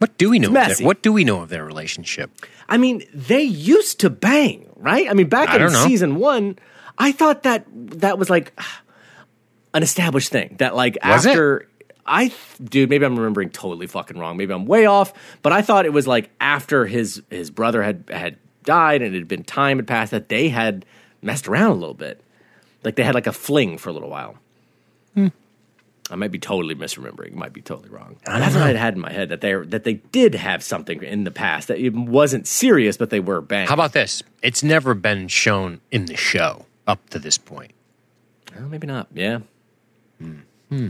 What 0.00 0.16
do 0.16 0.30
we 0.30 0.38
know? 0.38 0.48
Of 0.48 0.78
their, 0.78 0.86
what 0.86 1.02
do 1.02 1.12
we 1.12 1.24
know 1.24 1.42
of 1.42 1.50
their 1.50 1.62
relationship? 1.62 2.30
I 2.70 2.78
mean, 2.78 3.02
they 3.12 3.42
used 3.42 4.00
to 4.00 4.08
bang, 4.08 4.66
right? 4.76 5.06
I 5.08 5.12
mean, 5.12 5.28
back 5.28 5.50
I 5.50 5.62
in 5.62 5.70
season 5.70 6.16
one, 6.16 6.58
I 6.96 7.12
thought 7.12 7.42
that 7.42 7.66
that 8.00 8.18
was 8.18 8.30
like 8.30 8.58
an 9.74 9.82
established 9.82 10.30
thing. 10.30 10.56
That 10.58 10.74
like 10.74 10.96
Was 11.04 11.26
it? 11.26 11.30
after 11.30 11.68
I, 12.06 12.32
dude, 12.64 12.88
maybe 12.88 13.04
I'm 13.04 13.14
remembering 13.14 13.50
totally 13.50 13.86
fucking 13.86 14.18
wrong. 14.18 14.38
Maybe 14.38 14.54
I'm 14.54 14.64
way 14.64 14.86
off. 14.86 15.12
But 15.42 15.52
I 15.52 15.60
thought 15.60 15.84
it 15.84 15.92
was 15.92 16.06
like 16.06 16.30
after 16.40 16.86
his 16.86 17.22
his 17.28 17.50
brother 17.50 17.82
had 17.82 18.04
had 18.10 18.38
died 18.64 19.02
and 19.02 19.14
it 19.14 19.18
had 19.18 19.28
been 19.28 19.44
time 19.44 19.76
had 19.76 19.86
passed 19.86 20.12
that 20.12 20.30
they 20.30 20.48
had 20.48 20.86
messed 21.20 21.46
around 21.46 21.72
a 21.72 21.74
little 21.74 21.92
bit. 21.92 22.22
Like 22.84 22.96
they 22.96 23.04
had 23.04 23.14
like 23.14 23.26
a 23.26 23.32
fling 23.32 23.76
for 23.76 23.90
a 23.90 23.92
little 23.92 24.08
while. 24.08 24.38
Hmm. 26.10 26.14
I 26.14 26.16
might 26.16 26.32
be 26.32 26.38
totally 26.38 26.74
misremembering. 26.74 27.34
Might 27.34 27.52
be 27.52 27.62
totally 27.62 27.88
wrong. 27.88 28.16
That's 28.26 28.54
what 28.54 28.64
I 28.64 28.72
had 28.74 28.94
in 28.94 29.00
my 29.00 29.12
head 29.12 29.28
that 29.30 29.40
they 29.40 29.54
that 29.54 29.84
they 29.84 29.94
did 29.94 30.34
have 30.34 30.62
something 30.62 31.02
in 31.02 31.24
the 31.24 31.30
past 31.30 31.68
that 31.68 31.78
it 31.78 31.94
wasn't 31.94 32.46
serious, 32.46 32.96
but 32.96 33.10
they 33.10 33.20
were 33.20 33.40
banging. 33.40 33.68
How 33.68 33.74
about 33.74 33.92
this? 33.92 34.22
It's 34.42 34.62
never 34.62 34.94
been 34.94 35.28
shown 35.28 35.80
in 35.90 36.06
the 36.06 36.16
show 36.16 36.66
up 36.86 37.08
to 37.10 37.18
this 37.18 37.38
point. 37.38 37.72
Well, 38.56 38.68
maybe 38.68 38.86
not. 38.86 39.06
Yeah. 39.14 39.40
Hmm. 40.68 40.88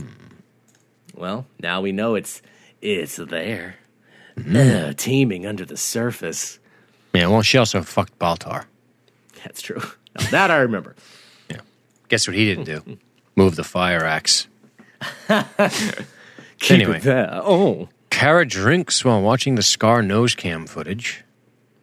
Well, 1.15 1.45
now 1.59 1.81
we 1.81 1.91
know 1.91 2.15
it's 2.15 2.41
it's 2.81 3.15
there, 3.17 3.75
Uh, 4.37 4.93
teeming 4.97 5.45
under 5.45 5.65
the 5.65 5.77
surface. 5.77 6.59
Yeah, 7.13 7.27
well, 7.27 7.41
she 7.41 7.57
also 7.57 7.81
fucked 7.81 8.17
Baltar. 8.19 8.65
That's 9.43 9.61
true. 9.61 9.81
Now, 10.17 10.29
that 10.31 10.51
I 10.51 10.57
remember. 10.57 10.95
Yeah. 11.49 11.61
Guess 12.09 12.27
what 12.27 12.35
he 12.35 12.45
didn't 12.45 12.63
do? 12.65 12.97
Move 13.35 13.55
the 13.55 13.63
fire 13.63 14.05
axe. 14.05 14.47
Keep 16.59 16.71
Anyway. 16.71 16.97
it 16.97 17.03
there. 17.03 17.29
Oh, 17.33 17.89
Kara 18.09 18.45
drinks 18.45 19.03
while 19.03 19.21
watching 19.21 19.55
the 19.55 19.63
Scar 19.63 20.01
nose 20.01 20.35
cam 20.35 20.67
footage. 20.67 21.23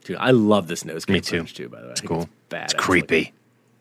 dude, 0.05 0.16
I 0.19 0.31
love 0.31 0.69
this 0.69 0.85
nose. 0.85 1.09
Me 1.09 1.14
cam 1.14 1.23
too. 1.23 1.39
footage, 1.39 1.55
too. 1.55 1.69
By 1.69 1.81
the 1.81 1.87
way, 1.87 1.93
it's 1.93 2.01
Cool. 2.01 2.29
bad. 2.49 2.64
It's 2.64 2.75
creepy. 2.75 3.33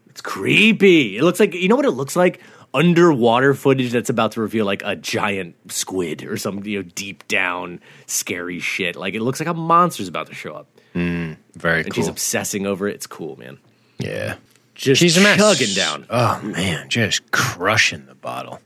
It's 0.09 0.21
creepy. 0.21 1.17
It 1.17 1.23
looks 1.23 1.39
like 1.39 1.53
you 1.53 1.67
know 1.67 1.75
what 1.75 1.85
it 1.85 1.91
looks 1.91 2.15
like. 2.15 2.41
Underwater 2.73 3.53
footage 3.53 3.91
that's 3.91 4.09
about 4.09 4.33
to 4.33 4.41
reveal 4.41 4.65
like 4.65 4.81
a 4.83 4.95
giant 4.95 5.55
squid 5.71 6.23
or 6.23 6.35
some 6.37 6.63
you 6.65 6.81
know 6.83 6.89
deep 6.95 7.27
down 7.27 7.79
scary 8.07 8.59
shit. 8.59 8.95
Like 8.95 9.13
it 9.13 9.21
looks 9.21 9.39
like 9.39 9.47
a 9.47 9.53
monster's 9.53 10.07
about 10.07 10.27
to 10.27 10.33
show 10.35 10.53
up, 10.53 10.67
mm, 10.95 11.37
Very 11.55 11.81
and 11.81 11.85
cool. 11.93 11.93
she's 11.93 12.07
obsessing 12.09 12.65
over 12.67 12.87
it. 12.87 12.95
It's 12.95 13.07
cool, 13.07 13.35
man. 13.37 13.57
yeah. 13.99 14.35
Just 14.75 14.99
She's 15.01 15.17
a 15.17 15.21
mess. 15.21 15.37
chugging 15.39 15.73
down. 15.73 16.05
Oh, 16.07 16.39
man. 16.43 16.87
Just 16.87 17.31
crushing 17.31 18.05
the 18.05 18.13
bottle. 18.13 18.59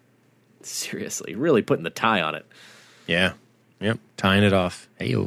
Seriously, 0.65 1.35
really 1.35 1.61
putting 1.61 1.83
the 1.83 1.89
tie 1.89 2.21
on 2.21 2.35
it. 2.35 2.45
Yeah. 3.07 3.33
Yep. 3.79 3.99
Tying 4.17 4.43
it 4.43 4.53
off. 4.53 4.87
Hey, 4.97 5.15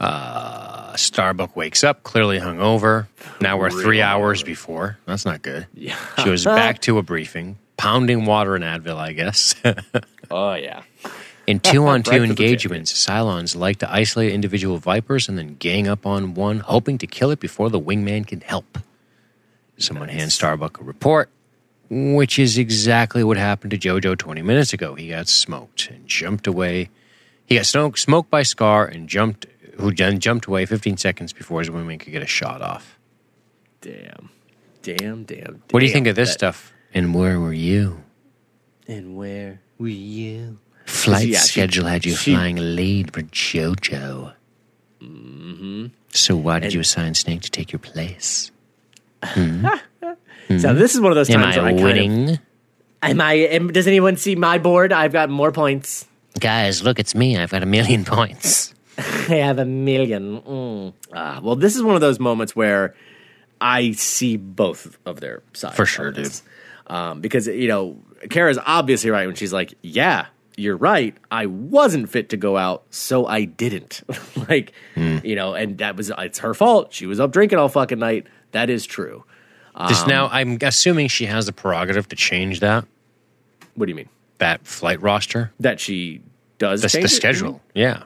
uh, 0.00 0.96
Starbuck 0.96 1.56
wakes 1.56 1.82
up, 1.84 2.02
clearly 2.02 2.38
hungover. 2.38 3.06
Now 3.40 3.58
we're 3.58 3.70
three 3.70 4.02
hours 4.02 4.42
before. 4.42 4.98
That's 5.06 5.24
not 5.24 5.42
good. 5.42 5.66
Yeah. 5.74 5.96
She 6.22 6.30
was 6.30 6.44
back 6.44 6.80
to 6.82 6.98
a 6.98 7.02
briefing, 7.02 7.58
pounding 7.76 8.26
water 8.26 8.54
and 8.54 8.64
Advil, 8.64 8.96
I 8.96 9.12
guess. 9.12 9.54
Oh 10.30 10.52
yeah. 10.54 10.82
In 11.46 11.60
two 11.60 11.86
on 11.86 12.02
two 12.02 12.22
engagements, 12.22 12.92
Cylons 12.92 13.56
like 13.56 13.78
to 13.78 13.90
isolate 13.90 14.32
individual 14.32 14.76
Vipers 14.76 15.26
and 15.28 15.38
then 15.38 15.54
gang 15.54 15.88
up 15.88 16.04
on 16.04 16.34
one, 16.34 16.58
hoping 16.58 16.98
to 16.98 17.06
kill 17.06 17.30
it 17.30 17.40
before 17.40 17.70
the 17.70 17.80
wingman 17.80 18.26
can 18.26 18.42
help. 18.42 18.78
Someone 19.78 20.10
hands 20.10 20.34
Starbuck 20.34 20.78
a 20.80 20.84
report, 20.84 21.30
which 21.90 22.38
is 22.38 22.58
exactly 22.58 23.24
what 23.24 23.36
happened 23.36 23.70
to 23.70 23.78
JoJo 23.78 24.18
20 24.18 24.42
minutes 24.42 24.72
ago. 24.72 24.94
He 24.94 25.08
got 25.08 25.28
smoked 25.28 25.88
and 25.90 26.06
jumped 26.06 26.46
away. 26.46 26.90
He 27.46 27.56
got 27.56 27.66
smoked, 27.66 27.98
smoked 27.98 28.30
by 28.30 28.42
Scar 28.42 28.84
and 28.86 29.08
jumped, 29.08 29.46
who 29.78 29.92
then 29.92 30.18
jumped 30.20 30.46
away 30.46 30.66
15 30.66 30.96
seconds 30.98 31.32
before 31.32 31.60
his 31.60 31.70
wingman 31.70 31.98
could 32.00 32.12
get 32.12 32.22
a 32.22 32.26
shot 32.26 32.60
off. 32.62 32.98
Damn. 33.80 34.30
Damn. 34.82 35.24
Damn. 35.24 35.62
What 35.70 35.80
do 35.80 35.86
you 35.86 35.92
think 35.92 36.06
of 36.06 36.16
this 36.16 36.28
That- 36.30 36.34
stuff? 36.34 36.72
And 36.94 37.14
where 37.14 37.38
were 37.38 37.52
you? 37.52 38.02
And 38.86 39.16
where 39.16 39.60
were 39.78 39.88
you? 39.88 40.58
Flight 40.86 41.28
Yeah, 41.28 41.40
she- 41.40 41.48
schedule 41.48 41.84
had 41.86 42.06
you 42.06 42.14
she- 42.16 42.34
flying 42.34 42.56
lead 42.56 43.12
for 43.12 43.22
JoJo. 43.22 44.32
Mm-hmm. 45.02 45.86
So 46.10 46.36
why 46.36 46.58
did 46.58 46.72
you 46.72 46.80
assign 46.80 47.14
Snake 47.14 47.42
to 47.42 47.50
take 47.50 47.72
your 47.72 47.78
place? 47.78 48.50
So 50.48 50.72
this 50.74 50.94
is 50.94 51.00
one 51.00 51.12
of 51.12 51.16
those 51.16 51.28
Am 51.30 51.40
times 51.40 51.56
I 51.56 51.60
where 51.60 51.68
I 51.68 51.72
kind 51.72 51.82
winning? 51.84 52.30
of. 52.30 52.38
Am 53.02 53.20
I? 53.20 53.32
Am, 53.34 53.68
does 53.72 53.86
anyone 53.86 54.16
see 54.16 54.34
my 54.34 54.58
board? 54.58 54.92
I've 54.92 55.12
got 55.12 55.28
more 55.30 55.52
points. 55.52 56.06
Guys, 56.40 56.82
look, 56.82 56.98
it's 56.98 57.14
me. 57.14 57.36
I've 57.36 57.50
got 57.50 57.62
a 57.62 57.66
million 57.66 58.04
points. 58.06 58.74
I 58.96 59.34
have 59.34 59.58
a 59.58 59.64
million. 59.64 60.40
Mm. 60.40 60.92
Ah, 61.12 61.40
well, 61.42 61.54
this 61.54 61.76
is 61.76 61.82
one 61.82 61.94
of 61.94 62.00
those 62.00 62.18
moments 62.18 62.56
where 62.56 62.94
I 63.60 63.92
see 63.92 64.36
both 64.36 64.98
of 65.06 65.20
their 65.20 65.42
sides 65.52 65.76
For 65.76 65.86
sure, 65.86 66.10
dude. 66.12 66.32
Um, 66.86 67.20
because 67.20 67.46
you 67.46 67.68
know, 67.68 67.98
Kara's 68.30 68.58
obviously 68.64 69.10
right 69.10 69.26
when 69.26 69.36
she's 69.36 69.52
like, 69.52 69.74
"Yeah, 69.82 70.26
you're 70.56 70.76
right. 70.76 71.16
I 71.30 71.46
wasn't 71.46 72.08
fit 72.08 72.30
to 72.30 72.36
go 72.36 72.56
out, 72.56 72.84
so 72.90 73.26
I 73.26 73.44
didn't." 73.44 74.02
like, 74.48 74.72
Hmm. 74.94 75.18
you 75.22 75.36
know, 75.36 75.54
and 75.54 75.78
that 75.78 75.96
was 75.96 76.10
it's 76.18 76.38
her 76.40 76.54
fault. 76.54 76.92
She 76.92 77.06
was 77.06 77.20
up 77.20 77.30
drinking 77.32 77.58
all 77.58 77.68
fucking 77.68 77.98
night. 77.98 78.26
That 78.52 78.70
is 78.70 78.86
true. 78.86 79.24
This 79.86 80.02
Um, 80.02 80.08
now, 80.08 80.28
I'm 80.32 80.58
assuming 80.62 81.08
she 81.08 81.26
has 81.26 81.46
the 81.46 81.52
prerogative 81.52 82.08
to 82.08 82.16
change 82.16 82.60
that 82.60 82.84
What 83.74 83.86
do 83.86 83.90
you 83.90 83.96
mean? 83.96 84.08
that 84.38 84.66
flight 84.66 85.00
roster, 85.02 85.52
That 85.60 85.78
she 85.80 86.20
does 86.58 86.82
the, 86.82 86.88
change 86.88 87.02
the 87.04 87.12
it? 87.12 87.16
schedule. 87.16 87.60
Yeah, 87.74 88.02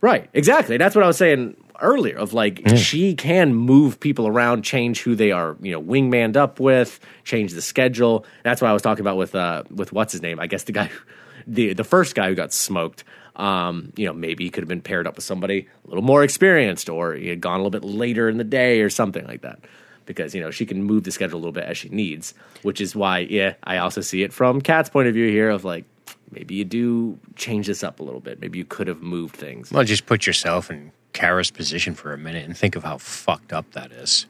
Right, 0.00 0.28
exactly. 0.32 0.76
That's 0.76 0.94
what 0.94 1.02
I 1.04 1.08
was 1.08 1.16
saying 1.16 1.56
earlier. 1.80 2.16
Of 2.16 2.32
like, 2.32 2.62
she 2.76 3.14
can 3.14 3.54
move 3.54 3.98
people 4.00 4.26
around, 4.28 4.62
change 4.62 5.00
who 5.02 5.14
they 5.16 5.32
are, 5.32 5.56
you 5.60 5.72
know, 5.72 5.82
wingmanned 5.82 6.36
up 6.36 6.60
with, 6.60 7.00
change 7.24 7.52
the 7.52 7.62
schedule. 7.62 8.24
That's 8.44 8.60
what 8.62 8.68
I 8.68 8.72
was 8.72 8.82
talking 8.82 9.00
about 9.00 9.16
with 9.16 9.34
uh 9.34 9.64
with 9.74 9.92
what's 9.92 10.12
his 10.12 10.22
name? 10.22 10.38
I 10.40 10.46
guess 10.46 10.62
the 10.64 10.72
guy, 10.72 10.84
who- 10.84 11.00
the 11.46 11.72
the 11.72 11.84
first 11.84 12.14
guy 12.14 12.28
who 12.28 12.34
got 12.34 12.52
smoked. 12.52 13.02
Um, 13.36 13.92
you 13.96 14.04
know, 14.06 14.12
maybe 14.12 14.42
he 14.44 14.50
could 14.50 14.62
have 14.62 14.68
been 14.68 14.80
paired 14.80 15.06
up 15.06 15.14
with 15.16 15.24
somebody 15.24 15.68
a 15.84 15.88
little 15.88 16.02
more 16.02 16.22
experienced, 16.24 16.88
or 16.88 17.14
he 17.14 17.28
had 17.28 17.40
gone 17.40 17.60
a 17.60 17.62
little 17.62 17.70
bit 17.70 17.84
later 17.84 18.28
in 18.28 18.36
the 18.36 18.44
day, 18.44 18.80
or 18.80 18.90
something 18.90 19.24
like 19.26 19.42
that. 19.42 19.60
Because 20.08 20.34
you 20.34 20.40
know 20.40 20.50
she 20.50 20.66
can 20.66 20.82
move 20.82 21.04
the 21.04 21.12
schedule 21.12 21.36
a 21.36 21.40
little 21.40 21.52
bit 21.52 21.64
as 21.64 21.78
she 21.78 21.88
needs, 21.90 22.34
which 22.62 22.80
is 22.80 22.96
why, 22.96 23.20
yeah, 23.20 23.54
I 23.62 23.76
also 23.76 24.00
see 24.00 24.22
it 24.24 24.32
from 24.32 24.60
Kat's 24.60 24.90
point 24.90 25.06
of 25.06 25.14
view 25.14 25.28
here 25.30 25.50
of 25.50 25.64
like 25.64 25.84
maybe 26.32 26.56
you 26.56 26.64
do 26.64 27.18
change 27.36 27.66
this 27.66 27.84
up 27.84 28.00
a 28.00 28.02
little 28.02 28.20
bit. 28.20 28.40
Maybe 28.40 28.58
you 28.58 28.64
could 28.64 28.88
have 28.88 29.02
moved 29.02 29.36
things. 29.36 29.70
well, 29.70 29.84
just 29.84 30.06
put 30.06 30.26
yourself 30.26 30.70
in 30.70 30.90
Kara's 31.12 31.50
position 31.50 31.94
for 31.94 32.12
a 32.12 32.18
minute 32.18 32.44
and 32.44 32.56
think 32.56 32.74
of 32.74 32.84
how 32.84 32.98
fucked 32.98 33.52
up 33.52 33.70
that 33.72 33.92
is. 33.92 34.26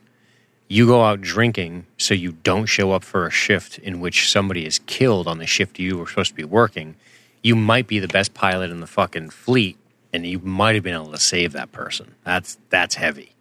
You 0.69 0.87
go 0.87 1.03
out 1.03 1.23
drinking 1.23 1.87
so 1.97 2.13
you 2.13 2.33
don't 2.33 2.67
show 2.67 2.93
up 2.93 3.03
for 3.03 3.27
a 3.27 3.31
shift 3.31 3.79
in 3.79 4.01
which 4.01 4.31
somebody 4.31 4.67
is 4.67 4.81
killed 4.81 5.27
on 5.27 5.39
the 5.39 5.47
shift 5.47 5.79
you 5.79 5.97
were 5.97 6.07
supposed 6.07 6.31
to 6.31 6.35
be 6.35 6.45
working. 6.45 6.95
You 7.43 7.57
might 7.57 7.87
be 7.87 8.01
the 8.01 8.09
best 8.09 8.35
pilot 8.35 8.71
in 8.71 8.81
the 8.81 8.87
fucking 8.87 9.31
fleet, 9.31 9.79
and 10.13 10.27
you 10.27 10.41
might 10.41 10.75
have 10.75 10.85
been 10.85 10.95
able 10.95 11.13
to 11.13 11.19
save 11.19 11.53
that 11.53 11.73
person. 11.73 12.15
That's 12.25 12.59
that's 12.69 12.97
heavy. 12.97 13.33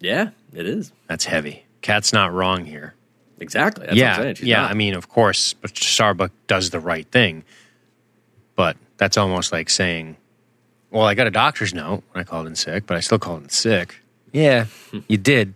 Yeah, 0.00 0.30
it 0.52 0.66
is. 0.66 0.92
That's 1.08 1.24
heavy. 1.24 1.64
Kat's 1.84 2.14
not 2.14 2.32
wrong 2.32 2.64
here. 2.64 2.94
Exactly. 3.40 3.84
That's 3.84 3.98
yeah, 3.98 4.16
what 4.18 4.26
I'm. 4.28 4.34
She's 4.36 4.46
yeah. 4.46 4.62
not. 4.62 4.70
I 4.70 4.74
mean, 4.74 4.94
of 4.94 5.10
course, 5.10 5.52
but 5.52 5.76
Starbuck 5.76 6.32
does 6.46 6.70
the 6.70 6.80
right 6.80 7.06
thing, 7.10 7.44
but 8.56 8.78
that's 8.96 9.18
almost 9.18 9.52
like 9.52 9.68
saying, 9.68 10.16
"Well, 10.90 11.04
I 11.04 11.12
got 11.12 11.26
a 11.26 11.30
doctor's 11.30 11.74
note 11.74 12.02
when 12.12 12.22
I 12.22 12.24
called 12.24 12.46
in 12.46 12.54
sick, 12.56 12.86
but 12.86 12.96
I 12.96 13.00
still 13.00 13.18
called 13.18 13.42
in 13.42 13.48
sick." 13.50 14.00
Yeah, 14.32 14.64
hmm. 14.92 15.00
you 15.08 15.18
did, 15.18 15.52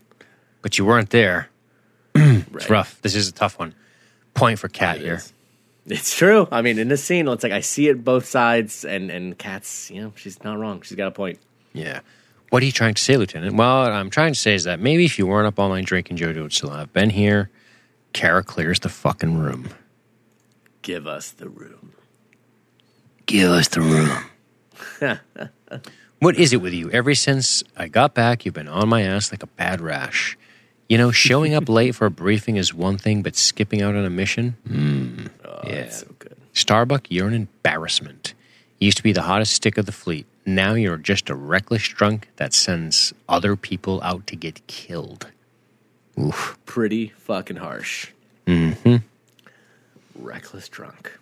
but 0.61 0.77
you 0.77 0.85
weren't 0.85 1.11
there. 1.11 1.49
It's 2.15 2.51
Right. 2.51 2.71
rough. 2.71 3.01
This 3.01 3.15
is 3.15 3.29
a 3.29 3.33
tough 3.33 3.59
one. 3.59 3.75
Point 4.35 4.59
for 4.59 4.69
Kat 4.69 4.97
It 4.99 5.03
here. 5.03 5.15
is. 5.15 5.33
It's 5.87 6.15
true. 6.15 6.47
I 6.53 6.61
mean, 6.61 6.79
in 6.79 6.89
this 6.89 7.03
scene, 7.03 7.27
it's 7.29 7.43
like 7.43 7.53
I 7.53 7.61
see 7.61 7.89
it 7.89 8.05
both 8.05 8.27
sides, 8.27 8.85
and 8.85 9.11
and 9.11 9.39
Kat's, 9.39 9.91
you 9.91 10.03
know, 10.03 10.13
she's 10.15 10.45
not 10.45 10.59
wrong. 10.59 10.83
She's 10.83 10.97
got 10.99 11.07
a 11.07 11.11
point. 11.13 11.39
Yeah. 11.73 12.01
What 12.51 12.63
are 12.63 12.67
you 12.67 12.73
trying 12.73 12.95
to 12.95 13.03
say, 13.03 13.17
Lieutenant? 13.17 13.57
Well, 13.57 13.83
what 13.83 13.93
I'm 13.93 14.11
trying 14.11 14.33
to 14.33 14.39
say 14.39 14.55
is 14.55 14.65
that 14.65 14.81
maybe 14.81 15.05
if 15.05 15.19
you 15.19 15.27
weren't 15.27 15.47
up 15.47 15.59
all 15.59 15.69
night 15.69 15.85
drinking, 15.85 16.17
JoJo 16.17 16.43
would 16.43 16.53
still 16.53 16.71
have 16.71 16.93
been 16.93 17.11
here. 17.11 17.51
Kara 18.15 18.43
clears 18.43 18.81
the 18.81 18.89
fucking 18.89 19.37
room. 19.39 19.69
Give 20.83 21.07
us 21.07 21.31
the 21.31 21.49
room. 21.49 21.93
Give 23.27 23.51
us 23.51 23.69
the 23.69 23.81
room. 23.83 25.21
What 26.21 26.37
is 26.37 26.53
it 26.53 26.57
with 26.57 26.73
you? 26.75 26.91
Ever 26.91 27.15
since 27.15 27.63
I 27.77 27.87
got 27.87 28.13
back, 28.13 28.45
you've 28.45 28.55
been 28.55 28.67
on 28.67 28.89
my 28.89 29.03
ass 29.03 29.31
like 29.31 29.45
a 29.45 29.47
bad 29.47 29.81
rash. 29.81 30.37
You 30.89 30.99
know, 30.99 31.13
showing 31.13 31.55
up 31.55 31.69
late 31.69 31.95
for 31.95 32.07
a 32.07 32.11
briefing 32.11 32.57
is 32.57 32.75
one 32.75 32.99
thing, 32.99 33.23
but 33.23 33.37
skipping 33.37 33.83
out 33.83 33.95
on 33.95 34.05
a 34.05 34.11
mission? 34.11 34.57
Mm, 34.69 35.31
Oh, 35.45 35.61
yeah. 35.65 35.89
so 35.91 36.09
good. 36.19 36.37
Starbuck, 36.55 37.07
you're 37.09 37.29
an 37.29 37.35
embarrassment. 37.35 38.35
You 38.81 38.87
used 38.87 38.97
to 38.97 39.05
be 39.05 39.13
the 39.13 39.23
hottest 39.23 39.55
stick 39.55 39.79
of 39.79 39.87
the 39.87 39.93
fleet. 39.93 40.27
Now 40.49 40.73
you're 40.73 40.97
just 40.97 41.29
a 41.29 41.35
reckless 41.35 41.87
drunk 41.87 42.31
that 42.37 42.55
sends 42.55 43.13
other 43.29 43.55
people 43.55 44.01
out 44.03 44.27
to 44.29 44.35
get 44.35 44.67
killed. 44.67 45.27
Oof. 46.19 46.59
Pretty 46.65 47.09
fucking 47.09 47.59
harsh. 47.59 48.13
Mm-hmm. 48.47 48.97
Reckless 50.15 50.71
drunk. 50.71 51.19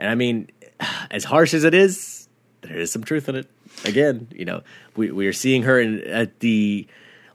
And 0.00 0.10
I 0.10 0.16
mean, 0.16 0.50
as 1.12 1.22
harsh 1.22 1.54
as 1.54 1.62
it 1.62 1.74
is, 1.74 2.28
there 2.62 2.76
is 2.76 2.90
some 2.90 3.04
truth 3.04 3.28
in 3.28 3.36
it. 3.36 3.48
Again, 3.84 4.26
you 4.34 4.44
know, 4.44 4.62
we, 4.96 5.12
we 5.12 5.28
are 5.28 5.32
seeing 5.32 5.62
her 5.62 5.78
in, 5.78 6.00
at 6.00 6.40
the 6.40 6.88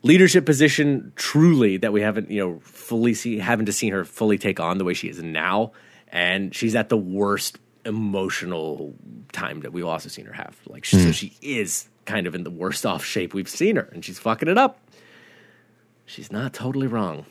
leadership 0.03 0.45
position 0.45 1.13
truly 1.15 1.77
that 1.77 1.93
we 1.93 2.01
haven't, 2.01 2.29
you 2.29 2.45
know, 2.45 2.59
fully 2.59 3.13
see, 3.13 3.39
haven't 3.39 3.67
to 3.67 3.71
seen 3.71 3.93
her 3.93 4.03
fully 4.03 4.37
take 4.37 4.59
on 4.59 4.77
the 4.77 4.83
way 4.83 4.93
she 4.93 5.07
is 5.07 5.23
now. 5.23 5.71
And 6.09 6.53
she's 6.53 6.75
at 6.75 6.89
the 6.89 6.97
worst 6.97 7.57
emotional 7.85 8.93
time 9.31 9.61
that 9.61 9.73
we've 9.73 9.85
also 9.85 10.09
seen 10.09 10.25
her 10.25 10.33
have. 10.33 10.57
Like, 10.67 10.85
she, 10.85 10.97
so 10.97 11.05
hmm. 11.05 11.11
she 11.11 11.33
is 11.41 11.89
kind 12.05 12.27
of 12.27 12.35
in 12.35 12.43
the 12.43 12.49
worst 12.49 12.85
off 12.85 13.03
shape 13.03 13.33
we've 13.33 13.49
seen 13.49 13.75
her, 13.75 13.89
and 13.91 14.03
she's 14.03 14.19
fucking 14.19 14.49
it 14.49 14.57
up. 14.57 14.79
She's 16.05 16.31
not 16.31 16.53
totally 16.53 16.87
wrong. 16.87 17.25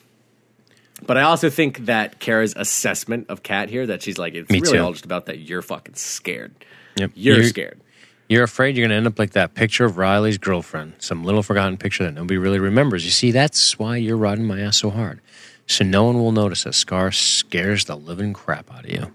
But 1.04 1.16
I 1.16 1.22
also 1.22 1.50
think 1.50 1.86
that 1.86 2.18
Kara's 2.18 2.54
assessment 2.56 3.26
of 3.28 3.42
Kat 3.42 3.68
here, 3.70 3.86
that 3.86 4.02
she's 4.02 4.18
like, 4.18 4.34
it's 4.34 4.50
Me 4.50 4.60
really 4.60 4.78
too. 4.78 4.84
all 4.84 4.92
just 4.92 5.04
about 5.04 5.26
that 5.26 5.38
you're 5.38 5.62
fucking 5.62 5.94
scared. 5.94 6.52
Yep. 6.96 7.12
You're, 7.14 7.44
scared. 7.44 7.80
You're 8.28 8.42
afraid 8.42 8.76
you're 8.76 8.82
going 8.82 8.90
to 8.90 8.96
end 8.96 9.06
up 9.06 9.18
like 9.18 9.32
that 9.32 9.54
picture 9.54 9.84
of 9.84 9.96
Riley's 9.96 10.38
girlfriend, 10.38 10.94
some 10.98 11.24
little 11.24 11.42
forgotten 11.42 11.76
picture 11.76 12.04
that 12.04 12.14
nobody 12.14 12.36
really 12.36 12.58
remembers. 12.58 13.04
You 13.04 13.12
see, 13.12 13.30
that's 13.30 13.78
why 13.78 13.96
you're 13.96 14.16
riding 14.16 14.44
my 14.44 14.60
ass 14.60 14.78
so 14.78 14.90
hard. 14.90 15.20
So 15.66 15.84
no 15.84 16.04
one 16.04 16.18
will 16.18 16.32
notice 16.32 16.64
that 16.64 16.74
Scar 16.74 17.12
scares 17.12 17.84
the 17.84 17.96
living 17.96 18.32
crap 18.32 18.72
out 18.72 18.84
of 18.84 18.90
you. 18.90 19.12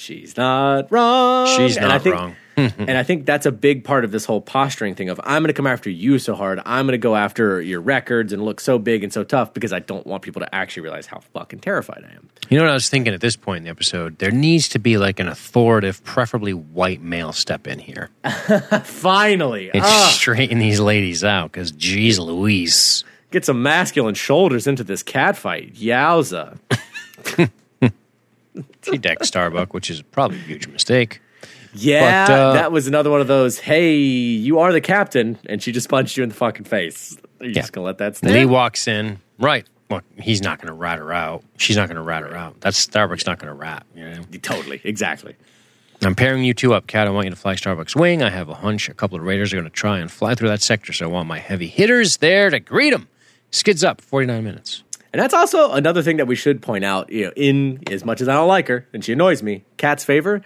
She's 0.00 0.34
not 0.34 0.90
wrong. 0.90 1.46
She's 1.46 1.76
And 1.76 1.86
not 1.88 1.94
I 1.96 1.98
think, 1.98 2.14
wrong. 2.16 2.36
and 2.56 2.90
I 2.92 3.02
think 3.02 3.26
that's 3.26 3.44
a 3.44 3.52
big 3.52 3.84
part 3.84 4.02
of 4.02 4.12
this 4.12 4.24
whole 4.24 4.40
posturing 4.40 4.94
thing 4.94 5.10
of 5.10 5.20
I'm 5.24 5.42
going 5.42 5.48
to 5.48 5.52
come 5.54 5.66
after 5.66 5.90
you 5.90 6.18
so 6.18 6.34
hard. 6.34 6.58
I'm 6.64 6.86
going 6.86 6.92
to 6.92 6.98
go 6.98 7.16
after 7.16 7.60
your 7.60 7.82
records 7.82 8.32
and 8.32 8.42
look 8.42 8.60
so 8.60 8.78
big 8.78 9.04
and 9.04 9.12
so 9.12 9.24
tough 9.24 9.52
because 9.52 9.74
I 9.74 9.78
don't 9.80 10.06
want 10.06 10.22
people 10.22 10.40
to 10.40 10.54
actually 10.54 10.84
realize 10.84 11.04
how 11.06 11.20
fucking 11.34 11.58
terrified 11.60 12.02
I 12.08 12.14
am. 12.14 12.30
You 12.48 12.56
know 12.58 12.64
what 12.64 12.70
I 12.70 12.74
was 12.74 12.88
thinking 12.88 13.12
at 13.12 13.20
this 13.20 13.36
point 13.36 13.58
in 13.58 13.64
the 13.64 13.70
episode? 13.70 14.18
There 14.18 14.30
needs 14.30 14.68
to 14.70 14.78
be 14.78 14.96
like 14.96 15.20
an 15.20 15.28
authoritative, 15.28 16.02
preferably 16.02 16.54
white 16.54 17.02
male 17.02 17.32
step 17.32 17.66
in 17.66 17.78
here 17.78 18.08
Finally, 18.84 19.70
and 19.72 19.82
ah, 19.84 20.10
straighten 20.14 20.58
these 20.58 20.80
ladies 20.80 21.22
out 21.24 21.52
because, 21.52 21.72
geez 21.72 22.18
Louise. 22.18 23.04
get 23.30 23.44
some 23.44 23.62
masculine 23.62 24.14
shoulders 24.14 24.66
into 24.66 24.82
this 24.82 25.02
cat 25.02 25.36
fight. 25.36 25.74
Yowza. 25.74 26.58
She 28.82 28.98
decked 28.98 29.24
Starbuck, 29.26 29.74
which 29.74 29.90
is 29.90 30.02
probably 30.02 30.38
a 30.38 30.42
huge 30.42 30.66
mistake. 30.68 31.20
Yeah, 31.72 32.26
But, 32.26 32.32
uh, 32.32 32.52
that 32.54 32.72
was 32.72 32.86
another 32.88 33.10
one 33.10 33.20
of 33.20 33.28
those. 33.28 33.58
Hey, 33.60 33.94
you 33.94 34.58
are 34.58 34.72
the 34.72 34.80
captain, 34.80 35.38
and 35.46 35.62
she 35.62 35.70
just 35.70 35.88
punched 35.88 36.16
you 36.16 36.22
in 36.24 36.28
the 36.28 36.34
fucking 36.34 36.64
face. 36.64 37.16
Are 37.40 37.44
you 37.46 37.52
Yeah. 37.52 37.60
just 37.60 37.72
gonna 37.72 37.86
let 37.86 37.98
that 37.98 38.16
stand? 38.16 38.32
Lee 38.34 38.44
walks 38.44 38.88
in. 38.88 39.18
Right. 39.38 39.66
Well, 39.88 40.02
he's 40.20 40.40
not 40.40 40.58
going 40.60 40.68
to 40.68 40.72
rat 40.74 40.98
her 41.00 41.12
out. 41.12 41.42
She's 41.56 41.76
not 41.76 41.88
going 41.88 41.96
to 41.96 42.02
rat 42.02 42.22
her 42.22 42.32
out. 42.36 42.60
That's 42.60 42.86
Starbucks 42.86 43.26
not 43.26 43.40
going 43.40 43.48
to 43.48 43.54
rat. 43.54 43.84
You 43.96 44.04
know. 44.04 44.22
Totally, 44.42 44.80
exactly. 44.84 45.34
I'm 46.02 46.14
pairing 46.14 46.44
you 46.44 46.54
two 46.54 46.74
up, 46.74 46.86
Kat. 46.86 47.08
I 47.08 47.10
want 47.10 47.24
you 47.24 47.30
to 47.30 47.36
fly 47.36 47.56
Starbucks 47.56 47.96
wing. 47.96 48.22
I 48.22 48.30
have 48.30 48.48
a 48.48 48.54
hunch 48.54 48.88
a 48.88 48.94
couple 48.94 49.18
of 49.18 49.24
raiders 49.24 49.52
are 49.52 49.56
going 49.56 49.64
to 49.64 49.70
try 49.70 49.98
and 49.98 50.08
fly 50.10 50.36
through 50.36 50.48
that 50.48 50.62
sector, 50.62 50.92
so 50.92 51.06
I 51.06 51.08
want 51.08 51.26
my 51.28 51.40
heavy 51.40 51.66
hitters 51.66 52.18
there 52.18 52.50
to 52.50 52.60
greet 52.60 52.90
them. 52.90 53.08
Skids 53.50 53.82
up, 53.82 54.00
49 54.00 54.44
minutes. 54.44 54.84
And 55.12 55.20
that's 55.20 55.34
also 55.34 55.72
another 55.72 56.02
thing 56.02 56.18
that 56.18 56.26
we 56.26 56.36
should 56.36 56.62
point 56.62 56.84
out. 56.84 57.10
You 57.10 57.26
know, 57.26 57.32
in 57.36 57.82
as 57.90 58.04
much 58.04 58.20
as 58.20 58.28
I 58.28 58.34
don't 58.34 58.48
like 58.48 58.68
her 58.68 58.86
and 58.92 59.04
she 59.04 59.12
annoys 59.12 59.42
me, 59.42 59.64
Kat's 59.76 60.04
favor. 60.04 60.42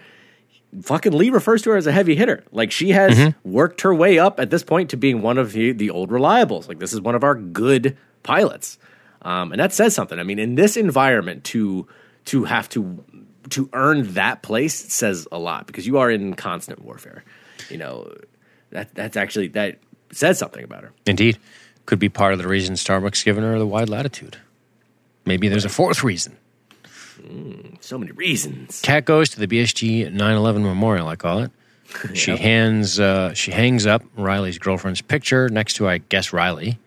Fucking 0.81 1.13
Lee 1.13 1.29
refers 1.29 1.61
to 1.61 1.69
her 1.69 1.77
as 1.77 1.87
a 1.87 1.91
heavy 1.91 2.15
hitter. 2.15 2.43
Like 2.51 2.71
she 2.71 2.89
has 2.91 3.15
Mm-hmm. 3.17 3.49
worked 3.49 3.81
her 3.81 3.95
way 3.95 4.19
up 4.19 4.39
at 4.39 4.49
this 4.49 4.63
point 4.63 4.89
to 4.89 4.97
being 4.97 5.21
one 5.21 5.37
of 5.37 5.53
the, 5.53 5.71
the 5.71 5.89
old 5.89 6.09
reliables. 6.09 6.67
Like 6.67 6.79
this 6.79 6.91
is 6.91 6.99
one 6.99 7.15
of 7.15 7.23
our 7.23 7.35
good 7.35 7.95
pilots, 8.23 8.77
um, 9.21 9.51
and 9.53 9.59
that 9.61 9.71
says 9.71 9.95
something. 9.95 10.19
I 10.19 10.23
mean, 10.23 10.39
in 10.39 10.55
this 10.55 10.75
environment, 10.75 11.45
to 11.45 11.87
to 12.25 12.43
have 12.43 12.67
to 12.69 13.03
to 13.51 13.69
earn 13.71 14.13
that 14.15 14.41
place 14.41 14.73
says 14.73 15.27
a 15.31 15.37
lot 15.39 15.65
because 15.67 15.87
you 15.87 15.97
are 15.99 16.11
in 16.11 16.33
constant 16.33 16.81
warfare. 16.83 17.23
You 17.69 17.77
know, 17.77 18.13
that 18.71 18.93
that's 18.95 19.15
actually 19.15 19.47
that 19.49 19.77
says 20.11 20.37
something 20.39 20.63
about 20.63 20.83
her. 20.83 20.91
Indeed. 21.05 21.37
Could 21.85 21.99
be 21.99 22.09
part 22.09 22.33
of 22.33 22.39
the 22.39 22.47
reason 22.47 22.73
Starbucks 22.73 23.23
given 23.23 23.43
her 23.43 23.59
the 23.59 23.67
wide 23.67 23.89
latitude. 23.89 24.37
Maybe 25.25 25.47
there's 25.47 25.65
a 25.65 25.69
fourth 25.69 26.03
reason. 26.03 26.37
So 27.79 27.97
many 27.97 28.11
reasons. 28.11 28.81
Kat 28.81 29.05
goes 29.05 29.29
to 29.29 29.39
the 29.39 29.47
BSG 29.47 30.11
9/11 30.11 30.61
memorial. 30.63 31.07
I 31.07 31.15
call 31.15 31.39
it. 31.39 31.51
She 32.13 32.35
hands, 32.35 32.99
uh, 32.99 33.33
she 33.33 33.51
hangs 33.51 33.85
up 33.85 34.03
Riley's 34.17 34.57
girlfriend's 34.57 35.01
picture 35.01 35.47
next 35.47 35.75
to, 35.75 35.87
I 35.87 35.99
guess, 35.99 36.33
Riley. 36.33 36.77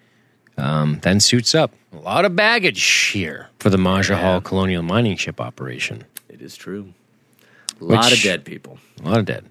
Um, 0.59 0.99
then 1.03 1.21
suits 1.21 1.55
up. 1.55 1.73
A 1.93 1.97
lot 1.97 2.25
of 2.25 2.37
baggage 2.37 2.85
here 2.85 3.49
for 3.59 3.71
the 3.71 3.79
Majahual 3.79 4.45
Colonial 4.45 4.83
Mining 4.83 5.17
Ship 5.17 5.41
operation. 5.41 6.05
It 6.29 6.43
is 6.43 6.57
true. 6.57 6.93
A 7.81 7.85
lot 7.85 8.13
of 8.13 8.21
dead 8.21 8.45
people. 8.45 8.79
A 9.03 9.09
lot 9.09 9.19
of 9.19 9.25
dead. 9.25 9.45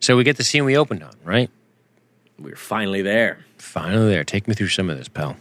So 0.00 0.16
we 0.16 0.24
get 0.24 0.36
the 0.36 0.44
scene 0.44 0.64
we 0.64 0.76
opened 0.76 1.02
on, 1.02 1.14
right? 1.24 1.50
We're 2.38 2.56
finally 2.56 3.02
there. 3.02 3.44
Finally 3.58 4.08
there. 4.08 4.24
Take 4.24 4.46
me 4.48 4.54
through 4.54 4.68
some 4.68 4.88
of 4.88 4.96
this, 4.96 5.08
pal. 5.08 5.36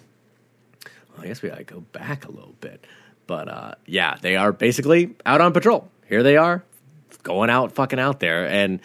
I 1.23 1.27
guess 1.27 1.41
we 1.41 1.49
gotta 1.49 1.63
go 1.63 1.79
back 1.79 2.25
a 2.25 2.31
little 2.31 2.55
bit. 2.59 2.85
But 3.27 3.47
uh, 3.47 3.75
yeah, 3.85 4.17
they 4.21 4.35
are 4.35 4.51
basically 4.51 5.15
out 5.25 5.41
on 5.41 5.53
patrol. 5.53 5.89
Here 6.07 6.23
they 6.23 6.37
are, 6.37 6.63
going 7.23 7.49
out, 7.49 7.71
fucking 7.71 7.99
out 7.99 8.19
there. 8.19 8.47
And 8.47 8.79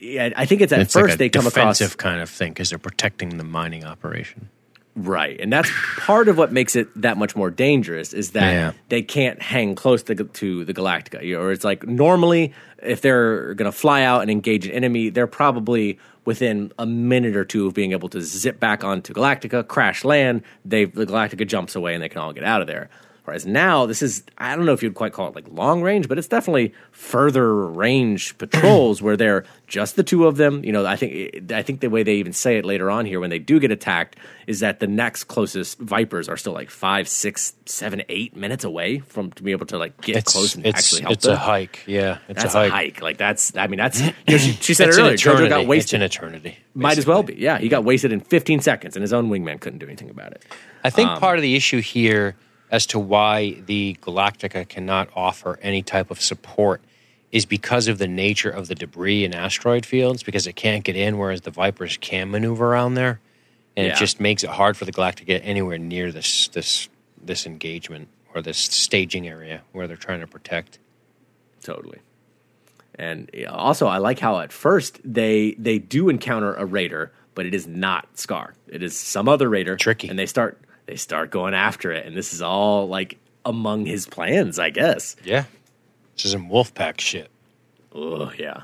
yeah, 0.00 0.30
I 0.36 0.46
think 0.46 0.60
it's 0.60 0.72
at 0.72 0.80
It's 0.80 0.92
first 0.92 1.10
like 1.10 1.18
they 1.18 1.28
come 1.28 1.46
across 1.46 1.78
defensive 1.78 1.96
kind 1.96 2.20
of 2.20 2.28
thing 2.28 2.52
because 2.52 2.70
they're 2.70 2.78
protecting 2.78 3.36
the 3.38 3.44
mining 3.44 3.84
operation. 3.84 4.48
Right, 4.96 5.38
and 5.40 5.52
that's 5.52 5.70
part 5.98 6.28
of 6.28 6.36
what 6.36 6.52
makes 6.52 6.74
it 6.74 6.88
that 7.00 7.16
much 7.16 7.36
more 7.36 7.50
dangerous 7.50 8.12
is 8.12 8.32
that 8.32 8.50
Yeah. 8.50 8.72
they 8.88 9.02
can't 9.02 9.40
hang 9.40 9.76
close 9.76 10.02
to, 10.04 10.16
to 10.16 10.64
the 10.64 10.74
Galactica. 10.74 11.22
You 11.22 11.36
know, 11.36 11.42
or 11.42 11.52
it's 11.52 11.62
like 11.62 11.86
normally 11.86 12.52
if 12.82 13.00
they're 13.00 13.54
going 13.54 13.70
to 13.70 13.76
fly 13.76 14.02
out 14.02 14.22
and 14.22 14.30
engage 14.30 14.66
an 14.66 14.72
enemy, 14.72 15.10
they're 15.10 15.28
probably 15.28 16.00
within 16.28 16.70
a 16.78 16.84
minute 16.84 17.34
or 17.34 17.42
two 17.42 17.66
of 17.66 17.72
being 17.72 17.92
able 17.92 18.10
to 18.10 18.20
zip 18.20 18.60
back 18.60 18.84
onto 18.84 19.14
Galactica, 19.14 19.66
crash 19.66 20.04
land. 20.04 20.42
They 20.62 20.84
the 20.84 21.06
Galactica 21.06 21.46
jumps 21.46 21.74
away 21.74 21.94
and 21.94 22.02
they 22.02 22.10
can 22.10 22.20
all 22.20 22.34
get 22.34 22.44
out 22.44 22.60
of 22.60 22.66
there. 22.66 22.90
Whereas 23.28 23.44
now 23.44 23.84
this 23.84 24.00
is 24.00 24.22
I 24.38 24.56
don't 24.56 24.64
know 24.64 24.72
if 24.72 24.82
you'd 24.82 24.94
quite 24.94 25.12
call 25.12 25.28
it 25.28 25.34
like 25.34 25.44
long 25.50 25.82
range, 25.82 26.08
but 26.08 26.16
it's 26.16 26.28
definitely 26.28 26.72
further 26.92 27.66
range 27.66 28.38
patrols 28.38 29.02
where 29.02 29.18
they're 29.18 29.44
just 29.66 29.96
the 29.96 30.02
two 30.02 30.26
of 30.26 30.38
them. 30.38 30.64
You 30.64 30.72
know, 30.72 30.86
I 30.86 30.96
think 30.96 31.52
I 31.52 31.60
think 31.60 31.80
the 31.80 31.90
way 31.90 32.02
they 32.02 32.14
even 32.14 32.32
say 32.32 32.56
it 32.56 32.64
later 32.64 32.90
on 32.90 33.04
here 33.04 33.20
when 33.20 33.28
they 33.28 33.38
do 33.38 33.60
get 33.60 33.70
attacked 33.70 34.16
is 34.46 34.60
that 34.60 34.80
the 34.80 34.86
next 34.86 35.24
closest 35.24 35.78
Vipers 35.78 36.26
are 36.26 36.38
still 36.38 36.54
like 36.54 36.70
five, 36.70 37.06
six, 37.06 37.52
seven, 37.66 38.02
eight 38.08 38.34
minutes 38.34 38.64
away 38.64 39.00
from 39.00 39.30
to 39.32 39.42
be 39.42 39.50
able 39.52 39.66
to 39.66 39.76
like 39.76 40.00
get 40.00 40.24
close 40.24 40.54
and 40.54 40.66
actually 40.66 41.02
help 41.02 41.12
it's 41.12 41.26
them. 41.26 41.34
a 41.34 41.36
hike. 41.36 41.84
Yeah, 41.86 42.20
it's 42.30 42.42
that's 42.44 42.54
a 42.54 42.60
a 42.60 42.70
hike. 42.70 42.72
hike. 42.72 43.02
Like 43.02 43.18
that's 43.18 43.54
I 43.58 43.66
mean 43.66 43.76
that's 43.76 44.00
you 44.00 44.12
know, 44.26 44.36
she, 44.38 44.52
she 44.52 44.72
said 44.72 44.88
It's 44.88 44.96
it 44.96 45.02
earlier. 45.02 45.16
Jojo 45.18 45.48
got 45.50 45.68
It's 45.76 45.92
an 45.92 46.00
eternity. 46.00 46.56
Might 46.72 46.96
as 46.96 47.04
well 47.06 47.22
be. 47.22 47.34
Yeah, 47.34 47.58
he 47.58 47.68
got 47.68 47.84
wasted 47.84 48.10
in 48.10 48.20
15 48.20 48.60
seconds, 48.60 48.96
and 48.96 49.02
his 49.02 49.12
own 49.12 49.28
wingman 49.28 49.60
couldn't 49.60 49.80
do 49.80 49.86
anything 49.86 50.08
about 50.08 50.32
it. 50.32 50.46
I 50.82 50.88
think 50.88 51.10
Um, 51.10 51.18
part 51.18 51.36
of 51.36 51.42
the 51.42 51.54
issue 51.56 51.82
here 51.82 52.36
as 52.70 52.86
to 52.86 52.98
why 52.98 53.52
the 53.66 53.96
Galactica 54.02 54.68
cannot 54.68 55.08
offer 55.14 55.58
any 55.62 55.82
type 55.82 56.10
of 56.10 56.20
support 56.20 56.82
is 57.30 57.44
because 57.44 57.88
of 57.88 57.98
the 57.98 58.08
nature 58.08 58.50
of 58.50 58.68
the 58.68 58.74
debris 58.74 59.24
and 59.24 59.34
asteroid 59.34 59.84
fields, 59.84 60.22
because 60.22 60.46
it 60.46 60.56
can't 60.56 60.84
get 60.84 60.96
in, 60.96 61.18
whereas 61.18 61.42
the 61.42 61.50
Vipers 61.50 61.98
can 61.98 62.30
maneuver 62.30 62.66
around 62.72 62.94
there. 62.94 63.20
And 63.76 63.86
Yeah. 63.86 63.92
it 63.92 63.98
just 63.98 64.18
makes 64.18 64.42
it 64.42 64.50
hard 64.50 64.76
for 64.76 64.84
the 64.84 64.92
Galactica 64.92 65.16
to 65.16 65.24
get 65.24 65.42
anywhere 65.44 65.78
near 65.78 66.10
this 66.10 66.48
this 66.48 66.88
this 67.22 67.46
engagement 67.46 68.08
or 68.34 68.40
this 68.42 68.58
staging 68.58 69.28
area 69.28 69.62
where 69.72 69.86
they're 69.86 69.96
trying 69.96 70.20
to 70.20 70.26
protect. 70.26 70.78
Totally. 71.62 71.98
And 72.94 73.30
also, 73.48 73.86
I 73.86 73.98
like 73.98 74.18
how 74.18 74.40
at 74.40 74.52
first 74.52 75.00
they 75.04 75.54
they 75.58 75.78
do 75.78 76.08
encounter 76.08 76.54
a 76.54 76.64
raider, 76.64 77.12
but 77.34 77.46
it 77.46 77.54
is 77.54 77.66
not 77.66 78.18
Scar. 78.18 78.54
It 78.66 78.82
is 78.82 78.98
some 78.98 79.28
other 79.28 79.48
raider. 79.48 79.76
Tricky. 79.76 80.08
And 80.08 80.18
they 80.18 80.26
start 80.26 80.60
they 80.88 80.96
start 80.96 81.30
going 81.30 81.52
after 81.54 81.92
it, 81.92 82.06
and 82.06 82.16
this 82.16 82.32
is 82.32 82.40
all 82.40 82.88
like 82.88 83.18
among 83.44 83.84
his 83.86 84.06
plans, 84.06 84.58
I 84.58 84.70
guess. 84.70 85.16
Yeah. 85.22 85.44
This 86.16 86.24
is 86.24 86.32
some 86.32 86.48
Wolfpack 86.48 87.00
shit. 87.00 87.30
Oh 87.94 88.32
yeah. 88.36 88.62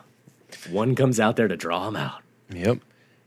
One 0.70 0.94
comes 0.94 1.20
out 1.20 1.36
there 1.36 1.48
to 1.48 1.56
draw 1.56 1.86
him 1.86 1.96
out. 1.96 2.22
Yep. 2.50 2.78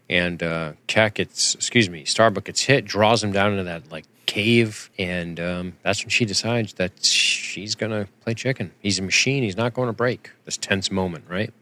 And 0.10 0.42
uh, 0.42 0.74
Kat 0.88 1.14
gets, 1.14 1.54
excuse 1.54 1.90
me, 1.90 2.06
Starbuck 2.06 2.46
gets 2.46 2.64
hit, 2.64 2.86
draws 2.86 3.24
him 3.24 3.32
down 3.32 3.52
into 3.52 3.66
that 3.66 3.92
like 3.92 4.06
cave, 4.26 4.90
and 4.98 5.40
um, 5.40 5.74
that's 5.84 6.04
when 6.04 6.10
she 6.10 6.26
decides 6.26 6.74
that 6.74 7.04
she's 7.04 7.76
gonna 7.76 8.08
play 8.22 8.34
chicken. 8.34 8.72
He's 8.80 8.98
a 8.98 9.04
machine. 9.04 9.44
He's 9.44 9.58
not 9.58 9.76
going 9.76 9.88
to 9.88 9.94
break. 9.94 10.32
This 10.46 10.58
tense 10.58 10.90
moment, 10.90 11.26
right? 11.30 11.54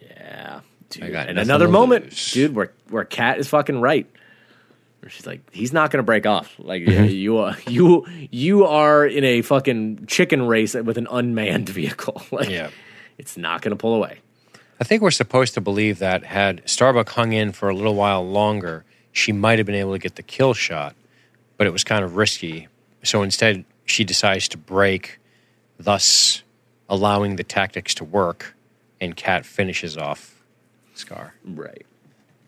Yeah. 0.00 0.60
dude. 0.90 1.02
I 1.04 1.10
got 1.10 1.26
and 1.26 1.36
nothing 1.36 1.50
another 1.50 1.68
moment, 1.68 2.30
dude, 2.32 2.54
where 2.54 2.72
where 2.90 3.04
Kat 3.04 3.38
is 3.38 3.48
fucking 3.48 3.80
right. 3.80 4.06
She's 5.08 5.26
like, 5.26 5.40
he's 5.52 5.72
not 5.72 5.90
gonna 5.90 6.02
break 6.02 6.26
off. 6.26 6.54
Like 6.58 6.82
Mm-hmm. 6.82 7.04
you 7.06 7.38
are 7.38 7.56
you 7.66 8.06
you 8.30 8.64
are 8.66 9.06
in 9.06 9.24
a 9.24 9.42
fucking 9.42 10.06
chicken 10.06 10.42
race 10.46 10.74
with 10.74 10.98
an 10.98 11.06
unmanned 11.10 11.68
vehicle. 11.80 12.22
like 12.30 12.48
Yeah. 12.50 12.70
it's 13.18 13.36
not 13.36 13.62
gonna 13.62 13.76
pull 13.76 13.94
away. 13.94 14.20
I 14.80 14.84
think 14.84 15.02
we're 15.02 15.10
supposed 15.10 15.54
to 15.54 15.60
believe 15.60 15.98
that 15.98 16.24
had 16.24 16.62
Starbuck 16.64 17.08
hung 17.10 17.32
in 17.32 17.52
for 17.52 17.68
a 17.68 17.74
little 17.74 17.94
while 17.94 18.26
longer, 18.26 18.84
she 19.12 19.32
might 19.32 19.58
have 19.58 19.66
been 19.66 19.74
able 19.74 19.92
to 19.92 19.98
get 19.98 20.14
the 20.16 20.22
kill 20.22 20.54
shot, 20.54 20.94
but 21.58 21.66
it 21.66 21.70
was 21.72 21.84
kind 21.84 22.02
of 22.04 22.16
risky. 22.16 22.68
So 23.02 23.22
instead, 23.22 23.64
she 23.84 24.04
decides 24.04 24.48
to 24.48 24.56
break, 24.58 25.18
thus 25.78 26.42
allowing 26.88 27.36
the 27.36 27.44
tactics 27.44 27.94
to 27.96 28.04
work, 28.04 28.54
and 29.00 29.14
Kat 29.16 29.44
finishes 29.44 29.96
off 29.98 30.34
Scar. 30.94 31.34
Right. 31.44 31.84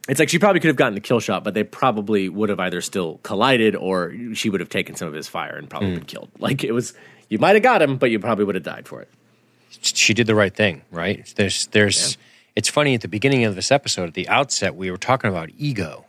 It's 0.09 0.19
like 0.19 0.29
she 0.29 0.39
probably 0.39 0.61
could 0.61 0.69
have 0.69 0.77
gotten 0.77 0.95
the 0.95 1.01
kill 1.01 1.21
shot, 1.21 1.45
but 1.45 1.55
they 1.55 1.63
probably 1.63 2.29
would 2.29 2.49
have 2.49 2.59
either 2.59 2.81
still 2.81 3.21
collided 3.23 3.77
or 3.77 4.13
she 4.35 4.51
would 4.51 4.61
have 4.61 4.69
taken 4.69 4.97
some 4.97 5.07
of 5.07 5.15
his 5.15 5.29
fire 5.29 5.57
and 5.57 5.71
probably 5.71 5.91
been 5.91 6.01
hmm. 6.01 6.07
killed. 6.07 6.31
Like 6.39 6.65
it 6.65 6.73
was, 6.73 6.95
you 7.29 7.39
might 7.39 7.55
have 7.55 7.63
got 7.63 7.83
him, 7.83 7.99
but 7.99 8.11
you 8.11 8.19
probably 8.19 8.45
would 8.45 8.57
have 8.57 8.65
died 8.65 8.89
for 8.89 9.01
it. 9.01 9.09
She 9.81 10.13
did 10.13 10.27
the 10.27 10.35
right 10.35 10.55
thing, 10.55 10.83
right? 10.91 11.33
There's, 11.37 11.67
there's. 11.69 12.19
It's 12.55 12.69
funny 12.69 12.95
at 12.95 13.01
the 13.01 13.09
beginning 13.09 13.45
of 13.45 13.55
this 13.55 13.71
episode, 13.71 14.09
at 14.09 14.15
the 14.15 14.29
outset, 14.29 14.75
we 14.75 14.91
were 14.91 14.99
talking 14.99 15.31
about 15.31 15.49
ego, 15.57 16.05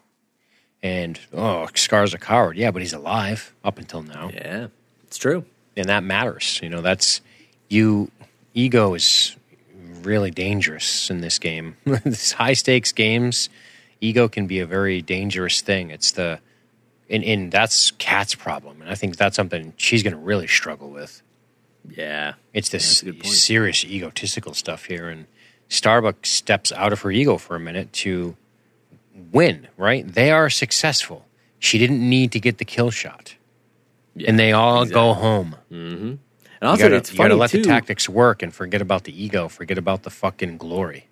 and 0.82 1.18
oh, 1.32 1.70
Scar's 1.74 2.14
a 2.14 2.18
coward. 2.18 2.58
Yeah, 2.58 2.72
but 2.72 2.82
he's 2.82 2.92
alive 2.92 3.54
up 3.64 3.80
until 3.80 4.04
now. 4.04 4.30
Yeah, 4.34 4.68
it's 5.08 5.18
true. 5.18 5.46
and 5.78 5.88
that 5.88 6.04
matters. 6.04 6.60
You 6.62 6.70
know, 6.70 6.82
that's 6.82 7.22
you. 7.70 8.12
Ego 8.54 8.94
is 8.94 9.36
really 10.02 10.32
dangerous 10.32 11.10
in 11.10 11.22
this 11.22 11.40
game. 11.40 11.78
These 11.86 12.34
high 12.34 12.54
stakes 12.54 12.92
games, 12.92 13.50
ego 14.06 14.28
can 14.28 14.48
be 14.48 14.60
a 14.60 14.66
very 14.66 15.02
dangerous 15.02 15.62
thing. 15.62 15.90
It's 15.90 16.12
the, 16.12 16.40
and, 17.10 17.24
and 17.24 17.52
that's 17.52 17.92
Kat's 17.92 18.36
problem, 18.36 18.82
and 18.82 18.90
I 18.90 18.96
think 18.96 19.18
that's 19.18 19.36
something 19.36 19.74
she's 19.78 20.04
going 20.04 20.14
to 20.14 20.20
really 20.20 20.48
struggle 20.48 20.90
with. 20.90 21.22
Yeah. 21.90 22.34
It's 22.54 22.70
this 22.70 22.86
That's 22.86 23.02
a 23.02 23.06
good 23.06 23.20
point. 23.24 23.34
serious 23.34 23.84
egotistical 23.86 24.54
stuff 24.54 24.86
here, 24.86 25.10
and 25.10 25.26
Starbucks 25.70 26.26
steps 26.28 26.72
out 26.72 26.94
of 26.94 27.02
her 27.02 27.12
ego 27.12 27.38
for 27.38 27.56
a 27.56 27.60
minute 27.60 27.92
to 28.04 28.36
win. 29.32 29.68
Right? 29.78 30.08
They 30.08 30.32
are 30.32 30.50
successful. 30.50 31.26
She 31.60 31.78
didn't 31.78 32.08
need 32.08 32.32
to 32.34 32.40
get 32.40 32.58
the 32.58 32.66
kill 32.66 32.92
shot, 32.92 33.36
Yeah, 34.16 34.30
and 34.30 34.38
they 34.40 34.52
all 34.52 34.82
exactly. 34.84 35.02
go 35.02 35.14
home. 35.14 35.56
Mm-hmm. 35.72 36.06
And 36.06 36.20
You 36.62 36.68
also, 36.68 36.84
gotta, 36.84 36.96
it's 36.96 37.12
you 37.12 37.18
gotta 37.18 37.36
let 37.36 37.50
too. 37.52 37.62
the 37.62 37.64
tactics 37.68 38.08
work 38.10 38.42
and 38.44 38.54
forget 38.54 38.82
about 38.82 39.04
the 39.06 39.24
ego, 39.24 39.48
forget 39.50 39.78
about 39.78 40.04
the 40.04 40.10
fucking 40.10 40.58
glory. 40.58 41.08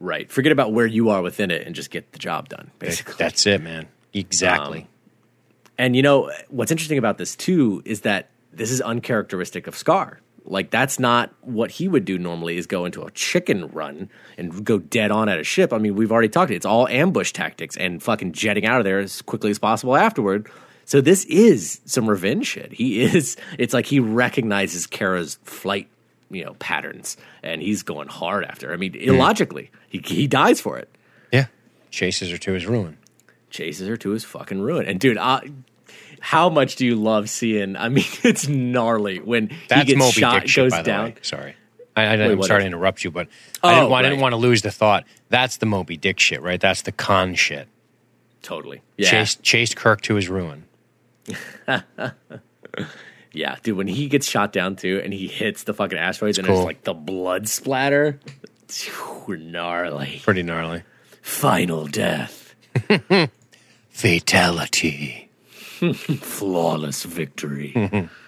Right. 0.00 0.30
Forget 0.30 0.52
about 0.52 0.72
where 0.72 0.86
you 0.86 1.10
are 1.10 1.22
within 1.22 1.50
it 1.50 1.66
and 1.66 1.74
just 1.74 1.90
get 1.90 2.12
the 2.12 2.18
job 2.18 2.48
done, 2.48 2.70
basically. 2.78 3.14
That's 3.18 3.46
it, 3.46 3.62
man. 3.62 3.88
Exactly. 4.12 4.82
Um, 4.82 4.88
And 5.78 5.96
you 5.96 6.02
know 6.02 6.30
what's 6.48 6.70
interesting 6.70 6.98
about 6.98 7.18
this 7.18 7.36
too 7.36 7.82
is 7.84 8.00
that 8.02 8.30
this 8.52 8.70
is 8.70 8.80
uncharacteristic 8.80 9.66
of 9.66 9.76
Scar. 9.76 10.20
Like 10.44 10.70
that's 10.70 10.98
not 10.98 11.32
what 11.42 11.70
he 11.70 11.88
would 11.88 12.04
do 12.06 12.18
normally. 12.18 12.56
Is 12.56 12.66
go 12.66 12.86
into 12.86 13.02
a 13.02 13.10
chicken 13.10 13.68
run 13.68 14.08
and 14.38 14.64
go 14.64 14.78
dead 14.78 15.10
on 15.10 15.28
at 15.28 15.38
a 15.38 15.44
ship. 15.44 15.72
I 15.72 15.78
mean, 15.78 15.94
we've 15.94 16.10
already 16.10 16.30
talked. 16.30 16.50
It's 16.50 16.64
all 16.64 16.88
ambush 16.88 17.32
tactics 17.32 17.76
and 17.76 18.02
fucking 18.02 18.32
jetting 18.32 18.64
out 18.64 18.80
of 18.80 18.84
there 18.84 18.98
as 18.98 19.20
quickly 19.22 19.50
as 19.50 19.58
possible 19.58 19.94
afterward. 19.94 20.48
So 20.86 21.02
this 21.02 21.26
is 21.26 21.82
some 21.84 22.08
revenge 22.08 22.46
shit. 22.46 22.72
He 22.72 23.02
is. 23.02 23.36
It's 23.58 23.74
like 23.74 23.84
he 23.84 24.00
recognizes 24.00 24.86
Kara's 24.86 25.38
flight, 25.44 25.88
you 26.30 26.44
know, 26.44 26.54
patterns, 26.58 27.16
and 27.42 27.62
he's 27.62 27.82
going 27.82 28.08
hard 28.08 28.44
after. 28.44 28.68
her. 28.68 28.74
I 28.74 28.76
mean, 28.76 28.94
illogically, 28.94 29.70
he 29.88 29.98
he 30.04 30.26
dies 30.26 30.60
for 30.60 30.78
it 30.78 30.88
yeah. 31.32 31.46
Chases 31.90 32.30
her 32.30 32.38
to 32.38 32.52
his 32.52 32.66
ruin. 32.66 32.98
chases 33.50 33.88
her 33.88 33.96
to 33.96 34.10
his 34.10 34.24
fucking 34.24 34.60
ruin. 34.60 34.86
And 34.86 35.00
dude, 35.00 35.16
uh, 35.16 35.40
how 36.20 36.48
much 36.50 36.76
do 36.76 36.84
you 36.84 36.96
love 36.96 37.30
seeing? 37.30 37.76
I 37.76 37.88
mean, 37.88 38.04
it's 38.24 38.46
gnarly 38.48 39.18
when 39.20 39.50
That's 39.68 39.82
he 39.82 39.86
gets 39.94 39.98
Moby 39.98 40.12
shot, 40.12 40.42
Dick 40.44 40.54
goes 40.54 40.82
down. 40.82 41.14
Sorry. 41.22 41.54
I, 41.96 42.02
I, 42.02 42.12
I'm 42.14 42.42
sorry 42.42 42.62
to 42.62 42.66
interrupt 42.66 43.02
you, 43.04 43.10
but 43.10 43.26
Oh, 43.62 43.68
I, 43.68 43.74
didn't, 43.74 43.90
want- 43.90 44.06
I 44.06 44.08
didn't 44.10 44.22
want 44.22 44.32
to 44.32 44.36
lose 44.36 44.62
the 44.62 44.70
thought. 44.70 45.04
That's 45.30 45.56
the 45.56 45.66
Moby 45.66 45.96
Dick 45.96 46.20
shit, 46.20 46.42
right? 46.42 46.60
That's 46.60 46.82
the 46.82 46.92
Khan 46.92 47.34
shit. 47.34 47.66
Totally, 48.42 48.82
yeah, 48.96 49.10
Chased, 49.10 49.42
chased 49.42 49.76
Kirk 49.76 50.00
to 50.02 50.14
his 50.14 50.28
ruin. 50.28 50.64
yeah, 53.38 53.56
dude. 53.62 53.76
When 53.76 53.86
he 53.86 54.08
gets 54.08 54.28
shot 54.28 54.52
down 54.52 54.76
too, 54.76 55.00
and 55.02 55.12
he 55.12 55.28
hits 55.28 55.62
the 55.62 55.72
fucking 55.72 55.96
asteroids, 55.98 56.38
and 56.38 56.46
cool. 56.46 56.56
there's 56.56 56.66
like 56.66 56.84
the 56.84 56.94
blood 56.94 57.48
splatter. 57.48 58.20
Gnarly. 59.28 60.20
Pretty 60.22 60.42
gnarly. 60.42 60.82
Final 61.22 61.86
death, 61.86 62.54
Fatality. 63.90 65.30
flawless 65.94 67.04
victory. 67.04 68.08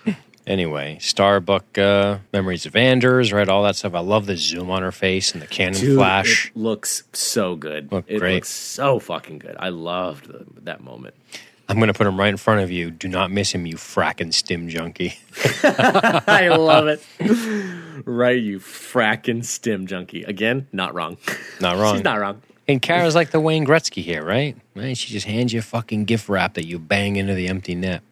Anyway, 0.47 0.97
Starbuck 1.01 1.79
uh, 1.79 2.19
memories 2.33 2.67
of 2.67 2.75
Anders, 2.75 3.33
right? 3.33 3.49
All 3.49 3.63
that 3.63 3.77
stuff. 3.77 3.95
I 3.95 4.01
love 4.01 4.27
the 4.27 4.37
zoom 4.37 4.69
on 4.71 4.83
her 4.83 4.91
face 4.91 5.33
and 5.33 5.41
the 5.41 5.47
cannon 5.47 5.79
Dude, 5.79 5.97
flash. 5.97 6.49
it 6.49 6.57
looks 6.57 7.05
so 7.13 7.55
good. 7.55 7.93
Look 7.93 8.07
it 8.09 8.19
great. 8.19 8.37
looks 8.37 8.49
so 8.49 8.99
fucking 8.99 9.39
good. 9.39 9.55
I 9.61 9.69
loved 9.69 10.27
the, 10.27 10.45
that 10.63 10.83
moment. 10.83 11.15
I'm 11.71 11.77
going 11.77 11.87
to 11.87 11.95
put 11.95 12.07
him 12.07 12.19
right 12.19 12.29
in 12.29 12.37
front 12.37 12.63
of 12.63 12.71
you. 12.73 12.91
Do 12.91 13.07
not 13.07 13.31
miss 13.31 13.53
him, 13.53 13.65
you 13.65 13.77
fracking 13.77 14.35
stim 14.35 14.69
junkie. 14.69 15.15
I 15.63 16.49
love 16.49 16.89
it. 16.89 17.01
right, 18.05 18.43
you 18.43 18.59
fracking 18.59 19.45
stim 19.45 19.87
junkie. 19.87 20.25
Again, 20.25 20.67
not 20.73 20.95
wrong. 20.95 21.17
Not 21.61 21.79
wrong. 21.79 21.95
She's 21.95 22.05
not 22.05 22.19
wrong. 22.19 22.43
And 22.67 22.83
Kara's 22.83 23.15
like 23.15 23.31
the 23.31 23.39
Wayne 23.39 23.65
Gretzky 23.65 24.03
here, 24.03 24.25
right? 24.25 24.57
Right? 24.75 24.97
She 24.97 25.13
just 25.13 25.27
hands 25.27 25.53
you 25.53 25.61
a 25.61 25.63
fucking 25.63 26.07
gift 26.07 26.29
wrap 26.29 26.55
that 26.55 26.67
you 26.67 26.81
bang 26.81 27.15
into 27.15 27.35
the 27.35 27.47
empty 27.47 27.77
net. 27.77 28.03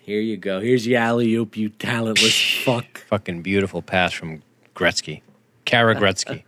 Here 0.00 0.20
you 0.20 0.38
go. 0.38 0.60
Here's 0.60 0.86
your 0.86 0.98
alley 0.98 1.34
oop, 1.34 1.56
you 1.56 1.68
talentless 1.68 2.62
fuck. 2.64 2.98
Fucking 3.08 3.42
beautiful 3.42 3.82
pass 3.82 4.12
from 4.12 4.42
Gretzky. 4.74 5.20
Kara 5.64 5.94
Gretzky. 5.94 6.42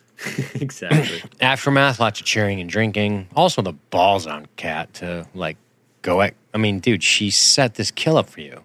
exactly. 0.54 1.22
Aftermath, 1.40 2.00
lots 2.00 2.20
of 2.20 2.26
cheering 2.26 2.60
and 2.60 2.70
drinking. 2.70 3.28
Also, 3.36 3.60
the 3.60 3.72
balls 3.72 4.26
on 4.26 4.46
Kat 4.56 4.94
to 4.94 5.26
like 5.34 5.58
go 6.06 6.22
at. 6.22 6.34
I 6.54 6.58
mean, 6.58 6.78
dude, 6.78 7.02
she 7.02 7.30
set 7.30 7.74
this 7.74 7.90
kill 7.90 8.16
up 8.16 8.30
for 8.30 8.40
you. 8.40 8.62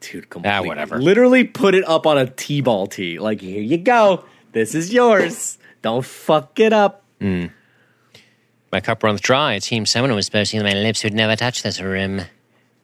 Dude, 0.00 0.30
completely. 0.30 0.68
whatever. 0.68 0.98
Literally 1.00 1.44
put 1.44 1.74
it 1.74 1.86
up 1.86 2.06
on 2.06 2.16
a 2.16 2.26
T-ball 2.26 2.86
tee. 2.86 3.18
Like, 3.18 3.42
here 3.42 3.60
you 3.60 3.76
go. 3.76 4.24
This 4.52 4.74
is 4.74 4.92
yours. 4.92 5.58
Don't 5.82 6.04
fuck 6.04 6.58
it 6.58 6.72
up. 6.72 7.04
My 7.20 8.80
cup 8.80 9.02
runs 9.02 9.20
dry. 9.20 9.54
It 9.54 9.62
seems 9.62 9.90
someone 9.90 10.14
was 10.14 10.26
supposed 10.26 10.52
to 10.52 10.62
my 10.62 10.72
lips 10.72 11.02
who'd 11.02 11.12
never 11.12 11.36
touch 11.36 11.62
this 11.62 11.80
rim. 11.80 12.22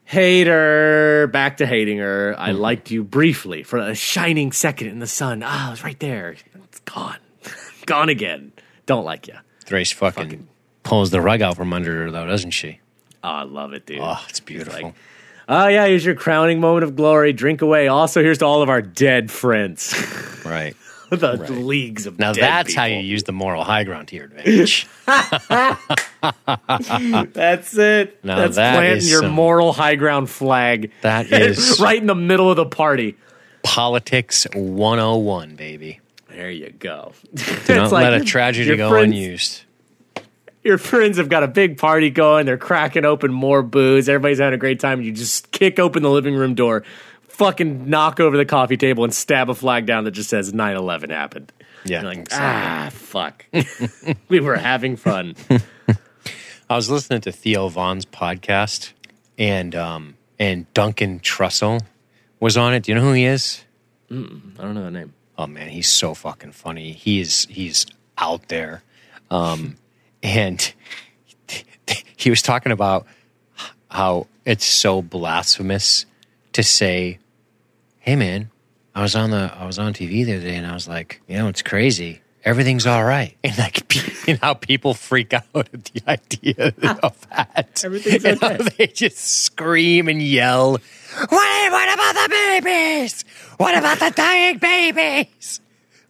Hater. 0.05 1.29
Back 1.33 1.57
to 1.59 1.67
hating 1.67 1.99
her. 1.99 2.35
I 2.37 2.51
liked 2.51 2.91
you 2.91 3.03
briefly 3.03 3.63
for 3.63 3.79
a 3.79 3.95
shining 3.95 4.53
second 4.53 4.89
in 4.89 4.99
the 4.99 5.07
sun. 5.07 5.43
Ah, 5.45 5.69
it 5.69 5.71
was 5.71 5.85
right 5.85 5.99
there. 6.01 6.37
It's 6.65 6.81
gone. 6.81 7.19
gone 7.87 8.09
again. 8.09 8.53
Don't 8.85 9.05
like 9.05 9.27
you. 9.29 9.35
Thrace 9.65 9.93
fucking, 9.93 10.47
pulls 10.83 11.11
the 11.11 11.21
rug 11.21 11.41
out 11.41 11.57
from 11.57 11.73
under 11.73 12.05
her, 12.05 12.11
though, 12.11 12.27
doesn't 12.27 12.53
she? 12.53 12.81
Oh, 13.27 13.31
I 13.31 13.43
love 13.43 13.73
it, 13.73 13.87
dude. 13.87 13.99
Oh, 14.01 14.25
it's 14.29 14.39
beautiful. 14.39 14.81
like, 14.81 14.95
Oh 15.49 15.67
yeah, 15.67 15.87
here's 15.87 16.05
your 16.05 16.15
crowning 16.15 16.61
moment 16.61 16.85
of 16.85 16.95
glory. 16.95 17.33
Drink 17.33 17.61
away. 17.61 17.89
Also, 17.89 18.23
here's 18.23 18.39
to 18.39 18.47
all 18.47 18.63
of 18.63 18.69
our 18.69 18.81
dead 18.81 19.33
friends. 19.33 19.95
right. 20.45 20.77
the 21.11 21.37
leagues 21.51 22.07
of 22.07 22.21
Now 22.21 22.33
that's 22.33 22.73
how 22.73 22.85
you 22.85 22.99
use 22.99 23.25
the 23.25 23.33
moral 23.33 23.65
high 23.65 23.83
ground 23.83 24.07
to 24.09 24.17
your 24.17 24.27
advantage. 24.27 24.87
That's 27.33 27.77
it. 27.77 28.25
Now 28.25 28.37
that's 28.39 28.57
that 28.57 28.77
planting 28.77 29.09
your 29.09 29.23
some- 29.23 29.33
moral 29.33 29.73
high 29.73 29.97
ground 29.97 30.31
flag. 30.31 30.93
That 31.03 31.33
is 31.33 31.81
right 31.81 32.01
in 32.01 32.07
the 32.07 32.15
middle 32.15 32.49
of 32.49 32.57
the 32.57 32.67
party. 32.67 33.17
politics 33.65 34.47
101, 34.55 35.57
baby. 35.57 35.99
There 36.29 36.51
you 36.51 36.71
go. 36.71 37.13
Do 37.67 37.75
not 37.75 37.91
let 37.91 38.15
a 38.15 38.25
tragedy 38.25 38.77
go 38.77 38.95
unused. 38.95 39.63
Your 40.67 40.79
friends 40.79 41.19
have 41.19 41.29
got 41.29 41.43
a 41.45 41.49
big 41.49 41.79
party 41.79 42.11
going. 42.11 42.45
They're 42.45 42.59
cracking 42.59 43.05
open 43.05 43.33
more 43.33 43.63
booze. 43.63 44.09
Everybody's 44.09 44.39
having 44.39 44.55
a 44.55 44.59
great 44.59 44.81
time. 44.81 45.01
You 45.01 45.13
just 45.13 45.53
kick 45.53 45.79
open 45.79 46.03
the 46.03 46.11
living 46.11 46.35
room 46.35 46.55
door, 46.55 46.83
fucking 47.29 47.89
knock 47.89 48.19
over 48.19 48.37
the 48.37 48.45
coffee 48.45 48.77
table, 48.77 49.05
and 49.05 49.15
stab 49.15 49.49
a 49.49 49.55
flag 49.55 49.87
down 49.87 50.05
that 50.05 50.11
just 50.11 50.29
says 50.29 50.53
9 50.53 50.77
11 50.77 51.11
happened. 51.11 51.53
Yeah, 51.85 52.01
You're 52.01 52.11
like, 52.11 52.19
exactly. 52.19 52.37
ah, 52.43 52.91
fuck. 52.93 53.47
we 54.29 54.41
were 54.41 54.57
having 54.57 54.97
fun. 54.97 55.37
I 56.69 56.75
was 56.75 56.91
listening 56.91 57.21
to 57.21 57.33
Theo 57.33 57.69
Von's 57.69 58.05
podcast, 58.05 58.93
and 59.39 59.73
um, 59.77 60.17
and 60.37 60.73
Duncan 60.75 61.21
Trussell 61.21 61.83
was 62.41 62.57
on 62.57 62.75
it. 62.75 62.83
Do 62.83 62.91
you 62.91 62.97
know 62.97 63.03
who 63.03 63.13
he 63.13 63.25
is? 63.25 63.65
I 64.11 64.15
don't 64.15 64.75
know 64.75 64.83
the 64.83 64.91
name. 64.91 65.15
Oh 65.39 65.47
man, 65.47 65.69
he's 65.69 65.89
so 65.89 66.13
fucking 66.13 66.53
funny. 66.53 66.91
He 66.91 67.21
is 67.21 67.47
he's 67.49 67.87
out 68.19 68.49
there, 68.49 68.83
um, 69.31 69.77
and 70.27 70.73
he 72.17 72.31
was 72.31 72.43
talking 72.43 72.73
about 72.73 73.07
how 73.89 74.27
it's 74.45 74.65
so 74.65 75.01
blasphemous 75.01 76.05
to 76.53 76.65
say, 76.65 77.21
"Hey 78.01 78.17
man, 78.17 78.51
I 78.93 79.03
was 79.03 79.15
on 79.15 79.31
the 79.31 79.53
I 79.57 79.65
was 79.67 79.79
on 79.79 79.95
TV 79.95 80.25
the 80.25 80.35
other 80.35 80.43
day, 80.43 80.57
and 80.57 80.67
I 80.67 80.75
was 80.75 80.89
like, 80.89 81.23
you 81.29 81.37
know, 81.37 81.49
it's 81.49 81.63
crazy. 81.63 82.23
everything's 82.45 82.87
all 82.87 83.05
right. 83.05 83.37
And 83.45 83.59
like, 83.59 84.29
and 84.29 84.39
how 84.39 84.55
people 84.55 84.95
freak 84.95 85.33
out 85.33 85.45
at 85.55 85.85
the 85.85 86.03
idea 86.09 86.75
of 87.03 87.29
that. 87.31 87.81
Everything's 87.85 88.25
And 88.25 88.43
okay. 88.43 88.69
they 88.79 88.87
just 88.89 89.19
scream 89.19 90.09
and 90.09 90.21
yell. 90.21 90.73
What, 90.73 91.73
what 91.73 91.95
about 91.95 92.15
the 92.15 92.29
babies? 92.63 93.25
What 93.59 93.79
about 93.79 93.99
the 94.01 94.11
dying 94.11 94.59
babies? 94.59 95.61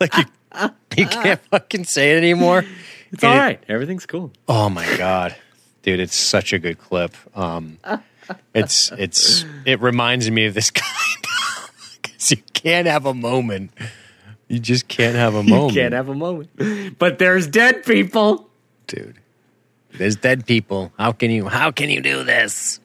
Like 0.01 0.17
you, 0.17 0.25
you 0.97 1.07
can't 1.07 1.41
fucking 1.51 1.85
say 1.85 2.13
it 2.15 2.19
anymore. 2.19 2.65
It's 3.17 3.25
And 3.25 3.41
all 3.41 3.49
it- 3.49 3.65
Everything's 3.69 4.07
cool. 4.07 4.33
Oh 4.49 4.69
my 4.69 4.87
god, 4.97 5.35
dude, 5.83 6.01
it's 6.01 6.15
such 6.17 6.53
a 6.53 6.59
good 6.59 6.79
clip. 6.79 7.15
Um, 7.37 7.79
it's 8.55 8.93
it's 8.93 9.45
it 9.65 9.81
reminds 9.81 10.31
me 10.31 10.47
of 10.47 10.55
this 10.55 10.71
guy 10.83 10.83
because 12.03 12.31
you 12.31 12.39
can't 12.53 12.87
have 12.87 13.07
a 13.07 13.15
moment. 13.15 13.71
You 14.49 14.59
just 14.61 14.87
can't 14.87 15.17
have 15.17 15.35
a 15.35 15.43
moment, 15.43 15.75
you 15.75 15.81
Can't 15.81 15.95
have 15.95 16.09
a 16.09 16.15
moment. 16.15 16.99
But 16.99 17.19
there's 17.19 17.47
dead 17.49 17.85
people. 17.85 18.49
dude. 18.87 19.17
There's 19.93 20.15
dead 20.17 20.47
people. 20.47 20.93
How 20.99 21.13
can 21.13 21.31
you? 21.31 21.49
How 21.49 21.71
can 21.71 21.89
you 21.91 22.01
do 22.03 22.23
this? 22.23 22.81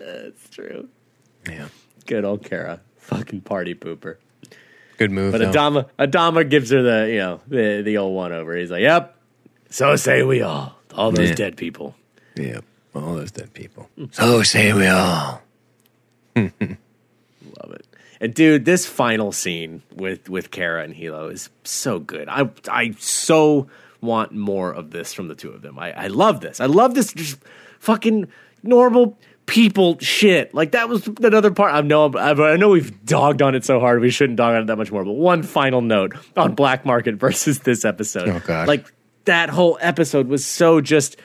It's 0.00 0.50
true. 0.50 0.88
Yeah, 1.48 1.68
Good 2.06 2.24
old 2.24 2.44
Kara. 2.44 2.80
Fucking 2.98 3.40
party 3.42 3.74
pooper. 3.74 4.16
good 4.98 5.10
move. 5.10 5.32
But 5.32 5.38
though. 5.38 5.50
Adama 5.52 5.88
Adama 5.98 6.48
gives 6.48 6.70
her 6.70 6.82
the 6.82 7.10
you 7.10 7.18
know 7.18 7.40
the 7.46 7.82
the 7.82 7.96
old 7.98 8.14
one 8.14 8.32
over. 8.32 8.54
He's 8.56 8.70
like, 8.70 8.82
"Yep, 8.82 9.16
so 9.70 9.96
say 9.96 10.22
we 10.22 10.42
all. 10.42 10.74
All 10.94 11.10
those 11.12 11.30
Yeah. 11.30 11.34
dead 11.34 11.56
people." 11.56 11.94
yeah, 12.36 12.60
all 12.94 13.14
those 13.16 13.30
dead 13.32 13.52
people. 13.54 13.88
So 14.12 14.42
say 14.42 14.72
we 14.72 14.86
all. 14.86 15.42
Love 16.36 17.72
it. 17.72 17.86
And 18.20 18.34
dude, 18.34 18.64
this 18.64 18.86
final 18.86 19.32
scene 19.32 19.82
with 19.94 20.28
with 20.28 20.50
Kara 20.50 20.82
and 20.82 20.94
Helo 20.94 21.32
is 21.32 21.50
so 21.64 21.98
good. 21.98 22.28
I 22.28 22.48
I 22.68 22.94
so 22.98 23.68
want 24.00 24.32
more 24.32 24.72
of 24.72 24.90
this 24.90 25.12
from 25.14 25.28
the 25.28 25.34
two 25.34 25.50
of 25.50 25.62
them. 25.62 25.78
I 25.78 25.92
I 25.92 26.06
love 26.08 26.40
this. 26.40 26.60
I 26.60 26.66
love 26.66 26.94
this 26.94 27.12
just 27.12 27.38
fucking 27.78 28.28
normal 28.62 29.16
people 29.46 29.98
shit. 30.00 30.52
Like 30.52 30.72
that 30.72 30.88
was 30.88 31.06
another 31.22 31.50
part. 31.52 31.72
I 31.74 31.80
know 31.80 32.12
I 32.14 32.30
I 32.32 32.56
know 32.56 32.70
we've 32.70 33.04
dogged 33.04 33.40
on 33.42 33.54
it 33.54 33.64
so 33.64 33.78
hard. 33.80 34.00
We 34.00 34.10
shouldn't 34.10 34.36
dog 34.36 34.54
on 34.56 34.62
it 34.62 34.66
that 34.66 34.76
much 34.76 34.90
more. 34.90 35.04
But 35.04 35.12
one 35.12 35.42
final 35.44 35.80
note 35.80 36.14
on 36.36 36.54
Black 36.54 36.84
Market 36.84 37.14
versus 37.20 37.60
this 37.60 37.84
episode. 37.84 38.28
Oh, 38.28 38.42
God. 38.44 38.66
Like 38.68 38.84
that 39.28 39.50
whole 39.50 39.78
episode 39.80 40.26
was 40.28 40.44
so 40.44 40.80
just 40.80 41.16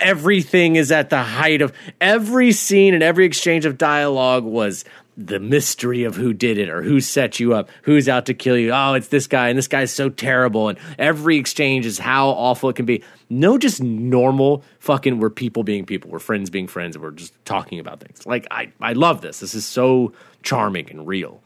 everything 0.00 0.76
is 0.76 0.92
at 0.92 1.10
the 1.10 1.22
height 1.22 1.62
of 1.62 1.72
every 2.00 2.52
scene 2.52 2.94
and 2.94 3.02
every 3.02 3.24
exchange 3.24 3.64
of 3.64 3.78
dialogue 3.78 4.44
was 4.44 4.84
the 5.16 5.40
mystery 5.40 6.04
of 6.04 6.14
who 6.14 6.32
did 6.32 6.58
it 6.58 6.68
or 6.68 6.80
who 6.82 7.00
set 7.00 7.40
you 7.40 7.52
up, 7.52 7.68
who's 7.82 8.08
out 8.08 8.26
to 8.26 8.34
kill 8.34 8.56
you. 8.56 8.70
Oh, 8.72 8.94
it's 8.94 9.08
this 9.08 9.26
guy, 9.26 9.48
and 9.48 9.58
this 9.58 9.66
guy's 9.66 9.92
so 9.92 10.08
terrible. 10.08 10.68
And 10.68 10.78
every 10.96 11.36
exchange 11.38 11.86
is 11.86 11.98
how 11.98 12.28
awful 12.28 12.70
it 12.70 12.76
can 12.76 12.86
be. 12.86 13.02
No, 13.28 13.58
just 13.58 13.82
normal 13.82 14.62
fucking 14.78 15.18
we're 15.18 15.30
people 15.30 15.64
being 15.64 15.84
people, 15.84 16.10
we're 16.10 16.20
friends 16.20 16.50
being 16.50 16.68
friends, 16.68 16.94
and 16.94 17.02
we're 17.02 17.10
just 17.10 17.34
talking 17.44 17.80
about 17.80 17.98
things. 17.98 18.26
Like 18.26 18.46
I, 18.50 18.70
I 18.80 18.92
love 18.92 19.20
this. 19.20 19.40
This 19.40 19.54
is 19.54 19.66
so 19.66 20.12
charming 20.44 20.88
and 20.88 21.06
real. 21.06 21.42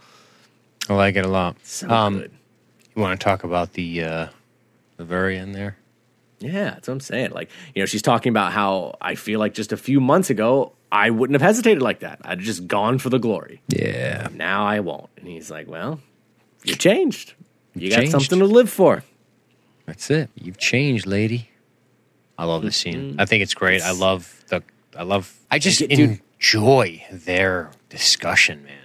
I 0.90 0.94
like 0.94 1.16
it 1.16 1.24
a 1.24 1.28
lot. 1.28 1.56
So 1.62 1.89
um, 1.89 2.19
good. 2.19 2.32
You 2.94 3.01
want 3.01 3.19
to 3.19 3.24
talk 3.24 3.43
about 3.43 3.73
the 3.73 4.02
uh, 4.02 4.27
the 4.98 5.05
very 5.05 5.39
end 5.39 5.55
there? 5.55 5.77
Yeah, 6.43 6.70
that's 6.70 6.89
what 6.89 6.94
I'm 6.94 7.01
saying. 7.01 7.31
Like, 7.31 7.51
you 7.74 7.82
know, 7.82 7.86
she's 7.86 8.02
talking 8.02 8.31
about 8.31 8.52
how 8.52 8.97
I 9.01 9.14
feel 9.14 9.39
like 9.39 9.55
just 9.55 9.73
a 9.73 9.77
few 9.77 10.01
months 10.01 10.31
ago, 10.31 10.73
I 10.90 11.10
wouldn't 11.10 11.40
have 11.40 11.47
hesitated 11.47 11.82
like 11.82 12.01
that. 12.01 12.20
I'd 12.23 12.40
just 12.40 12.66
gone 12.66 12.98
for 12.98 13.09
the 13.09 13.19
glory. 13.19 13.62
Yeah. 13.69 14.28
Now 14.32 14.66
I 14.66 14.81
won't. 14.81 15.09
And 15.16 15.27
he's 15.27 15.51
like, 15.51 15.69
well, 15.69 16.01
you 16.64 16.74
changed. 16.74 17.35
You 17.74 17.90
got 17.90 17.97
changed. 17.97 18.12
something 18.12 18.39
to 18.39 18.44
live 18.44 18.69
for. 18.69 19.02
That's 19.86 20.10
it. 20.10 20.31
You've 20.35 20.59
changed, 20.59 21.06
lady. 21.06 21.48
I 22.39 22.44
love 22.44 22.62
this 22.62 22.77
scene. 22.77 23.12
Mm-hmm. 23.12 23.20
I 23.20 23.27
think 23.27 23.43
it's 23.43 23.55
great. 23.55 23.82
I 23.82 23.93
love 23.93 24.44
the. 24.48 24.62
I 24.97 25.02
love. 25.02 25.39
I 25.51 25.59
just 25.59 25.78
dude. 25.81 26.20
enjoy 26.39 27.05
their 27.10 27.70
discussion, 27.89 28.64
man. 28.64 28.78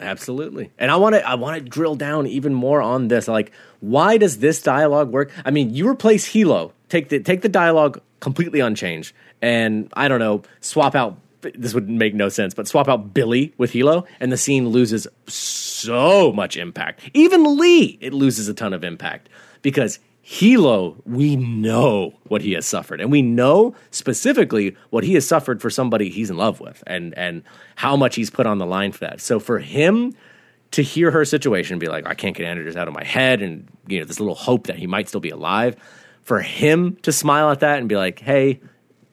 Absolutely. 0.00 0.70
And 0.78 0.90
I 0.90 0.96
want 0.96 1.14
to 1.14 1.26
I 1.26 1.34
want 1.34 1.62
to 1.62 1.68
drill 1.68 1.94
down 1.94 2.26
even 2.26 2.54
more 2.54 2.82
on 2.82 3.08
this. 3.08 3.28
Like, 3.28 3.52
why 3.80 4.16
does 4.16 4.38
this 4.38 4.60
dialogue 4.62 5.10
work? 5.10 5.30
I 5.44 5.50
mean, 5.50 5.74
you 5.74 5.88
replace 5.88 6.32
Helo, 6.32 6.72
take 6.94 7.08
the 7.08 7.20
take 7.20 7.42
the 7.42 7.48
dialogue 7.48 8.00
completely 8.20 8.60
unchanged, 8.60 9.14
and 9.42 9.92
I 9.94 10.08
don't 10.08 10.20
know, 10.20 10.42
swap 10.60 10.94
out 10.94 11.18
this 11.42 11.74
would 11.74 11.90
make 11.90 12.14
no 12.14 12.30
sense, 12.30 12.54
but 12.54 12.66
swap 12.66 12.88
out 12.88 13.12
Billy 13.12 13.52
with 13.58 13.72
Helo, 13.72 14.06
and 14.18 14.32
the 14.32 14.36
scene 14.38 14.68
loses 14.68 15.06
so 15.26 16.32
much 16.32 16.56
impact. 16.56 17.00
Even 17.12 17.58
Lee, 17.58 17.98
it 18.00 18.14
loses 18.14 18.48
a 18.48 18.54
ton 18.54 18.72
of 18.72 18.82
impact 18.82 19.28
because 19.60 19.98
Helo, 20.24 20.96
we 21.04 21.36
know 21.36 22.14
what 22.28 22.40
he 22.40 22.52
has 22.52 22.64
suffered, 22.64 23.00
and 23.00 23.10
we 23.10 23.20
know 23.20 23.74
specifically 23.90 24.74
what 24.88 25.04
he 25.04 25.14
has 25.14 25.26
suffered 25.26 25.60
for 25.60 25.68
somebody 25.68 26.08
he's 26.08 26.30
in 26.30 26.36
love 26.36 26.60
with, 26.60 26.82
and 26.86 27.12
and 27.18 27.42
how 27.74 27.96
much 27.96 28.14
he's 28.14 28.30
put 28.30 28.46
on 28.46 28.58
the 28.58 28.66
line 28.66 28.92
for 28.92 29.00
that. 29.00 29.20
So 29.20 29.40
for 29.40 29.58
him 29.58 30.14
to 30.70 30.82
hear 30.82 31.10
her 31.10 31.24
situation, 31.24 31.74
and 31.74 31.80
be 31.80 31.88
like, 31.88 32.06
I 32.06 32.14
can't 32.14 32.36
get 32.36 32.46
Anders 32.46 32.76
out 32.76 32.88
of 32.88 32.94
my 32.94 33.04
head, 33.04 33.42
and 33.42 33.68
you 33.86 33.98
know 33.98 34.06
this 34.06 34.20
little 34.20 34.34
hope 34.34 34.68
that 34.68 34.76
he 34.76 34.86
might 34.86 35.08
still 35.08 35.20
be 35.20 35.30
alive. 35.30 35.76
For 36.24 36.40
him 36.40 36.96
to 37.02 37.12
smile 37.12 37.50
at 37.50 37.60
that 37.60 37.78
and 37.78 37.88
be 37.88 37.96
like, 37.96 38.18
Hey, 38.18 38.60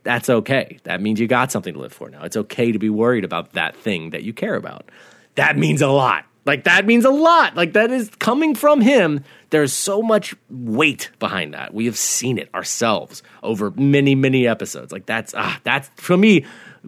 that's 0.03 0.29
okay. 0.29 0.79
That 0.83 1.01
means 1.01 1.19
you 1.19 1.27
got 1.27 1.51
something 1.51 1.73
to 1.73 1.79
live 1.79 1.93
for 1.93 2.09
now. 2.09 2.23
It's 2.23 2.37
okay 2.37 2.71
to 2.71 2.79
be 2.79 2.89
worried 2.89 3.23
about 3.23 3.53
that 3.53 3.75
thing 3.75 4.09
that 4.11 4.23
you 4.23 4.33
care 4.33 4.55
about. 4.55 4.89
That 5.35 5.57
means 5.57 5.81
a 5.81 5.87
lot. 5.87 6.25
Like 6.45 6.63
that 6.63 6.85
means 6.85 7.05
a 7.05 7.11
lot. 7.11 7.55
Like 7.55 7.73
that 7.73 7.91
is 7.91 8.09
coming 8.19 8.55
from 8.55 8.81
him. 8.81 9.23
There's 9.51 9.73
so 9.73 10.01
much 10.01 10.33
weight 10.49 11.11
behind 11.19 11.53
that. 11.53 11.73
We 11.73 11.85
have 11.85 11.97
seen 11.97 12.37
it 12.37 12.49
ourselves 12.55 13.21
over 13.43 13.71
many, 13.71 14.15
many 14.15 14.47
episodes. 14.47 14.91
Like 14.91 15.05
that's 15.05 15.33
ah, 15.37 15.59
that's 15.63 15.89
for 15.95 16.17
me 16.17 16.45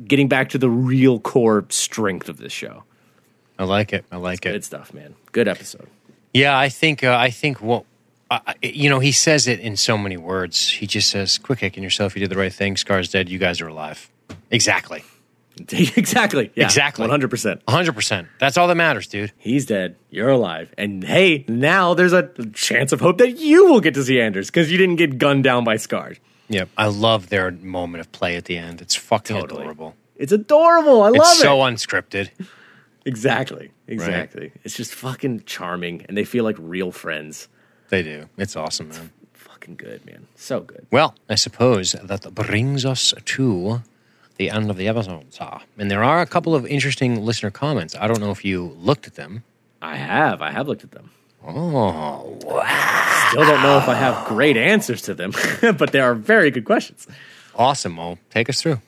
getting 0.07 0.27
back 0.27 0.49
to 0.49 0.57
the 0.57 0.69
real 0.69 1.19
core 1.19 1.65
strength 1.69 2.29
of 2.29 2.37
this 2.37 2.51
show. 2.51 2.83
I 3.59 3.65
like 3.65 3.93
it. 3.93 4.05
I 4.11 4.17
like 4.17 4.41
Good 4.41 4.49
it. 4.49 4.53
Good 4.53 4.63
stuff, 4.63 4.93
man. 4.93 5.13
Good 5.31 5.47
episode. 5.47 5.87
Yeah, 6.33 6.57
I 6.57 6.69
think. 6.69 7.03
Uh, 7.03 7.15
I 7.19 7.29
think 7.29 7.61
what. 7.61 7.85
Uh, 8.45 8.53
you 8.61 8.89
know, 8.89 8.99
he 8.99 9.11
says 9.11 9.47
it 9.47 9.59
in 9.59 9.75
so 9.77 9.97
many 9.97 10.17
words. 10.17 10.69
He 10.69 10.87
just 10.87 11.09
says, 11.09 11.37
"Quick 11.37 11.59
kicking 11.59 11.83
yourself. 11.83 12.15
You 12.15 12.19
did 12.21 12.29
the 12.29 12.37
right 12.37 12.53
thing. 12.53 12.77
Scar's 12.77 13.09
dead. 13.09 13.29
You 13.29 13.39
guys 13.39 13.61
are 13.61 13.67
alive." 13.67 14.09
Exactly. 14.51 15.03
exactly. 15.71 16.51
Yeah, 16.55 16.65
Exactly. 16.65 17.03
One 17.03 17.09
hundred 17.11 17.29
percent. 17.29 17.63
100%. 17.67 18.27
That's 18.39 18.57
all 18.57 18.67
that 18.67 18.75
matters, 18.75 19.05
dude. 19.07 19.31
He's 19.37 19.65
dead. 19.67 19.95
You're 20.09 20.29
alive. 20.29 20.73
And 20.79 21.03
hey, 21.03 21.45
now 21.47 21.93
there's 21.93 22.13
a 22.13 22.31
chance 22.53 22.91
of 22.91 22.99
hope 23.01 23.19
that 23.19 23.37
you 23.37 23.65
will 23.67 23.79
get 23.79 23.93
to 23.93 24.03
see 24.03 24.19
Anders 24.19 24.47
because 24.47 24.71
you 24.71 24.77
didn't 24.79 24.95
get 24.95 25.19
gunned 25.19 25.43
down 25.43 25.63
by 25.63 25.77
scars. 25.77 26.17
Yep. 26.49 26.69
I 26.75 26.87
love 26.87 27.29
their 27.29 27.51
moment 27.51 28.01
of 28.01 28.11
play 28.11 28.35
at 28.35 28.45
the 28.45 28.57
end. 28.57 28.81
It's 28.81 28.95
fucking 28.95 29.35
Totally. 29.39 29.61
adorable. 29.61 29.95
It's 30.15 30.31
adorable. 30.31 31.03
I 31.03 31.09
love 31.09 31.15
It's 31.17 31.39
it. 31.39 31.41
so 31.43 31.57
unscripted. 31.59 32.29
exactly. 33.05 33.71
Exactly. 33.87 34.51
It's 34.63 34.75
just 34.75 34.93
fucking 34.93 35.43
charming, 35.45 36.05
and 36.07 36.17
they 36.17 36.23
feel 36.23 36.43
like 36.43 36.55
real 36.59 36.91
friends. 36.91 37.47
They 37.93 38.01
do. 38.01 38.27
It's 38.39 38.55
awesome, 38.55 38.89
man. 38.89 39.11
Fucking 39.33 39.75
good, 39.75 40.03
man. 40.03 40.25
So 40.35 40.61
good. 40.61 40.87
Well, 40.89 41.13
I 41.29 41.35
suppose 41.35 41.91
that 41.91 42.33
brings 42.33 42.85
us 42.85 43.13
to 43.23 43.83
the 44.37 44.49
end 44.49 44.71
of 44.71 44.77
the 44.77 44.87
episode. 44.87 45.27
And 45.77 45.91
there 45.91 46.03
are 46.03 46.19
a 46.19 46.25
couple 46.25 46.55
of 46.55 46.65
interesting 46.65 47.23
listener 47.23 47.51
comments. 47.51 47.93
I 47.95 48.07
don't 48.07 48.19
know 48.19 48.31
if 48.31 48.43
you 48.43 48.75
looked 48.79 49.05
at 49.05 49.13
them. 49.13 49.43
I 49.79 49.95
have. 49.97 50.41
I 50.41 50.49
have 50.49 50.67
looked 50.67 50.83
at 50.83 50.89
them. 50.89 51.11
Oh, 51.45 52.39
wow. 52.41 53.27
Still 53.29 53.45
don't 53.45 53.61
know 53.61 53.77
if 53.77 53.87
I 53.87 53.93
have 53.93 54.27
great 54.27 54.57
answers 54.57 55.03
to 55.03 55.13
them, 55.13 55.31
but 55.77 55.91
they 55.91 55.99
are 55.99 56.15
very 56.15 56.49
good 56.49 56.65
questions. 56.65 57.05
Awesome. 57.55 57.95
Well, 57.95 58.17
take 58.31 58.49
us 58.49 58.59
through. 58.59 58.81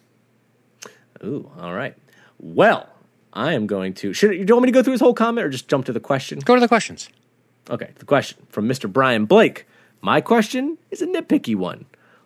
Ooh, 1.23 1.51
all 1.59 1.75
right. 1.75 1.95
Well, 2.39 2.89
I 3.33 3.53
am 3.53 3.67
going 3.67 3.93
to. 3.95 4.13
Should 4.13 4.31
do 4.31 4.37
you 4.37 4.45
want 4.55 4.63
me 4.63 4.71
to 4.71 4.73
go 4.75 4.81
through 4.81 4.93
his 4.93 5.01
whole 5.01 5.13
comment 5.13 5.45
or 5.45 5.51
just 5.51 5.67
jump 5.67 5.85
to 5.85 5.93
the 5.93 5.99
question? 5.99 6.39
Go 6.39 6.55
to 6.55 6.59
the 6.59 6.67
questions. 6.67 7.07
Okay, 7.69 7.89
the 7.95 8.05
question 8.05 8.37
from 8.49 8.67
Mr. 8.67 8.91
Brian 8.91 9.25
Blake. 9.25 9.65
My 10.01 10.21
question 10.21 10.77
is 10.91 11.01
a 11.01 11.07
nitpicky 11.07 11.55
one. 11.55 11.85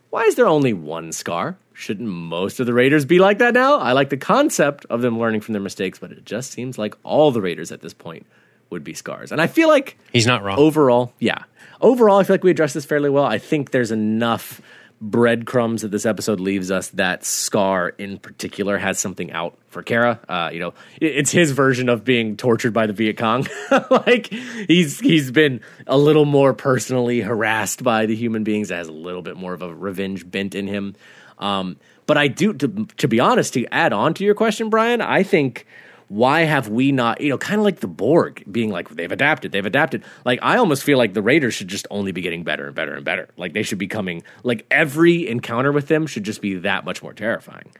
Why 0.10 0.24
is 0.24 0.36
there 0.36 0.48
only 0.48 0.74
one 0.74 1.11
scar? 1.11 1.57
Shouldn't 1.74 2.10
most 2.10 2.60
of 2.60 2.66
the 2.66 2.74
Raiders 2.74 3.06
be 3.06 3.20
like 3.20 3.38
that 3.38 3.53
now? 3.53 3.78
I 3.78 3.94
like 3.94 4.10
the 4.10 4.18
concept 4.18 4.86
of 4.90 5.02
them 5.02 5.18
learning 5.18 5.41
from 5.41 5.53
their 5.53 5.61
mistakes, 5.61 5.98
but 5.99 6.11
it 6.11 6.26
just 6.26 6.52
seems 6.52 6.78
like 6.78 6.95
all 7.03 7.32
the 7.32 7.41
Raiders 7.41 7.72
at 7.72 7.82
this 7.82 7.94
point 7.94 8.26
would 8.70 8.84
be 8.84 8.94
scars. 8.94 9.32
And 9.32 9.40
I 9.41 9.48
feel 9.48 9.70
like 9.70 9.98
He's 10.11 10.28
not 10.28 10.44
wrong. 10.44 10.57
overall, 10.60 11.14
yeah. 11.20 11.44
Overall, 11.80 12.20
I 12.20 12.24
feel 12.24 12.34
like 12.34 12.44
we 12.44 12.52
addressed 12.52 12.74
this 12.74 12.84
fairly 12.86 13.10
well. 13.10 13.24
I 13.24 13.38
think 13.38 13.72
there's 13.72 13.91
enough 13.91 14.61
breadcrumbs 15.02 15.82
that 15.82 15.92
this 15.92 16.06
episode 16.06 16.40
leaves 16.40 16.72
us 16.72 16.90
that 16.90 17.24
Scar 17.24 17.90
in 17.90 18.18
particular 18.18 18.78
has 18.78 19.00
something 19.00 19.32
out 19.32 19.58
for 19.68 19.82
Kara. 19.82 20.20
Uh, 20.28 20.50
you 20.52 20.60
know, 20.60 20.74
it's 21.00 21.32
his 21.32 21.52
version 21.52 21.90
of 21.90 22.04
being 22.04 22.36
tortured 22.36 22.74
by 22.74 22.86
the 22.86 22.94
Viet 22.94 23.18
Cong. 23.18 23.48
like 23.92 24.28
he's 24.28 25.00
he's 25.00 25.32
been 25.32 25.62
a 25.88 25.98
little 25.98 26.26
more 26.26 26.54
personally 26.54 27.22
harassed 27.22 27.84
by 27.84 28.06
the 28.06 28.16
human 28.16 28.44
beings 28.44 28.70
has 28.70 28.88
a 28.88 28.94
little 28.94 29.22
bit 29.22 29.38
more 29.38 29.54
of 29.54 29.62
a 29.62 29.74
revenge 29.74 30.30
bent 30.30 30.56
in 30.56 30.68
him. 30.68 30.96
Um, 31.38 31.78
but 32.06 32.18
I 32.18 32.28
do 32.28 32.54
to, 32.54 32.88
to 32.98 33.08
be 33.08 33.20
honest, 33.20 33.54
to 33.54 33.66
add 33.68 33.94
on 33.94 34.14
to 34.16 34.26
your 34.26 34.36
question, 34.36 34.70
Brian, 34.70 35.02
I 35.02 35.24
think 35.24 35.66
why 36.10 36.41
have 36.41 36.68
we 36.68 36.91
not, 36.91 37.22
you 37.22 37.30
know, 37.30 37.38
kind 37.38 37.60
of 37.60 37.64
like 37.65 37.80
the 37.80 37.88
Borg 37.88 38.44
being 38.52 38.72
like, 38.72 38.90
they've 38.90 39.11
adapted, 39.11 39.52
they've 39.52 39.65
adapted. 39.65 40.03
Like, 40.26 40.40
I 40.41 40.57
almost 40.57 40.84
feel 40.84 40.98
like 40.98 41.14
the 41.14 41.22
Raiders 41.22 41.53
should 41.53 41.68
just 41.68 41.88
only 41.91 42.11
be 42.11 42.22
getting 42.22 42.44
better 42.44 42.65
and 42.65 42.76
better 42.76 42.95
and 42.95 43.06
better. 43.06 43.30
Like, 43.38 43.53
they 43.53 43.64
should 43.64 43.77
be 43.77 43.88
coming, 43.88 44.23
like, 44.44 44.65
every 44.72 45.27
encounter 45.30 45.72
with 45.72 45.88
them 45.88 46.07
should 46.07 46.23
just 46.23 46.41
be 46.41 46.56
that 46.56 46.84
much 46.84 47.03
more 47.03 47.14
terrifying. 47.14 47.72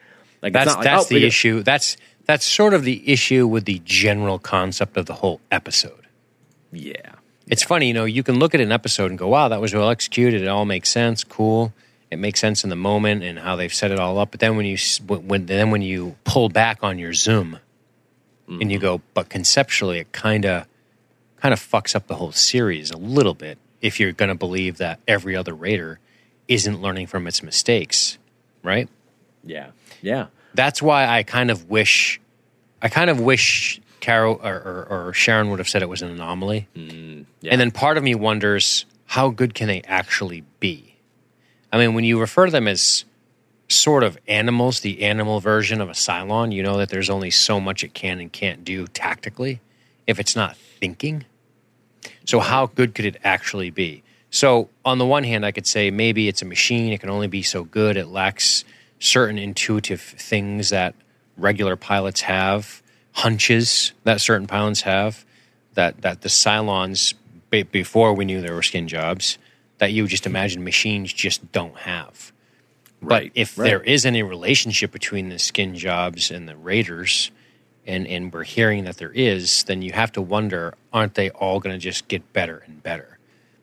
Like, 0.42 0.54
That's 0.54 0.76
like, 0.76 0.84
that's 0.84 1.12
oh, 1.12 1.16
the 1.16 1.26
issue. 1.26 1.64
That's 1.64 1.98
that's 2.26 2.46
sort 2.46 2.76
of 2.76 2.84
the 2.84 3.12
issue 3.12 3.48
with 3.48 3.66
the 3.66 3.82
general 3.84 4.38
concept 4.38 4.96
of 4.96 5.08
the 5.08 5.16
whole 5.16 5.42
episode. 5.52 6.08
Yeah. 6.72 7.16
It's 7.48 7.64
funny, 7.64 7.88
you 7.88 7.94
know, 7.96 8.06
you 8.06 8.22
can 8.22 8.38
look 8.38 8.54
at 8.54 8.62
an 8.62 8.72
episode 8.72 9.10
and 9.10 9.18
go, 9.18 9.28
"Wow, 9.28 9.48
that 9.48 9.60
was 9.60 9.74
well 9.74 9.90
executed. 9.90 10.44
It 10.44 10.48
all 10.48 10.66
makes 10.66 10.90
sense. 10.90 11.24
Cool. 11.24 11.74
It 12.12 12.20
makes 12.20 12.40
sense 12.40 12.64
in 12.64 12.70
the 12.70 12.76
moment 12.76 13.24
and 13.24 13.40
how 13.40 13.56
they've 13.56 13.74
set 13.74 13.92
it 13.92 14.00
all 14.00 14.20
up." 14.20 14.30
But 14.32 14.40
then 14.40 14.56
when 14.56 14.68
you 14.68 14.78
when- 15.08 15.48
then 15.48 15.72
when 15.72 15.82
you 15.82 16.16
pull 16.24 16.48
back 16.48 16.84
on 16.84 17.00
your 17.00 17.14
zoom 17.14 17.58
and 18.50 18.72
you 18.72 18.78
mm-hmm. 18.78 18.82
go, 18.82 19.02
"But 19.14 19.30
conceptually, 19.30 20.00
it 20.00 20.12
kind 20.12 20.46
of 20.46 20.68
kind 21.38 21.54
of 21.54 21.60
fucks 21.60 21.96
up 21.96 22.08
the 22.08 22.16
whole 22.16 22.32
series 22.32 22.92
a 22.92 22.98
little 22.98 23.34
bit 23.34 23.58
if 23.82 24.00
you're 24.00 24.12
going 24.12 24.30
to 24.30 24.36
believe 24.36 24.78
that 24.78 25.00
every 25.08 25.36
other 25.36 25.54
raider 25.54 26.00
isn't 26.48 26.82
learning 26.82 27.08
from 27.08 27.28
its 27.28 27.44
mistakes, 27.44 28.18
right?" 28.64 28.90
Yeah. 29.44 29.72
Yeah. 30.02 30.28
that's 30.54 30.82
why 30.82 31.08
I 31.08 31.24
kind 31.24 31.52
of 31.52 31.70
wish, 31.70 32.20
I 32.82 32.90
kind 32.90 33.10
of 33.10 33.20
wish 33.20 33.80
Carol 34.00 34.40
or, 34.44 34.54
or, 34.54 35.08
or 35.08 35.14
Sharon 35.14 35.50
would 35.50 35.60
have 35.60 35.70
said 35.70 35.82
it 35.82 35.90
was 35.90 36.02
an 36.02 36.10
anomaly. 36.10 36.68
yeah. 36.74 37.52
And 37.52 37.62
then 37.62 37.72
part 37.72 37.98
of 37.98 38.04
me 38.04 38.16
wonders 38.16 38.86
how 39.06 39.30
good 39.30 39.54
can 39.54 39.68
they 39.68 39.82
actually 39.88 40.44
be? 40.60 40.96
I 41.72 41.78
mean, 41.78 41.94
when 41.94 42.04
you 42.04 42.20
refer 42.20 42.46
to 42.46 42.52
them 42.52 42.68
as 42.68 43.06
sort 43.70 44.04
of 44.04 44.18
animals, 44.28 44.82
the 44.82 45.04
animal 45.04 45.40
version 45.40 45.80
of 45.80 45.90
a 45.90 45.94
Cylon, 45.94 46.52
you 46.52 46.64
know 46.64 46.78
that 46.78 46.90
there's 46.90 47.10
only 47.10 47.32
so 47.32 47.60
much 47.60 47.84
it 47.84 47.94
can 47.94 48.20
and 48.20 48.32
can't 48.32 48.64
do 48.64 48.88
tactically 48.88 49.62
if 50.08 50.20
it's 50.20 50.36
not 50.36 50.58
thinking. 50.58 51.26
So, 52.26 52.40
how 52.40 52.68
good 52.68 52.96
could 52.96 53.06
it 53.06 53.18
actually 53.24 53.70
be? 53.70 54.04
So, 54.32 54.70
on 54.84 54.98
the 54.98 55.06
one 55.06 55.24
hand, 55.24 55.46
I 55.46 55.52
could 55.52 55.68
say 55.68 55.92
maybe 55.92 56.28
it's 56.28 56.42
a 56.42 56.46
machine. 56.46 56.94
It 56.94 57.00
can 57.00 57.10
only 57.10 57.28
be 57.28 57.44
so 57.44 57.64
good. 57.64 57.98
It 57.98 58.08
lacks 58.08 58.64
certain 59.00 59.38
intuitive 59.38 60.02
things 60.02 60.70
that 60.70 60.96
regular 61.38 61.76
pilots 61.76 62.22
have, 62.22 62.82
hunches 63.14 63.94
that 64.04 64.22
certain 64.22 64.48
pilots 64.48 64.82
have, 64.82 65.26
that, 65.74 66.02
that 66.02 66.22
the 66.22 66.30
Cylons, 66.30 67.14
before 67.50 68.14
we 68.14 68.26
knew 68.26 68.42
there 68.42 68.54
were 68.54 68.64
skin 68.64 68.88
jobs, 68.88 69.38
that 69.78 69.92
you 69.94 70.08
just 70.08 70.26
imagine 70.26 70.64
machines 70.64 71.14
just 71.14 71.52
don't 71.52 71.78
have. 71.78 72.32
Right. 73.02 73.32
But 73.34 73.40
if 73.40 73.58
right. 73.58 73.66
there 73.66 73.82
is 73.82 74.06
any 74.06 74.24
relationship 74.24 74.92
between 74.92 75.30
the 75.30 75.40
skin 75.40 75.76
jobs 75.76 76.32
and 76.32 76.48
the 76.48 76.56
raiders, 76.56 77.32
and, 77.88 78.06
and 78.08 78.32
we're 78.32 78.44
hearing 78.44 78.84
that 78.84 78.98
there 78.98 79.12
is, 79.12 79.64
then 79.64 79.82
you 79.82 79.94
have 79.94 80.12
to 80.14 80.22
wonder 80.22 80.76
aren't 80.92 81.16
they 81.16 81.30
all 81.32 81.60
going 81.60 81.76
to 81.76 81.80
just 81.80 82.08
get 82.08 82.34
better 82.34 82.64
and 82.66 82.84
better? 82.84 83.18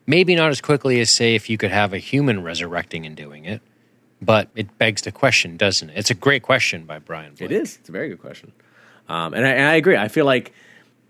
Maybe 0.05 0.35
not 0.35 0.49
as 0.49 0.61
quickly 0.61 0.99
as, 0.99 1.09
say, 1.09 1.35
if 1.35 1.49
you 1.49 1.57
could 1.57 1.71
have 1.71 1.93
a 1.93 1.97
human 1.97 2.43
resurrecting 2.43 3.05
and 3.05 3.15
doing 3.15 3.45
it, 3.45 3.61
but 4.21 4.49
it 4.55 4.77
begs 4.77 5.03
the 5.03 5.11
question, 5.11 5.57
doesn't 5.57 5.89
it? 5.89 5.97
It's 5.97 6.09
a 6.09 6.15
great 6.15 6.43
question 6.43 6.85
by 6.85 6.99
Brian. 6.99 7.35
Blake. 7.35 7.51
It 7.51 7.53
is. 7.53 7.77
It's 7.77 7.89
a 7.89 7.91
very 7.91 8.09
good 8.09 8.21
question. 8.21 8.51
Um, 9.07 9.33
and, 9.33 9.45
I, 9.45 9.49
and 9.49 9.67
I 9.67 9.75
agree. 9.75 9.97
I 9.97 10.07
feel 10.07 10.25
like 10.25 10.53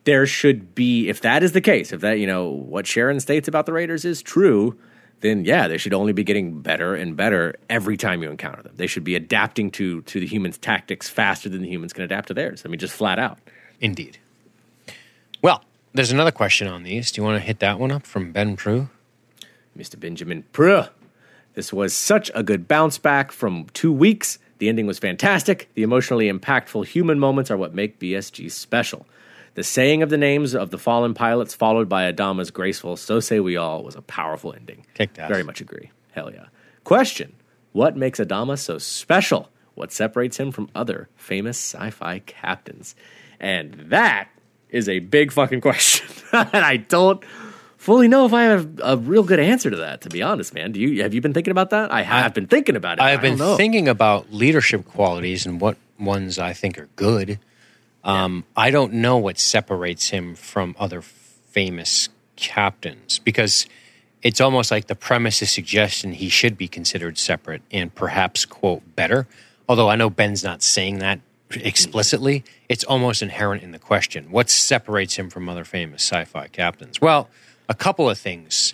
there 0.03 0.25
should 0.25 0.75
be, 0.75 1.09
if 1.09 1.21
that 1.21 1.43
is 1.43 1.51
the 1.51 1.61
case, 1.61 1.93
if 1.93 2.01
that, 2.01 2.19
you 2.19 2.27
know, 2.27 2.49
what 2.49 2.87
Sharon 2.87 3.19
states 3.19 3.47
about 3.47 3.65
the 3.65 3.73
Raiders 3.73 4.05
is 4.05 4.21
true, 4.21 4.77
then 5.21 5.45
yeah, 5.45 5.67
they 5.67 5.77
should 5.77 5.93
only 5.93 6.13
be 6.13 6.23
getting 6.23 6.61
better 6.61 6.95
and 6.95 7.15
better 7.15 7.55
every 7.69 7.97
time 7.97 8.21
you 8.21 8.29
encounter 8.29 8.61
them. 8.61 8.73
They 8.75 8.87
should 8.87 9.03
be 9.03 9.15
adapting 9.15 9.71
to 9.71 10.01
to 10.03 10.19
the 10.19 10.27
humans' 10.27 10.57
tactics 10.57 11.09
faster 11.09 11.49
than 11.49 11.61
the 11.61 11.69
humans 11.69 11.93
can 11.93 12.03
adapt 12.03 12.27
to 12.27 12.33
theirs. 12.33 12.63
I 12.65 12.69
mean, 12.69 12.79
just 12.79 12.93
flat 12.93 13.19
out. 13.19 13.39
Indeed. 13.79 14.17
Well, 15.41 15.63
there's 15.93 16.11
another 16.11 16.31
question 16.31 16.67
on 16.67 16.83
these. 16.83 17.11
Do 17.11 17.21
you 17.21 17.25
want 17.25 17.41
to 17.41 17.45
hit 17.45 17.59
that 17.59 17.79
one 17.79 17.91
up 17.91 18.05
from 18.05 18.31
Ben 18.31 18.55
Prue? 18.55 18.89
Mr. 19.77 19.99
Benjamin 19.99 20.43
Prue. 20.51 20.83
This 21.53 21.71
was 21.73 21.93
such 21.93 22.29
a 22.35 22.43
good 22.43 22.67
bounce 22.67 22.97
back 22.97 23.31
from 23.31 23.65
two 23.73 23.91
weeks. 23.91 24.39
The 24.59 24.69
ending 24.69 24.87
was 24.87 24.99
fantastic. 24.99 25.69
The 25.75 25.83
emotionally 25.83 26.31
impactful 26.31 26.87
human 26.87 27.19
moments 27.19 27.51
are 27.51 27.57
what 27.57 27.73
make 27.73 27.99
BSG 27.99 28.51
special. 28.51 29.05
The 29.57 29.63
saying 29.63 30.03
of 30.03 30.11
the 30.11 30.19
names 30.19 30.53
of 30.53 30.69
the 30.69 30.77
fallen 30.77 31.15
pilots, 31.15 31.55
followed 31.55 31.89
by 31.89 32.11
Adama's 32.11 32.51
graceful 32.51 32.95
"So 32.95 33.19
say 33.19 33.39
we 33.39 33.57
all," 33.57 33.83
was 33.83 33.95
a 33.95 34.03
powerful 34.03 34.53
ending. 34.53 34.85
Kicked 34.93 35.17
ass. 35.17 35.31
Very 35.31 35.41
much 35.41 35.61
agree. 35.61 35.89
Hell 36.11 36.31
yeah. 36.31 36.45
Question: 36.83 37.33
What 37.71 37.97
makes 37.97 38.19
Adama 38.19 38.59
so 38.59 38.77
special? 38.77 39.49
What 39.73 39.91
separates 39.91 40.37
him 40.37 40.51
from 40.51 40.69
other 40.75 41.09
famous 41.15 41.57
sci-fi 41.57 42.19
captains? 42.19 42.93
And 43.39 43.73
that 43.87 44.29
is 44.69 44.87
a 44.87 44.99
big 44.99 45.31
fucking 45.31 45.61
question, 45.61 46.07
and 46.31 46.63
I 46.63 46.77
don't 46.77 47.23
fully 47.77 48.07
know 48.07 48.27
if 48.27 48.33
I 48.33 48.43
have 48.43 48.79
a 48.83 48.95
real 48.95 49.23
good 49.23 49.39
answer 49.39 49.71
to 49.71 49.77
that. 49.77 50.01
To 50.01 50.09
be 50.09 50.21
honest, 50.21 50.53
man, 50.53 50.71
do 50.71 50.79
you 50.79 51.01
have 51.01 51.15
you 51.15 51.21
been 51.21 51.33
thinking 51.33 51.49
about 51.49 51.71
that? 51.71 51.91
I 51.91 52.03
have 52.03 52.35
been 52.35 52.45
thinking 52.45 52.75
about 52.75 52.99
it. 52.99 53.01
I've 53.01 53.23
been 53.23 53.39
know. 53.39 53.57
thinking 53.57 53.87
about 53.87 54.31
leadership 54.31 54.85
qualities 54.85 55.47
and 55.47 55.59
what 55.59 55.77
ones 55.99 56.37
I 56.37 56.53
think 56.53 56.77
are 56.77 56.89
good. 56.95 57.39
Um, 58.03 58.45
I 58.55 58.71
don't 58.71 58.93
know 58.93 59.17
what 59.17 59.37
separates 59.39 60.09
him 60.09 60.35
from 60.35 60.75
other 60.79 61.01
famous 61.01 62.09
captains 62.35 63.19
because 63.19 63.67
it's 64.21 64.39
almost 64.39 64.71
like 64.71 64.87
the 64.87 64.95
premise 64.95 65.41
is 65.41 65.49
suggesting 65.51 66.13
he 66.13 66.29
should 66.29 66.57
be 66.57 66.67
considered 66.67 67.17
separate 67.17 67.61
and 67.71 67.93
perhaps 67.93 68.45
quote 68.45 68.95
better. 68.95 69.27
Although 69.67 69.89
I 69.89 69.95
know 69.95 70.09
Ben's 70.09 70.43
not 70.43 70.61
saying 70.63 70.99
that 70.99 71.19
explicitly, 71.51 72.43
it's 72.69 72.83
almost 72.83 73.21
inherent 73.21 73.63
in 73.63 73.71
the 73.71 73.79
question. 73.79 74.31
What 74.31 74.49
separates 74.49 75.15
him 75.15 75.29
from 75.29 75.49
other 75.49 75.63
famous 75.63 76.03
sci-fi 76.03 76.47
captains? 76.47 77.01
Well, 77.01 77.29
a 77.69 77.73
couple 77.73 78.09
of 78.09 78.17
things. 78.17 78.73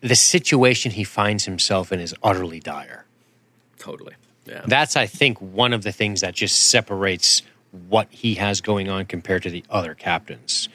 The 0.00 0.14
situation 0.14 0.92
he 0.92 1.04
finds 1.04 1.44
himself 1.44 1.92
in 1.92 2.00
is 2.00 2.14
utterly 2.22 2.60
dire. 2.60 3.06
totally. 3.78 4.14
Yeah. 4.46 4.62
That's, 4.66 4.94
I 4.94 5.06
think, 5.06 5.40
one 5.40 5.72
of 5.72 5.82
the 5.84 5.92
things 5.92 6.20
that 6.20 6.34
just 6.34 6.68
separates 6.68 7.42
what 7.88 8.08
he 8.10 8.34
has 8.34 8.60
going 8.60 8.88
on 8.88 9.04
compared 9.06 9.42
to 9.42 9.50
the 9.50 9.64
other 9.68 9.94
captains. 9.94 10.68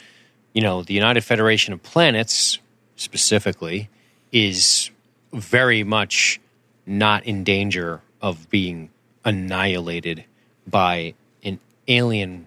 You 0.52 0.62
know, 0.62 0.82
the 0.82 0.94
United 0.94 1.22
Federation 1.22 1.72
of 1.72 1.82
Planets, 1.82 2.58
specifically, 2.96 3.88
is 4.32 4.90
very 5.32 5.82
much 5.82 6.40
not 6.86 7.24
in 7.24 7.44
danger 7.44 8.00
of 8.20 8.50
being 8.50 8.90
annihilated 9.24 10.24
by 10.66 11.14
an 11.42 11.58
alien 11.88 12.46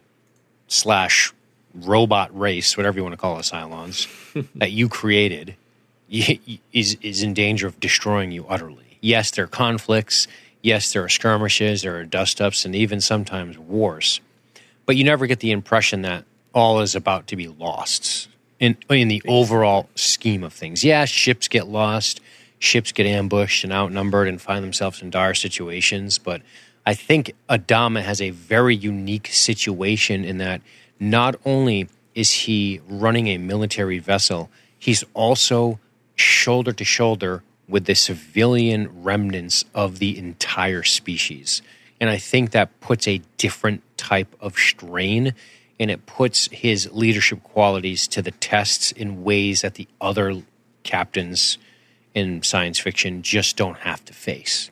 slash 0.67 1.33
robot 1.73 2.37
race, 2.37 2.77
whatever 2.77 2.97
you 2.97 3.03
want 3.03 3.13
to 3.13 3.17
call 3.17 3.39
it, 3.39 3.43
Cylons, 3.43 4.07
that 4.55 4.71
you 4.71 4.89
created, 4.89 5.55
is 6.09 6.97
is 7.01 7.23
in 7.23 7.33
danger 7.33 7.67
of 7.67 7.79
destroying 7.79 8.31
you 8.31 8.45
utterly. 8.47 8.97
Yes, 9.01 9.31
there 9.31 9.45
are 9.45 9.47
conflicts. 9.47 10.27
Yes, 10.61 10.93
there 10.93 11.03
are 11.03 11.09
skirmishes, 11.09 11.81
there 11.81 11.97
are 11.97 12.05
dust 12.05 12.39
ups, 12.39 12.63
and 12.65 12.75
even 12.75 13.01
sometimes 13.01 13.57
wars. 13.57 14.21
But 14.85 14.95
you 14.95 15.03
never 15.03 15.27
get 15.27 15.39
the 15.39 15.51
impression 15.51 16.01
that 16.01 16.25
all 16.53 16.81
is 16.81 16.95
about 16.95 17.27
to 17.27 17.35
be 17.35 17.47
lost 17.47 18.29
in 18.59 18.77
in 18.89 19.07
the 19.07 19.21
overall 19.27 19.89
scheme 19.95 20.43
of 20.43 20.53
things. 20.53 20.83
Yeah, 20.83 21.05
ships 21.05 21.47
get 21.47 21.67
lost, 21.67 22.21
ships 22.59 22.91
get 22.91 23.05
ambushed 23.05 23.63
and 23.63 23.73
outnumbered 23.73 24.27
and 24.27 24.41
find 24.41 24.63
themselves 24.63 25.01
in 25.01 25.09
dire 25.09 25.33
situations. 25.33 26.17
But 26.17 26.41
I 26.85 26.93
think 26.93 27.33
Adama 27.49 28.01
has 28.01 28.21
a 28.21 28.29
very 28.31 28.75
unique 28.75 29.27
situation 29.27 30.23
in 30.23 30.37
that 30.39 30.61
not 30.99 31.35
only 31.45 31.89
is 32.13 32.31
he 32.31 32.81
running 32.87 33.27
a 33.27 33.37
military 33.37 33.99
vessel, 33.99 34.49
he's 34.77 35.03
also 35.13 35.79
shoulder 36.15 36.71
to 36.73 36.83
shoulder 36.83 37.43
with 37.67 37.85
the 37.85 37.95
civilian 37.95 39.03
remnants 39.03 39.65
of 39.73 39.99
the 39.99 40.17
entire 40.17 40.83
species. 40.83 41.61
And 42.03 42.09
I 42.09 42.17
think 42.17 42.51
that 42.51 42.81
puts 42.81 43.07
a 43.07 43.21
different 43.37 43.81
type 43.95 44.35
of 44.41 44.57
strain 44.57 45.33
and 45.79 45.89
it 45.89 46.05
puts 46.05 46.49
his 46.51 46.91
leadership 46.91 47.41
qualities 47.43 48.09
to 48.09 48.21
the 48.21 48.31
tests 48.31 48.91
in 48.91 49.23
ways 49.23 49.61
that 49.61 49.75
the 49.75 49.87
other 50.01 50.41
captains 50.83 51.57
in 52.13 52.43
science 52.43 52.77
fiction 52.77 53.21
just 53.21 53.55
don't 53.55 53.77
have 53.77 54.03
to 54.03 54.11
face. 54.11 54.69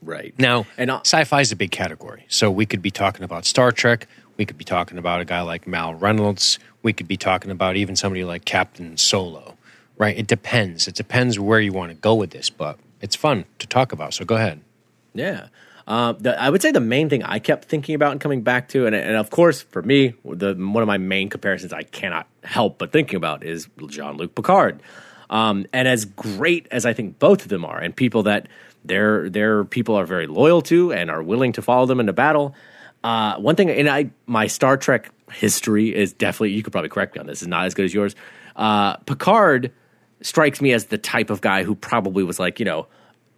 Right. 0.00 0.32
Now, 0.38 0.64
And 0.78 0.90
sci-fi 0.90 1.42
is 1.42 1.52
a 1.52 1.56
big 1.56 1.70
category. 1.70 2.24
So 2.28 2.50
we 2.50 2.64
could 2.64 2.80
be 2.80 2.90
talking 2.90 3.24
about 3.24 3.44
Star 3.44 3.70
Trek. 3.70 4.08
We 4.38 4.46
could 4.46 4.56
be 4.56 4.64
talking 4.64 4.96
about 4.96 5.20
a 5.20 5.26
guy 5.26 5.42
like 5.42 5.66
Mal 5.66 5.92
Reynolds. 5.92 6.58
We 6.82 6.94
could 6.94 7.08
be 7.08 7.18
talking 7.18 7.50
about 7.50 7.76
even 7.76 7.94
somebody 7.94 8.24
like 8.24 8.46
Captain 8.46 8.96
Solo. 8.96 9.58
Right? 9.98 10.16
It 10.16 10.26
depends. 10.26 10.88
It 10.88 10.94
depends 10.94 11.38
where 11.38 11.60
you 11.60 11.74
want 11.74 11.90
to 11.90 11.94
go 11.98 12.14
with 12.14 12.30
this, 12.30 12.48
but 12.48 12.78
it's 13.02 13.16
fun 13.16 13.44
to 13.58 13.66
talk 13.66 13.92
about. 13.92 14.14
So 14.14 14.24
go 14.24 14.36
ahead. 14.36 14.62
Yeah. 15.12 15.48
Uh, 15.86 16.12
the, 16.12 16.40
I 16.40 16.48
would 16.48 16.62
say 16.62 16.70
the 16.70 16.80
main 16.80 17.10
thing 17.10 17.22
I 17.22 17.38
kept 17.38 17.66
thinking 17.66 17.94
about 17.94 18.12
and 18.12 18.20
coming 18.20 18.42
back 18.42 18.68
to, 18.70 18.86
and, 18.86 18.94
and 18.94 19.16
of 19.16 19.30
course 19.30 19.62
for 19.62 19.82
me, 19.82 20.14
the 20.24 20.54
one 20.54 20.82
of 20.82 20.86
my 20.86 20.98
main 20.98 21.28
comparisons 21.28 21.72
I 21.72 21.82
cannot 21.82 22.26
help 22.42 22.78
but 22.78 22.90
thinking 22.90 23.16
about 23.16 23.44
is 23.44 23.68
Jean 23.88 24.16
Luc 24.16 24.34
Picard. 24.34 24.82
Um, 25.30 25.66
and 25.72 25.88
as 25.88 26.04
great 26.04 26.68
as 26.70 26.86
I 26.86 26.92
think 26.92 27.18
both 27.18 27.42
of 27.42 27.48
them 27.48 27.64
are, 27.64 27.78
and 27.78 27.94
people 27.94 28.22
that 28.24 28.48
their 28.84 29.28
their 29.28 29.64
people 29.64 29.94
are 29.94 30.06
very 30.06 30.26
loyal 30.26 30.62
to 30.62 30.92
and 30.92 31.10
are 31.10 31.22
willing 31.22 31.52
to 31.52 31.62
follow 31.62 31.86
them 31.86 32.00
into 32.00 32.12
battle. 32.12 32.54
Uh, 33.02 33.36
one 33.36 33.56
thing, 33.56 33.70
and 33.70 33.88
I 33.88 34.10
my 34.26 34.46
Star 34.46 34.76
Trek 34.76 35.10
history 35.32 35.94
is 35.94 36.12
definitely 36.12 36.52
you 36.52 36.62
could 36.62 36.72
probably 36.72 36.90
correct 36.90 37.14
me 37.14 37.20
on 37.20 37.26
this 37.26 37.42
is 37.42 37.48
not 37.48 37.66
as 37.66 37.74
good 37.74 37.86
as 37.86 37.94
yours. 37.94 38.14
Uh, 38.56 38.96
Picard 38.98 39.72
strikes 40.20 40.60
me 40.60 40.72
as 40.72 40.86
the 40.86 40.98
type 40.98 41.30
of 41.30 41.40
guy 41.40 41.64
who 41.64 41.74
probably 41.74 42.22
was 42.22 42.38
like 42.38 42.58
you 42.58 42.64
know 42.64 42.86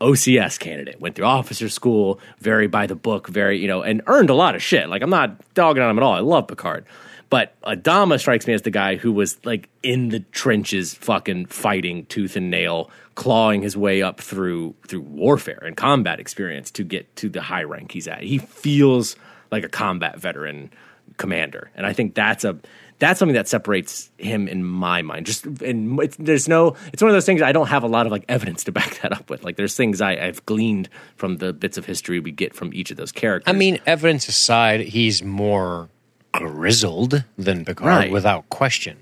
OCS 0.01 0.59
candidate, 0.59 1.01
went 1.01 1.14
through 1.14 1.27
officer 1.27 1.68
school, 1.68 2.20
very 2.39 2.66
by 2.66 2.86
the 2.86 2.94
book, 2.94 3.28
very 3.28 3.59
you 3.59 3.68
know, 3.68 3.82
and 3.82 4.02
earned 4.06 4.31
a 4.31 4.35
lot 4.35 4.55
of 4.55 4.62
shit. 4.62 4.89
Like 4.89 5.02
I'm 5.02 5.10
not 5.10 5.55
dogging 5.55 5.82
on 5.82 5.90
him 5.90 5.98
at 5.98 6.02
all. 6.02 6.12
I 6.12 6.20
love 6.20 6.48
Picard. 6.48 6.85
But 7.28 7.60
Adama 7.62 8.20
strikes 8.20 8.47
me 8.47 8.55
as 8.55 8.62
the 8.62 8.70
guy 8.70 8.97
who 8.97 9.12
was 9.12 9.44
like 9.44 9.68
in 9.82 10.10
the 10.10 10.20
trenches, 10.20 10.94
fucking 10.94 11.47
fighting 11.47 12.06
tooth 12.06 12.36
and 12.36 12.51
nail, 12.51 12.90
clawing 13.16 13.62
his 13.62 13.77
way 13.77 14.02
up 14.02 14.20
through 14.20 14.74
through 14.86 15.01
warfare 15.01 15.62
and 15.64 15.77
combat 15.77 16.20
experience 16.20 16.70
to 16.73 16.85
get 16.85 17.14
to 17.16 17.28
the 17.28 17.43
high 17.43 17.64
rank 17.64 17.93
he's 17.93 18.06
at. 18.06 18.23
He 18.23 18.39
feels 18.39 19.16
like 19.51 19.64
a 19.64 19.68
combat 19.68 20.20
veteran 20.20 20.70
commander, 21.16 21.70
and 21.74 21.85
I 21.86 21.93
think 21.93 22.14
that's 22.14 22.44
a 22.44 22.59
that's 22.98 23.18
something 23.18 23.35
that 23.35 23.47
separates 23.48 24.10
him 24.18 24.48
in 24.48 24.64
my 24.64 25.02
mind. 25.02 25.27
Just 25.27 25.44
and 25.44 25.98
there's 26.18 26.48
no, 26.48 26.77
it's 26.93 27.02
one 27.02 27.10
of 27.10 27.14
those 27.14 27.27
things 27.27 27.43
I 27.43 27.52
don't 27.52 27.66
have 27.68 27.82
a 27.82 27.89
lot 27.89 28.06
of 28.06 28.12
like 28.12 28.24
evidence 28.28 28.64
to 28.64 28.73
back 28.73 28.98
that 29.02 29.12
up 29.12 29.28
with. 29.31 29.44
Like 29.44 29.56
there's 29.56 29.77
things 29.77 30.01
I, 30.01 30.12
I've 30.12 30.44
gleaned 30.47 30.89
from 31.16 31.36
the 31.39 31.52
bits 31.52 31.77
of 31.77 31.85
history 31.85 32.20
we 32.20 32.31
get 32.32 32.55
from 32.55 32.73
each 32.73 32.90
of 32.90 32.97
those 32.97 33.12
characters. 33.12 33.52
I 33.52 33.56
mean, 33.56 33.78
evidence 33.86 34.28
aside, 34.28 34.81
he's 34.81 35.23
more 35.23 35.89
grizzled 36.32 37.24
than 37.39 37.64
Picard 37.64 37.86
Right. 37.89 38.10
without 38.10 38.48
question. 38.51 38.98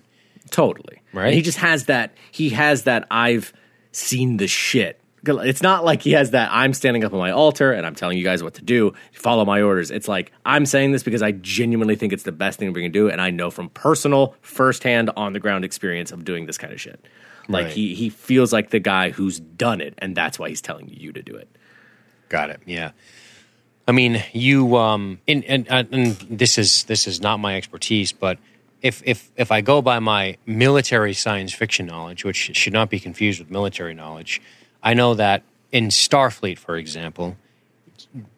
Totally. 0.50 1.00
Right. 1.12 1.26
And 1.26 1.34
he 1.34 1.42
just 1.42 1.58
has 1.58 1.86
that 1.86 2.12
he 2.30 2.50
has 2.50 2.84
that 2.84 3.06
I've 3.10 3.52
seen 3.92 4.36
the 4.38 4.46
shit. 4.48 5.00
It's 5.26 5.62
not 5.62 5.84
like 5.84 6.02
he 6.02 6.12
has 6.12 6.30
that 6.32 6.50
I'm 6.52 6.72
standing 6.74 7.04
up 7.04 7.12
on 7.12 7.18
my 7.18 7.30
altar 7.30 7.72
and 7.72 7.86
I'm 7.86 7.94
telling 7.94 8.18
you 8.18 8.24
guys 8.24 8.42
what 8.42 8.54
to 8.54 8.62
do. 8.62 8.92
Follow 9.12 9.44
my 9.44 9.62
orders. 9.62 9.90
It's 9.90 10.08
like 10.08 10.32
I'm 10.44 10.66
saying 10.66 10.92
this 10.92 11.02
because 11.02 11.22
I 11.22 11.32
genuinely 11.32 11.96
think 11.96 12.12
it's 12.12 12.24
the 12.24 12.32
best 12.32 12.58
thing 12.58 12.72
we 12.72 12.82
can 12.82 12.92
do 12.92 13.08
and 13.08 13.20
I 13.20 13.30
know 13.30 13.50
from 13.50 13.68
personal 13.70 14.34
firsthand 14.42 15.10
on 15.16 15.32
the 15.32 15.40
ground 15.40 15.64
experience 15.64 16.12
of 16.12 16.24
doing 16.24 16.46
this 16.46 16.58
kind 16.58 16.72
of 16.72 16.80
shit. 16.80 17.04
Like 17.48 17.64
Right. 17.66 17.72
he 17.72 17.94
he 17.94 18.08
feels 18.10 18.52
like 18.52 18.70
the 18.70 18.80
guy 18.80 19.10
who's 19.10 19.40
done 19.40 19.80
it 19.80 19.94
and 19.98 20.16
that's 20.16 20.38
why 20.38 20.48
he's 20.48 20.60
telling 20.62 20.88
you 20.88 21.12
to 21.12 21.22
do 21.22 21.34
it. 21.36 21.48
Got 22.28 22.50
it. 22.50 22.60
Yeah. 22.66 22.92
I 23.86 23.92
mean, 23.92 24.22
you 24.32 24.76
um, 24.76 25.20
and, 25.28 25.44
and 25.44 25.68
and 25.70 26.16
this 26.30 26.56
is 26.56 26.84
this 26.84 27.06
is 27.06 27.20
not 27.20 27.38
my 27.38 27.56
expertise, 27.56 28.12
but 28.12 28.38
if 28.80 29.02
if 29.04 29.30
if 29.36 29.52
I 29.52 29.60
go 29.60 29.82
by 29.82 29.98
my 29.98 30.38
military 30.46 31.12
science 31.12 31.52
fiction 31.52 31.84
knowledge, 31.86 32.24
which 32.24 32.56
should 32.56 32.72
not 32.72 32.88
be 32.88 32.98
confused 32.98 33.40
with 33.40 33.50
military 33.50 33.92
knowledge, 33.92 34.40
I 34.84 34.94
know 34.94 35.14
that 35.14 35.42
in 35.72 35.88
Starfleet, 35.88 36.58
for 36.58 36.76
example, 36.76 37.36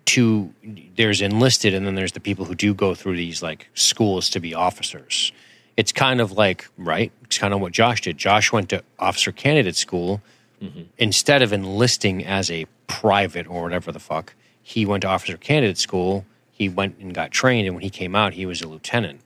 to 0.06 0.55
there's 0.97 1.20
enlisted, 1.20 1.74
and 1.74 1.86
then 1.86 1.97
there's 1.97 2.12
the 2.12 2.20
people 2.20 2.44
who 2.44 2.55
do 2.55 2.73
go 2.73 2.94
through 2.94 3.16
these 3.16 3.43
like 3.43 3.68
schools 3.74 4.31
to 4.31 4.40
be 4.40 4.55
officers. 4.55 5.32
It's 5.77 5.93
kind 5.93 6.20
of 6.20 6.32
like 6.32 6.68
right. 6.78 7.12
It's 7.24 7.36
kind 7.36 7.52
of 7.52 7.60
what 7.60 7.73
Josh 7.73 8.01
did. 8.01 8.16
Josh 8.16 8.52
went 8.52 8.70
to 8.70 8.82
officer 8.98 9.32
candidate 9.32 9.77
school 9.77 10.23
mm-hmm. 10.62 10.82
instead 10.97 11.43
of 11.43 11.52
enlisting 11.52 12.24
as 12.24 12.51
a 12.51 12.66
private 12.86 13.47
or 13.48 13.62
whatever 13.62 13.93
the 13.93 13.98
fuck, 13.98 14.35
he 14.62 14.86
went 14.86 15.02
to 15.02 15.09
officer 15.09 15.36
candidate 15.36 15.78
school. 15.78 16.24
He 16.52 16.68
went 16.68 16.97
and 16.98 17.12
got 17.12 17.32
trained, 17.32 17.66
and 17.66 17.74
when 17.74 17.82
he 17.82 17.90
came 17.90 18.14
out, 18.14 18.32
he 18.32 18.47
was 18.47 18.62
a 18.62 18.68
lieutenant, 18.68 19.20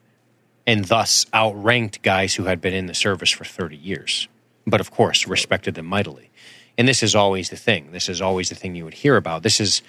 and 0.66 0.86
thus 0.86 1.26
outranked 1.32 2.02
guys 2.02 2.34
who 2.34 2.44
had 2.44 2.60
been 2.60 2.74
in 2.74 2.86
the 2.86 2.94
service 2.94 3.30
for 3.30 3.44
thirty 3.44 3.76
years. 3.76 4.26
But 4.66 4.80
of 4.80 4.90
course, 4.90 5.26
respected 5.26 5.74
them 5.74 5.86
mightily. 5.86 6.29
And 6.80 6.88
this 6.88 7.02
is 7.02 7.14
always 7.14 7.50
the 7.50 7.56
thing. 7.56 7.92
This 7.92 8.08
is 8.08 8.22
always 8.22 8.48
the 8.48 8.54
thing 8.54 8.74
you 8.74 8.84
would 8.84 8.94
hear 8.94 9.18
about. 9.18 9.42
This 9.42 9.60
is 9.60 9.82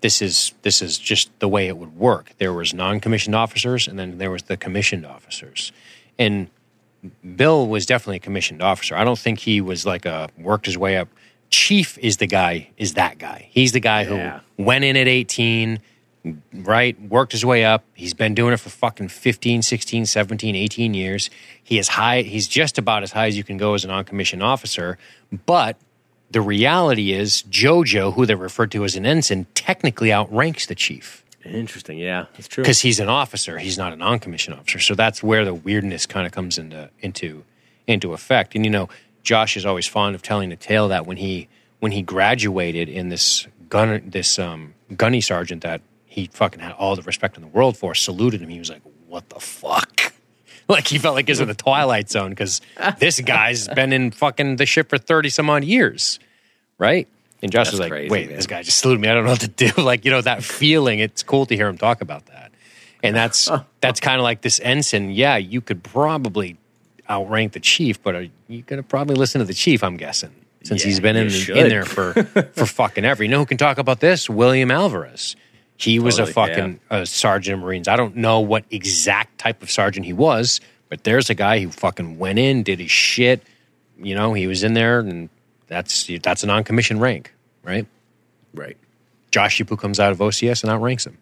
this 0.00 0.22
is 0.22 0.54
this 0.62 0.80
is 0.80 0.96
just 0.98 1.28
the 1.38 1.46
way 1.46 1.68
it 1.68 1.76
would 1.76 1.94
work. 1.98 2.30
There 2.38 2.54
was 2.54 2.72
non-commissioned 2.72 3.34
officers, 3.36 3.86
and 3.86 3.98
then 3.98 4.16
there 4.16 4.30
was 4.30 4.44
the 4.44 4.56
commissioned 4.56 5.04
officers, 5.04 5.70
and 6.18 6.48
Bill 7.36 7.68
was 7.68 7.84
definitely 7.84 8.16
a 8.16 8.20
commissioned 8.20 8.62
officer. 8.62 8.96
I 8.96 9.04
don't 9.04 9.18
think 9.18 9.40
he 9.40 9.60
was 9.60 9.84
like 9.84 10.06
a 10.06 10.30
worked 10.38 10.64
his 10.64 10.78
way 10.78 10.96
up. 10.96 11.08
Chief 11.50 11.98
is 11.98 12.16
the 12.16 12.26
guy, 12.26 12.70
is 12.78 12.94
that 12.94 13.18
guy. 13.18 13.48
He's 13.50 13.72
the 13.72 13.80
guy 13.80 14.04
Yeah. 14.04 14.40
who 14.56 14.62
went 14.64 14.84
in 14.84 14.96
at 14.96 15.08
18, 15.08 15.78
right? 16.54 16.98
Worked 17.02 17.32
his 17.32 17.44
way 17.44 17.66
up. 17.66 17.84
He's 17.92 18.14
been 18.14 18.34
doing 18.34 18.54
it 18.54 18.60
for 18.60 18.70
fucking 18.70 19.08
15, 19.08 19.60
16, 19.60 20.06
17, 20.06 20.56
18 20.56 20.94
years. 20.94 21.28
He 21.62 21.78
is 21.78 21.88
high, 21.88 22.22
he's 22.22 22.48
just 22.48 22.78
about 22.78 23.02
as 23.02 23.12
high 23.12 23.26
as 23.26 23.36
you 23.36 23.44
can 23.44 23.58
go 23.58 23.74
as 23.74 23.84
a 23.84 23.88
non-commissioned 23.88 24.42
officer. 24.42 24.96
But 25.44 25.76
the 26.30 26.40
reality 26.40 27.12
is 27.12 27.42
Jojo, 27.50 28.14
who 28.14 28.26
they 28.26 28.34
referred 28.34 28.70
to 28.72 28.84
as 28.84 28.96
an 28.96 29.04
ensign, 29.06 29.46
technically 29.54 30.12
outranks 30.12 30.66
the 30.66 30.74
chief 30.74 31.24
Interesting. 31.44 31.98
Yeah, 31.98 32.26
that's 32.34 32.48
true. 32.48 32.62
because 32.62 32.80
he's 32.80 33.00
an 33.00 33.08
officer. 33.08 33.58
He's 33.58 33.78
not 33.78 33.92
a 33.92 33.96
non-commissioned 33.96 34.58
officer. 34.58 34.78
So 34.78 34.94
that's 34.94 35.22
where 35.22 35.44
the 35.44 35.54
weirdness 35.54 36.06
kind 36.06 36.26
of 36.26 36.32
comes 36.32 36.58
into 36.58 36.90
into 37.00 37.44
into 37.86 38.12
effect. 38.12 38.54
And 38.54 38.64
you 38.64 38.70
know, 38.70 38.88
Josh 39.22 39.56
is 39.56 39.64
always 39.64 39.86
fond 39.86 40.14
of 40.14 40.22
telling 40.22 40.50
the 40.50 40.56
tale 40.56 40.88
that 40.88 41.06
when 41.06 41.16
he 41.16 41.48
when 41.78 41.92
he 41.92 42.02
graduated 42.02 42.88
in 42.88 43.08
this 43.08 43.46
gun 43.70 44.02
this 44.06 44.38
um, 44.38 44.74
gunny 44.96 45.22
sergeant 45.22 45.62
that 45.62 45.80
he 46.04 46.28
fucking 46.32 46.60
had 46.60 46.72
all 46.72 46.94
the 46.94 47.02
respect 47.02 47.36
in 47.36 47.42
the 47.42 47.48
world 47.48 47.76
for 47.76 47.94
saluted 47.94 48.42
him. 48.42 48.50
He 48.50 48.58
was 48.58 48.68
like, 48.70 48.82
"What 49.08 49.30
the 49.30 49.40
fuck." 49.40 50.12
Like 50.70 50.86
he 50.86 50.98
felt 50.98 51.14
like 51.14 51.26
he 51.26 51.32
was 51.32 51.40
in 51.40 51.48
the 51.48 51.54
twilight 51.54 52.08
zone 52.10 52.30
because 52.30 52.60
this 52.98 53.20
guy's 53.20 53.68
been 53.68 53.92
in 53.92 54.10
fucking 54.10 54.56
the 54.56 54.66
ship 54.66 54.88
for 54.88 54.98
thirty 54.98 55.28
some 55.28 55.50
odd 55.50 55.64
years, 55.64 56.18
right? 56.78 57.06
And 57.42 57.50
Josh 57.50 57.66
That's 57.66 57.72
was 57.72 57.80
like, 57.80 57.90
crazy, 57.90 58.10
"Wait, 58.10 58.28
man. 58.28 58.36
this 58.36 58.46
guy 58.46 58.62
just 58.62 58.78
saluted 58.78 59.00
me. 59.00 59.08
I 59.08 59.14
don't 59.14 59.24
know 59.24 59.30
what 59.30 59.40
to 59.40 59.48
do." 59.48 59.70
Like 59.82 60.04
you 60.04 60.10
know 60.10 60.20
that 60.20 60.44
feeling. 60.44 60.98
It's 61.00 61.22
cool 61.22 61.46
to 61.46 61.56
hear 61.56 61.68
him 61.68 61.78
talk 61.78 62.00
about 62.02 62.26
that, 62.26 62.52
and 63.02 63.16
that's 63.16 63.50
that's 63.80 63.98
kind 64.00 64.16
of 64.18 64.22
like 64.22 64.42
this 64.42 64.60
ensign. 64.62 65.10
Yeah, 65.10 65.36
you 65.38 65.60
could 65.60 65.82
probably 65.82 66.56
outrank 67.08 67.52
the 67.52 67.60
chief, 67.60 68.02
but 68.02 68.14
are 68.14 68.28
you 68.48 68.62
gonna 68.62 68.82
probably 68.82 69.16
listen 69.16 69.38
to 69.40 69.44
the 69.44 69.54
chief? 69.54 69.82
I'm 69.82 69.96
guessing 69.96 70.32
since 70.62 70.82
Yeah, 70.82 70.88
he's 70.88 71.00
been 71.00 71.16
in 71.16 71.24
you 71.24 71.30
the, 71.30 71.36
should. 71.38 71.56
in 71.56 71.68
there 71.68 71.84
for 71.84 72.12
for 72.54 72.66
fucking 72.66 73.04
ever. 73.04 73.22
You 73.24 73.30
know 73.30 73.38
who 73.38 73.46
can 73.46 73.56
talk 73.58 73.78
about 73.78 74.00
this? 74.00 74.28
William 74.30 74.70
Alvarez. 74.70 75.34
He 75.80 75.98
was 75.98 76.18
a 76.18 76.26
Totally, 76.26 76.32
fucking 76.32 76.80
uh, 76.90 77.04
sergeant 77.06 77.54
of 77.54 77.60
Marines. 77.64 77.88
I 77.88 77.96
don't 77.96 78.16
know 78.16 78.40
what 78.40 78.64
exact 78.70 79.38
type 79.38 79.62
of 79.62 79.70
sergeant 79.70 80.04
he 80.04 80.12
was, 80.12 80.60
but 80.90 81.04
there's 81.04 81.30
a 81.30 81.34
guy 81.34 81.60
who 81.60 81.70
fucking 81.70 82.18
went 82.18 82.38
in, 82.38 82.62
did 82.62 82.80
his 82.80 82.90
shit. 82.90 83.42
You 83.98 84.14
know, 84.14 84.34
he 84.34 84.46
was 84.46 84.62
in 84.62 84.74
there, 84.74 85.00
and 85.00 85.30
that's 85.68 86.10
that's 86.22 86.42
a 86.42 86.46
non-commissioned 86.46 87.00
rank, 87.00 87.32
right? 87.62 87.86
right. 88.54 88.76
Josh 89.30 89.58
Yipu 89.58 89.78
comes 89.78 89.98
out 89.98 90.12
of 90.12 90.18
OCS 90.18 90.62
and 90.64 90.70
outranks 90.72 91.06
him. 91.06 91.16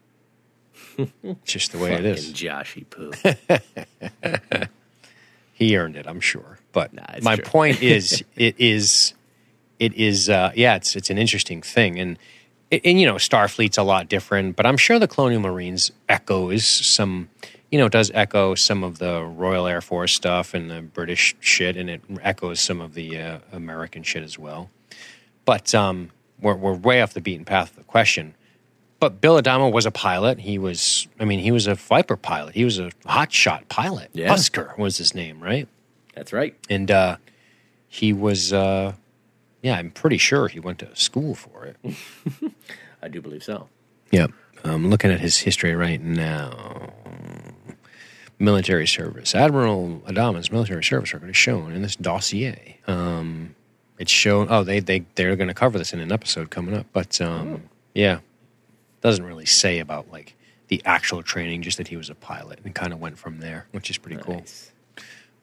it's 1.22 1.52
just 1.52 1.72
the 1.72 1.78
way 1.78 1.92
it 1.92 2.04
is. 2.04 2.32
Joshy 2.32 2.84
poo. 2.88 3.12
He 5.52 5.76
earned 5.76 5.96
it, 5.96 6.06
I'm 6.06 6.20
sure. 6.20 6.60
But 6.70 6.92
Nah, 6.94 7.02
my 7.22 7.34
true. 7.34 7.44
point 7.44 7.82
is, 7.82 8.22
it 8.36 8.54
is, 8.58 9.12
it 9.80 9.92
is, 9.94 10.28
uh, 10.30 10.52
yeah, 10.54 10.76
it's 10.76 10.94
it's 10.94 11.10
an 11.10 11.18
interesting 11.18 11.62
thing, 11.62 11.98
and 11.98 12.16
and 12.70 13.00
you 13.00 13.06
know, 13.06 13.14
Starfleet's 13.14 13.78
a 13.78 13.82
lot 13.82 14.08
different, 14.08 14.56
but 14.56 14.66
I'm 14.66 14.76
sure 14.76 14.98
the 14.98 15.08
Colonial 15.08 15.40
Marines 15.40 15.90
echoes 16.08 16.66
some, 16.66 17.28
you 17.70 17.78
know, 17.78 17.88
does 17.88 18.10
echo 18.14 18.54
some 18.54 18.84
of 18.84 18.98
the 18.98 19.22
Royal 19.22 19.66
Air 19.66 19.80
Force 19.80 20.12
stuff 20.12 20.54
and 20.54 20.70
the 20.70 20.82
British 20.82 21.34
shit, 21.40 21.76
and 21.76 21.88
it 21.88 22.02
echoes 22.22 22.60
some 22.60 22.80
of 22.80 22.94
the 22.94 23.18
uh, 23.18 23.38
American 23.52 24.02
shit 24.02 24.22
as 24.22 24.38
well. 24.38 24.70
But 25.44 25.74
um, 25.74 26.10
we're 26.40 26.56
we're 26.56 26.74
way 26.74 27.00
off 27.02 27.14
the 27.14 27.20
beaten 27.20 27.44
path 27.44 27.70
of 27.70 27.76
the 27.76 27.84
question. 27.84 28.34
But 29.00 29.20
Bill 29.20 29.40
Adama 29.40 29.72
was 29.72 29.86
a 29.86 29.92
pilot. 29.92 30.40
He 30.40 30.58
was, 30.58 31.06
I 31.20 31.24
mean, 31.24 31.38
he 31.38 31.52
was 31.52 31.68
a 31.68 31.76
Viper 31.76 32.16
pilot. 32.16 32.56
He 32.56 32.64
was 32.64 32.80
a 32.80 32.90
hotshot 33.06 33.68
pilot. 33.68 34.10
Yeah. 34.12 34.28
Husker 34.28 34.74
was 34.76 34.98
his 34.98 35.14
name, 35.14 35.40
right? 35.40 35.68
That's 36.14 36.32
right. 36.32 36.56
And 36.68 36.90
uh, 36.90 37.18
he 37.86 38.12
was, 38.12 38.52
uh, 38.52 38.94
yeah, 39.62 39.76
I'm 39.76 39.90
pretty 39.90 40.18
sure 40.18 40.48
he 40.48 40.60
went 40.60 40.78
to 40.80 40.94
school 40.94 41.34
for 41.34 41.64
it. 41.64 41.94
I 43.02 43.08
do 43.08 43.20
believe 43.20 43.42
so. 43.42 43.68
Yep. 44.10 44.32
I'm 44.64 44.90
looking 44.90 45.10
at 45.10 45.20
his 45.20 45.38
history 45.38 45.74
right 45.74 46.00
now. 46.00 46.92
Military 48.38 48.86
service. 48.86 49.34
Admiral 49.34 50.00
Adama's 50.06 50.50
military 50.52 50.84
service 50.84 51.12
record 51.12 51.30
is 51.30 51.36
shown 51.36 51.72
in 51.72 51.82
this 51.82 51.96
dossier. 51.96 52.78
Um, 52.86 53.54
it's 53.98 54.12
shown. 54.12 54.46
Oh, 54.48 54.62
they 54.62 54.78
they 54.78 55.04
they're 55.16 55.34
going 55.34 55.48
to 55.48 55.54
cover 55.54 55.76
this 55.76 55.92
in 55.92 55.98
an 55.98 56.12
episode 56.12 56.50
coming 56.50 56.74
up. 56.74 56.86
But 56.92 57.20
um, 57.20 57.68
yeah, 57.94 58.20
doesn't 59.00 59.24
really 59.24 59.46
say 59.46 59.80
about 59.80 60.10
like 60.12 60.36
the 60.68 60.80
actual 60.84 61.24
training, 61.24 61.62
just 61.62 61.78
that 61.78 61.88
he 61.88 61.96
was 61.96 62.10
a 62.10 62.14
pilot 62.14 62.60
and 62.64 62.74
kind 62.74 62.92
of 62.92 63.00
went 63.00 63.18
from 63.18 63.40
there, 63.40 63.66
which 63.72 63.90
is 63.90 63.98
pretty 63.98 64.22
cool. 64.22 64.44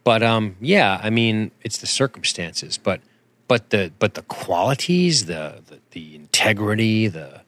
But 0.06 0.24
um, 0.24 0.56
yeah, 0.62 1.00
I 1.04 1.10
mean, 1.10 1.52
it's 1.64 1.80
the 1.80 1.88
circumstances, 1.88 2.78
but 2.78 3.02
but 3.48 3.70
the 3.70 3.92
but 4.00 4.14
the 4.16 4.22
qualities, 4.24 5.26
the 5.26 5.62
the, 5.68 5.80
the 5.92 6.16
integrity, 6.16 7.08
the 7.08 7.42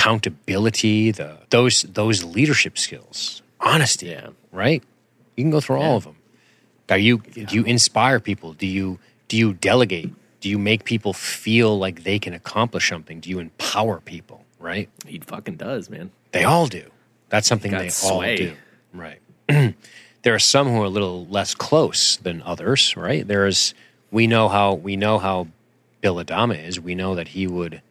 accountability, 0.00 1.10
the 1.10 1.38
those 1.50 1.82
those 1.82 2.24
leadership 2.24 2.78
skills, 2.78 3.42
honesty, 3.60 4.06
Yeah. 4.06 4.28
right? 4.52 4.82
You 5.36 5.44
can 5.44 5.50
go 5.50 5.60
through 5.60 5.80
all 5.80 5.96
of 5.96 6.04
them. 6.04 6.16
Are 6.88 6.98
you 6.98 7.18
do 7.18 7.54
you 7.54 7.64
inspire 7.64 8.20
people? 8.20 8.52
Do 8.54 8.66
you 8.66 8.98
do 9.28 9.36
you 9.36 9.52
delegate? 9.54 10.10
Do 10.40 10.48
you 10.48 10.58
make 10.58 10.84
people 10.84 11.12
feel 11.12 11.78
like 11.78 12.02
they 12.02 12.18
can 12.18 12.32
accomplish 12.34 12.88
something? 12.88 13.20
Do 13.20 13.28
you 13.30 13.38
empower 13.38 14.00
people? 14.00 14.44
Right? 14.58 14.88
He 15.06 15.18
fucking 15.20 15.56
does, 15.56 15.88
man. 15.90 16.10
They 16.32 16.44
all 16.44 16.66
do. 16.66 16.90
That's 17.28 17.46
something 17.46 17.70
they 17.70 17.90
all 18.04 18.20
do. 18.22 18.54
Right. 18.92 19.20
there 20.22 20.34
are 20.34 20.38
some 20.38 20.68
who 20.68 20.82
are 20.82 20.86
a 20.86 20.90
little 20.90 21.26
less 21.26 21.54
close 21.54 22.16
than 22.16 22.42
others, 22.42 22.96
right? 22.96 23.26
There's 23.26 23.74
we 24.10 24.26
know 24.26 24.48
how 24.48 24.74
we 24.74 24.96
know 24.96 25.18
how 25.18 25.48
Bill 26.00 26.16
Adama 26.16 26.66
is. 26.66 26.80
We 26.80 26.94
know 26.94 27.14
that 27.14 27.28
he 27.28 27.46
would 27.46 27.82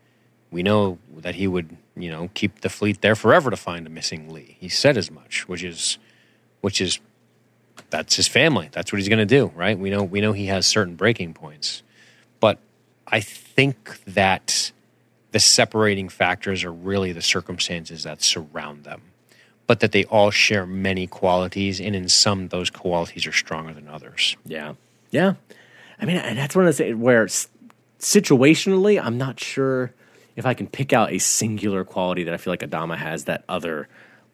we 0.51 0.63
know 0.63 0.97
that 1.17 1.35
he 1.35 1.47
would, 1.47 1.77
you 1.95 2.09
know, 2.09 2.29
keep 2.33 2.61
the 2.61 2.69
fleet 2.69 3.01
there 3.01 3.15
forever 3.15 3.49
to 3.51 3.57
find 3.57 3.85
a 3.85 3.89
missing 3.89 4.33
Lee. 4.33 4.57
He 4.59 4.69
said 4.69 4.97
as 4.97 5.11
much, 5.11 5.47
which 5.47 5.63
is 5.63 5.97
which 6.61 6.81
is 6.81 6.99
that's 7.89 8.15
his 8.15 8.27
family. 8.27 8.69
That's 8.71 8.91
what 8.91 8.99
he's 8.99 9.09
going 9.09 9.19
to 9.19 9.25
do, 9.25 9.51
right? 9.55 9.77
We 9.77 9.89
know 9.89 10.03
we 10.03 10.21
know 10.21 10.33
he 10.33 10.47
has 10.47 10.65
certain 10.65 10.95
breaking 10.95 11.33
points. 11.33 11.83
But 12.39 12.59
I 13.07 13.19
think 13.19 14.03
that 14.05 14.71
the 15.31 15.39
separating 15.39 16.09
factors 16.09 16.63
are 16.63 16.71
really 16.71 17.11
the 17.11 17.21
circumstances 17.21 18.03
that 18.03 18.21
surround 18.21 18.83
them 18.83 19.01
but 19.69 19.81
that 19.81 19.91
they 19.91 20.03
all 20.05 20.31
share 20.31 20.65
many 20.65 21.05
qualities, 21.05 21.79
and 21.79 21.95
in 21.95 22.09
some, 22.09 22.47
those 22.47 22.71
qualities 22.71 23.27
are 23.27 23.31
stronger 23.31 23.71
than 23.71 23.87
others. 23.87 24.35
Yeah, 24.43 24.73
yeah. 25.11 25.35
I 25.99 26.05
mean, 26.05 26.17
and 26.17 26.37
that's 26.37 26.55
one 26.55 26.65
of 26.65 26.75
the 26.75 26.83
things 26.83 26.97
where 26.97 27.25
situationally, 27.99 29.01
I'm 29.03 29.17
not 29.17 29.39
sure 29.39 29.91
if 30.35 30.45
I 30.45 30.53
can 30.53 30.67
pick 30.67 30.93
out 30.93 31.11
a 31.11 31.19
singular 31.19 31.83
quality 31.83 32.23
that 32.23 32.33
I 32.33 32.37
feel 32.37 32.51
like 32.53 32.61
Adama 32.61 32.97
has 32.97 33.25
that 33.25 33.43
other 33.49 33.87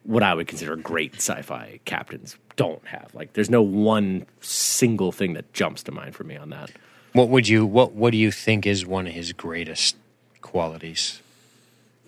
what 0.04 0.22
I 0.22 0.34
would 0.34 0.46
consider 0.46 0.76
great 0.76 1.16
sci-fi 1.16 1.80
captains 1.84 2.36
don't 2.54 2.84
have. 2.86 3.12
Like, 3.12 3.32
there's 3.32 3.50
no 3.50 3.60
one 3.60 4.26
single 4.40 5.10
thing 5.10 5.34
that 5.34 5.52
jumps 5.52 5.82
to 5.84 5.92
mind 5.92 6.14
for 6.14 6.22
me 6.22 6.36
on 6.36 6.50
that. 6.50 6.70
What 7.12 7.28
would 7.28 7.48
you 7.48 7.66
what 7.66 7.92
What 7.92 8.12
do 8.12 8.18
you 8.18 8.30
think 8.30 8.66
is 8.66 8.86
one 8.86 9.06
of 9.06 9.12
his 9.12 9.32
greatest 9.32 9.96
qualities? 10.42 11.20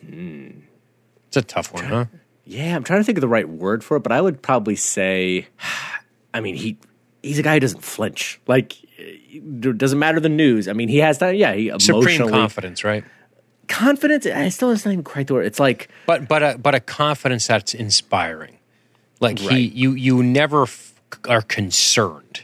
Hmm. 0.04 0.50
It's 1.26 1.36
a 1.36 1.42
tough 1.42 1.74
one, 1.74 1.84
huh? 1.84 2.04
Yeah, 2.44 2.74
I'm 2.76 2.84
trying 2.84 3.00
to 3.00 3.04
think 3.04 3.18
of 3.18 3.22
the 3.22 3.28
right 3.28 3.48
word 3.48 3.84
for 3.84 3.96
it, 3.96 4.00
but 4.00 4.12
I 4.12 4.20
would 4.20 4.40
probably 4.40 4.76
say, 4.76 5.48
I 6.34 6.40
mean, 6.40 6.54
he 6.54 6.78
he's 7.22 7.38
a 7.38 7.42
guy 7.42 7.54
who 7.54 7.60
doesn't 7.60 7.82
flinch. 7.82 8.40
Like, 8.46 8.76
it 8.98 9.78
doesn't 9.78 9.98
matter 9.98 10.20
the 10.20 10.28
news. 10.28 10.68
I 10.68 10.72
mean, 10.72 10.88
he 10.88 10.98
has 10.98 11.18
that. 11.18 11.36
Yeah, 11.36 11.54
he 11.54 11.68
emotionally 11.68 12.12
supreme 12.12 12.30
confidence, 12.30 12.84
right? 12.84 13.04
Confidence. 13.68 14.26
I 14.26 14.48
still 14.48 14.70
it's 14.70 14.84
not 14.84 14.92
even 14.92 15.04
quite 15.04 15.26
the 15.26 15.34
word. 15.34 15.46
It's 15.46 15.60
like, 15.60 15.88
but 16.06 16.26
but 16.28 16.42
a, 16.42 16.58
but 16.58 16.74
a 16.74 16.80
confidence 16.80 17.46
that's 17.46 17.74
inspiring. 17.74 18.58
Like 19.20 19.38
right. 19.40 19.50
he, 19.52 19.66
you 19.66 19.92
you 19.92 20.22
never 20.22 20.62
f- 20.62 20.94
are 21.28 21.42
concerned. 21.42 22.42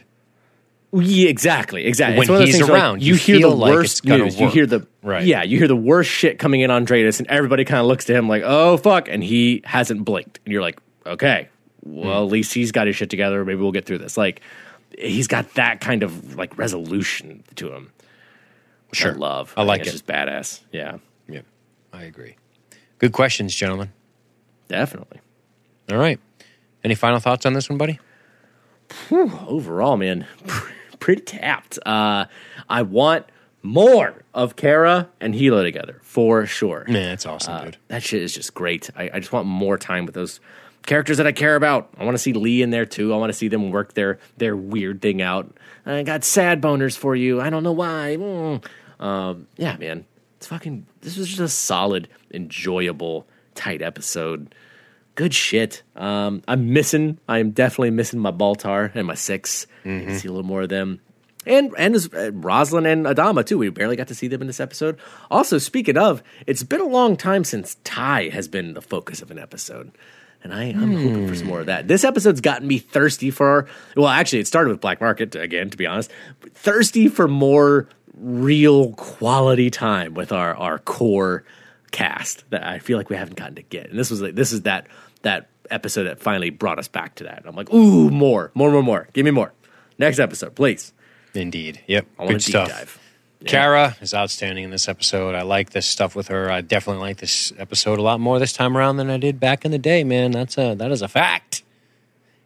Yeah, 0.93 1.29
exactly, 1.29 1.85
exactly. 1.85 2.27
When 2.27 2.45
he's 2.45 2.61
around, 2.61 2.95
like 2.95 3.03
you, 3.03 3.13
you 3.13 3.19
hear 3.19 3.39
the 3.39 3.49
like 3.49 3.73
worst 3.73 4.05
news. 4.05 4.35
Work. 4.35 4.41
You 4.41 4.47
hear 4.49 4.65
the 4.65 4.87
right. 5.01 5.25
Yeah, 5.25 5.43
you 5.43 5.57
hear 5.57 5.67
the 5.67 5.75
worst 5.75 6.09
shit 6.09 6.39
coming 6.39 6.61
in 6.61 6.71
on 6.71 6.85
DRADIS, 6.85 7.19
and 7.19 7.27
everybody 7.27 7.65
kind 7.65 7.81
of 7.81 7.87
looks 7.87 8.05
to 8.05 8.13
him 8.13 8.29
like, 8.29 8.43
"Oh 8.45 8.77
fuck," 8.77 9.09
and 9.09 9.23
he 9.23 9.61
hasn't 9.65 10.05
blinked, 10.05 10.39
and 10.45 10.53
you're 10.53 10.61
like, 10.61 10.79
"Okay, 11.05 11.49
well, 11.83 12.21
mm. 12.21 12.25
at 12.25 12.31
least 12.31 12.53
he's 12.53 12.71
got 12.71 12.87
his 12.87 12.95
shit 12.95 13.09
together. 13.09 13.43
Maybe 13.43 13.59
we'll 13.61 13.73
get 13.73 13.85
through 13.85 13.97
this." 13.97 14.15
Like, 14.15 14.41
he's 14.97 15.27
got 15.27 15.53
that 15.55 15.81
kind 15.81 16.03
of 16.03 16.35
like 16.35 16.57
resolution 16.57 17.43
to 17.55 17.73
him, 17.73 17.91
which 18.89 18.99
sure. 18.99 19.13
I 19.13 19.15
love. 19.15 19.53
I, 19.57 19.61
I 19.61 19.63
like 19.65 19.81
it. 19.81 19.87
It's 19.87 19.93
just 19.93 20.07
badass. 20.07 20.61
Yeah, 20.71 20.97
yeah, 21.27 21.41
I 21.93 22.03
agree. 22.03 22.37
Good 22.99 23.11
questions, 23.11 23.53
gentlemen. 23.53 23.91
Definitely. 24.67 25.19
All 25.91 25.97
right. 25.97 26.19
Any 26.83 26.95
final 26.95 27.19
thoughts 27.19 27.45
on 27.45 27.53
this 27.53 27.69
one, 27.69 27.77
buddy? 27.77 27.99
Whew, 29.09 29.31
overall, 29.47 29.97
man 29.97 30.27
pretty 31.05 31.21
tapped. 31.21 31.77
Uh, 31.85 32.25
I 32.67 32.81
want 32.81 33.27
more 33.61 34.23
of 34.33 34.55
Kara 34.55 35.09
and 35.19 35.35
Helo 35.35 35.63
together 35.63 35.99
for 36.01 36.47
sure. 36.47 36.85
Man, 36.87 37.09
that's 37.09 37.25
awesome, 37.27 37.53
uh, 37.53 37.63
dude. 37.65 37.77
That 37.89 38.01
shit 38.01 38.23
is 38.23 38.33
just 38.33 38.55
great. 38.55 38.89
I, 38.95 39.11
I, 39.13 39.19
just 39.19 39.31
want 39.31 39.47
more 39.47 39.77
time 39.77 40.05
with 40.05 40.15
those 40.15 40.39
characters 40.85 41.17
that 41.17 41.27
I 41.27 41.31
care 41.31 41.55
about. 41.55 41.89
I 41.97 42.03
want 42.03 42.15
to 42.15 42.19
see 42.19 42.33
Lee 42.33 42.61
in 42.61 42.69
there 42.69 42.85
too. 42.85 43.13
I 43.13 43.17
want 43.17 43.31
to 43.31 43.37
see 43.37 43.47
them 43.47 43.71
work 43.71 43.93
their 43.93 44.19
their 44.37 44.55
weird 44.55 45.01
thing 45.01 45.21
out. 45.21 45.55
I 45.85 46.03
got 46.03 46.23
sad 46.23 46.61
boners 46.61 46.97
for 46.97 47.15
you. 47.15 47.41
I 47.41 47.49
don't 47.49 47.63
know 47.63 47.71
why. 47.71 48.17
Mm. 48.19 48.65
Um, 48.99 49.47
yeah, 49.57 49.77
man, 49.77 50.05
it's 50.37 50.47
fucking. 50.47 50.85
This 51.01 51.17
was 51.17 51.27
just 51.27 51.39
a 51.39 51.47
solid, 51.47 52.07
enjoyable, 52.31 53.27
tight 53.53 53.81
episode 53.81 54.53
good 55.15 55.33
shit. 55.33 55.81
Um, 55.95 56.43
I'm 56.47 56.71
missing. 56.73 57.17
I 57.27 57.39
am 57.39 57.51
definitely 57.51 57.91
missing 57.91 58.19
my 58.19 58.31
Baltar 58.31 58.93
and 58.93 59.07
my 59.07 59.15
6 59.15 59.67
mm-hmm. 59.83 60.15
See 60.15 60.27
a 60.27 60.31
little 60.31 60.45
more 60.45 60.63
of 60.63 60.69
them. 60.69 61.01
And 61.47 61.73
and 61.77 61.95
uh, 62.13 62.31
Roslin 62.31 62.85
and 62.85 63.05
Adama 63.05 63.45
too. 63.45 63.57
We 63.57 63.69
barely 63.69 63.95
got 63.95 64.07
to 64.07 64.15
see 64.15 64.27
them 64.27 64.41
in 64.41 64.47
this 64.47 64.59
episode. 64.59 64.99
Also, 65.29 65.57
speaking 65.57 65.97
of, 65.97 66.23
it's 66.47 66.63
been 66.63 66.81
a 66.81 66.87
long 66.87 67.15
time 67.15 67.43
since 67.43 67.77
Tigh 67.83 68.29
has 68.29 68.47
been 68.47 68.73
the 68.73 68.81
focus 68.81 69.21
of 69.21 69.29
an 69.29 69.37
episode. 69.37 69.91
And 70.45 70.53
I, 70.53 70.65
am 70.65 70.91
mm. 70.91 71.03
hoping 71.03 71.27
for 71.27 71.35
some 71.35 71.47
more 71.47 71.61
of 71.61 71.65
that. 71.65 71.87
This 71.87 72.03
episode's 72.03 72.39
gotten 72.39 72.67
me 72.67 72.77
thirsty 72.77 73.31
for. 73.31 73.67
Well, 73.97 74.07
actually, 74.07 74.41
it 74.41 74.47
started 74.47 74.69
with 74.69 74.79
Black 74.79 75.01
Market 75.01 75.35
again. 75.35 75.71
To 75.71 75.75
be 75.75 75.87
honest, 75.87 76.11
thirsty 76.53 77.07
for 77.07 77.27
more 77.27 77.89
real 78.13 78.93
quality 78.93 79.71
time 79.71 80.13
with 80.13 80.31
our 80.31 80.53
our 80.55 80.77
core 80.77 81.45
cast 81.89 82.47
that 82.51 82.63
I 82.63 82.77
feel 82.77 82.95
like 82.99 83.09
we 83.09 83.15
haven't 83.15 83.37
gotten 83.37 83.55
to 83.55 83.63
get. 83.63 83.89
And 83.89 83.97
this 83.97 84.11
was 84.11 84.21
like 84.21 84.35
this 84.35 84.53
is 84.53 84.61
that 84.61 84.85
that 85.23 85.49
episode 85.71 86.03
that 86.03 86.19
finally 86.19 86.51
brought 86.51 86.77
us 86.77 86.87
back 86.87 87.15
to 87.15 87.23
that. 87.23 87.41
I'm 87.43 87.55
like, 87.55 87.73
ooh, 87.73 88.11
more, 88.11 88.51
more, 88.53 88.69
more, 88.69 88.83
more. 88.83 89.07
Give 89.13 89.25
me 89.25 89.31
more. 89.31 89.51
Next 89.97 90.19
episode, 90.19 90.53
please. 90.53 90.93
Indeed. 91.33 91.81
Yep. 91.87 92.05
I 92.19 92.27
Good 92.27 92.43
stuff. 92.43 92.69
Dive. 92.69 92.99
Yeah. 93.41 93.49
Kara 93.49 93.97
is 94.01 94.13
outstanding 94.13 94.63
in 94.63 94.69
this 94.71 94.87
episode. 94.87 95.35
I 95.35 95.43
like 95.43 95.71
this 95.71 95.85
stuff 95.85 96.15
with 96.15 96.29
her. 96.29 96.49
I 96.49 96.61
definitely 96.61 97.01
like 97.01 97.17
this 97.17 97.51
episode 97.57 97.99
a 97.99 98.01
lot 98.01 98.19
more 98.19 98.39
this 98.39 98.53
time 98.53 98.77
around 98.77 98.97
than 98.97 99.09
I 99.09 99.17
did 99.17 99.39
back 99.39 99.65
in 99.65 99.71
the 99.71 99.77
day, 99.77 100.03
man. 100.03 100.31
That's 100.31 100.57
a 100.57 100.73
that 100.75 100.91
is 100.91 101.01
a 101.01 101.07
fact. 101.07 101.63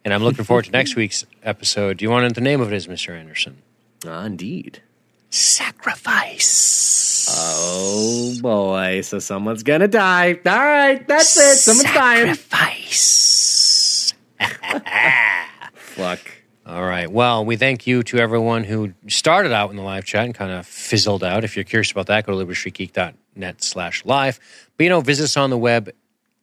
And 0.03 0.13
I'm 0.13 0.23
looking 0.23 0.45
forward 0.45 0.65
to 0.65 0.71
next 0.71 0.95
week's 0.97 1.25
episode. 1.43 1.97
Do 1.97 2.03
you 2.05 2.09
want 2.09 2.23
to 2.23 2.29
know 2.29 2.33
the 2.33 2.41
name 2.41 2.61
of 2.61 2.71
it 2.71 2.75
is, 2.75 2.87
Mr. 2.87 3.17
Anderson? 3.17 3.61
Uh, 4.05 4.23
indeed. 4.25 4.81
Sacrifice. 5.29 7.27
Oh 7.31 8.35
boy! 8.41 9.01
So 9.01 9.19
someone's 9.19 9.61
gonna 9.61 9.87
die. 9.87 10.33
All 10.33 10.57
right, 10.57 11.07
that's 11.07 11.37
it. 11.37 11.57
Someone's 11.57 11.93
dying. 11.93 12.33
Sacrifice. 12.33 14.13
Fuck. 15.73 16.38
All 16.69 16.85
right. 16.85 17.11
Well, 17.11 17.45
we 17.45 17.55
thank 17.55 17.87
you 17.87 18.03
to 18.03 18.19
everyone 18.19 18.63
who 18.63 18.93
started 19.07 19.51
out 19.51 19.71
in 19.71 19.75
the 19.75 19.81
live 19.81 20.05
chat 20.05 20.25
and 20.25 20.35
kind 20.35 20.51
of 20.51 20.67
fizzled 20.67 21.23
out. 21.23 21.43
If 21.43 21.55
you're 21.55 21.63
curious 21.63 21.91
about 21.91 22.05
that, 22.05 22.27
go 22.27 22.37
to 22.37 22.45
libertystreetgeek.net 22.45 23.63
slash 23.63 24.05
live. 24.05 24.39
But, 24.77 24.83
you 24.83 24.89
know, 24.91 25.01
visit 25.01 25.23
us 25.23 25.35
on 25.35 25.49
the 25.49 25.57
web 25.57 25.89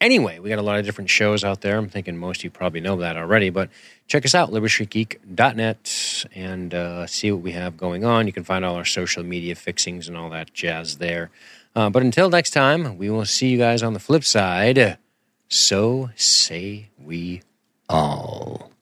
anyway. 0.01 0.41
We 0.41 0.49
got 0.49 0.59
a 0.59 0.63
lot 0.63 0.81
of 0.81 0.85
different 0.85 1.11
shows 1.11 1.45
out 1.45 1.61
there. 1.61 1.79
I'm 1.79 1.89
thinking 1.89 2.17
most 2.17 2.41
of 2.41 2.45
you 2.45 2.51
probably 2.51 2.81
know 2.81 2.97
that 2.97 3.17
already. 3.17 3.51
But 3.51 3.71
check 4.09 4.25
us 4.25 4.35
out, 4.35 4.51
libertystreetgeek.net, 4.51 6.25
and 6.35 6.75
uh, 6.75 7.07
see 7.07 7.31
what 7.31 7.43
we 7.43 7.53
have 7.53 7.77
going 7.77 8.05
on. 8.05 8.27
You 8.27 8.33
can 8.33 8.43
find 8.43 8.65
all 8.65 8.75
our 8.75 8.85
social 8.85 9.23
media 9.23 9.55
fixings 9.55 10.09
and 10.09 10.17
all 10.17 10.31
that 10.31 10.53
jazz 10.53 10.99
there. 10.99 11.31
Uh, 11.77 11.89
but 11.89 12.03
until 12.03 12.31
next 12.31 12.51
time, 12.51 12.99
we 12.99 13.09
will 13.11 13.27
see 13.27 13.51
you 13.51 13.59
guys 13.59 13.81
on 13.81 13.93
the 13.93 14.01
flip 14.01 14.25
side. 14.25 14.99
So 15.49 16.11
say 16.17 16.89
we 16.99 17.43
all. 17.89 18.73